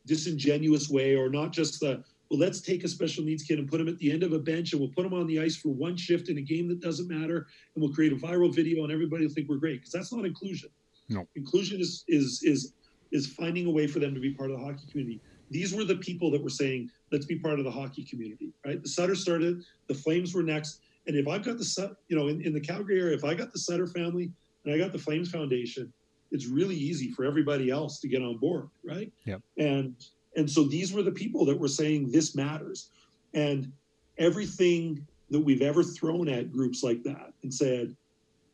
disingenuous 0.07 0.89
way, 0.89 1.15
or 1.15 1.29
not 1.29 1.53
just 1.53 1.81
the 1.81 2.03
well, 2.31 2.39
let's 2.39 2.61
take 2.61 2.85
a 2.85 2.89
special 2.89 3.25
needs 3.25 3.43
kid 3.43 3.59
and 3.59 3.69
put 3.69 3.81
him 3.81 3.89
at 3.89 3.99
the 3.99 4.11
end 4.11 4.23
of 4.23 4.33
a 4.33 4.39
bench, 4.39 4.73
and 4.73 4.81
we'll 4.81 4.91
put 4.91 5.05
him 5.05 5.13
on 5.13 5.27
the 5.27 5.41
ice 5.41 5.57
for 5.57 5.71
one 5.71 5.97
shift 5.97 6.29
in 6.29 6.39
a 6.39 6.41
game 6.41 6.69
that 6.69 6.81
doesn't 6.81 7.09
matter, 7.09 7.49
and 7.75 7.83
we'll 7.83 7.93
create 7.93 8.13
a 8.13 8.17
viral 8.17 8.55
video, 8.55 8.85
and 8.85 8.93
everybody 8.93 9.27
will 9.27 9.35
think 9.35 9.49
we're 9.49 9.57
great 9.57 9.81
because 9.81 9.93
that's 9.93 10.13
not 10.13 10.25
inclusion. 10.25 10.71
No, 11.09 11.27
inclusion 11.35 11.81
is 11.81 12.05
is 12.07 12.41
is 12.45 12.73
is 13.11 13.27
finding 13.27 13.67
a 13.67 13.71
way 13.71 13.89
for 13.89 13.99
them 13.99 14.15
to 14.15 14.21
be 14.21 14.33
part 14.33 14.53
of 14.53 14.59
the 14.59 14.65
hockey 14.65 14.87
community. 14.89 15.21
These 15.51 15.75
were 15.75 15.83
the 15.83 15.97
people 15.97 16.31
that 16.31 16.41
were 16.41 16.51
saying, 16.51 16.89
"Let's 17.11 17.27
be 17.27 17.37
part 17.37 17.59
of 17.59 17.65
the 17.65 17.71
hockey 17.71 18.05
community." 18.05 18.53
Right? 18.65 18.81
The 18.81 18.89
Sutter 18.89 19.17
started. 19.17 19.65
The 19.89 19.95
Flames 19.95 20.33
were 20.33 20.45
next. 20.45 20.81
And 21.09 21.17
if 21.17 21.27
I've 21.27 21.43
got 21.43 21.59
the 21.59 21.65
Sutter, 21.65 21.97
you 22.07 22.17
know 22.17 22.29
in, 22.29 22.41
in 22.43 22.53
the 22.53 22.61
Calgary 22.61 23.01
area, 23.01 23.17
if 23.17 23.25
I 23.25 23.35
got 23.35 23.53
the 23.53 23.59
Sutter 23.59 23.89
family 23.89 24.31
and 24.65 24.73
I 24.73 24.79
got 24.79 24.93
the 24.93 24.99
Flames 24.99 25.33
Foundation, 25.33 25.93
it's 26.31 26.47
really 26.47 26.77
easy 26.77 27.11
for 27.11 27.25
everybody 27.25 27.71
else 27.71 27.99
to 28.01 28.09
get 28.09 28.23
on 28.23 28.37
board, 28.37 28.69
right? 28.85 29.13
Yeah. 29.25 29.39
And 29.59 29.97
and 30.41 30.51
so 30.51 30.65
these 30.65 30.91
were 30.91 31.03
the 31.03 31.13
people 31.13 31.45
that 31.45 31.61
were 31.61 31.69
saying 31.69 32.11
this 32.11 32.35
matters, 32.35 32.89
and 33.35 33.71
everything 34.17 35.07
that 35.29 35.39
we've 35.39 35.61
ever 35.61 35.83
thrown 35.83 36.31
at 36.31 36.51
groups 36.51 36.83
like 36.83 37.03
that 37.03 37.35
and 37.43 37.53
said, 37.53 37.95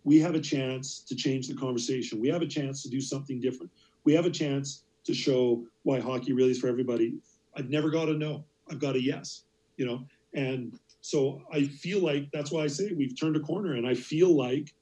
we 0.03 0.19
have 0.19 0.35
a 0.35 0.41
chance 0.41 0.99
to 1.01 1.15
change 1.15 1.47
the 1.47 1.55
conversation. 1.55 2.21
We 2.21 2.29
have 2.29 2.43
a 2.43 2.47
chance 2.47 2.83
to 2.83 2.91
do 2.91 3.01
something 3.01 3.41
different. 3.41 3.71
We 4.03 4.15
have 4.15 4.27
a 4.27 4.31
chance 4.31 4.83
to 5.05 5.15
show 5.15 5.65
why 5.85 6.01
hockey 6.01 6.33
really 6.33 6.51
is 6.51 6.59
for 6.59 6.67
everybody. 6.67 7.15
I've 7.57 7.71
never 7.71 7.89
got 7.89 8.09
a 8.09 8.15
no. 8.15 8.45
I've 8.69 8.81
got 8.81 8.97
a 8.97 9.03
yes. 9.03 9.45
You 9.77 9.87
know, 9.87 10.07
and 10.35 10.77
so 11.03 11.43
I 11.53 11.67
feel 11.67 12.01
like 12.01 12.33
that's 12.33 12.51
why 12.51 12.63
I 12.63 12.67
say 12.67 12.91
we've 12.97 13.19
turned 13.19 13.37
a 13.37 13.41
corner, 13.41 13.75
and 13.75 13.87
I 13.87 13.95
feel 13.95 14.37
like 14.37 14.75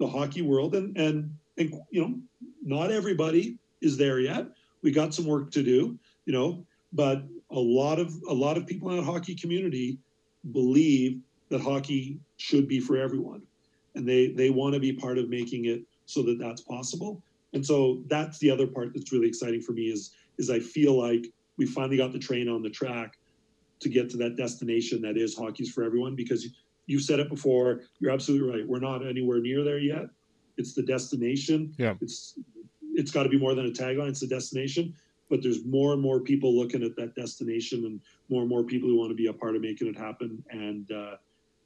the 0.00 0.08
hockey 0.08 0.42
world 0.42 0.74
and 0.74 0.96
and 0.96 1.30
and 1.56 1.72
you 1.90 2.00
know, 2.00 2.14
not 2.64 2.90
everybody 2.90 3.58
is 3.80 3.96
there 3.96 4.18
yet. 4.18 4.48
We 4.82 4.90
got 4.90 5.14
some 5.14 5.26
work 5.26 5.50
to 5.52 5.62
do, 5.62 5.98
you 6.28 6.34
know, 6.34 6.62
but 6.92 7.22
a 7.50 7.58
lot 7.58 7.98
of 7.98 8.12
a 8.28 8.34
lot 8.34 8.58
of 8.58 8.66
people 8.66 8.90
in 8.90 8.98
that 8.98 9.02
hockey 9.02 9.34
community 9.34 9.98
believe 10.52 11.20
that 11.48 11.62
hockey 11.62 12.20
should 12.36 12.68
be 12.68 12.78
for 12.78 12.98
everyone, 12.98 13.40
and 13.94 14.06
they 14.06 14.28
they 14.28 14.50
want 14.50 14.74
to 14.74 14.80
be 14.80 14.92
part 14.92 15.16
of 15.16 15.30
making 15.30 15.64
it 15.64 15.80
so 16.04 16.22
that 16.22 16.38
that's 16.38 16.60
possible. 16.60 17.22
And 17.54 17.64
so 17.64 18.02
that's 18.08 18.38
the 18.40 18.50
other 18.50 18.66
part 18.66 18.92
that's 18.92 19.10
really 19.10 19.26
exciting 19.26 19.62
for 19.62 19.72
me 19.72 19.84
is 19.84 20.10
is 20.36 20.50
I 20.50 20.60
feel 20.60 20.98
like 20.98 21.32
we 21.56 21.64
finally 21.64 21.96
got 21.96 22.12
the 22.12 22.18
train 22.18 22.46
on 22.46 22.62
the 22.62 22.70
track 22.70 23.16
to 23.80 23.88
get 23.88 24.10
to 24.10 24.18
that 24.18 24.36
destination 24.36 25.00
that 25.00 25.16
is 25.16 25.34
hockey's 25.34 25.72
for 25.72 25.82
everyone 25.82 26.14
because 26.14 26.46
you've 26.86 27.02
said 27.02 27.20
it 27.20 27.30
before 27.30 27.80
you're 28.00 28.10
absolutely 28.10 28.50
right. 28.50 28.68
We're 28.68 28.80
not 28.80 29.06
anywhere 29.06 29.40
near 29.40 29.64
there 29.64 29.78
yet. 29.78 30.10
It's 30.58 30.74
the 30.74 30.82
destination. 30.82 31.72
Yeah. 31.78 31.94
It's 32.02 32.38
it's 32.92 33.10
got 33.10 33.22
to 33.22 33.30
be 33.30 33.38
more 33.38 33.54
than 33.54 33.64
a 33.64 33.70
tagline. 33.70 34.10
It's 34.10 34.20
the 34.20 34.26
destination 34.26 34.94
but 35.28 35.42
there's 35.42 35.64
more 35.64 35.92
and 35.92 36.02
more 36.02 36.20
people 36.20 36.56
looking 36.56 36.82
at 36.82 36.96
that 36.96 37.14
destination 37.14 37.84
and 37.84 38.00
more 38.28 38.42
and 38.42 38.50
more 38.50 38.62
people 38.62 38.88
who 38.88 38.96
want 38.96 39.10
to 39.10 39.14
be 39.14 39.26
a 39.26 39.32
part 39.32 39.56
of 39.56 39.62
making 39.62 39.86
it 39.86 39.96
happen 39.96 40.42
and 40.50 40.90
uh, 40.92 41.16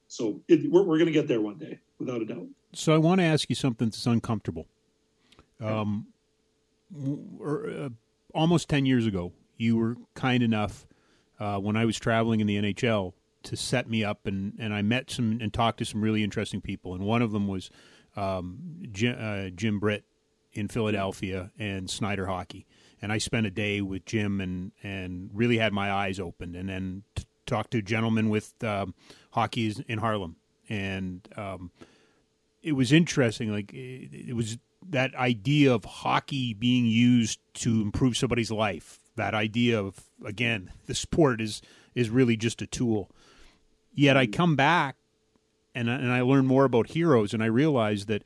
so 0.09 0.41
it, 0.49 0.71
we're, 0.71 0.83
we're 0.83 0.99
going 0.99 1.07
to 1.07 1.13
get 1.13 1.29
there 1.29 1.41
one 1.41 1.59
day 1.59 1.79
without 1.99 2.21
a 2.21 2.25
doubt 2.25 2.47
so 2.73 2.95
i 2.95 2.99
want 2.99 3.21
to 3.21 3.25
ask 3.25 3.49
you 3.49 3.55
something 3.55 3.89
that's 3.89 4.07
uncomfortable 4.07 4.67
um, 5.61 6.07
or, 7.39 7.71
uh, 7.71 7.89
almost 8.35 8.69
10 8.69 8.85
years 8.85 9.07
ago 9.07 9.33
you 9.57 9.77
were 9.77 9.97
kind 10.15 10.43
enough 10.43 10.87
uh, 11.43 11.59
when 11.59 11.77
I 11.77 11.85
was 11.85 11.99
traveling 11.99 12.41
in 12.41 12.47
the 12.47 12.57
NHL 12.57 13.15
to 13.45 13.57
set 13.57 13.89
me 13.89 14.05
up, 14.05 14.27
and, 14.27 14.55
and 14.59 14.73
I 14.73 14.83
met 14.83 15.11
some 15.11 15.39
and 15.41 15.53
talked 15.53 15.79
to 15.79 15.85
some 15.85 16.01
really 16.01 16.23
interesting 16.23 16.61
people. 16.61 16.95
And 16.95 17.03
one 17.03 17.23
of 17.23 17.33
them 17.33 17.49
was 17.49 17.71
um, 18.17 18.59
Jim, 18.93 19.17
uh, 19.19 19.51
Jim 19.51 19.79
Britt 19.81 20.05
in 20.53 20.69
Philadelphia 20.69 21.51
and 21.59 21.91
Snider 21.91 22.27
Hockey. 22.27 22.67
And 23.03 23.13
I 23.13 23.19
spent 23.19 23.47
a 23.47 23.51
day 23.51 23.81
with 23.81 24.07
Jim 24.07 24.41
and, 24.41 24.73
and 24.83 25.29
really 25.35 25.59
had 25.59 25.73
my 25.73 25.93
eyes 25.93 26.21
opened. 26.21 26.55
And 26.57 26.69
then 26.69 27.03
t- 27.17 27.25
talked 27.47 27.73
to 27.73 27.79
a 27.79 27.83
gentleman 27.83 28.31
with 28.31 28.55
um, 28.63 28.95
hockey 29.33 29.75
in 29.89 29.99
Harlem. 29.99 30.37
And 30.69 31.29
um, 31.37 31.73
it 32.63 32.73
was 32.73 32.93
interesting. 32.93 33.51
Like, 33.51 33.73
it, 33.75 34.29
it 34.29 34.37
was 34.37 34.57
that 34.91 35.15
idea 35.15 35.75
of 35.75 35.85
hockey 35.85 36.55
being 36.55 36.87
used 36.87 37.41
to 37.55 37.83
improve 37.83 38.17
somebody's 38.17 38.51
life 38.51 38.99
that 39.17 39.35
idea 39.35 39.79
of 39.79 40.11
again 40.25 40.71
the 40.87 40.95
sport 40.95 41.41
is 41.41 41.63
is 41.95 42.11
really 42.11 42.37
just 42.37 42.63
a 42.63 42.67
tool 42.67 43.11
yet 43.95 44.17
i 44.17 44.27
come 44.27 44.57
back 44.57 44.97
and 45.75 45.91
I, 45.91 45.95
and 45.95 46.13
I 46.13 46.21
learn 46.21 46.47
more 46.47 46.65
about 46.65 46.89
heroes 46.89 47.33
and 47.33 47.43
i 47.43 47.47
realize 47.47 48.07
that 48.07 48.25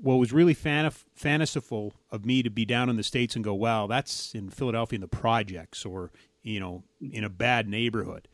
what 0.00 0.16
was 0.16 0.32
really 0.32 0.54
fan- 0.54 0.90
fanciful 1.14 1.94
of 2.10 2.24
me 2.24 2.42
to 2.42 2.50
be 2.50 2.64
down 2.64 2.88
in 2.88 2.96
the 2.96 3.02
states 3.02 3.34
and 3.34 3.44
go 3.44 3.54
wow 3.54 3.86
that's 3.86 4.34
in 4.34 4.50
philadelphia 4.50 4.96
in 4.96 5.00
the 5.00 5.08
projects 5.08 5.84
or 5.84 6.10
you 6.42 6.60
know 6.60 6.84
in 7.00 7.24
a 7.24 7.30
bad 7.30 7.68
neighborhood. 7.68 8.28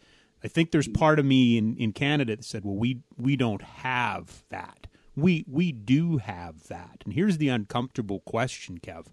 I 0.44 0.48
think 0.48 0.72
there's 0.72 0.88
part 0.88 1.18
of 1.18 1.24
me 1.24 1.56
in, 1.56 1.76
in 1.76 1.92
canada 1.92 2.36
that 2.36 2.44
said 2.44 2.64
well 2.64 2.76
we 2.76 3.00
we 3.16 3.36
don't 3.36 3.62
have 3.62 4.44
that. 4.50 4.86
We 5.14 5.44
we 5.48 5.72
do 5.72 6.18
have 6.18 6.68
that. 6.68 7.02
And 7.04 7.14
here's 7.14 7.38
the 7.38 7.48
uncomfortable 7.48 8.20
question 8.20 8.78
kev. 8.78 9.06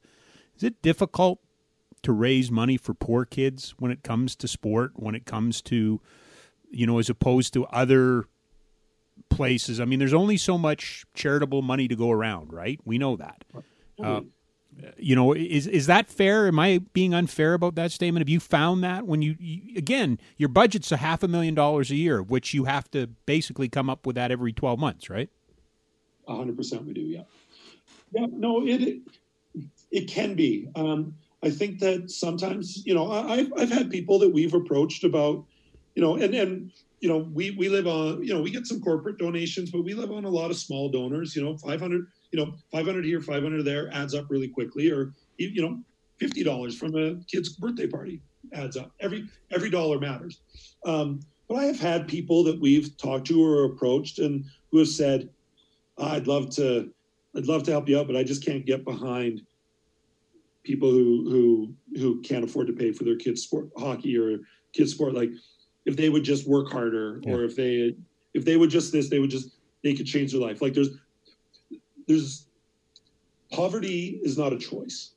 Is 0.55 0.63
it 0.63 0.81
difficult 0.81 1.39
to 2.03 2.11
raise 2.11 2.49
money 2.49 2.77
for 2.77 2.93
poor 2.93 3.25
kids 3.25 3.75
when 3.77 3.91
it 3.91 4.03
comes 4.03 4.35
to 4.37 4.47
sport, 4.47 4.91
when 4.95 5.15
it 5.15 5.25
comes 5.25 5.61
to, 5.63 6.01
you 6.69 6.87
know, 6.87 6.99
as 6.99 7.09
opposed 7.09 7.53
to 7.53 7.65
other 7.65 8.25
places. 9.29 9.79
I 9.79 9.85
mean, 9.85 9.99
there's 9.99 10.13
only 10.13 10.37
so 10.37 10.57
much 10.57 11.05
charitable 11.13 11.61
money 11.61 11.87
to 11.87 11.95
go 11.95 12.11
around, 12.11 12.51
right? 12.53 12.79
We 12.85 12.97
know 12.97 13.15
that. 13.17 13.43
Uh, 14.03 14.21
you 14.97 15.15
know, 15.15 15.33
is 15.33 15.67
is 15.67 15.87
that 15.87 16.07
fair? 16.07 16.47
Am 16.47 16.57
I 16.57 16.79
being 16.93 17.13
unfair 17.13 17.53
about 17.53 17.75
that 17.75 17.91
statement? 17.91 18.21
Have 18.21 18.29
you 18.29 18.39
found 18.39 18.83
that 18.83 19.05
when 19.05 19.21
you, 19.21 19.35
you 19.39 19.77
again, 19.77 20.19
your 20.37 20.49
budget's 20.49 20.91
a 20.91 20.97
half 20.97 21.21
a 21.23 21.27
million 21.27 21.53
dollars 21.53 21.91
a 21.91 21.95
year, 21.95 22.21
which 22.21 22.53
you 22.53 22.65
have 22.65 22.89
to 22.91 23.07
basically 23.25 23.67
come 23.67 23.89
up 23.89 24.05
with 24.05 24.15
that 24.15 24.31
every 24.31 24.53
twelve 24.53 24.79
months, 24.79 25.09
right? 25.09 25.29
hundred 26.27 26.55
percent, 26.55 26.85
we 26.85 26.93
do. 26.93 27.01
Yeah, 27.01 27.23
yeah. 28.13 28.27
No, 28.31 28.65
it 28.65 29.01
it 29.91 30.07
can 30.07 30.35
be. 30.35 30.69
Um, 30.75 31.15
I 31.41 31.49
think 31.49 31.79
that 31.79 32.11
sometimes, 32.11 32.85
you 32.85 32.93
know, 32.93 33.11
I've, 33.11 33.51
I've 33.57 33.71
had 33.71 33.89
people 33.89 34.19
that 34.19 34.29
we've 34.29 34.53
approached 34.53 35.03
about, 35.03 35.45
you 35.95 36.01
know, 36.01 36.15
and, 36.15 36.35
and, 36.35 36.71
you 36.99 37.07
know, 37.07 37.29
we, 37.33 37.51
we 37.51 37.69
live 37.69 37.87
on, 37.87 38.23
you 38.23 38.33
know, 38.33 38.41
we 38.41 38.51
get 38.51 38.67
some 38.67 38.81
corporate 38.81 39.17
donations, 39.17 39.71
but 39.71 39.83
we 39.83 39.93
live 39.93 40.11
on 40.11 40.25
a 40.25 40.29
lot 40.29 40.51
of 40.51 40.57
small 40.57 40.89
donors, 40.89 41.35
you 41.35 41.43
know, 41.43 41.57
500, 41.57 42.07
you 42.31 42.39
know, 42.39 42.53
500 42.71 43.05
here, 43.05 43.21
500 43.21 43.63
there 43.63 43.89
adds 43.93 44.13
up 44.13 44.25
really 44.29 44.49
quickly, 44.49 44.91
or, 44.91 45.13
you 45.37 45.61
know, 45.61 45.79
$50 46.21 46.77
from 46.77 46.95
a 46.95 47.15
kid's 47.25 47.49
birthday 47.49 47.87
party 47.87 48.21
adds 48.53 48.75
up. 48.75 48.91
Every, 48.99 49.29
every 49.51 49.69
dollar 49.69 49.99
matters. 49.99 50.41
Um, 50.85 51.21
but 51.47 51.55
I 51.55 51.65
have 51.65 51.79
had 51.79 52.07
people 52.07 52.43
that 52.43 52.59
we've 52.59 52.95
talked 52.97 53.27
to 53.27 53.43
or 53.43 53.65
approached 53.65 54.19
and 54.19 54.43
who 54.71 54.79
have 54.79 54.87
said, 54.87 55.29
I'd 55.97 56.27
love 56.27 56.49
to, 56.55 56.91
I'd 57.35 57.47
love 57.47 57.63
to 57.63 57.71
help 57.71 57.87
you 57.87 57.99
out, 57.99 58.07
but 58.07 58.15
I 58.15 58.23
just 58.23 58.45
can't 58.45 58.65
get 58.65 58.83
behind 58.83 59.41
people 60.63 60.91
who 60.91 61.29
who 61.29 61.73
who 61.99 62.21
can't 62.21 62.43
afford 62.43 62.67
to 62.67 62.73
pay 62.73 62.91
for 62.91 63.03
their 63.03 63.15
kids 63.15 63.41
sport 63.43 63.69
hockey 63.77 64.17
or 64.17 64.39
kids 64.73 64.91
sport 64.91 65.13
like 65.13 65.31
if 65.89 65.95
they 65.97 66.09
would 66.09 66.23
just 66.23 66.47
work 66.47 66.71
harder 66.71 67.19
yeah. 67.23 67.33
or 67.33 67.43
if 67.43 67.55
they 67.55 67.95
if 68.33 68.45
they 68.45 68.57
would 68.57 68.69
just 68.69 68.91
this 68.91 69.09
they 69.09 69.19
would 69.19 69.29
just 69.29 69.49
they 69.83 69.93
could 69.93 70.05
change 70.05 70.31
their 70.31 70.41
life 70.41 70.61
like 70.61 70.73
there's 70.73 70.89
there's 72.07 72.45
poverty 73.51 74.19
is 74.23 74.37
not 74.37 74.53
a 74.53 74.57
choice 74.57 75.11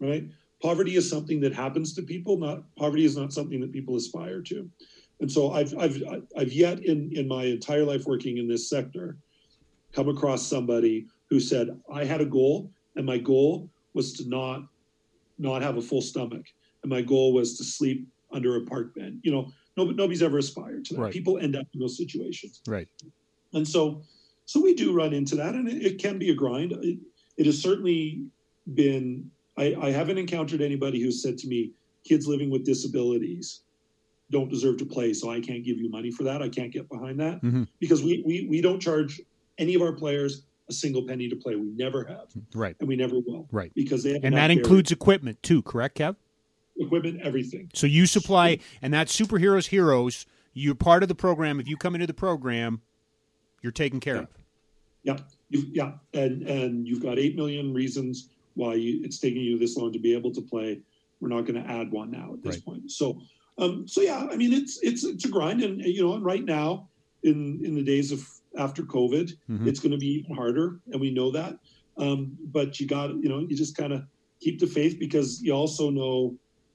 right 0.00 0.24
poverty 0.62 0.96
is 0.96 1.08
something 1.08 1.40
that 1.40 1.52
happens 1.52 1.92
to 1.94 2.02
people 2.02 2.38
not 2.38 2.62
poverty 2.76 3.04
is 3.04 3.16
not 3.16 3.32
something 3.32 3.60
that 3.60 3.72
people 3.72 3.96
aspire 3.96 4.40
to 4.40 4.68
and 5.20 5.30
so 5.30 5.52
i've 5.52 5.76
i've 5.78 6.02
i've 6.38 6.52
yet 6.52 6.78
in 6.84 7.10
in 7.14 7.28
my 7.28 7.44
entire 7.44 7.84
life 7.84 8.04
working 8.06 8.38
in 8.38 8.48
this 8.48 8.68
sector 8.68 9.16
come 9.92 10.08
across 10.08 10.46
somebody 10.46 11.06
who 11.28 11.38
said 11.38 11.78
i 11.92 12.02
had 12.04 12.20
a 12.22 12.26
goal 12.26 12.70
and 12.96 13.04
my 13.04 13.18
goal 13.18 13.68
was 13.92 14.12
to 14.14 14.28
not 14.28 14.64
not 15.38 15.62
have 15.62 15.76
a 15.76 15.82
full 15.82 16.02
stomach. 16.02 16.46
And 16.82 16.90
my 16.90 17.02
goal 17.02 17.32
was 17.32 17.56
to 17.58 17.64
sleep 17.64 18.06
under 18.32 18.56
a 18.56 18.62
park 18.62 18.94
bench. 18.94 19.16
You 19.22 19.32
know, 19.32 19.52
nobody, 19.76 19.96
nobody's 19.96 20.22
ever 20.22 20.38
aspired 20.38 20.84
to 20.86 20.94
that. 20.94 21.00
Right. 21.00 21.12
People 21.12 21.38
end 21.38 21.56
up 21.56 21.66
in 21.74 21.80
those 21.80 21.96
situations. 21.96 22.60
Right. 22.66 22.88
And 23.52 23.66
so, 23.66 24.02
so 24.46 24.60
we 24.60 24.74
do 24.74 24.92
run 24.92 25.12
into 25.12 25.36
that, 25.36 25.54
and 25.54 25.68
it, 25.68 25.84
it 25.84 25.98
can 25.98 26.18
be 26.18 26.30
a 26.30 26.34
grind. 26.34 26.72
It, 26.72 26.98
it 27.36 27.46
has 27.46 27.60
certainly 27.60 28.24
been. 28.74 29.30
I, 29.56 29.74
I 29.80 29.90
haven't 29.90 30.18
encountered 30.18 30.60
anybody 30.60 31.00
who's 31.00 31.22
said 31.22 31.38
to 31.38 31.48
me, 31.48 31.72
"Kids 32.04 32.26
living 32.26 32.50
with 32.50 32.64
disabilities 32.64 33.60
don't 34.30 34.50
deserve 34.50 34.78
to 34.78 34.86
play, 34.86 35.12
so 35.12 35.30
I 35.30 35.40
can't 35.40 35.64
give 35.64 35.78
you 35.78 35.88
money 35.90 36.10
for 36.10 36.24
that. 36.24 36.42
I 36.42 36.48
can't 36.48 36.72
get 36.72 36.88
behind 36.88 37.20
that 37.20 37.40
Mhm. 37.42 37.68
because 37.78 38.02
we 38.02 38.22
we 38.26 38.46
we 38.48 38.60
don't 38.60 38.80
charge 38.80 39.20
any 39.58 39.74
of 39.74 39.82
our 39.82 39.92
players 39.92 40.42
a 40.68 40.72
single 40.72 41.06
penny 41.06 41.28
to 41.28 41.36
play. 41.36 41.54
We 41.56 41.68
never 41.76 42.04
have, 42.04 42.28
Right. 42.54 42.74
and 42.80 42.88
we 42.88 42.96
never 42.96 43.16
will, 43.20 43.46
Right. 43.52 43.70
because 43.74 44.02
they 44.02 44.14
have 44.14 44.24
And 44.24 44.34
that 44.34 44.50
includes 44.50 44.90
equipment 44.90 45.42
too, 45.42 45.60
correct, 45.62 45.98
Kev? 45.98 46.16
Equipment, 46.78 47.20
everything. 47.22 47.70
So 47.74 47.86
you 47.86 48.06
supply, 48.06 48.58
and 48.82 48.92
that's 48.92 49.18
Superheroes 49.18 49.66
Heroes. 49.68 50.26
You're 50.52 50.74
part 50.74 51.02
of 51.02 51.08
the 51.08 51.14
program. 51.14 51.60
If 51.60 51.68
you 51.68 51.76
come 51.76 51.94
into 51.94 52.06
the 52.06 52.14
program, 52.14 52.80
you're 53.62 53.72
taken 53.72 54.00
care 54.00 54.16
Yeah. 54.16 54.20
of. 54.22 54.28
Yeah, 55.02 55.18
you, 55.50 55.62
yeah, 55.72 55.92
and 56.14 56.42
and 56.48 56.88
you've 56.88 57.02
got 57.02 57.18
eight 57.18 57.36
million 57.36 57.74
reasons 57.74 58.30
why 58.54 58.74
you, 58.74 59.00
it's 59.04 59.18
taking 59.18 59.42
you 59.42 59.58
this 59.58 59.76
long 59.76 59.92
to 59.92 59.98
be 59.98 60.14
able 60.14 60.30
to 60.32 60.40
play. 60.40 60.80
We're 61.20 61.28
not 61.28 61.42
going 61.42 61.62
to 61.62 61.68
add 61.70 61.90
one 61.90 62.10
now 62.10 62.32
at 62.34 62.42
this 62.42 62.56
Right. 62.56 62.64
point. 62.64 62.90
So, 62.90 63.20
um, 63.58 63.86
so 63.86 64.00
yeah, 64.00 64.26
I 64.30 64.36
mean, 64.36 64.52
it's 64.52 64.78
it's 64.82 65.04
it's 65.04 65.24
a 65.26 65.28
grind, 65.28 65.62
and 65.62 65.82
you 65.82 66.02
know, 66.02 66.14
and 66.14 66.24
right 66.24 66.44
now, 66.44 66.88
in 67.22 67.60
in 67.64 67.74
the 67.74 67.82
days 67.82 68.12
of 68.12 68.26
after 68.56 68.82
COVID, 68.82 69.32
Mhm. 69.50 69.66
it's 69.66 69.80
going 69.80 69.92
to 69.92 69.98
be 69.98 70.20
even 70.20 70.34
harder, 70.34 70.80
and 70.92 71.00
we 71.00 71.10
know 71.10 71.30
that. 71.32 71.58
Um, 71.98 72.36
but 72.52 72.80
you 72.80 72.86
got 72.86 73.10
you 73.22 73.28
know, 73.28 73.40
you 73.40 73.54
just 73.56 73.76
kind 73.76 73.92
of 73.92 74.04
keep 74.40 74.58
the 74.58 74.66
faith 74.66 74.98
because 74.98 75.42
you 75.42 75.52
also 75.52 75.90
know 75.90 76.34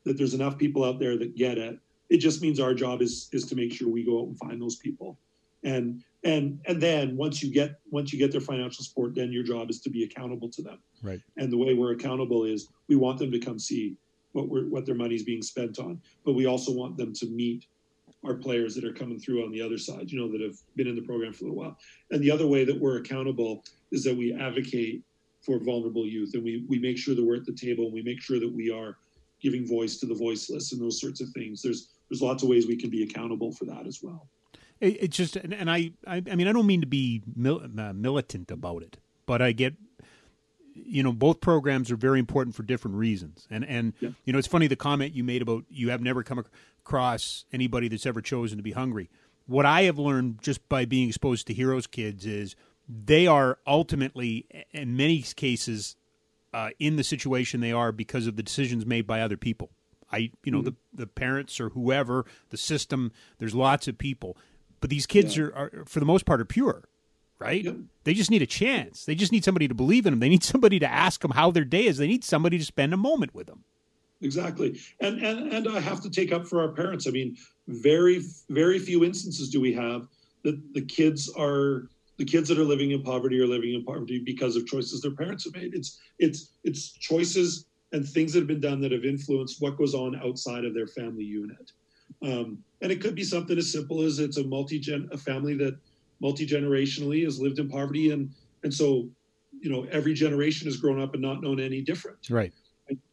that 0.09 0.17
there's 0.17 0.33
enough 0.33 0.57
people 0.57 0.83
out 0.83 0.97
there 0.99 1.19
that 1.19 1.35
get 1.35 1.59
it. 1.59 1.77
It 2.09 2.17
just 2.17 2.41
means 2.41 2.59
our 2.59 2.73
job 2.73 3.03
is 3.03 3.29
is 3.31 3.45
to 3.45 3.55
make 3.55 3.71
sure 3.71 3.87
we 3.87 4.03
go 4.03 4.21
out 4.21 4.27
and 4.27 4.37
find 4.39 4.59
those 4.59 4.77
people, 4.77 5.19
and 5.63 6.03
and 6.23 6.59
and 6.65 6.81
then 6.81 7.15
once 7.15 7.43
you 7.43 7.53
get 7.53 7.79
once 7.91 8.11
you 8.11 8.17
get 8.17 8.31
their 8.31 8.41
financial 8.41 8.83
support, 8.83 9.13
then 9.13 9.31
your 9.31 9.43
job 9.43 9.69
is 9.69 9.79
to 9.81 9.89
be 9.91 10.03
accountable 10.03 10.49
to 10.49 10.63
them. 10.63 10.79
Right. 11.03 11.21
And 11.37 11.53
the 11.53 11.57
way 11.57 11.75
we're 11.75 11.91
accountable 11.91 12.43
is 12.43 12.69
we 12.87 12.95
want 12.95 13.19
them 13.19 13.31
to 13.31 13.37
come 13.37 13.59
see 13.59 13.97
what 14.31 14.49
we're 14.49 14.67
what 14.67 14.87
their 14.87 14.95
money's 14.95 15.21
being 15.21 15.43
spent 15.43 15.77
on, 15.77 16.01
but 16.25 16.33
we 16.33 16.47
also 16.47 16.71
want 16.71 16.97
them 16.97 17.13
to 17.13 17.27
meet 17.27 17.67
our 18.25 18.33
players 18.33 18.73
that 18.73 18.83
are 18.83 18.91
coming 18.91 19.19
through 19.19 19.45
on 19.45 19.51
the 19.51 19.61
other 19.61 19.77
side, 19.77 20.11
you 20.11 20.19
know, 20.19 20.29
that 20.31 20.41
have 20.41 20.57
been 20.75 20.87
in 20.87 20.95
the 20.95 21.03
program 21.03 21.33
for 21.33 21.45
a 21.45 21.49
little 21.49 21.63
while. 21.63 21.77
And 22.09 22.19
the 22.19 22.31
other 22.31 22.47
way 22.47 22.65
that 22.65 22.77
we're 22.77 22.97
accountable 22.97 23.63
is 23.91 24.03
that 24.05 24.17
we 24.17 24.33
advocate 24.33 25.03
for 25.41 25.59
vulnerable 25.59 26.07
youth 26.07 26.33
and 26.33 26.43
we 26.43 26.65
we 26.67 26.79
make 26.79 26.97
sure 26.97 27.13
that 27.13 27.23
we're 27.23 27.35
at 27.35 27.45
the 27.45 27.53
table 27.53 27.85
and 27.85 27.93
we 27.93 28.01
make 28.01 28.19
sure 28.19 28.39
that 28.39 28.51
we 28.51 28.71
are 28.71 28.97
giving 29.41 29.67
voice 29.67 29.97
to 29.97 30.05
the 30.05 30.15
voiceless 30.15 30.71
and 30.73 30.81
those 30.81 30.99
sorts 30.99 31.21
of 31.21 31.29
things. 31.29 31.61
There's 31.61 31.89
there's 32.09 32.21
lots 32.21 32.43
of 32.43 32.49
ways 32.49 32.67
we 32.67 32.75
can 32.75 32.89
be 32.89 33.03
accountable 33.03 33.51
for 33.51 33.65
that 33.65 33.85
as 33.85 34.01
well. 34.01 34.27
It, 34.79 34.97
it's 35.03 35.17
just, 35.17 35.35
and, 35.35 35.53
and 35.53 35.69
I, 35.69 35.91
I, 36.07 36.23
I 36.31 36.35
mean, 36.35 36.47
I 36.47 36.53
don't 36.53 36.65
mean 36.65 36.81
to 36.81 36.87
be 36.87 37.21
mil, 37.35 37.61
uh, 37.77 37.93
militant 37.93 38.49
about 38.49 38.81
it, 38.81 38.97
but 39.25 39.41
I 39.41 39.51
get, 39.51 39.75
you 40.73 41.03
know, 41.03 41.11
both 41.11 41.41
programs 41.41 41.91
are 41.91 41.97
very 41.97 42.17
important 42.19 42.55
for 42.55 42.63
different 42.63 42.97
reasons. 42.97 43.47
And 43.51 43.65
and 43.65 43.93
Yeah. 43.99 44.11
you 44.25 44.33
know, 44.33 44.39
it's 44.39 44.47
funny 44.47 44.67
the 44.67 44.75
comment 44.75 45.13
you 45.13 45.23
made 45.23 45.41
about 45.41 45.65
you 45.69 45.89
have 45.89 46.01
never 46.01 46.23
come 46.23 46.43
across 46.83 47.45
anybody 47.51 47.87
that's 47.89 48.05
ever 48.05 48.21
chosen 48.21 48.57
to 48.57 48.63
be 48.63 48.71
hungry. 48.71 49.09
What 49.45 49.65
I 49.65 49.83
have 49.83 49.99
learned 49.99 50.41
just 50.41 50.67
by 50.69 50.85
being 50.85 51.09
exposed 51.09 51.47
to 51.47 51.53
Heroes 51.53 51.85
kids 51.85 52.25
is 52.25 52.55
they 52.87 53.27
are 53.27 53.59
ultimately, 53.67 54.47
in 54.71 54.95
many 54.95 55.21
cases, 55.21 55.95
uh, 56.53 56.69
in 56.79 56.95
the 56.95 57.03
situation 57.03 57.59
they 57.61 57.71
are 57.71 57.91
because 57.91 58.27
of 58.27 58.35
the 58.35 58.43
decisions 58.43 58.85
made 58.85 59.05
by 59.07 59.21
other 59.21 59.37
people. 59.37 59.69
I, 60.11 60.31
you 60.43 60.51
know, 60.51 60.61
the 60.63 60.73
the 60.93 61.05
parents 61.05 61.59
or 61.59 61.69
whoever, 61.69 62.25
the 62.49 62.57
system. 62.57 63.11
There's 63.37 63.53
lots 63.53 63.87
of 63.87 63.97
people, 63.97 64.35
but 64.81 64.89
these 64.89 65.05
kids 65.05 65.37
Yeah. 65.37 65.43
are, 65.45 65.53
are, 65.55 65.83
for 65.85 65.99
the 65.99 66.05
most 66.05 66.25
part, 66.25 66.41
are 66.41 66.45
pure, 66.45 66.89
right? 67.37 67.63
Yep. 67.63 67.75
They 68.05 68.15
just 68.15 68.31
need 68.31 68.41
a 68.41 68.47
chance. 68.47 69.05
They 69.05 69.13
just 69.13 69.31
need 69.31 69.43
somebody 69.43 69.67
to 69.67 69.75
believe 69.75 70.07
in 70.07 70.13
them. 70.13 70.19
They 70.19 70.29
need 70.29 70.43
somebody 70.43 70.79
to 70.79 70.87
ask 70.91 71.21
them 71.21 71.31
how 71.31 71.51
their 71.51 71.63
day 71.63 71.85
is. 71.85 71.97
They 71.99 72.07
need 72.07 72.23
somebody 72.23 72.57
to 72.57 72.65
spend 72.65 72.91
a 72.91 72.97
moment 72.97 73.35
with 73.35 73.45
them. 73.45 73.63
Exactly. 74.21 74.79
And 74.99 75.23
and 75.23 75.53
and 75.53 75.67
I 75.67 75.79
have 75.79 76.01
to 76.01 76.09
take 76.09 76.31
up 76.31 76.47
for 76.47 76.59
our 76.61 76.69
parents. 76.69 77.05
I 77.07 77.11
mean, 77.11 77.37
very 77.67 78.21
very 78.49 78.79
few 78.79 79.05
instances 79.05 79.49
do 79.49 79.61
we 79.61 79.73
have 79.73 80.07
that 80.43 80.73
the 80.73 80.81
kids 80.81 81.29
are 81.37 81.87
the 82.19 82.25
kids 82.25 82.49
that 82.49 82.59
are 82.59 82.65
living 82.65 82.91
in 82.91 83.01
poverty 83.01 83.39
are 83.39 83.47
living 83.47 83.73
in 83.73 83.83
poverty 83.83 84.21
because 84.23 84.57
of 84.57 84.67
choices 84.67 85.01
their 85.01 85.15
parents 85.15 85.45
have 85.45 85.55
made. 85.55 85.73
It's 85.73 85.97
it's 86.19 86.51
it's 86.65 86.91
choices 86.91 87.65
and 87.93 88.07
things 88.07 88.33
that 88.33 88.39
have 88.39 88.47
been 88.47 88.59
done 88.59 88.81
that 88.81 88.91
have 88.91 89.05
influenced 89.05 89.61
what 89.61 89.77
goes 89.77 89.95
on 89.95 90.19
outside 90.21 90.65
of 90.65 90.75
their 90.75 90.85
family 90.85 91.23
unit. 91.23 91.71
Um, 92.21 92.59
and 92.81 92.91
it 92.91 93.01
could 93.01 93.15
be 93.15 93.23
something 93.23 93.57
as 93.57 93.71
simple 93.71 94.01
as 94.01 94.19
it's 94.19 94.37
a 94.37 94.43
multi 94.43 94.83
a 95.11 95.17
family 95.17 95.55
that 95.55 95.77
multi 96.19 96.45
generationally 96.45 97.23
has 97.23 97.39
lived 97.39 97.57
in 97.57 97.69
poverty 97.69 98.11
and 98.11 98.29
and 98.63 98.73
so 98.73 99.09
you 99.61 99.71
know 99.71 99.87
every 99.89 100.13
generation 100.13 100.67
has 100.67 100.75
grown 100.75 101.01
up 101.01 101.13
and 101.13 101.21
not 101.21 101.41
known 101.41 101.61
any 101.61 101.81
different 101.81 102.29
Right. 102.29 102.51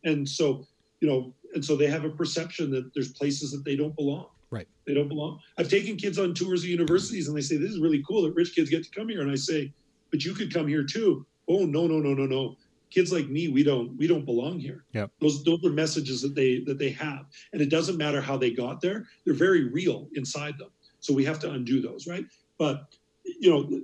and 0.03 0.29
so 0.29 0.67
you 1.01 1.09
know 1.09 1.33
and 1.55 1.65
so 1.65 1.77
they 1.77 1.87
have 1.87 2.05
a 2.05 2.11
perception 2.11 2.73
that 2.73 2.93
there's 2.95 3.13
places 3.13 3.53
that 3.53 3.65
they 3.65 3.77
don't 3.77 3.95
belong 3.95 4.27
Right. 4.51 4.69
they 4.87 4.95
don't 4.95 5.09
belong. 5.09 5.41
I've 5.59 5.69
taken 5.69 5.97
kids 5.97 6.19
on 6.19 6.33
tours 6.35 6.63
of 6.63 6.69
universities 6.69 7.29
and 7.29 7.37
they 7.37 7.41
say 7.41 7.57
this 7.57 7.73
is 7.73 7.81
really 7.81 8.03
cool 8.07 8.23
that 8.23 8.35
rich 8.35 8.55
kids 8.55 8.71
get 8.71 8.85
to 8.85 8.91
come 8.91 9.09
here. 9.09 9.21
And 9.21 9.31
i 9.31 9.35
say 9.35 9.73
but 10.11 10.25
you 10.25 10.35
could 10.35 10.55
come 10.55 10.69
here 10.69 10.85
too. 10.85 11.27
Oh 11.49 11.65
no 11.65 11.87
no 11.87 11.99
no 11.99 12.15
no 12.15 12.27
no. 12.27 12.57
Kids 12.91 13.13
like 13.13 13.29
me 13.29 13.49
we 13.49 13.63
don't 13.65 13.97
we 13.97 14.07
don't 14.07 14.25
belong 14.25 14.61
here. 14.61 14.85
Yep. 14.93 15.11
those 15.21 15.43
those 15.45 15.65
are 15.65 15.71
messages 15.71 16.23
that 16.23 16.35
they 16.35 16.61
that 16.61 16.79
they 16.79 16.91
have. 16.91 17.27
And 17.53 17.61
it 17.61 17.71
doesn't 17.71 17.97
matter 17.97 18.21
how 18.21 18.37
they 18.37 18.51
got 18.51 18.81
there 18.81 19.07
they're 19.25 19.35
very 19.35 19.65
real 19.65 20.09
inside 20.15 20.59
them. 20.59 20.71
So 21.01 21.13
we 21.13 21.25
have 21.25 21.41
to 21.41 21.51
undo 21.51 21.81
those 21.81 22.07
right? 22.07 22.25
But 22.59 22.87
you 23.25 23.51
know 23.51 23.81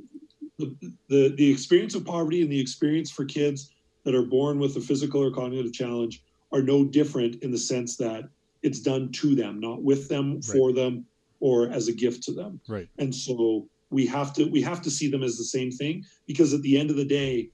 the, 0.58 0.76
the 1.08 1.34
the 1.36 1.50
experience 1.50 1.94
of 1.94 2.04
poverty 2.04 2.42
and 2.42 2.50
the 2.50 2.60
experience 2.60 3.10
for 3.10 3.24
kids 3.24 3.72
that 4.04 4.14
are 4.14 4.22
born 4.22 4.58
with 4.58 4.76
a 4.76 4.80
physical 4.80 5.22
or 5.22 5.30
cognitive 5.30 5.72
challenge 5.72 6.22
are 6.52 6.62
no 6.62 6.84
different 6.84 7.42
in 7.42 7.50
the 7.50 7.58
sense 7.58 7.96
that 7.96 8.24
it's 8.62 8.80
done 8.80 9.10
to 9.12 9.34
them, 9.34 9.60
not 9.60 9.82
with 9.82 10.08
them, 10.08 10.34
Right. 10.34 10.44
for 10.44 10.72
them, 10.72 11.06
or 11.40 11.68
as 11.68 11.88
a 11.88 11.92
gift 11.92 12.22
to 12.24 12.32
them. 12.32 12.60
Right. 12.68 12.88
And 12.98 13.14
so 13.14 13.68
we 13.90 14.06
have 14.06 14.32
to 14.34 14.44
we 14.46 14.62
have 14.62 14.80
to 14.82 14.90
see 14.90 15.08
them 15.08 15.22
as 15.22 15.36
the 15.36 15.44
same 15.44 15.70
thing 15.70 16.04
because 16.26 16.54
at 16.54 16.62
the 16.62 16.78
end 16.78 16.90
of 16.90 16.96
the 16.96 17.04
day, 17.04 17.50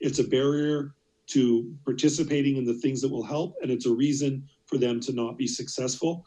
it's 0.00 0.18
a 0.18 0.24
barrier 0.24 0.94
to 1.28 1.72
participating 1.84 2.56
in 2.56 2.64
the 2.64 2.74
things 2.74 3.00
that 3.00 3.08
will 3.08 3.22
help, 3.22 3.54
and 3.62 3.70
it's 3.70 3.86
a 3.86 3.92
reason 3.92 4.48
for 4.66 4.78
them 4.78 5.00
to 5.00 5.12
not 5.12 5.36
be 5.36 5.46
successful. 5.46 6.24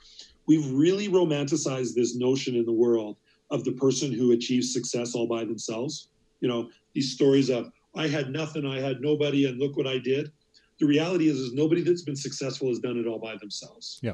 We've 0.48 0.70
really 0.72 1.08
romanticized 1.10 1.96
this 1.96 2.16
notion 2.16 2.56
in 2.56 2.66
the 2.66 2.72
world 2.72 3.18
of 3.52 3.64
the 3.64 3.74
person 3.74 4.12
who 4.12 4.32
achieves 4.32 4.72
success 4.72 5.16
all 5.16 5.28
by 5.28 5.44
themselves. 5.44 6.10
You 6.42 6.48
know, 6.48 6.70
these 6.94 7.12
stories 7.12 7.50
of 7.50 7.72
I 7.96 8.08
had 8.08 8.30
nothing, 8.32 8.66
I 8.66 8.80
had 8.80 9.02
nobody, 9.02 9.46
and 9.46 9.58
look 9.60 9.78
what 9.78 9.88
I 9.88 9.98
did. 9.98 10.32
The 10.80 10.86
reality 10.86 11.30
is, 11.30 11.38
is 11.40 11.54
nobody 11.54 11.82
that's 11.82 12.02
been 12.02 12.16
successful 12.16 12.68
has 12.70 12.80
done 12.80 12.98
it 12.98 13.08
all 13.08 13.20
by 13.20 13.38
themselves. 13.38 14.00
Yeah. 14.02 14.14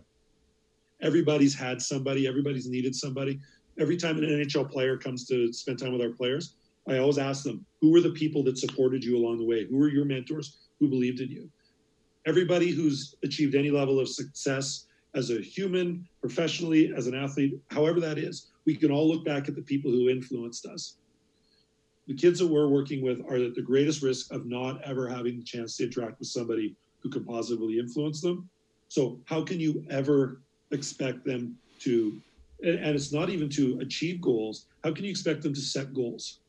Everybody's 1.01 1.55
had 1.55 1.82
somebody, 1.82 2.28
everybody's 2.28 2.68
needed 2.68 2.95
somebody. 2.95 3.39
Every 3.80 3.97
time 3.97 4.18
an 4.18 4.26
NHL 4.26 4.70
player 4.70 4.97
comes 4.97 5.26
to 5.28 5.51
spend 5.51 5.80
time 5.80 5.93
with 5.93 6.01
our 6.01 6.12
players, 6.12 6.55
I 6.88 6.97
always 6.97 7.18
ask 7.18 7.43
them, 7.43 7.66
who 7.80 7.91
were 7.91 8.01
the 8.01 8.12
people 8.12 8.43
that 8.43 8.57
supported 8.57 9.03
you 9.03 9.18
along 9.18 9.38
the 9.38 9.45
way? 9.45 9.66
Who 9.66 9.78
were 9.78 9.89
your 9.89 10.05
mentors? 10.05 10.57
Who 10.80 10.88
believed 10.88 11.20
in 11.20 11.30
you? 11.30 11.49
Everybody 12.26 12.70
who's 12.70 13.16
achieved 13.24 13.55
any 13.55 13.72
level 13.72 13.99
of 13.99 14.07
success 14.07 14.86
as 15.16 15.32
a 15.32 15.41
human, 15.41 16.07
professionally, 16.22 16.93
as 16.95 17.07
an 17.07 17.16
athlete, 17.16 17.59
however 17.72 17.99
that 17.99 18.18
is, 18.18 18.51
we 18.66 18.76
can 18.76 18.91
all 18.91 19.07
look 19.07 19.26
back 19.26 19.47
at 19.47 19.55
the 19.55 19.62
people 19.62 19.91
who 19.91 20.09
influenced 20.09 20.66
us. 20.66 20.97
The 22.08 22.16
kids 22.16 22.39
that 22.39 22.47
we're 22.47 22.68
working 22.68 23.02
with 23.02 23.22
are 23.30 23.36
at 23.36 23.56
the 23.56 23.62
greatest 23.62 24.02
risk 24.02 24.32
of 24.34 24.45
not 24.45 24.82
ever 24.84 25.08
having 25.08 25.38
the 25.38 25.43
chance 25.43 25.78
to 25.78 25.86
interact 25.86 26.20
with 26.20 26.28
somebody 26.28 26.76
who 26.99 27.10
could 27.10 27.26
positively 27.26 27.80
influence 27.80 28.22
them. 28.22 28.49
So, 28.88 29.20
how 29.26 29.43
can 29.43 29.60
you 29.60 29.86
ever 29.89 30.41
expect 30.72 31.24
them 31.26 31.58
to, 31.80 32.20
and 32.64 32.76
and 32.80 32.95
it's 32.95 33.14
not 33.14 33.30
even 33.30 33.49
to 33.49 33.80
achieve 33.80 34.20
goals, 34.22 34.66
how 34.84 34.91
can 34.91 35.06
you 35.06 35.12
expect 35.12 35.43
them 35.43 35.54
to 35.54 35.62
set 35.62 35.93
goals 35.93 36.39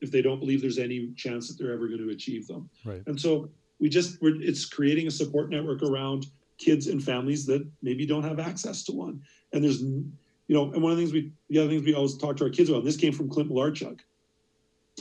if 0.00 0.10
they 0.10 0.22
don't 0.22 0.40
believe 0.40 0.60
there's 0.60 0.78
any 0.78 1.12
chance 1.16 1.48
that 1.48 1.58
they're 1.58 1.72
ever 1.72 1.88
going 1.88 2.00
to 2.00 2.10
achieve 2.10 2.46
them? 2.46 2.70
Right. 2.84 3.02
And 3.06 3.20
so, 3.20 3.50
we 3.80 3.88
just, 3.88 4.22
we're, 4.22 4.40
it's 4.40 4.64
creating 4.64 5.08
a 5.08 5.10
support 5.10 5.50
network 5.50 5.82
around 5.82 6.26
kids 6.58 6.86
and 6.86 7.02
families 7.02 7.44
that 7.46 7.66
maybe 7.82 8.06
don't 8.06 8.22
have 8.22 8.38
access 8.38 8.84
to 8.84 8.92
one. 8.92 9.20
And 9.52 9.64
there's, 9.64 9.82
you 9.82 10.04
know, 10.48 10.72
and 10.72 10.82
one 10.82 10.92
of 10.92 10.98
the 10.98 11.02
things 11.02 11.12
we, 11.12 11.32
the 11.50 11.58
other 11.58 11.68
things 11.68 11.84
we 11.84 11.94
always 11.94 12.16
talk 12.16 12.36
to 12.36 12.44
our 12.44 12.50
kids 12.50 12.68
about, 12.70 12.78
and 12.78 12.86
this 12.86 12.96
came 12.96 13.12
from 13.12 13.28
Clint 13.28 13.50
Malarchuk. 13.50 13.98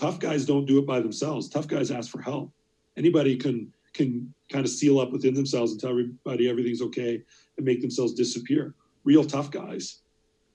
Tough 0.01 0.17
guys 0.17 0.45
don't 0.45 0.65
do 0.65 0.79
it 0.79 0.87
by 0.87 0.99
themselves. 0.99 1.47
Tough 1.47 1.67
guys 1.67 1.91
ask 1.91 2.09
for 2.09 2.23
help. 2.23 2.51
Anybody 2.97 3.37
can 3.37 3.71
can 3.93 4.33
kind 4.49 4.65
of 4.65 4.71
seal 4.71 4.99
up 4.99 5.11
within 5.11 5.35
themselves 5.35 5.71
and 5.71 5.79
tell 5.79 5.91
everybody 5.91 6.49
everything's 6.49 6.81
okay 6.81 7.21
and 7.57 7.65
make 7.65 7.81
themselves 7.81 8.13
disappear. 8.13 8.73
Real 9.03 9.23
tough 9.23 9.51
guys, 9.51 9.99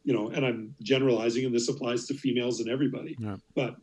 you 0.03 0.13
know, 0.13 0.31
and 0.31 0.45
I'm 0.45 0.75
generalizing, 0.83 1.45
and 1.45 1.55
this 1.55 1.69
applies 1.69 2.07
to 2.07 2.15
females 2.15 2.59
and 2.59 2.69
everybody. 2.69 3.17
Yeah. 3.21 3.37
But 3.55 3.77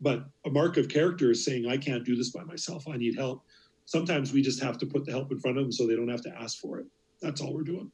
but 0.00 0.24
a 0.46 0.50
mark 0.50 0.78
of 0.78 0.88
character 0.88 1.30
is 1.30 1.44
saying 1.44 1.68
I 1.68 1.76
can't 1.76 2.04
do 2.04 2.16
this 2.16 2.30
by 2.30 2.42
myself. 2.42 2.88
I 2.88 2.96
need 2.96 3.16
help. 3.16 3.44
sometimes 3.84 4.32
we 4.32 4.42
just 4.42 4.60
have 4.60 4.78
to 4.78 4.86
put 4.86 5.04
the 5.04 5.12
help 5.12 5.30
in 5.30 5.38
front 5.38 5.58
of 5.58 5.64
them 5.64 5.70
so 5.70 5.86
they 5.86 5.94
don't 5.94 6.08
have 6.08 6.22
to 6.22 6.34
ask 6.36 6.58
for 6.58 6.80
it. 6.80 6.86
That's 7.22 7.40
all 7.40 7.54
we're 7.54 7.62
doing. 7.62 7.92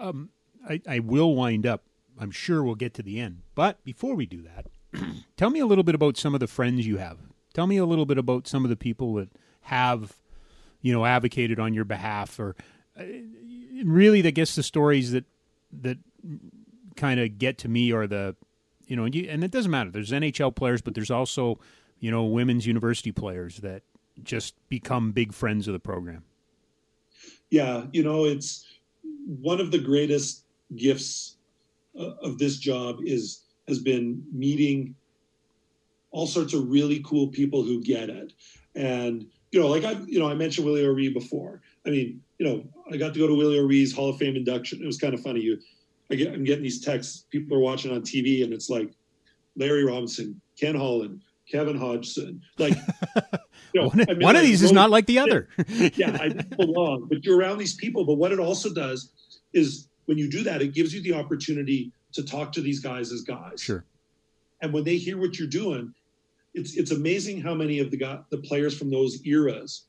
Um, 0.00 0.30
I, 0.68 0.80
I 0.88 0.98
will 0.98 1.36
wind 1.36 1.66
up. 1.66 1.84
I'm 2.18 2.32
sure 2.32 2.64
we'll 2.64 2.74
get 2.74 2.94
to 2.94 3.02
the 3.04 3.20
end. 3.20 3.42
But 3.54 3.84
before 3.84 4.16
we 4.16 4.26
do 4.26 4.42
that, 4.42 4.66
tell 5.36 5.50
me 5.50 5.60
a 5.60 5.66
little 5.66 5.84
bit 5.84 5.94
about 5.94 6.16
some 6.16 6.34
of 6.34 6.40
the 6.40 6.46
friends 6.46 6.86
you 6.86 6.98
have. 6.98 7.18
Tell 7.52 7.66
me 7.66 7.76
a 7.76 7.84
little 7.84 8.06
bit 8.06 8.18
about 8.18 8.46
some 8.46 8.64
of 8.64 8.70
the 8.70 8.76
people 8.76 9.14
that 9.14 9.28
have, 9.62 10.16
you 10.80 10.92
know, 10.92 11.04
advocated 11.04 11.58
on 11.58 11.74
your 11.74 11.84
behalf, 11.84 12.38
or 12.38 12.54
uh, 12.98 13.04
really, 13.84 14.26
I 14.26 14.30
guess 14.30 14.54
the 14.54 14.62
stories 14.62 15.12
that 15.12 15.24
that 15.82 15.98
kind 16.96 17.20
of 17.20 17.38
get 17.38 17.58
to 17.58 17.68
me 17.68 17.92
are 17.92 18.06
the, 18.06 18.36
you 18.86 18.96
know, 18.96 19.04
and, 19.04 19.14
you, 19.14 19.28
and 19.28 19.42
it 19.42 19.50
doesn't 19.50 19.70
matter. 19.70 19.90
There's 19.90 20.10
NHL 20.10 20.54
players, 20.54 20.82
but 20.82 20.94
there's 20.94 21.10
also, 21.10 21.58
you 21.98 22.10
know, 22.10 22.24
women's 22.24 22.66
university 22.66 23.12
players 23.12 23.58
that 23.58 23.82
just 24.22 24.54
become 24.68 25.12
big 25.12 25.32
friends 25.32 25.66
of 25.68 25.72
the 25.72 25.78
program. 25.78 26.24
Yeah, 27.50 27.86
you 27.92 28.02
know, 28.02 28.24
it's 28.24 28.66
one 29.40 29.60
of 29.60 29.70
the 29.70 29.78
greatest 29.78 30.44
gifts 30.76 31.36
uh, 31.98 32.14
of 32.22 32.38
this 32.38 32.56
job 32.56 33.00
is 33.04 33.42
has 33.70 33.78
been 33.78 34.22
meeting 34.32 34.94
all 36.10 36.26
sorts 36.26 36.54
of 36.54 36.68
really 36.68 37.00
cool 37.04 37.28
people 37.28 37.62
who 37.62 37.82
get 37.82 38.10
it. 38.10 38.32
And 38.74 39.26
you 39.50 39.60
know, 39.60 39.68
like 39.68 39.84
I, 39.84 39.92
you 40.06 40.18
know, 40.18 40.28
I 40.28 40.34
mentioned 40.34 40.66
Willie 40.66 40.86
O'Ree 40.86 41.08
before. 41.08 41.60
I 41.86 41.90
mean, 41.90 42.20
you 42.38 42.46
know, 42.46 42.64
I 42.92 42.96
got 42.96 43.12
to 43.14 43.18
go 43.18 43.26
to 43.26 43.34
Willie 43.34 43.58
O'Ree's 43.58 43.92
Hall 43.92 44.10
of 44.10 44.16
Fame 44.16 44.36
induction. 44.36 44.80
It 44.82 44.86
was 44.86 44.98
kind 44.98 45.14
of 45.14 45.20
funny. 45.20 45.40
You, 45.40 45.58
I 46.10 46.14
get, 46.14 46.32
I'm 46.32 46.44
getting 46.44 46.62
these 46.62 46.80
texts. 46.80 47.26
People 47.30 47.56
are 47.56 47.60
watching 47.60 47.92
on 47.92 48.02
TV, 48.02 48.44
and 48.44 48.52
it's 48.52 48.70
like 48.70 48.92
Larry 49.56 49.84
Robinson, 49.84 50.40
Ken 50.58 50.74
Holland, 50.74 51.22
Kevin 51.50 51.76
Hodgson. 51.76 52.40
Like, 52.58 52.74
you 53.72 53.80
know, 53.80 53.88
one, 53.88 54.02
I 54.02 54.14
mean, 54.14 54.22
one 54.22 54.36
of 54.36 54.42
these 54.42 54.62
is 54.62 54.72
not 54.72 54.90
like 54.90 55.06
the 55.06 55.18
other. 55.18 55.48
yeah, 55.94 56.16
I 56.20 56.28
belong. 56.56 57.06
But 57.08 57.24
you're 57.24 57.36
around 57.36 57.58
these 57.58 57.74
people. 57.74 58.04
But 58.04 58.14
what 58.14 58.32
it 58.32 58.38
also 58.38 58.72
does 58.72 59.12
is 59.52 59.88
when 60.06 60.18
you 60.18 60.30
do 60.30 60.42
that, 60.44 60.62
it 60.62 60.74
gives 60.74 60.94
you 60.94 61.02
the 61.02 61.14
opportunity 61.14 61.92
to 62.12 62.22
talk 62.24 62.52
to 62.52 62.60
these 62.60 62.80
guys 62.80 63.12
as 63.12 63.22
guys. 63.22 63.60
Sure. 63.60 63.84
And 64.62 64.72
when 64.72 64.84
they 64.84 64.96
hear 64.96 65.18
what 65.18 65.38
you're 65.38 65.48
doing, 65.48 65.94
it's 66.54 66.76
it's 66.76 66.90
amazing 66.90 67.40
how 67.40 67.54
many 67.54 67.78
of 67.78 67.90
the 67.90 67.96
guy, 67.96 68.18
the 68.30 68.38
players 68.38 68.76
from 68.76 68.90
those 68.90 69.24
eras 69.24 69.84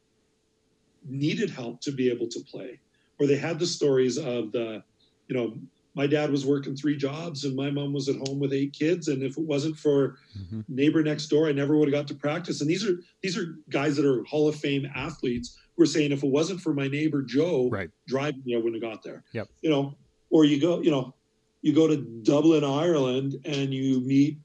needed 1.07 1.49
help 1.49 1.81
to 1.81 1.91
be 1.91 2.09
able 2.09 2.27
to 2.27 2.39
play, 2.41 2.79
or 3.19 3.27
they 3.27 3.37
had 3.37 3.57
the 3.59 3.65
stories 3.65 4.17
of 4.17 4.51
the, 4.51 4.83
you 5.27 5.35
know, 5.35 5.57
my 5.93 6.07
dad 6.07 6.31
was 6.31 6.45
working 6.45 6.75
three 6.75 6.95
jobs 6.95 7.43
and 7.43 7.55
my 7.55 7.69
mom 7.69 7.93
was 7.93 8.07
at 8.07 8.15
home 8.27 8.39
with 8.39 8.53
eight 8.53 8.73
kids 8.73 9.07
and 9.07 9.23
if 9.23 9.37
it 9.37 9.43
wasn't 9.43 9.77
for 9.77 10.17
mm-hmm. 10.37 10.61
neighbor 10.67 11.03
next 11.03 11.27
door 11.27 11.47
i 11.47 11.51
never 11.51 11.77
would 11.77 11.87
have 11.87 11.93
got 11.93 12.07
to 12.07 12.15
practice 12.15 12.61
and 12.61 12.69
these 12.69 12.87
are 12.87 12.99
these 13.21 13.37
are 13.37 13.57
guys 13.69 13.95
that 13.95 14.05
are 14.05 14.23
hall 14.23 14.47
of 14.47 14.55
fame 14.55 14.89
athletes 14.95 15.57
who 15.75 15.83
are 15.83 15.87
saying 15.87 16.11
if 16.11 16.23
it 16.23 16.29
wasn't 16.29 16.59
for 16.59 16.73
my 16.73 16.87
neighbor 16.87 17.21
joe 17.21 17.69
right. 17.69 17.89
driving 18.07 18.41
me 18.45 18.55
i 18.55 18.57
wouldn't 18.57 18.81
have 18.81 18.93
got 18.93 19.03
there 19.03 19.23
yep. 19.33 19.47
you 19.61 19.69
know 19.69 19.95
or 20.29 20.45
you 20.45 20.59
go 20.59 20.81
you 20.81 20.91
know 20.91 21.13
you 21.61 21.73
go 21.73 21.87
to 21.87 21.97
dublin 22.23 22.63
ireland 22.63 23.35
and 23.45 23.73
you 23.73 24.01
meet 24.01 24.37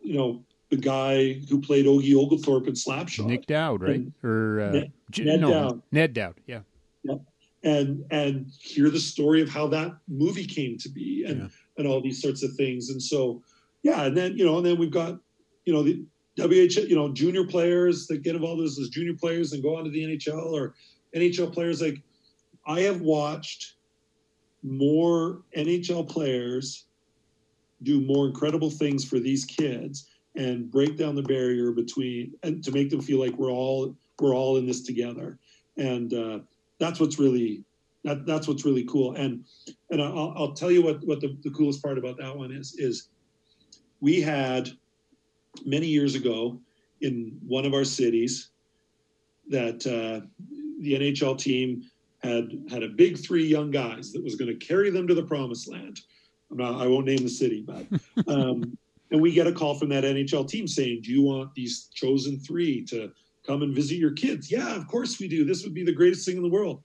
you 0.00 0.16
know 0.16 0.42
the 0.70 0.76
guy 0.76 1.34
who 1.48 1.60
played 1.60 1.86
Ogie 1.86 2.14
Oglethorpe 2.14 2.66
in 2.66 2.74
Slapshot. 2.74 3.24
Nick 3.24 3.46
Dowd, 3.46 3.80
right? 3.80 3.94
And 3.96 4.12
or 4.22 4.60
uh, 4.60 4.70
Ned, 4.70 4.92
Ned 5.18 5.40
no, 5.40 5.50
Dowd. 5.50 5.82
Ned 5.92 6.12
Dowd, 6.14 6.34
yeah. 6.46 6.60
Yeah. 7.02 7.14
And 7.64 8.04
and 8.10 8.46
hear 8.60 8.90
the 8.90 9.00
story 9.00 9.40
of 9.40 9.48
how 9.48 9.66
that 9.68 9.96
movie 10.08 10.44
came 10.44 10.76
to 10.78 10.88
be 10.90 11.24
and 11.26 11.40
Yeah. 11.40 11.48
and 11.78 11.86
all 11.86 12.02
these 12.02 12.20
sorts 12.20 12.42
of 12.42 12.52
things. 12.54 12.90
And 12.90 13.02
so 13.02 13.42
yeah, 13.82 14.04
and 14.04 14.16
then 14.16 14.36
you 14.36 14.44
know, 14.44 14.58
and 14.58 14.66
then 14.66 14.78
we've 14.78 14.90
got, 14.90 15.18
you 15.64 15.72
know, 15.72 15.82
the 15.82 16.04
WH, 16.36 16.76
you 16.88 16.94
know, 16.94 17.12
junior 17.12 17.44
players 17.44 18.06
that 18.08 18.22
get 18.22 18.36
involved 18.36 18.62
as, 18.62 18.78
as 18.78 18.90
junior 18.90 19.14
players 19.14 19.54
and 19.54 19.62
go 19.62 19.74
on 19.76 19.84
to 19.84 19.90
the 19.90 20.02
NHL 20.04 20.52
or 20.52 20.74
NHL 21.16 21.52
players 21.52 21.80
like 21.80 22.02
I 22.66 22.80
have 22.80 23.00
watched 23.00 23.74
more 24.62 25.42
NHL 25.56 26.08
players 26.08 26.86
do 27.82 28.00
more 28.00 28.26
incredible 28.26 28.70
things 28.70 29.04
for 29.04 29.18
these 29.18 29.44
kids 29.44 30.08
and 30.36 30.70
break 30.70 30.96
down 30.96 31.14
the 31.14 31.22
barrier 31.22 31.72
between 31.72 32.32
and 32.42 32.62
to 32.64 32.72
make 32.72 32.90
them 32.90 33.00
feel 33.00 33.20
like 33.20 33.36
we're 33.38 33.50
all 33.50 33.94
we're 34.20 34.34
all 34.34 34.56
in 34.56 34.66
this 34.66 34.82
together. 34.82 35.38
And 35.76 36.12
uh, 36.12 36.38
that's 36.78 36.98
what's 36.98 37.18
really 37.18 37.64
that, 38.04 38.26
that's 38.26 38.48
what's 38.48 38.64
really 38.64 38.84
cool. 38.84 39.14
And 39.14 39.44
and 39.90 40.02
I'll, 40.02 40.34
I'll 40.36 40.52
tell 40.52 40.70
you 40.70 40.82
what 40.82 41.04
what 41.04 41.20
the, 41.20 41.36
the 41.42 41.50
coolest 41.50 41.82
part 41.82 41.98
about 41.98 42.18
that 42.18 42.36
one 42.36 42.52
is 42.52 42.74
is 42.78 43.08
we 44.00 44.20
had 44.20 44.70
many 45.64 45.86
years 45.86 46.14
ago 46.14 46.60
in 47.00 47.38
one 47.46 47.64
of 47.64 47.74
our 47.74 47.84
cities 47.84 48.50
that 49.48 49.86
uh, 49.86 50.26
the 50.80 50.94
NHL 50.94 51.38
team 51.38 51.82
had 52.22 52.50
had 52.70 52.82
a 52.82 52.88
big 52.88 53.18
three 53.18 53.46
young 53.46 53.70
guys 53.70 54.12
that 54.12 54.22
was 54.22 54.34
going 54.34 54.48
to 54.48 54.66
carry 54.66 54.90
them 54.90 55.06
to 55.06 55.14
the 55.14 55.22
promised 55.22 55.68
land. 55.68 56.00
I'm 56.50 56.56
not, 56.56 56.80
I 56.80 56.86
won't 56.86 57.06
name 57.06 57.18
the 57.18 57.28
city, 57.28 57.64
but 57.66 57.86
um, 58.28 58.76
and 59.10 59.20
we 59.20 59.32
get 59.32 59.46
a 59.46 59.52
call 59.52 59.74
from 59.74 59.88
that 59.90 60.04
NHL 60.04 60.48
team 60.48 60.66
saying, 60.66 61.02
"Do 61.02 61.12
you 61.12 61.22
want 61.22 61.54
these 61.54 61.88
chosen 61.94 62.38
three 62.38 62.84
to 62.86 63.10
come 63.46 63.62
and 63.62 63.74
visit 63.74 63.96
your 63.96 64.12
kids?" 64.12 64.50
Yeah, 64.50 64.74
of 64.74 64.86
course 64.88 65.18
we 65.18 65.28
do. 65.28 65.44
This 65.44 65.62
would 65.64 65.74
be 65.74 65.84
the 65.84 65.92
greatest 65.92 66.26
thing 66.26 66.36
in 66.36 66.42
the 66.42 66.48
world. 66.48 66.82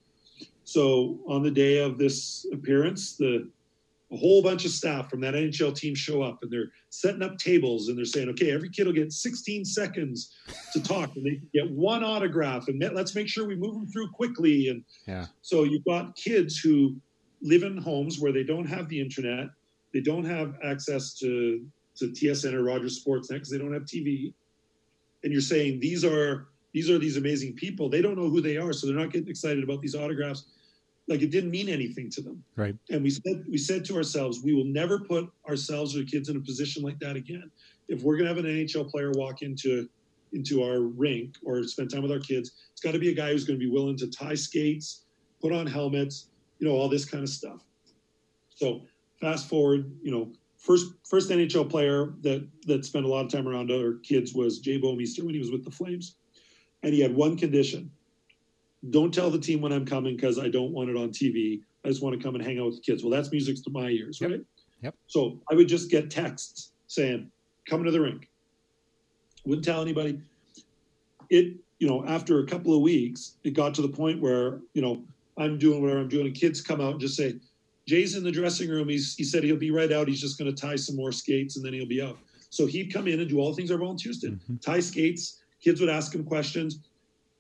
So 0.63 1.19
on 1.27 1.43
the 1.43 1.51
day 1.51 1.79
of 1.79 1.97
this 1.97 2.45
appearance, 2.53 3.15
the 3.17 3.49
a 4.13 4.17
whole 4.17 4.43
bunch 4.43 4.63
of 4.65 4.71
staff 4.71 5.09
from 5.09 5.21
that 5.21 5.33
NHL 5.33 5.75
team 5.75 5.95
show 5.95 6.21
up 6.21 6.39
and 6.43 6.51
they're 6.51 6.71
setting 6.89 7.23
up 7.23 7.37
tables 7.37 7.89
and 7.89 7.97
they're 7.97 8.05
saying, 8.05 8.29
okay, 8.29 8.51
every 8.51 8.69
kid 8.69 8.85
will 8.85 8.93
get 8.93 9.11
16 9.11 9.65
seconds 9.65 10.35
to 10.71 10.81
talk 10.81 11.15
and 11.15 11.25
they 11.25 11.41
get 11.53 11.69
one 11.71 12.03
autograph 12.03 12.67
and 12.67 12.79
let's 12.93 13.15
make 13.15 13.27
sure 13.27 13.47
we 13.47 13.55
move 13.55 13.73
them 13.73 13.87
through 13.87 14.09
quickly. 14.11 14.69
And 14.69 14.83
Yeah. 15.07 15.27
so 15.41 15.63
you've 15.63 15.85
got 15.85 16.15
kids 16.15 16.59
who 16.59 16.95
live 17.41 17.63
in 17.63 17.77
homes 17.77 18.19
where 18.19 18.31
they 18.31 18.43
don't 18.43 18.67
have 18.67 18.87
the 18.87 18.99
internet, 18.99 19.47
they 19.93 20.01
don't 20.01 20.25
have 20.25 20.55
access 20.63 21.13
to, 21.19 21.65
to 21.95 22.09
TSN 22.09 22.53
or 22.53 22.63
Rogers 22.63 23.03
Sportsnet 23.03 23.29
because 23.35 23.49
they 23.49 23.57
don't 23.57 23.73
have 23.73 23.83
TV. 23.83 24.33
And 25.23 25.31
you're 25.31 25.41
saying 25.41 25.79
these 25.79 26.03
are 26.05 26.47
these 26.73 26.89
are 26.89 26.97
these 26.97 27.17
amazing 27.17 27.53
people. 27.53 27.87
They 27.87 28.01
don't 28.01 28.17
know 28.17 28.29
who 28.29 28.41
they 28.41 28.57
are, 28.57 28.73
so 28.73 28.87
they're 28.87 28.95
not 28.95 29.11
getting 29.11 29.29
excited 29.29 29.63
about 29.63 29.79
these 29.79 29.93
autographs. 29.93 30.45
Like 31.07 31.21
it 31.21 31.31
didn't 31.31 31.51
mean 31.51 31.69
anything 31.69 32.09
to 32.11 32.21
them. 32.21 32.43
Right. 32.55 32.75
and 32.89 33.03
we 33.03 33.09
said 33.09 33.43
we 33.49 33.57
said 33.57 33.83
to 33.85 33.95
ourselves 33.95 34.41
we 34.41 34.53
will 34.53 34.65
never 34.65 34.99
put 34.99 35.29
ourselves 35.47 35.95
or 35.95 35.99
the 35.99 36.05
kids 36.05 36.29
in 36.29 36.37
a 36.37 36.39
position 36.39 36.81
like 36.83 36.99
that 36.99 37.15
again. 37.15 37.51
If 37.89 38.01
we're 38.03 38.17
going 38.17 38.29
to 38.29 38.35
have 38.35 38.43
an 38.43 38.49
nhl 38.49 38.89
player 38.89 39.11
walk 39.11 39.41
into 39.41 39.89
into 40.31 40.63
our 40.63 40.79
rink 40.79 41.35
or 41.43 41.63
spend 41.63 41.91
time 41.91 42.01
with 42.01 42.11
our 42.11 42.19
kids 42.19 42.53
it's 42.71 42.81
got 42.81 42.93
to 42.93 42.99
be 42.99 43.09
a 43.09 43.13
guy 43.13 43.31
who's 43.31 43.43
going 43.43 43.59
to 43.59 43.63
be 43.63 43.71
willing 43.71 43.97
to 43.97 44.07
tie 44.07 44.33
skates 44.33 45.03
put 45.41 45.51
on 45.51 45.67
helmets 45.67 46.29
you 46.59 46.67
know 46.67 46.73
all 46.73 46.87
this 46.87 47.05
kind 47.05 47.23
of 47.23 47.29
stuff. 47.29 47.61
So 48.49 48.83
fast 49.19 49.49
forward 49.49 49.91
you 50.01 50.11
know 50.11 50.31
first 50.57 50.93
first 51.03 51.29
nhl 51.29 51.69
player 51.69 52.13
that 52.21 52.47
that 52.65 52.85
spent 52.85 53.03
a 53.05 53.09
lot 53.09 53.25
of 53.25 53.31
time 53.31 53.47
around 53.47 53.71
our 53.71 53.95
kids 54.03 54.33
was 54.33 54.59
jay 54.59 54.79
Bouwmeester 54.79 55.23
when 55.23 55.33
he 55.33 55.39
was 55.39 55.51
with 55.51 55.65
the 55.65 55.71
flames. 55.71 56.15
And 56.83 56.93
he 56.93 56.99
had 56.99 57.15
one 57.15 57.37
condition 57.37 57.91
don't 58.89 59.13
tell 59.13 59.29
the 59.29 59.39
team 59.39 59.61
when 59.61 59.71
i'm 59.71 59.85
coming 59.85 60.15
because 60.15 60.37
i 60.39 60.49
don't 60.49 60.71
want 60.71 60.89
it 60.89 60.97
on 60.97 61.09
tv 61.09 61.61
I 61.85 61.89
just 61.89 62.01
want 62.01 62.17
to 62.17 62.23
come 62.23 62.33
and 62.35 62.41
hang 62.41 62.59
out 62.59 62.67
with 62.67 62.75
the 62.77 62.81
kids. 62.81 63.03
Well, 63.03 63.11
that's 63.11 63.29
music 63.29 63.57
to 63.65 63.69
my 63.69 63.89
ears, 63.89 64.19
Yep. 64.21 64.31
right? 64.31 64.41
Yep. 64.83 64.95
So 65.07 65.41
I 65.51 65.53
would 65.53 65.67
just 65.67 65.91
get 65.91 66.09
texts 66.09 66.71
saying, 66.87 67.29
"Come 67.69 67.83
to 67.83 67.91
the 67.91 67.99
rink." 67.99 68.29
Wouldn't 69.45 69.65
tell 69.65 69.81
anybody. 69.81 70.17
It, 71.29 71.55
you 71.79 71.87
know, 71.89 72.05
after 72.05 72.39
a 72.39 72.45
couple 72.45 72.73
of 72.73 72.81
weeks, 72.81 73.35
it 73.43 73.51
got 73.51 73.73
to 73.75 73.81
the 73.81 73.89
point 73.89 74.21
where 74.21 74.61
you 74.73 74.81
know 74.81 75.03
I'm 75.37 75.57
doing 75.57 75.81
whatever 75.81 75.99
I'm 75.99 76.07
doing, 76.07 76.27
and 76.27 76.33
kids 76.35 76.61
come 76.61 76.79
out 76.79 76.91
and 76.93 77.01
just 77.01 77.17
say, 77.17 77.35
"Jay's 77.85 78.15
in 78.15 78.23
the 78.23 78.31
dressing 78.31 78.69
room. 78.69 78.87
He's 78.87 79.13
he 79.15 79.25
said 79.25 79.43
he'll 79.43 79.57
be 79.57 79.71
right 79.71 79.91
out. 79.91 80.07
He's 80.07 80.21
just 80.21 80.37
going 80.39 80.55
to 80.55 80.61
tie 80.61 80.77
some 80.77 80.95
more 80.95 81.11
skates 81.11 81.57
and 81.57 81.65
then 81.65 81.73
he'll 81.73 81.85
be 81.85 82.01
out." 82.01 82.17
So 82.49 82.65
he'd 82.65 82.93
come 82.93 83.09
in 83.09 83.19
and 83.19 83.27
do 83.29 83.39
all 83.39 83.49
the 83.49 83.57
things 83.57 83.71
our 83.71 83.77
volunteers 83.77 84.19
did: 84.19 84.39
Mhm. 84.49 84.61
tie 84.61 84.79
skates. 84.79 85.41
Kids 85.61 85.81
would 85.81 85.89
ask 85.89 86.15
him 86.15 86.23
questions. 86.23 86.79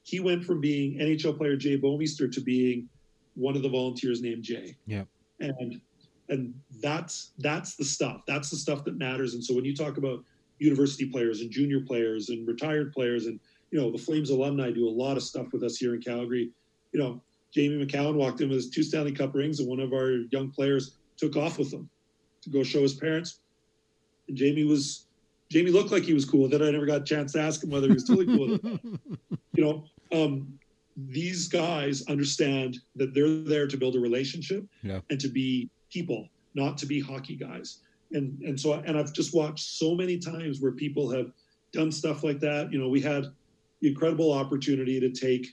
He 0.03 0.19
went 0.19 0.43
from 0.43 0.61
being 0.61 0.99
NHL 0.99 1.37
player 1.37 1.55
Jay 1.55 1.77
Bouwmeester 1.77 2.31
to 2.31 2.41
being 2.41 2.89
one 3.35 3.55
of 3.55 3.61
the 3.61 3.69
volunteers 3.69 4.21
named 4.21 4.43
Jay. 4.43 4.75
Yep. 4.85 5.07
And 5.39 5.81
and 6.29 6.53
that's 6.81 7.31
that's 7.39 7.75
the 7.75 7.85
stuff. 7.85 8.21
That's 8.27 8.49
the 8.49 8.55
stuff 8.55 8.83
that 8.85 8.97
matters. 8.97 9.33
And 9.33 9.43
so 9.43 9.53
when 9.53 9.65
you 9.65 9.75
talk 9.75 9.97
about 9.97 10.23
university 10.59 11.05
players 11.05 11.41
and 11.41 11.51
junior 11.51 11.81
players 11.81 12.29
and 12.29 12.47
retired 12.47 12.93
players 12.93 13.25
and 13.25 13.39
you 13.71 13.79
know 13.79 13.91
the 13.91 13.97
Flames 13.97 14.29
alumni 14.29 14.71
do 14.71 14.87
a 14.87 14.89
lot 14.89 15.17
of 15.17 15.23
stuff 15.23 15.47
with 15.51 15.63
us 15.63 15.77
here 15.77 15.95
in 15.95 16.01
Calgary. 16.01 16.51
You 16.91 16.99
know, 16.99 17.21
Jamie 17.53 17.83
Macoun 17.83 18.15
walked 18.15 18.41
in 18.41 18.49
with 18.49 18.57
his 18.57 18.69
two 18.69 18.83
Stanley 18.83 19.11
Cup 19.11 19.33
rings 19.33 19.59
and 19.59 19.67
one 19.67 19.79
of 19.79 19.93
our 19.93 20.11
young 20.31 20.51
players 20.51 20.97
took 21.17 21.35
off 21.35 21.57
with 21.57 21.71
them 21.71 21.89
to 22.41 22.49
go 22.49 22.63
show 22.63 22.81
his 22.81 22.93
parents. 22.93 23.39
And 24.27 24.37
Jamie 24.37 24.63
was 24.63 25.07
Jamie 25.53 25.69
looked 25.69 25.91
like 25.91 26.03
he 26.03 26.15
was 26.15 26.25
cool 26.25 26.51
it. 26.51 26.61
I 26.63 26.71
never 26.71 26.87
got 26.87 27.01
a 27.01 27.03
chance 27.03 27.31
to 27.33 27.39
ask 27.41 27.63
him 27.63 27.69
whether 27.69 27.87
he 27.87 27.93
was 27.93 28.05
totally 28.05 28.25
cool 28.25 28.57
you 29.53 29.63
know, 29.63 29.85
um, 30.11 30.57
these 30.97 31.47
guys 31.47 32.03
understand 32.07 32.79
that 32.95 33.13
they're 33.13 33.43
there 33.43 33.67
to 33.67 33.77
build 33.77 33.95
a 33.95 33.99
relationship 33.99 34.65
Yeah. 34.81 35.01
and 35.11 35.19
to 35.19 35.27
be 35.27 35.69
people, 35.91 36.27
not 36.55 36.79
to 36.79 36.87
be 36.87 36.99
hockey 36.99 37.35
guys. 37.35 37.81
And 38.13 38.41
and 38.41 38.59
so 38.59 38.73
and 38.73 38.97
I've 38.97 39.13
just 39.13 39.33
watched 39.35 39.65
so 39.77 39.93
many 39.95 40.17
times 40.17 40.59
where 40.59 40.71
people 40.71 41.09
have 41.11 41.31
done 41.71 41.91
stuff 41.91 42.23
like 42.23 42.39
that. 42.39 42.71
You 42.71 42.79
know, 42.79 42.89
we 42.89 43.01
had 43.01 43.25
the 43.81 43.89
incredible 43.89 44.31
opportunity 44.31 44.99
to 44.99 45.11
take 45.11 45.47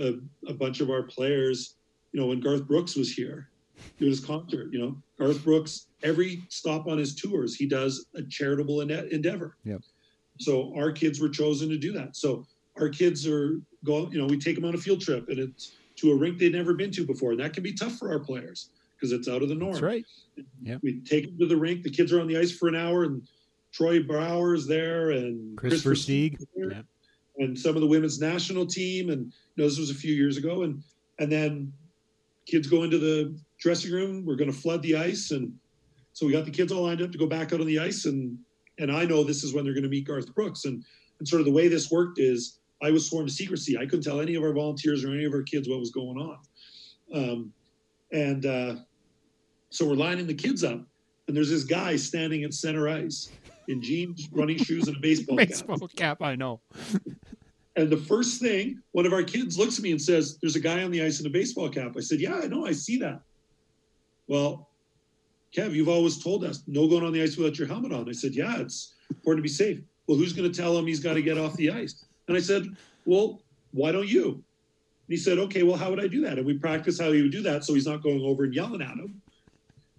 a, 0.00 0.14
a 0.46 0.54
bunch 0.54 0.80
of 0.80 0.88
our 0.90 1.02
players. 1.02 1.76
You 2.12 2.20
know, 2.20 2.26
when 2.28 2.40
Garth 2.40 2.66
Brooks 2.66 2.96
was 2.96 3.12
here, 3.12 3.50
doing 3.98 4.10
his 4.10 4.20
concert. 4.20 4.68
You 4.72 4.80
know, 4.80 4.96
Garth 5.18 5.44
Brooks. 5.44 5.86
Every 6.02 6.42
stop 6.48 6.86
on 6.86 6.96
his 6.96 7.14
tours, 7.14 7.56
he 7.56 7.66
does 7.66 8.06
a 8.14 8.22
charitable 8.22 8.82
endeavor. 8.82 9.56
Yep. 9.64 9.80
So 10.38 10.72
our 10.76 10.92
kids 10.92 11.20
were 11.20 11.28
chosen 11.28 11.68
to 11.70 11.76
do 11.76 11.92
that. 11.92 12.16
So 12.16 12.46
our 12.78 12.88
kids 12.88 13.26
are 13.26 13.60
going. 13.84 14.12
You 14.12 14.18
know, 14.18 14.26
we 14.26 14.38
take 14.38 14.54
them 14.54 14.64
on 14.64 14.74
a 14.74 14.78
field 14.78 15.00
trip, 15.00 15.28
and 15.28 15.38
it's 15.38 15.72
to 15.96 16.12
a 16.12 16.16
rink 16.16 16.38
they'd 16.38 16.52
never 16.52 16.74
been 16.74 16.92
to 16.92 17.04
before, 17.04 17.32
and 17.32 17.40
that 17.40 17.52
can 17.52 17.62
be 17.62 17.72
tough 17.72 17.96
for 17.96 18.10
our 18.12 18.20
players 18.20 18.70
because 18.94 19.12
it's 19.12 19.28
out 19.28 19.42
of 19.42 19.48
the 19.48 19.54
norm. 19.54 19.72
That's 19.72 19.82
right. 19.82 20.04
Yep. 20.62 20.80
We 20.82 21.00
take 21.00 21.26
them 21.26 21.38
to 21.38 21.46
the 21.46 21.56
rink. 21.56 21.82
The 21.82 21.90
kids 21.90 22.12
are 22.12 22.20
on 22.20 22.26
the 22.26 22.38
ice 22.38 22.52
for 22.52 22.68
an 22.68 22.76
hour, 22.76 23.04
and 23.04 23.26
Troy 23.72 24.02
Brouwer's 24.02 24.66
there, 24.66 25.10
and 25.10 25.56
Kris 25.56 25.84
Versteeg, 25.84 26.44
yeah. 26.56 26.82
and 27.38 27.58
some 27.58 27.74
of 27.74 27.80
the 27.80 27.86
women's 27.86 28.20
national 28.20 28.66
team. 28.66 29.10
And 29.10 29.26
you 29.56 29.62
know, 29.62 29.68
this 29.68 29.78
was 29.78 29.90
a 29.90 29.94
few 29.94 30.14
years 30.14 30.36
ago, 30.36 30.62
and 30.62 30.82
and 31.18 31.30
then 31.30 31.72
kids 32.46 32.68
go 32.68 32.84
into 32.84 32.98
the 32.98 33.36
dressing 33.58 33.92
room. 33.92 34.24
We're 34.24 34.36
going 34.36 34.50
to 34.50 34.56
flood 34.56 34.82
the 34.82 34.96
ice, 34.96 35.30
and 35.30 35.52
so 36.12 36.26
we 36.26 36.32
got 36.32 36.44
the 36.44 36.50
kids 36.50 36.72
all 36.72 36.84
lined 36.84 37.02
up 37.02 37.12
to 37.12 37.18
go 37.18 37.26
back 37.26 37.52
out 37.52 37.60
on 37.60 37.66
the 37.66 37.78
ice, 37.78 38.04
and 38.04 38.38
and 38.78 38.90
I 38.90 39.04
know 39.04 39.24
this 39.24 39.44
is 39.44 39.54
when 39.54 39.64
they're 39.64 39.74
going 39.74 39.84
to 39.84 39.88
meet 39.88 40.06
Garth 40.06 40.34
Brooks, 40.34 40.64
and 40.64 40.84
and 41.18 41.28
sort 41.28 41.40
of 41.40 41.46
the 41.46 41.52
way 41.52 41.68
this 41.68 41.90
worked 41.90 42.18
is 42.18 42.58
I 42.82 42.90
was 42.90 43.08
sworn 43.08 43.26
to 43.26 43.32
secrecy. 43.32 43.76
I 43.76 43.84
couldn't 43.84 44.02
tell 44.02 44.20
any 44.20 44.34
of 44.34 44.42
our 44.42 44.52
volunteers 44.52 45.04
or 45.04 45.12
any 45.12 45.24
of 45.24 45.32
our 45.32 45.42
kids 45.42 45.68
what 45.68 45.80
was 45.80 45.90
going 45.90 46.18
on, 46.18 46.38
um, 47.12 47.52
and 48.12 48.46
uh, 48.46 48.76
so 49.70 49.86
we're 49.86 49.94
lining 49.94 50.26
the 50.26 50.34
kids 50.34 50.64
up, 50.64 50.80
and 51.26 51.36
there's 51.36 51.50
this 51.50 51.64
guy 51.64 51.96
standing 51.96 52.44
at 52.44 52.54
center 52.54 52.88
ice 52.88 53.30
in 53.68 53.82
jeans, 53.82 54.28
running 54.32 54.56
shoes, 54.56 54.88
and 54.88 54.96
a 54.96 55.00
baseball, 55.00 55.36
baseball 55.36 55.78
cap. 55.78 55.96
cap. 55.96 56.22
I 56.22 56.36
know. 56.36 56.60
and 57.76 57.90
the 57.90 57.96
first 57.96 58.40
thing, 58.40 58.80
one 58.92 59.06
of 59.06 59.12
our 59.12 59.22
kids 59.22 59.58
looks 59.58 59.78
at 59.78 59.82
me 59.82 59.90
and 59.90 60.00
says, 60.00 60.38
"There's 60.40 60.56
a 60.56 60.60
guy 60.60 60.82
on 60.82 60.90
the 60.90 61.02
ice 61.02 61.20
in 61.20 61.26
a 61.26 61.30
baseball 61.30 61.68
cap." 61.68 61.94
I 61.96 62.00
said, 62.00 62.20
"Yeah, 62.20 62.40
I 62.42 62.46
know. 62.46 62.66
I 62.66 62.72
see 62.72 62.98
that." 62.98 63.20
Well, 64.28 64.68
Kev, 65.56 65.74
you've 65.74 65.88
always 65.88 66.22
told 66.22 66.44
us 66.44 66.62
no 66.66 66.86
going 66.86 67.04
on 67.04 67.12
the 67.12 67.22
ice 67.22 67.36
without 67.36 67.58
your 67.58 67.66
helmet 67.66 67.92
on. 67.92 68.08
I 68.08 68.12
said, 68.12 68.34
"Yeah, 68.34 68.58
it's 68.58 68.94
important 69.10 69.38
to 69.38 69.42
be 69.42 69.48
safe." 69.48 69.80
Well, 70.06 70.18
who's 70.18 70.32
going 70.32 70.50
to 70.50 70.56
tell 70.56 70.76
him 70.76 70.86
he's 70.86 71.00
got 71.00 71.14
to 71.14 71.22
get 71.22 71.38
off 71.38 71.56
the 71.56 71.70
ice? 71.70 72.04
And 72.28 72.36
I 72.36 72.40
said, 72.40 72.64
"Well, 73.06 73.42
why 73.72 73.90
don't 73.90 74.08
you?" 74.08 74.26
And 74.26 75.08
he 75.08 75.16
said, 75.16 75.38
"Okay, 75.38 75.62
well, 75.62 75.76
how 75.76 75.90
would 75.90 76.00
I 76.02 76.06
do 76.06 76.20
that?" 76.22 76.38
And 76.38 76.46
we 76.46 76.58
practiced 76.58 77.00
how 77.00 77.10
he 77.10 77.22
would 77.22 77.32
do 77.32 77.42
that, 77.42 77.64
so 77.64 77.74
he's 77.74 77.86
not 77.86 78.02
going 78.02 78.20
over 78.20 78.44
and 78.44 78.54
yelling 78.54 78.82
at 78.82 78.96
him. 78.96 79.20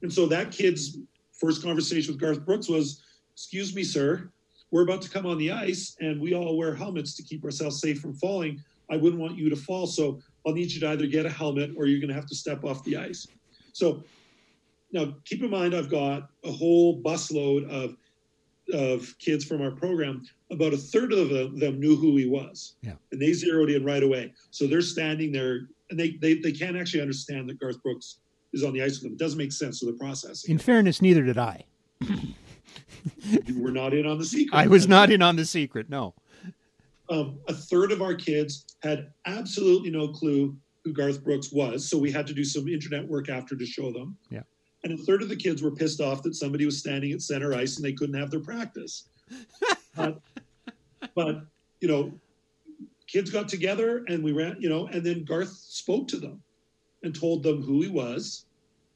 And 0.01 0.13
so 0.13 0.27
that 0.27 0.51
kid's 0.51 0.97
first 1.33 1.63
conversation 1.63 2.13
with 2.13 2.21
Garth 2.21 2.45
Brooks 2.45 2.69
was, 2.69 3.01
Excuse 3.33 3.73
me, 3.73 3.83
sir, 3.83 4.29
we're 4.71 4.83
about 4.83 5.01
to 5.01 5.09
come 5.09 5.25
on 5.25 5.37
the 5.37 5.51
ice 5.51 5.95
and 6.01 6.19
we 6.19 6.33
all 6.33 6.57
wear 6.57 6.75
helmets 6.75 7.15
to 7.15 7.23
keep 7.23 7.43
ourselves 7.43 7.79
safe 7.79 7.99
from 7.99 8.13
falling. 8.13 8.61
I 8.91 8.97
wouldn't 8.97 9.21
want 9.21 9.37
you 9.37 9.49
to 9.49 9.55
fall. 9.55 9.87
So 9.87 10.19
I'll 10.45 10.53
need 10.53 10.71
you 10.71 10.79
to 10.81 10.89
either 10.89 11.07
get 11.07 11.25
a 11.25 11.29
helmet 11.29 11.71
or 11.77 11.85
you're 11.85 11.99
going 11.99 12.09
to 12.09 12.15
have 12.15 12.27
to 12.27 12.35
step 12.35 12.63
off 12.63 12.83
the 12.83 12.97
ice. 12.97 13.27
So 13.71 14.03
now 14.91 15.15
keep 15.25 15.43
in 15.43 15.49
mind, 15.49 15.75
I've 15.75 15.89
got 15.89 16.29
a 16.43 16.51
whole 16.51 17.01
busload 17.01 17.69
of, 17.69 17.95
of 18.73 19.17
kids 19.19 19.45
from 19.45 19.61
our 19.61 19.71
program. 19.71 20.25
About 20.51 20.73
a 20.73 20.77
third 20.77 21.13
of 21.13 21.29
them 21.59 21.79
knew 21.79 21.95
who 21.95 22.15
he 22.15 22.25
was. 22.25 22.75
Yeah. 22.81 22.93
And 23.11 23.21
they 23.21 23.33
zeroed 23.33 23.69
in 23.69 23.85
right 23.85 24.03
away. 24.03 24.33
So 24.51 24.67
they're 24.67 24.81
standing 24.81 25.31
there 25.31 25.67
and 25.89 25.99
they, 25.99 26.11
they, 26.21 26.35
they 26.35 26.51
can't 26.51 26.77
actually 26.77 27.01
understand 27.01 27.49
that 27.49 27.59
Garth 27.59 27.81
Brooks 27.81 28.17
is 28.53 28.63
on 28.63 28.73
the 28.73 28.81
ice 28.81 28.93
with 28.93 29.03
them. 29.03 29.13
It 29.13 29.19
doesn't 29.19 29.37
make 29.37 29.51
sense. 29.51 29.79
to 29.79 29.85
the 29.85 29.93
process. 29.93 30.45
In 30.45 30.57
fairness, 30.57 31.01
neither 31.01 31.23
did 31.23 31.37
I. 31.37 31.65
you 31.99 33.61
were 33.61 33.71
not 33.71 33.93
in 33.93 34.05
on 34.05 34.17
the 34.17 34.25
secret. 34.25 34.57
I 34.57 34.67
was 34.67 34.87
not 34.87 35.11
in 35.11 35.21
on 35.21 35.35
the 35.35 35.45
secret. 35.45 35.89
No. 35.89 36.13
Um, 37.09 37.39
a 37.47 37.53
third 37.53 37.91
of 37.91 38.01
our 38.01 38.13
kids 38.13 38.65
had 38.83 39.11
absolutely 39.25 39.89
no 39.89 40.09
clue 40.09 40.55
who 40.83 40.93
Garth 40.93 41.23
Brooks 41.23 41.51
was, 41.51 41.89
so 41.89 41.97
we 41.97 42.11
had 42.11 42.27
to 42.27 42.33
do 42.33 42.43
some 42.43 42.67
internet 42.67 43.07
work 43.07 43.29
after 43.29 43.55
to 43.55 43.65
show 43.65 43.91
them. 43.91 44.15
Yeah. 44.29 44.43
And 44.83 44.93
a 44.93 44.97
third 44.97 45.21
of 45.21 45.29
the 45.29 45.35
kids 45.35 45.61
were 45.61 45.71
pissed 45.71 45.99
off 45.99 46.23
that 46.23 46.35
somebody 46.35 46.65
was 46.65 46.77
standing 46.77 47.11
at 47.11 47.21
center 47.21 47.53
ice 47.53 47.75
and 47.75 47.85
they 47.85 47.93
couldn't 47.93 48.19
have 48.19 48.31
their 48.31 48.39
practice. 48.39 49.05
but, 49.95 50.19
but 51.15 51.41
you 51.81 51.87
know, 51.87 52.13
kids 53.07 53.29
got 53.29 53.49
together 53.49 54.05
and 54.07 54.23
we 54.23 54.31
ran, 54.31 54.57
you 54.59 54.69
know, 54.69 54.87
and 54.87 55.03
then 55.03 55.25
Garth 55.25 55.51
spoke 55.51 56.07
to 56.09 56.17
them 56.17 56.41
and 57.03 57.13
told 57.13 57.43
them 57.43 57.61
who 57.61 57.81
he 57.81 57.89
was 57.89 58.45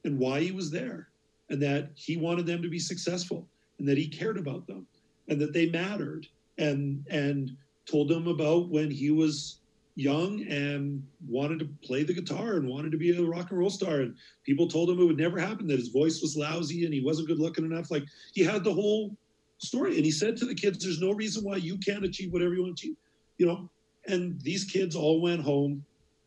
and 0.05 0.17
why 0.17 0.39
he 0.39 0.51
was 0.51 0.71
there 0.71 1.09
and 1.49 1.61
that 1.61 1.89
he 1.95 2.17
wanted 2.17 2.45
them 2.45 2.61
to 2.61 2.69
be 2.69 2.79
successful 2.79 3.47
and 3.79 3.87
that 3.87 3.97
he 3.97 4.07
cared 4.07 4.37
about 4.37 4.67
them 4.67 4.85
and 5.27 5.39
that 5.39 5.53
they 5.53 5.69
mattered 5.69 6.27
and 6.57 7.05
and 7.09 7.55
told 7.85 8.07
them 8.07 8.27
about 8.27 8.69
when 8.69 8.89
he 8.89 9.11
was 9.11 9.59
young 9.95 10.43
and 10.47 11.05
wanted 11.27 11.59
to 11.59 11.69
play 11.85 12.03
the 12.03 12.13
guitar 12.13 12.55
and 12.55 12.67
wanted 12.67 12.91
to 12.91 12.97
be 12.97 13.15
a 13.15 13.21
rock 13.21 13.51
and 13.51 13.59
roll 13.59 13.69
star. 13.69 14.01
And 14.01 14.15
people 14.43 14.67
told 14.67 14.89
him 14.89 14.99
it 14.99 15.05
would 15.05 15.17
never 15.17 15.39
happen 15.39 15.67
that 15.67 15.79
his 15.79 15.89
voice 15.89 16.21
was 16.21 16.35
lousy 16.35 16.85
and 16.85 16.93
he 16.93 17.01
wasn't 17.01 17.27
good 17.27 17.39
looking 17.39 17.65
enough. 17.65 17.91
Like 17.91 18.03
he 18.33 18.43
had 18.43 18.63
the 18.63 18.73
whole 18.73 19.15
story. 19.59 19.95
And 19.95 20.05
he 20.05 20.11
said 20.11 20.35
to 20.37 20.45
the 20.45 20.55
kids 20.55 20.83
there's 20.83 20.99
no 20.99 21.11
reason 21.11 21.43
why 21.43 21.57
you 21.57 21.77
can't 21.77 22.05
achieve 22.05 22.33
whatever 22.33 22.53
you 22.53 22.63
want 22.63 22.77
to 22.77 22.87
achieve 22.87 22.97
you 23.37 23.45
know? 23.45 23.69
And 24.07 24.39
these 24.41 24.63
kids 24.65 24.95
all 24.95 25.21
went 25.21 25.41
home 25.41 25.83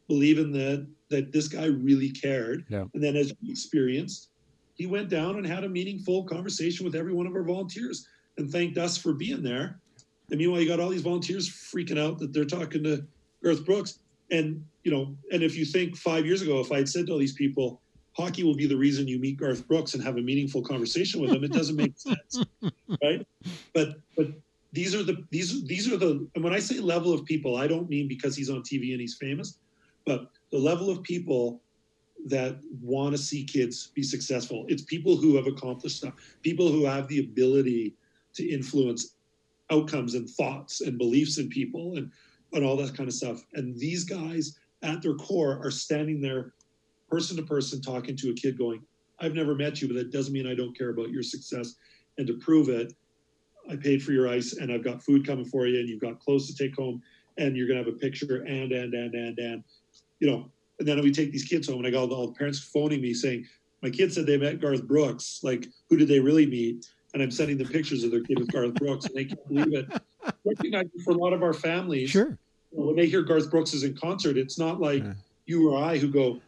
believing 0.09 0.53
that 0.53 0.87
that 1.09 1.33
this 1.33 1.47
guy 1.47 1.67
really 1.67 2.11
cared. 2.11 2.65
Yeah. 2.69 2.85
and 2.95 3.03
then 3.03 3.17
as 3.17 3.33
he 3.41 3.51
experienced 3.51 4.31
he 4.75 4.87
went 4.87 5.09
down 5.09 5.37
and 5.37 5.47
had 5.47 5.65
a 5.65 5.69
meaningful 5.69 6.25
conversation 6.25 6.85
with 6.85 6.95
every 6.95 7.15
one 7.15 7.27
of 7.27 7.35
our 7.35 7.43
volunteers 7.43 8.07
and 8.37 8.51
thanked 8.51 8.77
us 8.77 8.97
for 8.97 9.15
being 9.15 9.43
there. 9.43 9.81
And 10.31 10.39
meanwhile, 10.39 10.61
you 10.61 10.69
got 10.69 10.81
all 10.81 10.91
these 10.91 11.01
volunteers 11.01 11.49
freaking 11.49 11.99
out 11.99 12.19
that 12.19 12.35
they're 12.35 12.45
talking 12.45 12.85
to 12.85 13.07
Garth 13.47 13.65
Brooks. 13.65 14.01
And, 14.33 14.65
you 14.83 14.91
know, 14.91 15.17
and 15.31 15.43
if 15.43 15.57
you 15.57 15.65
think 15.65 15.97
five 15.97 16.27
years 16.27 16.43
ago, 16.43 16.59
if 16.59 16.73
I 16.73 16.79
had 16.79 16.89
said 16.89 17.07
to 17.07 17.13
all 17.13 17.19
these 17.19 17.35
people, 17.35 17.81
hockey 18.13 18.43
will 18.43 18.57
be 18.57 18.67
the 18.67 18.77
reason 18.77 19.07
you 19.07 19.21
meet 19.21 19.37
Garth 19.39 19.67
Brooks 19.69 19.95
and 19.95 20.03
have 20.03 20.17
a 20.17 20.21
meaningful 20.21 20.63
conversation 20.63 21.21
with 21.21 21.31
him, 21.31 21.45
it 21.45 21.53
doesn't 21.53 21.77
make 21.77 21.97
sense. 21.97 22.45
Right. 23.03 23.27
But, 23.73 23.97
but, 24.17 24.29
these 24.73 24.95
are 24.95 25.03
the 25.03 25.25
these 25.31 25.65
these 25.65 25.91
are 25.91 25.97
the 25.97 26.29
and 26.35 26.45
when 26.45 26.53
I 26.53 26.59
say 26.59 26.81
level 26.81 27.15
of 27.15 27.25
people, 27.25 27.57
I 27.57 27.67
don't 27.67 27.89
mean 27.89 28.09
because 28.09 28.37
he's 28.37 28.51
on 28.51 28.61
TV 28.61 28.93
and 28.93 29.01
he's 29.01 29.17
famous, 29.19 29.59
but 30.05 30.31
the 30.53 30.59
level 30.59 30.91
of 30.91 31.03
people 31.03 31.63
that 32.27 32.59
want 32.83 33.13
to 33.13 33.19
see 33.19 33.43
kids 33.45 33.87
be 33.95 34.03
successful. 34.03 34.67
It's 34.69 34.83
people 34.83 35.17
who 35.17 35.35
have 35.37 35.47
accomplished 35.47 35.99
stuff, 35.99 36.15
people 36.43 36.71
who 36.71 36.85
have 36.85 37.09
the 37.09 37.21
ability 37.21 37.95
to 38.35 38.47
influence 38.47 39.15
outcomes 39.71 40.15
and 40.15 40.29
thoughts 40.29 40.83
and 40.83 40.99
beliefs 40.99 41.39
in 41.39 41.49
people 41.49 41.97
and, 41.97 42.11
and 42.53 42.65
all 42.65 42.77
that 42.77 42.97
kind 42.97 43.09
of 43.09 43.15
stuff. 43.15 43.43
And 43.55 43.79
these 43.79 44.05
guys 44.05 44.59
at 44.83 45.03
their 45.03 45.15
core 45.15 45.61
are 45.65 45.71
standing 45.71 46.21
there 46.21 46.53
person 47.11 47.37
to 47.37 47.43
person 47.43 47.81
talking 47.81 48.17
to 48.17 48.31
a 48.31 48.35
kid 48.35 48.59
going, 48.59 48.83
I've 49.21 49.35
never 49.35 49.55
met 49.55 49.81
you, 49.81 49.89
but 49.89 49.95
that 49.95 50.13
doesn't 50.13 50.33
mean 50.33 50.47
I 50.47 50.55
don't 50.55 50.77
care 50.77 50.91
about 50.91 51.11
your 51.11 51.23
success. 51.23 51.75
And 52.19 52.27
to 52.27 52.35
prove 52.35 52.69
it, 52.69 52.93
I 53.71 53.77
paid 53.77 54.03
for 54.03 54.13
your 54.13 54.29
ice 54.29 54.55
and 54.55 54.73
I've 54.73 54.85
got 54.85 55.03
food 55.03 55.27
coming 55.27 55.45
for 55.45 55.67
you 55.67 55.81
and 55.81 55.89
you've 55.89 56.01
got 56.01 56.21
clothes 56.21 56.47
to 56.49 56.55
take 56.55 56.77
home 56.77 57.03
and 57.39 57.57
you're 57.57 57.67
going 57.67 57.79
to 57.79 57.85
have 57.85 57.95
a 57.95 57.99
picture 57.99 58.43
and, 58.43 58.73
and, 58.73 58.95
and, 58.95 59.15
and, 59.15 59.39
and, 59.39 59.65
you 60.21 60.31
know, 60.31 60.51
and 60.79 60.87
then 60.87 61.01
we 61.01 61.11
take 61.11 61.33
these 61.33 61.45
kids 61.45 61.69
home, 61.69 61.79
and 61.79 61.87
I 61.87 61.91
got 61.91 62.11
all 62.11 62.27
the 62.27 62.35
parents 62.35 62.59
phoning 62.59 63.01
me 63.01 63.15
saying, 63.15 63.47
"My 63.83 63.91
kid 63.91 64.13
said 64.13 64.27
they 64.27 64.37
met 64.37 64.61
Garth 64.61 64.87
Brooks. 64.87 65.41
Like, 65.43 65.67
who 65.89 65.97
did 65.97 66.09
they 66.09 66.21
really 66.21 66.47
meet?" 66.47 66.87
And 67.15 67.23
I'm 67.23 67.31
sending 67.31 67.57
them 67.57 67.69
pictures 67.69 68.05
of 68.05 68.11
their 68.11 68.23
kid 68.23 68.39
with 68.39 68.53
Garth 68.53 68.75
Brooks, 68.75 69.07
and 69.07 69.15
they 69.15 69.25
can't 69.25 69.49
believe 69.49 69.73
it. 69.73 70.03
Recognizing 70.47 71.01
for 71.05 71.11
a 71.11 71.17
lot 71.17 71.33
of 71.33 71.43
our 71.43 71.53
families, 71.53 72.11
sure, 72.11 72.39
you 72.73 72.79
know, 72.79 72.87
when 72.87 72.97
they 72.97 73.07
hear 73.07 73.23
Garth 73.23 73.51
Brooks 73.51 73.75
is 73.75 73.83
in 73.83 73.97
concert, 73.97 74.37
it's 74.37 74.59
not 74.59 74.81
like 74.81 75.03
yeah. 75.03 75.15
you 75.47 75.71
or 75.71 75.79
I 75.79 75.99
who 75.99 76.09
go, 76.09 76.41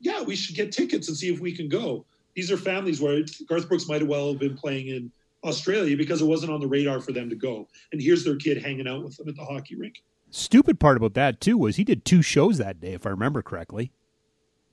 "Yeah, 0.00 0.22
we 0.22 0.36
should 0.36 0.56
get 0.56 0.72
tickets 0.72 1.08
and 1.08 1.16
see 1.16 1.32
if 1.32 1.40
we 1.40 1.52
can 1.52 1.68
go." 1.68 2.04
These 2.34 2.50
are 2.50 2.56
families 2.56 3.00
where 3.00 3.22
Garth 3.46 3.68
Brooks 3.68 3.88
might 3.88 4.00
have 4.00 4.08
well 4.08 4.30
have 4.30 4.40
been 4.40 4.56
playing 4.56 4.88
in 4.88 5.12
Australia 5.44 5.96
because 5.96 6.22
it 6.22 6.26
wasn't 6.26 6.52
on 6.52 6.60
the 6.60 6.66
radar 6.68 7.00
for 7.00 7.12
them 7.12 7.28
to 7.28 7.36
go, 7.36 7.68
and 7.92 8.00
here's 8.00 8.24
their 8.24 8.36
kid 8.36 8.62
hanging 8.62 8.88
out 8.88 9.04
with 9.04 9.16
them 9.16 9.28
at 9.28 9.36
the 9.36 9.44
hockey 9.44 9.76
rink. 9.76 10.02
Stupid 10.30 10.80
part 10.80 10.96
about 10.96 11.14
that 11.14 11.40
too 11.40 11.58
was 11.58 11.76
he 11.76 11.84
did 11.84 12.04
two 12.04 12.22
shows 12.22 12.56
that 12.58 12.80
day, 12.80 12.94
if 12.94 13.04
I 13.06 13.10
remember 13.10 13.42
correctly. 13.42 13.92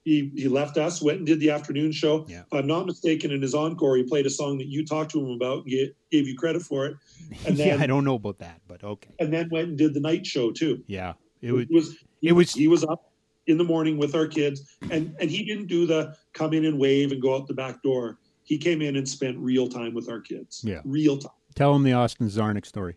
He 0.03 0.31
he 0.35 0.47
left 0.47 0.77
us, 0.77 1.01
went 1.01 1.19
and 1.19 1.27
did 1.27 1.39
the 1.39 1.51
afternoon 1.51 1.91
show. 1.91 2.25
Yeah. 2.27 2.41
If 2.41 2.53
I'm 2.53 2.67
not 2.67 2.85
mistaken, 2.85 3.31
in 3.31 3.41
his 3.41 3.53
encore, 3.53 3.97
he 3.97 4.03
played 4.03 4.25
a 4.25 4.29
song 4.29 4.57
that 4.59 4.67
you 4.67 4.85
talked 4.85 5.11
to 5.11 5.19
him 5.19 5.31
about, 5.31 5.65
gave, 5.65 5.89
gave 6.11 6.27
you 6.27 6.37
credit 6.37 6.61
for 6.61 6.85
it. 6.85 6.97
And 7.45 7.57
then, 7.57 7.77
yeah, 7.77 7.83
I 7.83 7.87
don't 7.87 8.05
know 8.05 8.15
about 8.15 8.39
that, 8.39 8.61
but 8.67 8.83
okay. 8.83 9.11
And 9.19 9.31
then 9.33 9.49
went 9.51 9.69
and 9.69 9.77
did 9.77 9.93
the 9.93 9.99
night 9.99 10.25
show 10.25 10.51
too. 10.51 10.83
Yeah, 10.87 11.13
it 11.41 11.51
was. 11.51 11.65
It 11.69 11.73
was. 11.73 11.97
He, 12.21 12.27
it 12.29 12.31
was. 12.31 12.53
He 12.53 12.67
was 12.67 12.83
up 12.83 13.11
in 13.47 13.57
the 13.57 13.63
morning 13.63 13.97
with 13.97 14.15
our 14.15 14.27
kids, 14.27 14.77
and 14.89 15.15
and 15.19 15.29
he 15.29 15.43
didn't 15.43 15.67
do 15.67 15.85
the 15.85 16.15
come 16.33 16.53
in 16.53 16.65
and 16.65 16.79
wave 16.79 17.11
and 17.11 17.21
go 17.21 17.35
out 17.35 17.47
the 17.47 17.53
back 17.53 17.81
door. 17.83 18.17
He 18.43 18.57
came 18.57 18.81
in 18.81 18.95
and 18.95 19.07
spent 19.07 19.37
real 19.37 19.67
time 19.67 19.93
with 19.93 20.09
our 20.09 20.21
kids. 20.21 20.61
Yeah, 20.63 20.81
real 20.85 21.17
time. 21.17 21.31
Tell 21.55 21.75
him 21.75 21.83
the 21.83 21.93
Austin 21.93 22.27
Czarnik 22.27 22.65
story. 22.65 22.95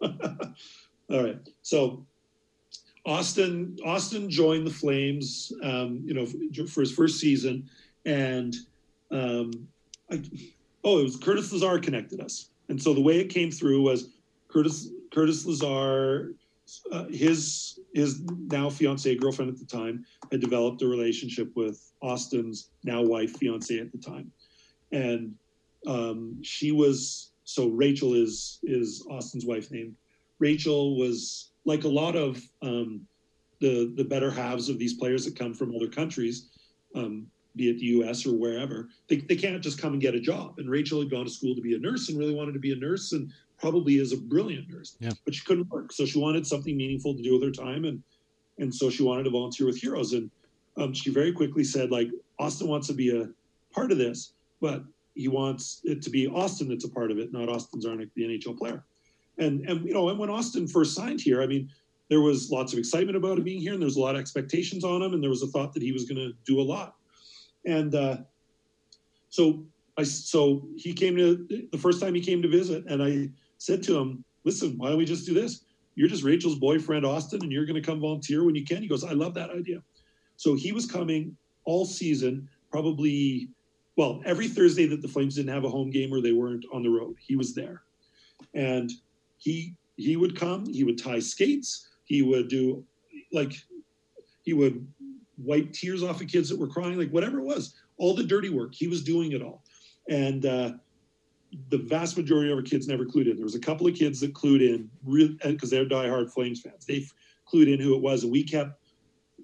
All 0.02 0.10
right. 1.22 1.38
So 1.62 2.06
Austin 3.06 3.76
Austin 3.84 4.30
joined 4.30 4.66
the 4.66 4.72
Flames, 4.72 5.52
um, 5.62 6.02
you 6.04 6.14
know, 6.14 6.26
for 6.66 6.80
his 6.80 6.92
first 6.92 7.18
season, 7.18 7.68
and 8.06 8.54
um, 9.10 9.68
I, 10.10 10.22
oh, 10.84 11.00
it 11.00 11.04
was 11.04 11.16
Curtis 11.16 11.52
Lazar 11.52 11.78
connected 11.78 12.20
us, 12.20 12.48
and 12.68 12.82
so 12.82 12.94
the 12.94 13.00
way 13.00 13.18
it 13.18 13.26
came 13.26 13.50
through 13.50 13.82
was 13.82 14.08
Curtis 14.48 14.88
Curtis 15.12 15.44
Lazar, 15.44 16.34
uh, 16.92 17.04
his 17.04 17.78
his 17.92 18.20
now 18.22 18.70
fiance 18.70 19.14
girlfriend 19.16 19.50
at 19.50 19.58
the 19.58 19.66
time 19.66 20.06
had 20.30 20.40
developed 20.40 20.80
a 20.82 20.86
relationship 20.86 21.54
with 21.54 21.92
Austin's 22.00 22.70
now 22.84 23.02
wife 23.02 23.36
fiance 23.36 23.78
at 23.78 23.92
the 23.92 23.98
time, 23.98 24.32
and 24.92 25.34
um, 25.86 26.42
she 26.42 26.72
was 26.72 27.32
so 27.44 27.68
Rachel 27.68 28.14
is 28.14 28.60
is 28.62 29.06
Austin's 29.10 29.44
wife 29.44 29.70
name. 29.70 29.94
Rachel 30.38 30.96
was 30.96 31.50
like 31.64 31.84
a 31.84 31.88
lot 31.88 32.16
of 32.16 32.42
um, 32.62 33.06
the 33.60 33.92
the 33.96 34.04
better 34.04 34.30
halves 34.30 34.68
of 34.68 34.78
these 34.78 34.94
players 34.94 35.24
that 35.24 35.38
come 35.38 35.54
from 35.54 35.74
other 35.74 35.88
countries, 35.88 36.48
um, 36.94 37.26
be 37.56 37.70
it 37.70 37.78
the 37.78 37.86
U.S. 37.86 38.26
or 38.26 38.34
wherever. 38.34 38.88
They 39.08 39.16
they 39.16 39.36
can't 39.36 39.62
just 39.62 39.80
come 39.80 39.92
and 39.92 40.02
get 40.02 40.14
a 40.14 40.20
job. 40.20 40.58
And 40.58 40.68
Rachel 40.68 41.00
had 41.00 41.10
gone 41.10 41.24
to 41.24 41.30
school 41.30 41.54
to 41.54 41.62
be 41.62 41.74
a 41.74 41.78
nurse 41.78 42.08
and 42.08 42.18
really 42.18 42.34
wanted 42.34 42.52
to 42.52 42.60
be 42.60 42.72
a 42.72 42.76
nurse 42.76 43.12
and 43.12 43.30
probably 43.58 43.98
is 43.98 44.12
a 44.12 44.16
brilliant 44.16 44.68
nurse. 44.68 44.96
Yeah. 45.00 45.12
But 45.24 45.34
she 45.34 45.44
couldn't 45.44 45.70
work, 45.70 45.92
so 45.92 46.04
she 46.04 46.18
wanted 46.18 46.46
something 46.46 46.76
meaningful 46.76 47.14
to 47.14 47.22
do 47.22 47.34
with 47.34 47.42
her 47.42 47.64
time, 47.64 47.84
and 47.84 48.02
and 48.58 48.74
so 48.74 48.90
she 48.90 49.02
wanted 49.02 49.24
to 49.24 49.30
volunteer 49.30 49.66
with 49.66 49.80
Heroes. 49.80 50.12
And 50.12 50.30
um, 50.76 50.92
she 50.92 51.10
very 51.10 51.32
quickly 51.32 51.64
said, 51.64 51.90
like, 51.90 52.08
Austin 52.38 52.68
wants 52.68 52.86
to 52.88 52.94
be 52.94 53.16
a 53.16 53.28
part 53.72 53.92
of 53.92 53.98
this, 53.98 54.32
but 54.60 54.84
he 55.14 55.28
wants 55.28 55.80
it 55.84 56.02
to 56.02 56.10
be 56.10 56.26
Austin 56.28 56.68
that's 56.68 56.84
a 56.84 56.88
part 56.88 57.10
of 57.10 57.18
it, 57.18 57.32
not 57.32 57.48
Austin 57.48 57.80
Czarnik, 57.80 58.10
the 58.14 58.22
NHL 58.22 58.58
player. 58.58 58.84
And 59.38 59.68
and 59.68 59.84
you 59.84 59.92
know, 59.92 60.08
and 60.08 60.18
when 60.18 60.30
Austin 60.30 60.66
first 60.66 60.94
signed 60.94 61.20
here, 61.20 61.42
I 61.42 61.46
mean, 61.46 61.70
there 62.08 62.20
was 62.20 62.50
lots 62.50 62.72
of 62.72 62.78
excitement 62.78 63.16
about 63.16 63.38
him 63.38 63.44
being 63.44 63.60
here, 63.60 63.72
and 63.72 63.82
there 63.82 63.86
was 63.86 63.96
a 63.96 64.00
lot 64.00 64.14
of 64.14 64.20
expectations 64.20 64.84
on 64.84 65.02
him, 65.02 65.14
and 65.14 65.22
there 65.22 65.30
was 65.30 65.42
a 65.42 65.48
thought 65.48 65.72
that 65.74 65.82
he 65.82 65.92
was 65.92 66.04
going 66.04 66.18
to 66.18 66.32
do 66.44 66.60
a 66.60 66.62
lot. 66.62 66.96
And 67.66 67.94
uh, 67.94 68.18
so 69.30 69.64
I 69.98 70.04
so 70.04 70.68
he 70.76 70.92
came 70.92 71.16
to 71.16 71.66
the 71.72 71.78
first 71.78 72.00
time 72.00 72.14
he 72.14 72.20
came 72.20 72.42
to 72.42 72.48
visit, 72.48 72.84
and 72.86 73.02
I 73.02 73.30
said 73.58 73.82
to 73.84 73.98
him, 73.98 74.24
"Listen, 74.44 74.76
why 74.76 74.88
don't 74.88 74.98
we 74.98 75.04
just 75.04 75.26
do 75.26 75.34
this? 75.34 75.64
You're 75.96 76.08
just 76.08 76.24
Rachel's 76.24 76.58
boyfriend, 76.58 77.06
Austin, 77.06 77.42
and 77.42 77.52
you're 77.52 77.66
going 77.66 77.80
to 77.80 77.86
come 77.86 78.00
volunteer 78.00 78.44
when 78.44 78.54
you 78.54 78.64
can." 78.64 78.82
He 78.82 78.88
goes, 78.88 79.04
"I 79.04 79.12
love 79.12 79.34
that 79.34 79.50
idea." 79.50 79.82
So 80.36 80.54
he 80.54 80.72
was 80.72 80.86
coming 80.86 81.36
all 81.64 81.84
season, 81.84 82.48
probably 82.70 83.48
well, 83.96 84.20
every 84.24 84.48
Thursday 84.48 84.86
that 84.86 85.02
the 85.02 85.08
Flames 85.08 85.36
didn't 85.36 85.54
have 85.54 85.64
a 85.64 85.68
home 85.68 85.90
game 85.90 86.12
or 86.12 86.20
they 86.20 86.32
weren't 86.32 86.64
on 86.72 86.82
the 86.82 86.88
road, 86.88 87.16
he 87.18 87.36
was 87.36 87.54
there. 87.54 87.82
And 88.54 88.90
he 89.44 89.74
he 89.96 90.16
would 90.16 90.36
come, 90.36 90.66
he 90.66 90.82
would 90.82 90.98
tie 90.98 91.20
skates, 91.20 91.88
he 92.04 92.22
would 92.22 92.48
do 92.48 92.84
like 93.32 93.54
he 94.42 94.54
would 94.54 94.86
wipe 95.36 95.72
tears 95.72 96.02
off 96.02 96.20
of 96.20 96.28
kids 96.28 96.48
that 96.48 96.58
were 96.58 96.66
crying, 96.66 96.98
like 96.98 97.10
whatever 97.10 97.38
it 97.38 97.44
was, 97.44 97.74
all 97.98 98.14
the 98.14 98.24
dirty 98.24 98.48
work, 98.48 98.74
he 98.74 98.88
was 98.88 99.02
doing 99.02 99.32
it 99.32 99.42
all. 99.42 99.62
And 100.08 100.46
uh, 100.46 100.72
the 101.68 101.78
vast 101.78 102.16
majority 102.16 102.50
of 102.50 102.56
our 102.56 102.62
kids 102.62 102.88
never 102.88 103.04
clued 103.04 103.30
in. 103.30 103.36
There 103.36 103.44
was 103.44 103.54
a 103.54 103.60
couple 103.60 103.86
of 103.86 103.94
kids 103.94 104.20
that 104.20 104.32
clued 104.32 104.60
in 104.60 104.90
because 105.42 105.70
they're 105.70 105.86
diehard 105.86 106.32
Flames 106.32 106.60
fans. 106.60 106.86
They 106.86 107.06
clued 107.52 107.72
in 107.72 107.78
who 107.80 107.94
it 107.94 108.02
was, 108.02 108.22
and 108.22 108.32
we 108.32 108.42
kept 108.42 108.80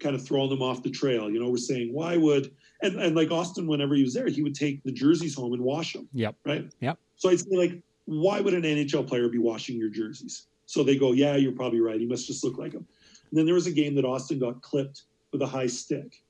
kind 0.00 0.14
of 0.14 0.24
throwing 0.24 0.50
them 0.50 0.62
off 0.62 0.82
the 0.82 0.90
trail. 0.90 1.30
You 1.30 1.40
know, 1.40 1.50
we're 1.50 1.58
saying, 1.58 1.92
why 1.92 2.16
would 2.16 2.50
and 2.82 2.96
and 3.00 3.14
like 3.14 3.30
Austin, 3.30 3.66
whenever 3.66 3.94
he 3.94 4.02
was 4.02 4.14
there, 4.14 4.28
he 4.28 4.42
would 4.42 4.54
take 4.54 4.82
the 4.82 4.92
jerseys 4.92 5.34
home 5.34 5.52
and 5.52 5.62
wash 5.62 5.92
them. 5.92 6.08
Yep. 6.14 6.36
Right. 6.44 6.70
Yep. 6.80 6.98
So 7.16 7.28
I'd 7.28 7.40
say 7.40 7.56
like, 7.56 7.82
why 8.10 8.40
would 8.40 8.54
an 8.54 8.62
NHL 8.62 9.06
player 9.06 9.28
be 9.28 9.38
washing 9.38 9.76
your 9.76 9.88
jerseys? 9.88 10.46
So 10.66 10.82
they 10.82 10.96
go, 10.96 11.12
yeah, 11.12 11.36
you're 11.36 11.52
probably 11.52 11.80
right. 11.80 11.98
He 11.98 12.06
must 12.06 12.26
just 12.26 12.42
look 12.42 12.58
like 12.58 12.72
him. 12.72 12.86
And 13.30 13.38
then 13.38 13.46
there 13.46 13.54
was 13.54 13.66
a 13.66 13.72
game 13.72 13.94
that 13.94 14.04
Austin 14.04 14.38
got 14.38 14.60
clipped 14.62 15.02
with 15.32 15.42
a 15.42 15.46
high 15.46 15.66
stick, 15.66 16.20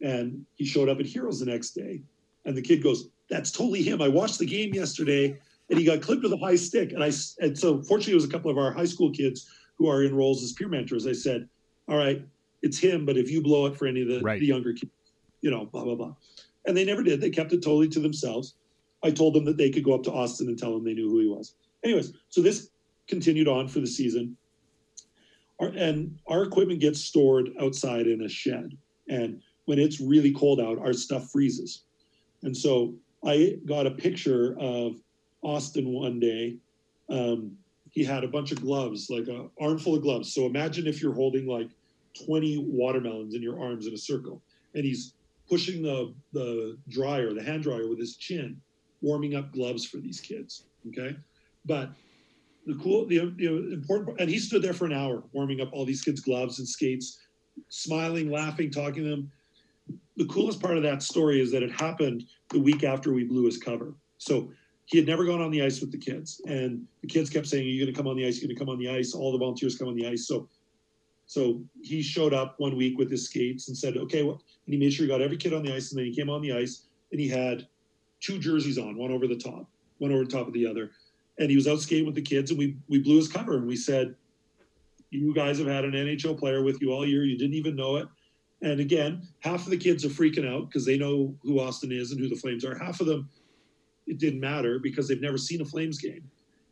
and 0.00 0.44
he 0.54 0.64
showed 0.64 0.88
up 0.88 1.00
at 1.00 1.06
Heroes 1.06 1.40
the 1.40 1.46
next 1.46 1.70
day, 1.70 2.00
and 2.44 2.56
the 2.56 2.62
kid 2.62 2.82
goes, 2.82 3.08
that's 3.28 3.50
totally 3.50 3.82
him. 3.82 4.00
I 4.00 4.08
watched 4.08 4.38
the 4.38 4.46
game 4.46 4.72
yesterday, 4.72 5.36
and 5.68 5.78
he 5.78 5.84
got 5.84 6.00
clipped 6.00 6.22
with 6.22 6.32
a 6.32 6.36
high 6.36 6.54
stick. 6.54 6.92
And 6.92 7.02
I 7.02 7.10
and 7.40 7.58
so 7.58 7.82
fortunately, 7.82 8.12
it 8.12 8.16
was 8.16 8.24
a 8.24 8.28
couple 8.28 8.50
of 8.50 8.58
our 8.58 8.72
high 8.72 8.84
school 8.84 9.10
kids 9.10 9.50
who 9.78 9.88
are 9.88 10.04
in 10.04 10.14
roles 10.14 10.44
as 10.44 10.52
peer 10.52 10.68
mentors. 10.68 11.08
I 11.08 11.12
said, 11.12 11.48
all 11.88 11.96
right, 11.96 12.24
it's 12.62 12.78
him, 12.78 13.04
but 13.04 13.16
if 13.16 13.30
you 13.30 13.42
blow 13.42 13.66
it 13.66 13.76
for 13.76 13.86
any 13.86 14.02
of 14.02 14.08
the, 14.08 14.20
right. 14.20 14.38
the 14.38 14.46
younger 14.46 14.72
kids 14.72 14.92
you 15.46 15.50
know, 15.52 15.64
blah, 15.66 15.84
blah, 15.84 15.94
blah. 15.94 16.14
And 16.66 16.76
they 16.76 16.84
never 16.84 17.02
did. 17.02 17.20
They 17.20 17.30
kept 17.30 17.52
it 17.52 17.62
totally 17.62 17.88
to 17.90 18.00
themselves. 18.00 18.54
I 19.02 19.10
told 19.10 19.34
them 19.34 19.44
that 19.44 19.56
they 19.56 19.70
could 19.70 19.84
go 19.84 19.94
up 19.94 20.02
to 20.04 20.12
Austin 20.12 20.48
and 20.48 20.58
tell 20.58 20.74
him 20.74 20.84
they 20.84 20.94
knew 20.94 21.08
who 21.08 21.20
he 21.20 21.28
was. 21.28 21.54
Anyways, 21.84 22.12
so 22.28 22.42
this 22.42 22.70
continued 23.06 23.48
on 23.48 23.68
for 23.68 23.80
the 23.80 23.86
season. 23.86 24.36
Our, 25.60 25.68
and 25.68 26.18
our 26.26 26.42
equipment 26.42 26.80
gets 26.80 27.00
stored 27.00 27.50
outside 27.60 28.06
in 28.06 28.22
a 28.22 28.28
shed. 28.28 28.76
And 29.08 29.40
when 29.66 29.78
it's 29.78 30.00
really 30.00 30.32
cold 30.32 30.60
out, 30.60 30.78
our 30.78 30.92
stuff 30.92 31.30
freezes. 31.30 31.84
And 32.42 32.56
so 32.56 32.94
I 33.24 33.58
got 33.64 33.86
a 33.86 33.90
picture 33.90 34.56
of 34.58 35.00
Austin 35.42 35.92
one 35.92 36.20
day. 36.20 36.56
Um, 37.08 37.56
he 37.90 38.04
had 38.04 38.24
a 38.24 38.28
bunch 38.28 38.52
of 38.52 38.60
gloves, 38.60 39.08
like 39.08 39.28
an 39.28 39.48
armful 39.60 39.94
of 39.94 40.02
gloves. 40.02 40.34
So 40.34 40.46
imagine 40.46 40.86
if 40.86 41.00
you're 41.00 41.14
holding 41.14 41.46
like 41.46 41.70
20 42.24 42.58
watermelons 42.68 43.34
in 43.34 43.42
your 43.42 43.60
arms 43.60 43.86
in 43.86 43.94
a 43.94 43.98
circle. 43.98 44.42
And 44.74 44.84
he's 44.84 45.14
pushing 45.48 45.82
the 45.82 46.14
the 46.32 46.76
dryer, 46.88 47.32
the 47.32 47.42
hand 47.42 47.62
dryer 47.62 47.88
with 47.88 47.98
his 47.98 48.16
chin, 48.16 48.60
warming 49.00 49.34
up 49.34 49.52
gloves 49.52 49.84
for 49.84 49.98
these 49.98 50.20
kids. 50.20 50.64
Okay, 50.88 51.16
but 51.64 51.90
the 52.66 52.74
cool, 52.74 53.06
the, 53.06 53.18
important, 53.18 54.20
and 54.20 54.28
he 54.28 54.38
stood 54.38 54.62
there 54.62 54.72
for 54.72 54.86
an 54.86 54.92
hour 54.92 55.22
warming 55.32 55.60
up 55.60 55.70
all 55.72 55.84
these 55.84 56.02
kids' 56.02 56.20
gloves 56.20 56.58
and 56.58 56.68
skates, 56.68 57.20
smiling, 57.68 58.30
laughing, 58.30 58.70
talking 58.70 59.04
to 59.04 59.10
them. 59.10 59.30
The 60.16 60.26
coolest 60.26 60.60
part 60.60 60.76
of 60.76 60.82
that 60.82 61.02
story 61.02 61.40
is 61.40 61.52
that 61.52 61.62
it 61.62 61.70
happened 61.70 62.24
the 62.50 62.60
week 62.60 62.82
after 62.82 63.12
we 63.12 63.24
blew 63.24 63.44
his 63.44 63.58
cover. 63.58 63.94
So 64.18 64.50
he 64.86 64.98
had 64.98 65.06
never 65.06 65.24
gone 65.24 65.40
on 65.40 65.50
the 65.50 65.62
ice 65.62 65.80
with 65.80 65.92
the 65.92 65.98
kids, 65.98 66.40
and 66.46 66.84
the 67.02 67.08
kids 67.08 67.30
kept 67.30 67.46
saying, 67.46 67.64
"Are 67.64 67.70
you 67.70 67.84
going 67.84 67.94
to 67.94 67.96
come 67.96 68.08
on 68.08 68.16
the 68.16 68.26
ice? 68.26 68.40
You're 68.40 68.48
going 68.48 68.56
to 68.56 68.64
come 68.64 68.70
on 68.70 68.78
the 68.78 68.88
ice." 68.88 69.14
All 69.14 69.32
the 69.32 69.38
volunteers 69.38 69.76
come 69.76 69.88
on 69.88 69.96
the 69.96 70.08
ice. 70.08 70.26
So 70.26 70.48
so 71.26 71.60
he 71.82 72.02
showed 72.02 72.32
up 72.32 72.54
one 72.58 72.76
week 72.76 72.96
with 72.98 73.10
his 73.10 73.26
skates 73.26 73.68
and 73.68 73.76
said, 73.76 73.96
okay, 73.96 74.22
well, 74.22 74.40
and 74.64 74.74
he 74.74 74.78
made 74.78 74.92
sure 74.92 75.04
he 75.04 75.10
got 75.10 75.20
every 75.20 75.36
kid 75.36 75.52
on 75.52 75.62
the 75.62 75.74
ice. 75.74 75.90
And 75.90 75.98
then 75.98 76.06
he 76.06 76.14
came 76.14 76.30
on 76.30 76.40
the 76.40 76.52
ice 76.52 76.86
and 77.10 77.20
he 77.20 77.28
had 77.28 77.66
two 78.20 78.38
jerseys 78.38 78.78
on, 78.78 78.96
one 78.96 79.10
over 79.10 79.26
the 79.26 79.36
top, 79.36 79.68
one 79.98 80.12
over 80.12 80.24
the 80.24 80.30
top 80.30 80.46
of 80.46 80.52
the 80.52 80.66
other. 80.66 80.90
And 81.38 81.50
he 81.50 81.56
was 81.56 81.68
out 81.68 81.80
skating 81.80 82.06
with 82.06 82.14
the 82.14 82.22
kids 82.22 82.50
and 82.50 82.58
we, 82.58 82.76
we 82.88 82.98
blew 82.98 83.16
his 83.16 83.28
cover 83.28 83.56
and 83.56 83.66
we 83.66 83.76
said, 83.76 84.14
you 85.10 85.34
guys 85.34 85.58
have 85.58 85.68
had 85.68 85.84
an 85.84 85.92
NHL 85.92 86.38
player 86.38 86.62
with 86.62 86.80
you 86.80 86.92
all 86.92 87.06
year. 87.06 87.24
You 87.24 87.38
didn't 87.38 87.54
even 87.54 87.76
know 87.76 87.96
it. 87.96 88.08
And 88.62 88.80
again, 88.80 89.22
half 89.40 89.64
of 89.64 89.70
the 89.70 89.76
kids 89.76 90.04
are 90.04 90.08
freaking 90.08 90.48
out 90.48 90.68
because 90.68 90.84
they 90.84 90.96
know 90.96 91.34
who 91.42 91.60
Austin 91.60 91.92
is 91.92 92.10
and 92.10 92.20
who 92.20 92.28
the 92.28 92.36
Flames 92.36 92.64
are. 92.64 92.76
Half 92.76 93.00
of 93.00 93.06
them, 93.06 93.28
it 94.06 94.18
didn't 94.18 94.40
matter 94.40 94.78
because 94.78 95.08
they've 95.08 95.20
never 95.20 95.38
seen 95.38 95.60
a 95.60 95.64
Flames 95.64 95.98
game 95.98 96.28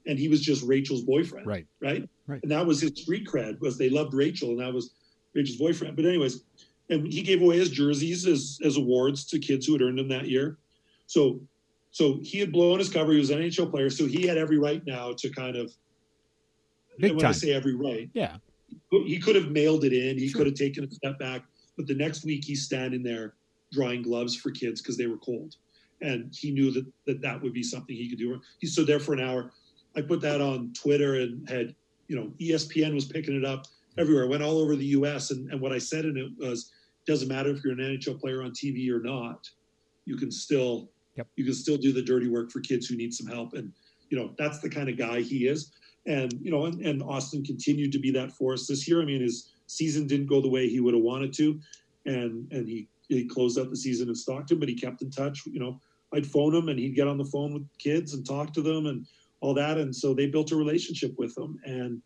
and 0.06 0.18
he 0.18 0.28
was 0.28 0.40
just 0.40 0.62
Rachel's 0.64 1.02
boyfriend. 1.02 1.46
Right. 1.46 1.66
Right. 1.80 2.08
Right. 2.26 2.42
And 2.42 2.50
that 2.50 2.64
was 2.64 2.80
his 2.80 2.92
street 2.92 3.26
cred 3.26 3.60
was 3.60 3.78
they 3.78 3.90
loved 3.90 4.14
Rachel 4.14 4.50
and 4.50 4.60
that 4.60 4.72
was 4.72 4.94
Rachel's 5.34 5.58
boyfriend. 5.58 5.96
But 5.96 6.06
anyways, 6.06 6.42
and 6.90 7.10
he 7.12 7.22
gave 7.22 7.42
away 7.42 7.58
his 7.58 7.70
jerseys 7.70 8.26
as 8.26 8.58
as 8.64 8.76
awards 8.76 9.24
to 9.26 9.38
kids 9.38 9.66
who 9.66 9.72
had 9.72 9.82
earned 9.82 9.98
them 9.98 10.08
that 10.08 10.28
year. 10.28 10.58
So 11.06 11.40
so 11.90 12.18
he 12.22 12.40
had 12.40 12.50
blown 12.50 12.80
his 12.80 12.88
cover. 12.88 13.12
He 13.12 13.18
was 13.18 13.30
an 13.30 13.38
NHL 13.38 13.70
player, 13.70 13.88
so 13.88 14.06
he 14.06 14.26
had 14.26 14.36
every 14.36 14.58
right 14.58 14.84
now 14.84 15.12
to 15.12 15.30
kind 15.30 15.56
of. 15.56 15.72
Big 16.98 17.12
when 17.12 17.20
time. 17.20 17.28
I 17.30 17.32
say 17.32 17.52
every 17.52 17.74
right, 17.74 18.08
yeah, 18.14 18.36
he 18.90 19.18
could 19.18 19.36
have 19.36 19.50
mailed 19.50 19.84
it 19.84 19.92
in. 19.92 20.18
He 20.18 20.28
Sure. 20.28 20.38
could 20.38 20.46
have 20.46 20.56
taken 20.56 20.84
a 20.84 20.90
step 20.90 21.18
back. 21.18 21.44
But 21.76 21.86
the 21.86 21.94
next 21.94 22.24
week, 22.24 22.44
he's 22.44 22.64
standing 22.64 23.02
there 23.02 23.34
drying 23.72 24.02
gloves 24.02 24.36
for 24.36 24.50
kids 24.50 24.80
because 24.80 24.96
they 24.96 25.06
were 25.06 25.18
cold, 25.18 25.56
and 26.02 26.32
he 26.36 26.52
knew 26.52 26.70
that, 26.70 26.86
that 27.06 27.20
that 27.20 27.42
would 27.42 27.52
be 27.52 27.62
something 27.62 27.94
he 27.94 28.08
could 28.08 28.18
do. 28.18 28.40
He 28.60 28.66
stood 28.66 28.86
there 28.86 29.00
for 29.00 29.12
an 29.12 29.20
hour. 29.20 29.52
I 29.96 30.02
put 30.02 30.20
that 30.22 30.40
on 30.40 30.72
Twitter 30.72 31.20
and 31.20 31.48
had 31.48 31.74
you 32.08 32.16
know 32.16 32.32
ESPN 32.40 32.94
was 32.94 33.06
picking 33.06 33.36
it 33.36 33.44
up 33.44 33.66
everywhere. 33.98 34.24
I 34.24 34.28
Went 34.28 34.42
all 34.42 34.58
over 34.58 34.76
the 34.76 34.86
U.S. 34.98 35.30
and, 35.30 35.50
and 35.50 35.60
what 35.60 35.72
I 35.72 35.78
said 35.78 36.04
in 36.04 36.16
it 36.16 36.32
was, 36.44 36.72
doesn't 37.06 37.28
matter 37.28 37.50
if 37.50 37.62
you're 37.62 37.72
an 37.72 37.78
NHL 37.78 38.20
player 38.20 38.42
on 38.42 38.50
TV 38.50 38.90
or 38.90 39.00
not, 39.00 39.48
you 40.06 40.16
can 40.16 40.30
still 40.30 40.90
Yep. 41.16 41.28
you 41.36 41.44
can 41.44 41.54
still 41.54 41.76
do 41.76 41.92
the 41.92 42.02
dirty 42.02 42.28
work 42.28 42.50
for 42.50 42.60
kids 42.60 42.86
who 42.86 42.96
need 42.96 43.14
some 43.14 43.26
help. 43.26 43.54
And 43.54 43.72
you 44.10 44.18
know 44.18 44.32
that's 44.38 44.60
the 44.60 44.68
kind 44.68 44.88
of 44.88 44.96
guy 44.96 45.20
he 45.20 45.46
is. 45.46 45.72
And 46.06 46.32
you 46.42 46.50
know, 46.50 46.66
and, 46.66 46.80
and 46.82 47.02
Austin 47.02 47.44
continued 47.44 47.92
to 47.92 47.98
be 47.98 48.10
that 48.12 48.32
for 48.32 48.52
us 48.52 48.66
this 48.66 48.86
year. 48.86 49.00
I 49.00 49.04
mean, 49.04 49.22
his 49.22 49.52
season 49.66 50.06
didn't 50.06 50.26
go 50.26 50.40
the 50.40 50.48
way 50.48 50.68
he 50.68 50.80
would 50.80 50.94
have 50.94 51.02
wanted 51.02 51.32
to, 51.34 51.58
and 52.06 52.50
and 52.52 52.68
he 52.68 52.88
he 53.08 53.24
closed 53.26 53.58
out 53.58 53.70
the 53.70 53.76
season 53.76 54.08
in 54.08 54.14
Stockton, 54.14 54.58
but 54.58 54.68
he 54.68 54.74
kept 54.74 55.02
in 55.02 55.10
touch. 55.10 55.42
You 55.46 55.60
know, 55.60 55.80
I'd 56.14 56.26
phone 56.26 56.54
him 56.54 56.68
and 56.68 56.78
he'd 56.78 56.96
get 56.96 57.08
on 57.08 57.18
the 57.18 57.24
phone 57.24 57.54
with 57.54 57.66
kids 57.78 58.14
and 58.14 58.26
talk 58.26 58.52
to 58.54 58.62
them 58.62 58.86
and 58.86 59.06
all 59.40 59.54
that, 59.54 59.78
and 59.78 59.94
so 59.94 60.14
they 60.14 60.26
built 60.26 60.52
a 60.52 60.56
relationship 60.56 61.14
with 61.18 61.36
him. 61.36 61.58
And 61.64 62.02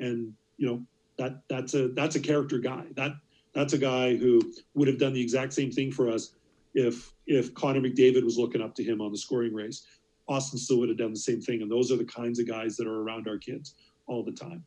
and 0.00 0.32
you 0.56 0.66
know 0.66 0.82
that 1.18 1.42
that's 1.48 1.74
a 1.74 1.88
that's 1.88 2.16
a 2.16 2.20
character 2.20 2.58
guy. 2.58 2.84
That 2.94 3.12
that's 3.54 3.74
a 3.74 3.78
guy 3.78 4.16
who 4.16 4.40
would 4.74 4.88
have 4.88 4.98
done 4.98 5.12
the 5.12 5.20
exact 5.20 5.52
same 5.52 5.70
thing 5.70 5.92
for 5.92 6.08
us 6.08 6.34
if 6.74 7.12
if 7.26 7.54
Connor 7.54 7.80
McDavid 7.80 8.24
was 8.24 8.38
looking 8.38 8.62
up 8.62 8.74
to 8.76 8.84
him 8.84 9.00
on 9.00 9.12
the 9.12 9.18
scoring 9.18 9.54
race, 9.54 9.86
Austin 10.28 10.58
still 10.58 10.78
would 10.78 10.88
have 10.88 10.98
done 10.98 11.12
the 11.12 11.18
same 11.18 11.40
thing. 11.40 11.62
And 11.62 11.70
those 11.70 11.90
are 11.92 11.96
the 11.96 12.04
kinds 12.04 12.38
of 12.38 12.48
guys 12.48 12.76
that 12.76 12.86
are 12.86 13.02
around 13.02 13.28
our 13.28 13.38
kids 13.38 13.74
all 14.06 14.24
the 14.24 14.32
time. 14.32 14.64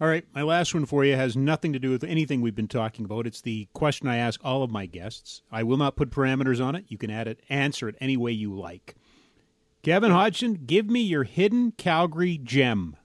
All 0.00 0.08
right, 0.08 0.24
my 0.34 0.42
last 0.42 0.74
one 0.74 0.86
for 0.86 1.04
you 1.04 1.14
has 1.14 1.36
nothing 1.36 1.72
to 1.72 1.78
do 1.78 1.90
with 1.90 2.02
anything 2.02 2.40
we've 2.40 2.54
been 2.54 2.66
talking 2.66 3.04
about. 3.04 3.28
It's 3.28 3.40
the 3.40 3.68
question 3.72 4.08
I 4.08 4.16
ask 4.16 4.40
all 4.44 4.64
of 4.64 4.70
my 4.70 4.86
guests. 4.86 5.42
I 5.52 5.62
will 5.62 5.76
not 5.76 5.94
put 5.94 6.10
parameters 6.10 6.62
on 6.62 6.74
it. 6.74 6.84
You 6.88 6.98
can 6.98 7.10
add 7.10 7.28
it, 7.28 7.40
answer 7.48 7.88
it 7.88 7.94
any 8.00 8.16
way 8.16 8.32
you 8.32 8.52
like. 8.52 8.96
Kevin 9.84 10.10
Hodgson, 10.10 10.64
give 10.66 10.90
me 10.90 11.00
your 11.00 11.22
hidden 11.22 11.72
Calgary 11.72 12.38
gem. 12.38 12.96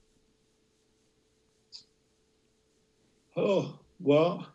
Oh, 3.37 3.79
well, 3.99 4.47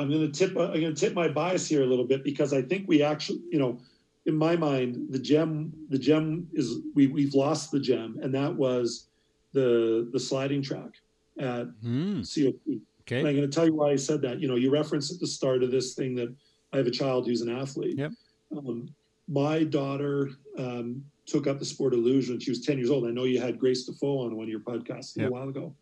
I'm 0.00 0.08
going 0.08 0.30
to 0.30 0.38
tip. 0.38 0.50
I'm 0.56 0.80
going 0.80 0.94
to 0.94 1.00
tip 1.00 1.14
my 1.14 1.28
bias 1.28 1.68
here 1.68 1.82
a 1.82 1.86
little 1.86 2.06
bit 2.06 2.24
because 2.24 2.52
I 2.52 2.62
think 2.62 2.88
we 2.88 3.02
actually, 3.02 3.40
you 3.50 3.58
know, 3.58 3.78
in 4.26 4.36
my 4.36 4.56
mind, 4.56 5.06
the 5.10 5.18
gem, 5.18 5.72
the 5.88 5.98
gem 5.98 6.48
is 6.52 6.78
we 6.94 7.06
we've 7.06 7.34
lost 7.34 7.70
the 7.70 7.80
gem, 7.80 8.18
and 8.22 8.34
that 8.34 8.54
was 8.54 9.08
the 9.52 10.08
the 10.12 10.20
sliding 10.20 10.62
track 10.62 10.92
at 11.38 11.68
mm. 11.84 12.22
COP. 12.22 12.80
Okay. 13.02 13.18
And 13.18 13.28
I'm 13.28 13.36
going 13.36 13.50
to 13.50 13.54
tell 13.54 13.66
you 13.66 13.74
why 13.74 13.90
I 13.90 13.96
said 13.96 14.22
that. 14.22 14.40
You 14.40 14.48
know, 14.48 14.56
you 14.56 14.70
referenced 14.70 15.12
at 15.12 15.20
the 15.20 15.26
start 15.26 15.62
of 15.62 15.70
this 15.70 15.94
thing 15.94 16.14
that 16.16 16.34
I 16.72 16.76
have 16.76 16.86
a 16.86 16.90
child 16.90 17.26
who's 17.26 17.40
an 17.40 17.50
athlete. 17.50 17.98
Yep. 17.98 18.12
Um, 18.56 18.94
my 19.28 19.64
daughter 19.64 20.30
um, 20.58 21.04
took 21.26 21.46
up 21.46 21.58
the 21.58 21.64
sport 21.64 21.94
of 21.94 22.00
luge 22.00 22.28
when 22.28 22.40
she 22.40 22.50
was 22.50 22.60
10 22.60 22.78
years 22.78 22.90
old. 22.90 23.06
I 23.06 23.10
know 23.10 23.24
you 23.24 23.40
had 23.40 23.58
Grace 23.58 23.84
Defoe 23.84 24.20
on 24.20 24.36
one 24.36 24.44
of 24.44 24.50
your 24.50 24.60
podcasts 24.60 25.16
yep. 25.16 25.28
a 25.28 25.32
while 25.32 25.48
ago. 25.48 25.74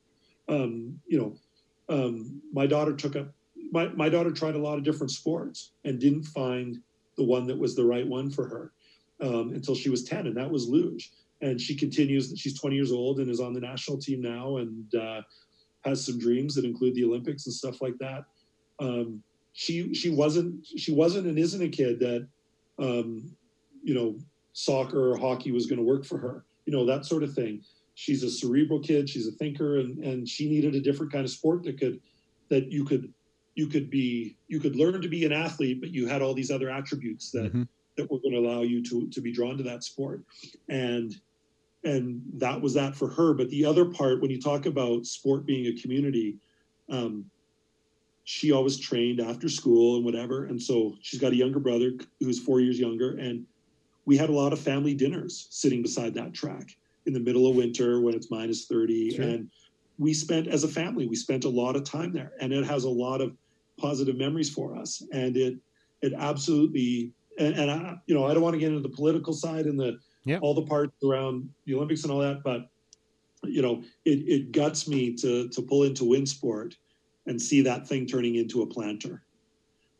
Um, 0.49 1.01
you 1.07 1.19
know, 1.19 1.37
um, 1.89 2.41
my 2.53 2.67
daughter 2.67 2.95
took 2.95 3.17
up 3.17 3.29
my, 3.71 3.89
my 3.89 4.09
daughter 4.09 4.31
tried 4.31 4.55
a 4.55 4.59
lot 4.59 4.79
of 4.79 4.85
different 4.85 5.11
sports 5.11 5.73
and 5.85 5.99
didn't 5.99 6.25
find 6.25 6.81
the 7.17 7.25
one 7.25 7.47
that 7.47 7.59
was 7.59 7.75
the 7.75 7.85
right 7.85 8.07
one 8.07 8.31
for 8.31 8.49
her 8.49 8.73
um, 9.21 9.53
until 9.53 9.75
she 9.75 9.91
was 9.91 10.05
10 10.05 10.27
and 10.27 10.37
that 10.37 10.51
was 10.51 10.69
luge. 10.69 11.11
And 11.41 11.61
she 11.61 11.75
continues 11.77 12.31
that 12.31 12.39
she's 12.39 12.59
20 12.59 12.75
years 12.75 12.93
old 12.93 13.21
and 13.21 13.31
is 13.31 13.41
on 13.41 13.53
the 13.53 13.61
national 13.61 13.99
team 13.99 14.21
now 14.21 14.57
and 14.59 14.95
uh, 14.95 15.23
has 15.85 16.05
some 16.05 16.19
dreams 16.19 16.55
that 16.55 16.65
include 16.65 16.95
the 16.95 17.05
olympics 17.05 17.47
and 17.47 17.55
stuff 17.55 17.81
like 17.81 17.97
that. 17.99 18.25
Um, 18.81 19.23
she 19.53 19.93
she 19.93 20.11
wasn't 20.11 20.65
she 20.65 20.93
wasn't 20.93 21.27
and 21.27 21.39
isn't 21.39 21.63
a 21.63 21.69
kid 21.69 21.99
that 21.99 22.27
um, 22.79 23.35
you 23.83 23.95
know 23.95 24.17
soccer 24.53 25.13
or 25.13 25.19
hockey 25.19 25.51
was 25.53 25.67
going 25.67 25.79
to 25.79 25.85
work 25.85 26.05
for 26.05 26.19
her 26.19 26.45
you 26.65 26.73
know 26.73 26.85
that 26.85 27.07
sort 27.07 27.23
of 27.23 27.35
thing. 27.35 27.63
She's 27.95 28.23
a 28.23 28.31
cerebral 28.31 28.81
kid 28.81 29.11
she's 29.11 29.27
a 29.27 29.33
thinker 29.33 29.79
and 29.79 29.99
and 30.05 30.29
she 30.29 30.49
needed 30.49 30.75
a 30.75 30.81
different 30.81 31.13
kind 31.13 31.25
of 31.25 31.31
sport 31.31 31.65
that 31.65 31.79
could 31.79 32.01
that 32.51 32.71
you 32.71 32.85
could 32.85 33.13
you 33.59 33.67
could 33.67 33.91
be 33.91 34.37
you 34.47 34.61
could 34.61 34.77
learn 34.77 35.03
to 35.03 35.09
be 35.09 35.25
an 35.27 35.33
athlete 35.33 35.81
but 35.81 35.91
you 35.91 36.07
had 36.07 36.23
all 36.23 36.33
these 36.33 36.53
other 36.53 36.71
attributes 36.71 37.33
that 37.33 37.47
mm-hmm. 37.47 37.65
that 37.97 38.09
were 38.09 38.21
going 38.21 38.33
to 38.33 38.39
allow 38.39 38.63
you 38.63 38.81
to 38.81 39.09
to 39.09 39.21
be 39.21 39.33
drawn 39.33 39.57
to 39.59 39.65
that 39.65 39.83
sport. 39.83 40.23
And 40.69 41.21
and 41.83 42.23
that 42.35 42.61
was 42.61 42.73
that 42.75 42.95
for 42.95 43.09
her. 43.09 43.35
But 43.35 43.51
the 43.51 43.65
other 43.65 43.85
part 43.85 44.23
when 44.23 44.31
you 44.31 44.41
talk 44.41 44.67
about 44.67 45.07
sport 45.07 45.45
being 45.45 45.67
a 45.67 45.81
community 45.81 46.37
um, 46.89 47.25
she 48.23 48.53
always 48.53 48.79
trained 48.79 49.21
after 49.21 49.49
school 49.49 49.97
and 49.97 50.05
whatever. 50.05 50.45
And 50.45 50.63
so 50.63 50.95
she's 51.01 51.21
got 51.21 51.33
a 51.33 51.37
younger 51.37 51.59
brother 51.59 51.93
who's 52.21 52.39
four 52.39 52.61
years 52.61 52.79
younger. 52.79 53.17
And 53.17 53.45
we 54.05 54.17
had 54.17 54.29
a 54.29 54.33
lot 54.33 54.53
of 54.53 54.61
family 54.61 54.95
dinners 54.95 55.49
sitting 55.51 55.83
beside 55.83 56.15
that 56.15 56.33
track 56.33 56.77
in 57.07 57.13
the 57.13 57.21
middle 57.21 57.49
of 57.51 57.57
winter 57.57 58.01
when 58.01 58.15
it's 58.15 58.31
minus 58.31 58.67
30 58.67 59.17
sure. 59.17 59.25
and 59.25 59.51
we 59.99 60.15
spent 60.15 60.47
as 60.47 60.63
a 60.63 60.69
family 60.69 61.07
we 61.07 61.17
spent 61.17 61.45
a 61.45 61.49
lot 61.49 61.75
of 61.75 61.83
time 61.85 62.13
there. 62.13 62.33
And 62.41 62.53
it 62.53 62.65
has 62.65 62.85
a 62.85 62.91
lot 62.91 63.21
of 63.21 63.33
positive 63.79 64.17
memories 64.17 64.51
for 64.51 64.77
us. 64.77 65.03
And 65.13 65.37
it 65.37 65.57
it 66.03 66.13
absolutely 66.17 67.13
and, 67.39 67.55
and 67.55 67.71
I 67.71 67.97
you 68.07 68.15
know 68.15 68.27
I 68.27 68.35
don't 68.35 68.43
want 68.43 68.55
to 68.55 68.61
get 68.61 68.69
into 68.69 68.81
the 68.81 68.95
political 68.95 69.33
side 69.33 69.67
and 69.67 69.79
the 69.79 69.99
yep. 70.25 70.41
all 70.43 70.55
the 70.55 70.63
parts 70.63 70.93
around 71.05 71.49
the 71.65 71.75
Olympics 71.75 72.03
and 72.05 72.13
all 72.13 72.21
that, 72.21 72.43
but 72.43 72.69
you 73.45 73.63
know 73.63 73.83
it, 74.05 74.19
it 74.29 74.53
guts 74.53 74.89
me 74.89 75.15
to 75.15 75.49
to 75.49 75.63
pull 75.63 75.85
into 75.85 76.05
WinSport 76.05 76.75
and 77.27 77.41
see 77.41 77.61
that 77.63 77.87
thing 77.87 78.07
turning 78.07 78.37
into 78.37 78.63
a 78.63 78.67
planter 78.67 79.23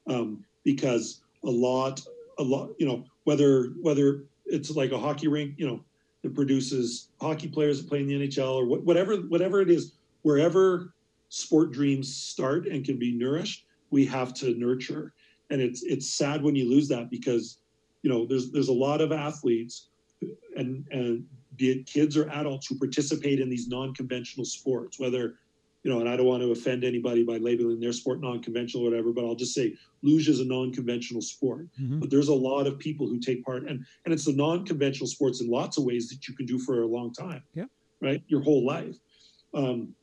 um, 0.09 0.45
because 0.65 1.21
a 1.45 1.51
lot 1.51 2.01
a 2.39 2.43
lot 2.43 2.71
you 2.79 2.87
know 2.87 3.05
whether 3.25 3.75
whether 3.83 4.25
it's 4.47 4.71
like 4.71 4.93
a 4.93 4.99
hockey 4.99 5.29
rink 5.29 5.55
you 5.57 5.67
know 5.67 5.81
that 6.23 6.35
produces 6.35 7.11
hockey 7.21 7.49
players 7.49 7.81
that 7.81 7.89
play 7.89 8.01
in 8.01 8.09
the 8.09 8.27
NHL 8.27 8.55
or 8.55 8.67
whatever 8.67 9.17
whatever 9.17 9.61
it 9.61 9.71
is 9.71 9.93
wherever 10.23 10.93
sport 11.29 11.71
dreams 11.73 12.13
start 12.15 12.67
and 12.67 12.85
can 12.85 12.99
be 12.99 13.13
nourished 13.13 13.67
we 13.91 14.07
have 14.07 14.35
to 14.35 14.55
nurture. 14.55 15.13
And 15.51 15.61
it's 15.61 15.83
it's 15.83 16.11
sad 16.11 16.43
when 16.43 16.55
you 16.55 16.69
lose 16.69 16.89
that 16.89 17.11
because 17.11 17.59
you 18.03 18.11
know 18.11 18.27
there's 18.27 18.51
there's 18.51 18.69
a 18.69 18.73
lot 18.73 19.01
of 19.01 19.13
athletes 19.13 19.89
and 20.57 20.87
and 20.91 21.25
be 21.57 21.71
it 21.71 21.87
kids 21.87 22.17
or 22.17 22.29
adults 22.31 22.67
who 22.67 22.79
participate 22.79 23.41
in 23.41 23.49
these 23.49 23.69
non-conventional 23.69 24.45
sports, 24.45 24.99
whether 24.99 25.37
you 25.85 25.93
know, 25.93 26.01
and 26.01 26.09
I 26.09 26.17
don't 26.17 26.27
want 26.27 26.43
to 26.43 26.51
offend 26.51 26.85
anybody 26.85 27.23
by 27.23 27.37
labeling 27.37 27.81
their 27.81 27.93
sport 27.93 28.21
non-conventional 28.21 28.85
or 28.85 28.91
whatever, 28.91 29.13
but 29.13 29.25
I'll 29.25 29.37
just 29.37 29.55
say 29.55 29.75
luge 30.03 30.29
is 30.29 30.41
a 30.41 30.45
non-conventional 30.45 31.23
sport. 31.23 31.69
Mm-hmm. 31.81 32.01
But 32.01 32.11
there's 32.11 32.29
a 32.29 32.35
lot 32.35 32.67
of 32.67 32.79
people 32.79 33.07
who 33.07 33.19
take 33.21 33.45
part, 33.45 33.63
and 33.69 33.85
and 34.05 34.13
it's 34.13 34.25
the 34.25 34.35
non-conventional 34.35 35.07
sports 35.07 35.41
in 35.41 35.49
lots 35.49 35.79
of 35.79 35.85
ways 35.85 36.09
that 36.11 36.27
you 36.29 36.35
can 36.35 36.47
do 36.47 36.59
for 36.59 36.83
a 36.83 36.87
long 36.87 37.13
time. 37.13 37.43
Yeah. 37.55 37.65
Right. 38.01 38.23
Your 38.29 38.43
whole 38.43 38.67
life. 38.67 38.97
Um, 39.55 39.95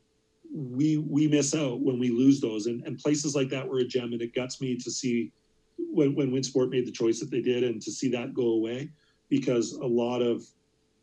we 0.56 0.98
we 0.98 1.28
miss 1.28 1.54
out 1.54 1.82
when 1.82 2.00
we 2.00 2.10
lose 2.10 2.40
those. 2.40 2.68
And, 2.68 2.82
and 2.88 2.98
places 2.98 3.36
like 3.36 3.50
that 3.50 3.68
were 3.68 3.80
a 3.80 3.86
gem 3.86 4.14
and 4.14 4.22
it 4.22 4.34
guts 4.34 4.62
me 4.62 4.78
to 4.78 4.90
see 4.90 5.32
when, 5.78 6.16
when 6.16 6.32
WinSport 6.32 6.70
made 6.70 6.88
the 6.88 6.92
choice 6.92 7.20
that 7.20 7.30
they 7.30 7.42
did 7.42 7.64
and 7.64 7.82
to 7.82 7.92
see 7.92 8.10
that 8.12 8.34
go 8.34 8.48
away 8.48 8.90
because 9.30 9.74
a 9.74 9.86
lot 9.86 10.22
of 10.22 10.46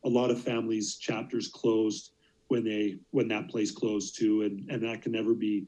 a 0.05 0.09
lot 0.09 0.31
of 0.31 0.41
families 0.41 0.97
chapters 0.97 1.49
closed 1.49 2.13
when 2.49 2.65
they 2.65 2.97
when 3.11 3.29
that 3.29 3.49
place 3.51 3.71
closed 3.71 4.17
too. 4.19 4.43
And 4.43 4.71
and 4.71 4.83
that 4.85 5.03
can 5.03 5.13
never 5.13 5.35
be 5.35 5.67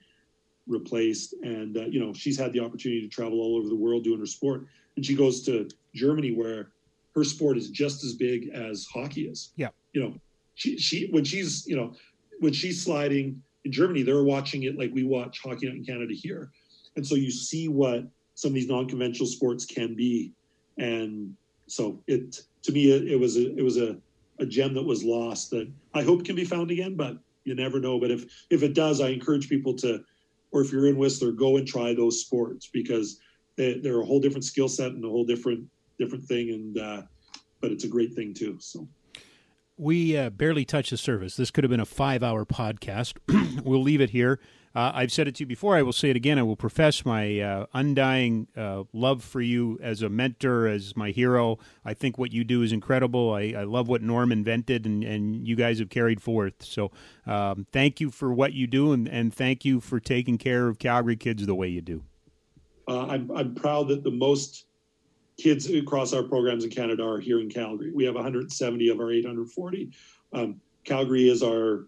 replaced. 0.67 1.35
And 1.43 1.77
uh, 1.77 1.85
you 1.85 2.01
know 2.01 2.15
she's 2.15 2.39
had 2.39 2.55
the 2.55 2.61
opportunity 2.61 3.03
to 3.03 3.09
travel 3.09 3.41
all 3.41 3.57
over 3.57 3.69
the 3.69 3.77
world 3.77 4.05
doing 4.05 4.21
her 4.21 4.27
sport. 4.27 4.67
And 4.97 5.05
she 5.05 5.15
goes 5.15 5.43
to 5.43 5.69
Germany 5.95 6.33
where 6.33 6.71
her 7.15 7.25
sport 7.25 7.59
is 7.59 7.69
just 7.69 8.03
as 8.03 8.15
big 8.15 8.49
as 8.49 8.87
hockey 8.87 9.29
is. 9.29 9.51
Yeah. 9.57 9.69
You 9.93 10.03
know 10.03 10.15
she 10.55 10.79
she 10.79 11.09
when 11.09 11.25
she's 11.25 11.67
you 11.67 11.77
know 11.77 11.93
when 12.41 12.55
she's 12.55 12.83
sliding 12.83 13.43
in 13.65 13.73
Germany, 13.73 14.03
they're 14.03 14.23
watching 14.23 14.65
it 14.65 14.79
like 14.79 14.93
we 14.93 15.05
watch 15.05 15.41
hockey 15.43 15.69
in 15.69 15.85
Canada 15.85 16.15
here. 16.15 16.51
And 16.97 17.07
so 17.07 17.15
you 17.15 17.31
see 17.31 17.69
what 17.69 18.05
some 18.35 18.51
of 18.51 18.55
these 18.55 18.69
non-conventional 18.69 19.27
sports 19.27 19.65
can 19.65 19.95
be. 19.95 20.33
And 20.79 21.35
so 21.67 22.01
it 22.07 22.41
to 22.63 22.73
me 22.73 22.91
it, 22.91 23.09
it 23.13 23.17
was 23.17 23.37
a 23.37 23.57
it 23.57 23.63
was 23.63 23.79
a, 23.79 23.97
a 24.39 24.47
gem 24.47 24.75
that 24.75 24.83
was 24.83 25.05
lost 25.05 25.51
that 25.51 25.71
I 25.95 26.03
hope 26.03 26.25
can 26.25 26.37
be 26.37 26.45
found 26.45 26.71
again, 26.71 26.95
but 26.95 27.19
you 27.45 27.55
never 27.55 27.81
know. 27.81 27.99
But 27.99 28.11
if 28.11 28.25
if 28.51 28.63
it 28.63 28.75
does, 28.75 29.01
I 29.01 29.09
encourage 29.09 29.49
people 29.49 29.75
to 29.75 30.05
or 30.53 30.63
if 30.63 30.71
you're 30.71 30.89
in 30.89 30.97
Whistler, 30.97 31.33
go 31.33 31.57
and 31.57 31.67
try 31.67 31.95
those 31.95 32.21
sports 32.21 32.69
because 32.73 33.19
they, 33.57 33.79
they're 33.79 34.01
a 34.01 34.07
whole 34.07 34.21
different 34.21 34.45
skill 34.45 34.69
set 34.69 34.93
and 34.93 35.05
a 35.05 35.09
whole 35.09 35.25
different 35.25 35.65
different 35.99 36.25
thing 36.25 36.51
and 36.51 36.79
uh, 36.79 37.03
but 37.61 37.73
it's 37.73 37.85
a 37.85 37.89
great 37.89 38.15
thing 38.15 38.35
too. 38.35 38.57
So 38.61 38.87
we 39.77 40.17
uh, 40.17 40.31
barely 40.31 40.65
touched 40.65 40.91
the 40.91 40.97
surface. 40.97 41.37
This 41.37 41.51
could 41.51 41.65
have 41.65 41.71
been 41.71 41.81
a 41.81 41.87
five 41.87 42.23
hour 42.23 42.45
podcast. 42.45 43.15
we'll 43.65 43.83
leave 43.83 44.01
it 44.01 44.11
here. 44.11 44.41
Uh, 44.75 44.91
I've 44.93 45.13
said 45.13 45.29
it 45.29 45.37
to 45.37 45.43
you 45.45 45.47
before. 45.47 45.77
I 45.77 45.83
will 45.83 45.93
say 45.93 46.11
it 46.11 46.17
again. 46.17 46.37
I 46.37 46.43
will 46.43 46.57
profess 46.57 47.05
my 47.05 47.39
uh, 47.39 47.67
undying 47.75 48.49
uh, 48.57 48.83
love 48.93 49.23
for 49.23 49.41
you 49.41 49.79
as 49.81 50.03
a 50.03 50.09
mentor, 50.09 50.67
as 50.67 50.97
my 50.97 51.11
hero. 51.11 51.59
I 51.85 51.95
think 51.95 52.19
what 52.19 52.33
you 52.33 52.43
do 52.43 52.63
is 52.63 52.73
incredible. 52.73 53.33
I, 53.33 53.55
I 53.57 53.63
love 53.65 53.87
what 53.87 54.03
Norm 54.03 54.33
invented, 54.33 54.85
and, 54.85 55.05
and 55.05 55.47
you 55.47 55.55
guys 55.55 55.79
have 55.79 55.91
carried 55.91 56.21
forth. 56.21 56.65
So 56.65 56.91
um, 57.25 57.69
thank 57.73 58.01
you 58.01 58.11
for 58.11 58.33
what 58.33 58.53
you 58.53 58.67
do, 58.67 58.93
and, 58.93 59.09
and 59.09 59.33
thank 59.33 59.65
you 59.65 59.81
for 59.81 60.01
taking 60.01 60.39
care 60.39 60.67
of 60.67 60.81
Calgary 60.81 61.17
kids 61.17 61.47
the 61.47 61.55
way 61.55 61.69
you 61.69 61.81
do. 61.81 62.03
Uh, 62.89 63.07
I'm, 63.07 63.31
I'm 63.31 63.55
proud 63.55 63.89
that 63.89 64.03
the 64.03 64.11
most 64.11 64.67
kids 65.37 65.69
across 65.71 66.13
our 66.13 66.23
programs 66.23 66.65
in 66.65 66.71
Canada 66.71 67.05
are 67.05 67.21
here 67.21 67.41
in 67.41 67.51
Calgary. 67.51 67.93
We 67.93 68.05
have 68.05 68.15
170 68.15 68.89
of 68.89 69.01
our 69.01 69.13
840. 69.13 69.91
Um, 70.33 70.61
Calgary 70.85 71.29
is 71.29 71.43
our, 71.43 71.87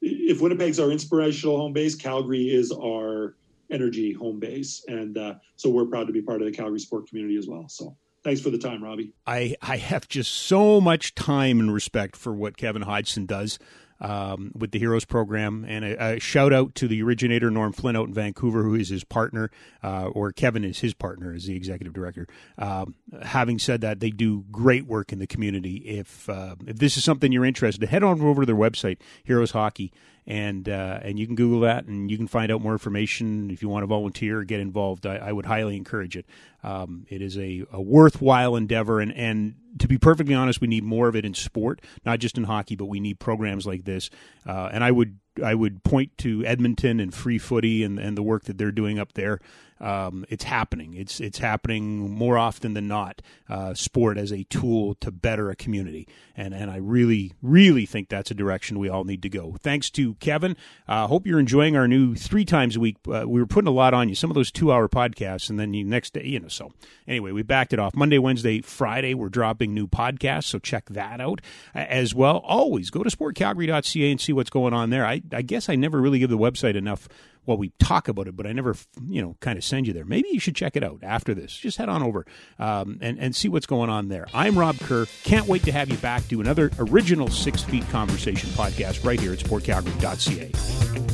if 0.00 0.40
Winnipeg's 0.40 0.80
our 0.80 0.90
inspirational 0.90 1.56
home 1.56 1.72
base, 1.72 1.94
Calgary 1.94 2.50
is 2.50 2.72
our 2.72 3.36
energy 3.70 4.12
home 4.12 4.40
base. 4.40 4.84
And 4.88 5.16
uh, 5.16 5.34
so 5.56 5.70
we're 5.70 5.86
proud 5.86 6.06
to 6.06 6.12
be 6.12 6.22
part 6.22 6.42
of 6.42 6.46
the 6.46 6.52
Calgary 6.52 6.80
sport 6.80 7.08
community 7.08 7.36
as 7.36 7.46
well. 7.46 7.68
So 7.68 7.96
thanks 8.24 8.40
for 8.40 8.50
the 8.50 8.58
time, 8.58 8.82
Robbie. 8.82 9.12
I, 9.26 9.56
I 9.62 9.76
have 9.78 10.08
just 10.08 10.32
so 10.32 10.80
much 10.80 11.14
time 11.14 11.60
and 11.60 11.72
respect 11.72 12.16
for 12.16 12.32
what 12.32 12.56
Kevin 12.56 12.82
Hodgson 12.82 13.26
does 13.26 13.58
um, 14.02 14.50
with 14.54 14.72
the 14.72 14.78
Heroes 14.78 15.04
program. 15.04 15.64
And 15.66 15.84
a, 15.84 16.14
a, 16.14 16.18
shout 16.18 16.52
out 16.52 16.74
to 16.76 16.88
the 16.88 17.02
originator, 17.02 17.50
Norm 17.50 17.72
Flynn, 17.72 17.96
out 17.96 18.08
in 18.08 18.14
Vancouver, 18.14 18.62
who 18.64 18.74
is 18.74 18.88
his 18.88 19.04
partner, 19.04 19.50
uh, 19.82 20.08
or 20.08 20.32
Kevin 20.32 20.64
is 20.64 20.80
his 20.80 20.92
partner 20.92 21.32
as 21.32 21.46
the 21.46 21.56
executive 21.56 21.94
director. 21.94 22.26
Um, 22.58 22.96
having 23.22 23.58
said 23.58 23.80
that, 23.80 24.00
they 24.00 24.10
do 24.10 24.44
great 24.50 24.86
work 24.86 25.12
in 25.12 25.20
the 25.20 25.26
community. 25.26 25.76
If 25.76 26.28
uh, 26.28 26.56
if 26.66 26.78
this 26.78 26.96
is 26.96 27.04
something 27.04 27.32
you're 27.32 27.44
interested, 27.44 27.82
in, 27.82 27.88
head 27.88 28.02
on 28.02 28.20
over 28.20 28.42
to 28.42 28.46
their 28.46 28.56
website, 28.56 28.98
Heroes 29.24 29.52
Hockey, 29.52 29.92
and 30.26 30.68
uh, 30.68 31.00
and 31.02 31.18
you 31.18 31.26
can 31.26 31.34
Google 31.34 31.60
that, 31.60 31.86
and 31.86 32.10
you 32.10 32.16
can 32.16 32.28
find 32.28 32.52
out 32.52 32.60
more 32.60 32.72
information 32.72 33.50
if 33.50 33.62
you 33.62 33.68
want 33.68 33.82
to 33.82 33.86
volunteer 33.86 34.40
or 34.40 34.44
get 34.44 34.60
involved. 34.60 35.06
I, 35.06 35.16
I 35.16 35.32
would 35.32 35.46
highly 35.46 35.76
encourage 35.76 36.16
it. 36.16 36.26
Um, 36.62 37.06
it 37.08 37.20
is 37.20 37.36
a, 37.36 37.64
a 37.72 37.80
worthwhile 37.80 38.54
endeavor, 38.54 39.00
and 39.00 39.12
and 39.12 39.54
to 39.78 39.88
be 39.88 39.98
perfectly 39.98 40.34
honest, 40.34 40.60
we 40.60 40.68
need 40.68 40.84
more 40.84 41.08
of 41.08 41.16
it 41.16 41.24
in 41.24 41.34
sport, 41.34 41.80
not 42.04 42.20
just 42.20 42.38
in 42.38 42.44
hockey, 42.44 42.76
but 42.76 42.86
we 42.86 43.00
need 43.00 43.18
programs 43.18 43.66
like 43.66 43.84
this. 43.84 44.10
Uh, 44.46 44.68
and 44.72 44.84
I 44.84 44.90
would 44.90 45.18
I 45.42 45.54
would 45.54 45.82
point 45.82 46.16
to 46.18 46.44
Edmonton 46.44 47.00
and 47.00 47.12
free 47.12 47.38
footy 47.38 47.82
and, 47.82 47.98
and 47.98 48.16
the 48.16 48.22
work 48.22 48.44
that 48.44 48.58
they're 48.58 48.72
doing 48.72 48.98
up 48.98 49.14
there. 49.14 49.40
Um, 49.82 50.24
it's 50.28 50.44
happening. 50.44 50.94
It's 50.94 51.20
it's 51.20 51.38
happening 51.38 52.10
more 52.10 52.38
often 52.38 52.74
than 52.74 52.86
not. 52.86 53.20
Uh, 53.48 53.74
sport 53.74 54.16
as 54.16 54.32
a 54.32 54.44
tool 54.44 54.94
to 54.96 55.10
better 55.10 55.50
a 55.50 55.56
community, 55.56 56.06
and 56.36 56.54
and 56.54 56.70
I 56.70 56.76
really 56.76 57.32
really 57.42 57.84
think 57.84 58.08
that's 58.08 58.30
a 58.30 58.34
direction 58.34 58.78
we 58.78 58.88
all 58.88 59.04
need 59.04 59.22
to 59.22 59.28
go. 59.28 59.56
Thanks 59.60 59.90
to 59.90 60.14
Kevin. 60.14 60.56
I 60.86 61.02
uh, 61.02 61.06
hope 61.08 61.26
you're 61.26 61.40
enjoying 61.40 61.76
our 61.76 61.88
new 61.88 62.14
three 62.14 62.44
times 62.44 62.76
a 62.76 62.80
week. 62.80 62.96
Uh, 63.06 63.24
we 63.26 63.40
were 63.40 63.46
putting 63.46 63.68
a 63.68 63.72
lot 63.72 63.92
on 63.92 64.08
you. 64.08 64.14
Some 64.14 64.30
of 64.30 64.34
those 64.34 64.52
two 64.52 64.72
hour 64.72 64.88
podcasts, 64.88 65.50
and 65.50 65.58
then 65.58 65.74
you 65.74 65.84
next 65.84 66.12
day, 66.12 66.24
you 66.24 66.38
know. 66.38 66.48
So 66.48 66.72
anyway, 67.08 67.32
we 67.32 67.42
backed 67.42 67.72
it 67.72 67.80
off. 67.80 67.96
Monday, 67.96 68.18
Wednesday, 68.18 68.60
Friday, 68.60 69.14
we're 69.14 69.28
dropping 69.28 69.74
new 69.74 69.88
podcasts, 69.88 70.44
so 70.44 70.60
check 70.60 70.86
that 70.90 71.20
out 71.20 71.40
as 71.74 72.14
well. 72.14 72.38
Always 72.44 72.90
go 72.90 73.02
to 73.02 73.10
sportcalgary.ca 73.10 74.10
and 74.10 74.20
see 74.20 74.32
what's 74.32 74.50
going 74.50 74.72
on 74.72 74.90
there. 74.90 75.04
I, 75.04 75.22
I 75.32 75.42
guess 75.42 75.68
I 75.68 75.74
never 75.74 76.00
really 76.00 76.20
give 76.20 76.30
the 76.30 76.38
website 76.38 76.76
enough 76.76 77.08
well, 77.46 77.56
we 77.56 77.72
talk 77.78 78.08
about 78.08 78.28
it, 78.28 78.36
but 78.36 78.46
I 78.46 78.52
never, 78.52 78.76
you 79.06 79.20
know, 79.22 79.36
kind 79.40 79.58
of 79.58 79.64
send 79.64 79.86
you 79.86 79.92
there. 79.92 80.04
Maybe 80.04 80.28
you 80.30 80.40
should 80.40 80.54
check 80.54 80.76
it 80.76 80.84
out 80.84 81.00
after 81.02 81.34
this. 81.34 81.56
Just 81.56 81.78
head 81.78 81.88
on 81.88 82.02
over 82.02 82.26
um, 82.58 82.98
and, 83.00 83.18
and 83.18 83.34
see 83.34 83.48
what's 83.48 83.66
going 83.66 83.90
on 83.90 84.08
there. 84.08 84.26
I'm 84.32 84.58
Rob 84.58 84.78
Kerr. 84.78 85.06
Can't 85.24 85.46
wait 85.46 85.64
to 85.64 85.72
have 85.72 85.90
you 85.90 85.96
back 85.98 86.26
do 86.28 86.40
another 86.40 86.70
original 86.78 87.28
Six 87.28 87.62
Feet 87.62 87.88
Conversation 87.90 88.50
podcast 88.50 89.04
right 89.04 89.20
here 89.20 89.32
at 89.32 89.38
sportcalgary.ca. 89.38 91.11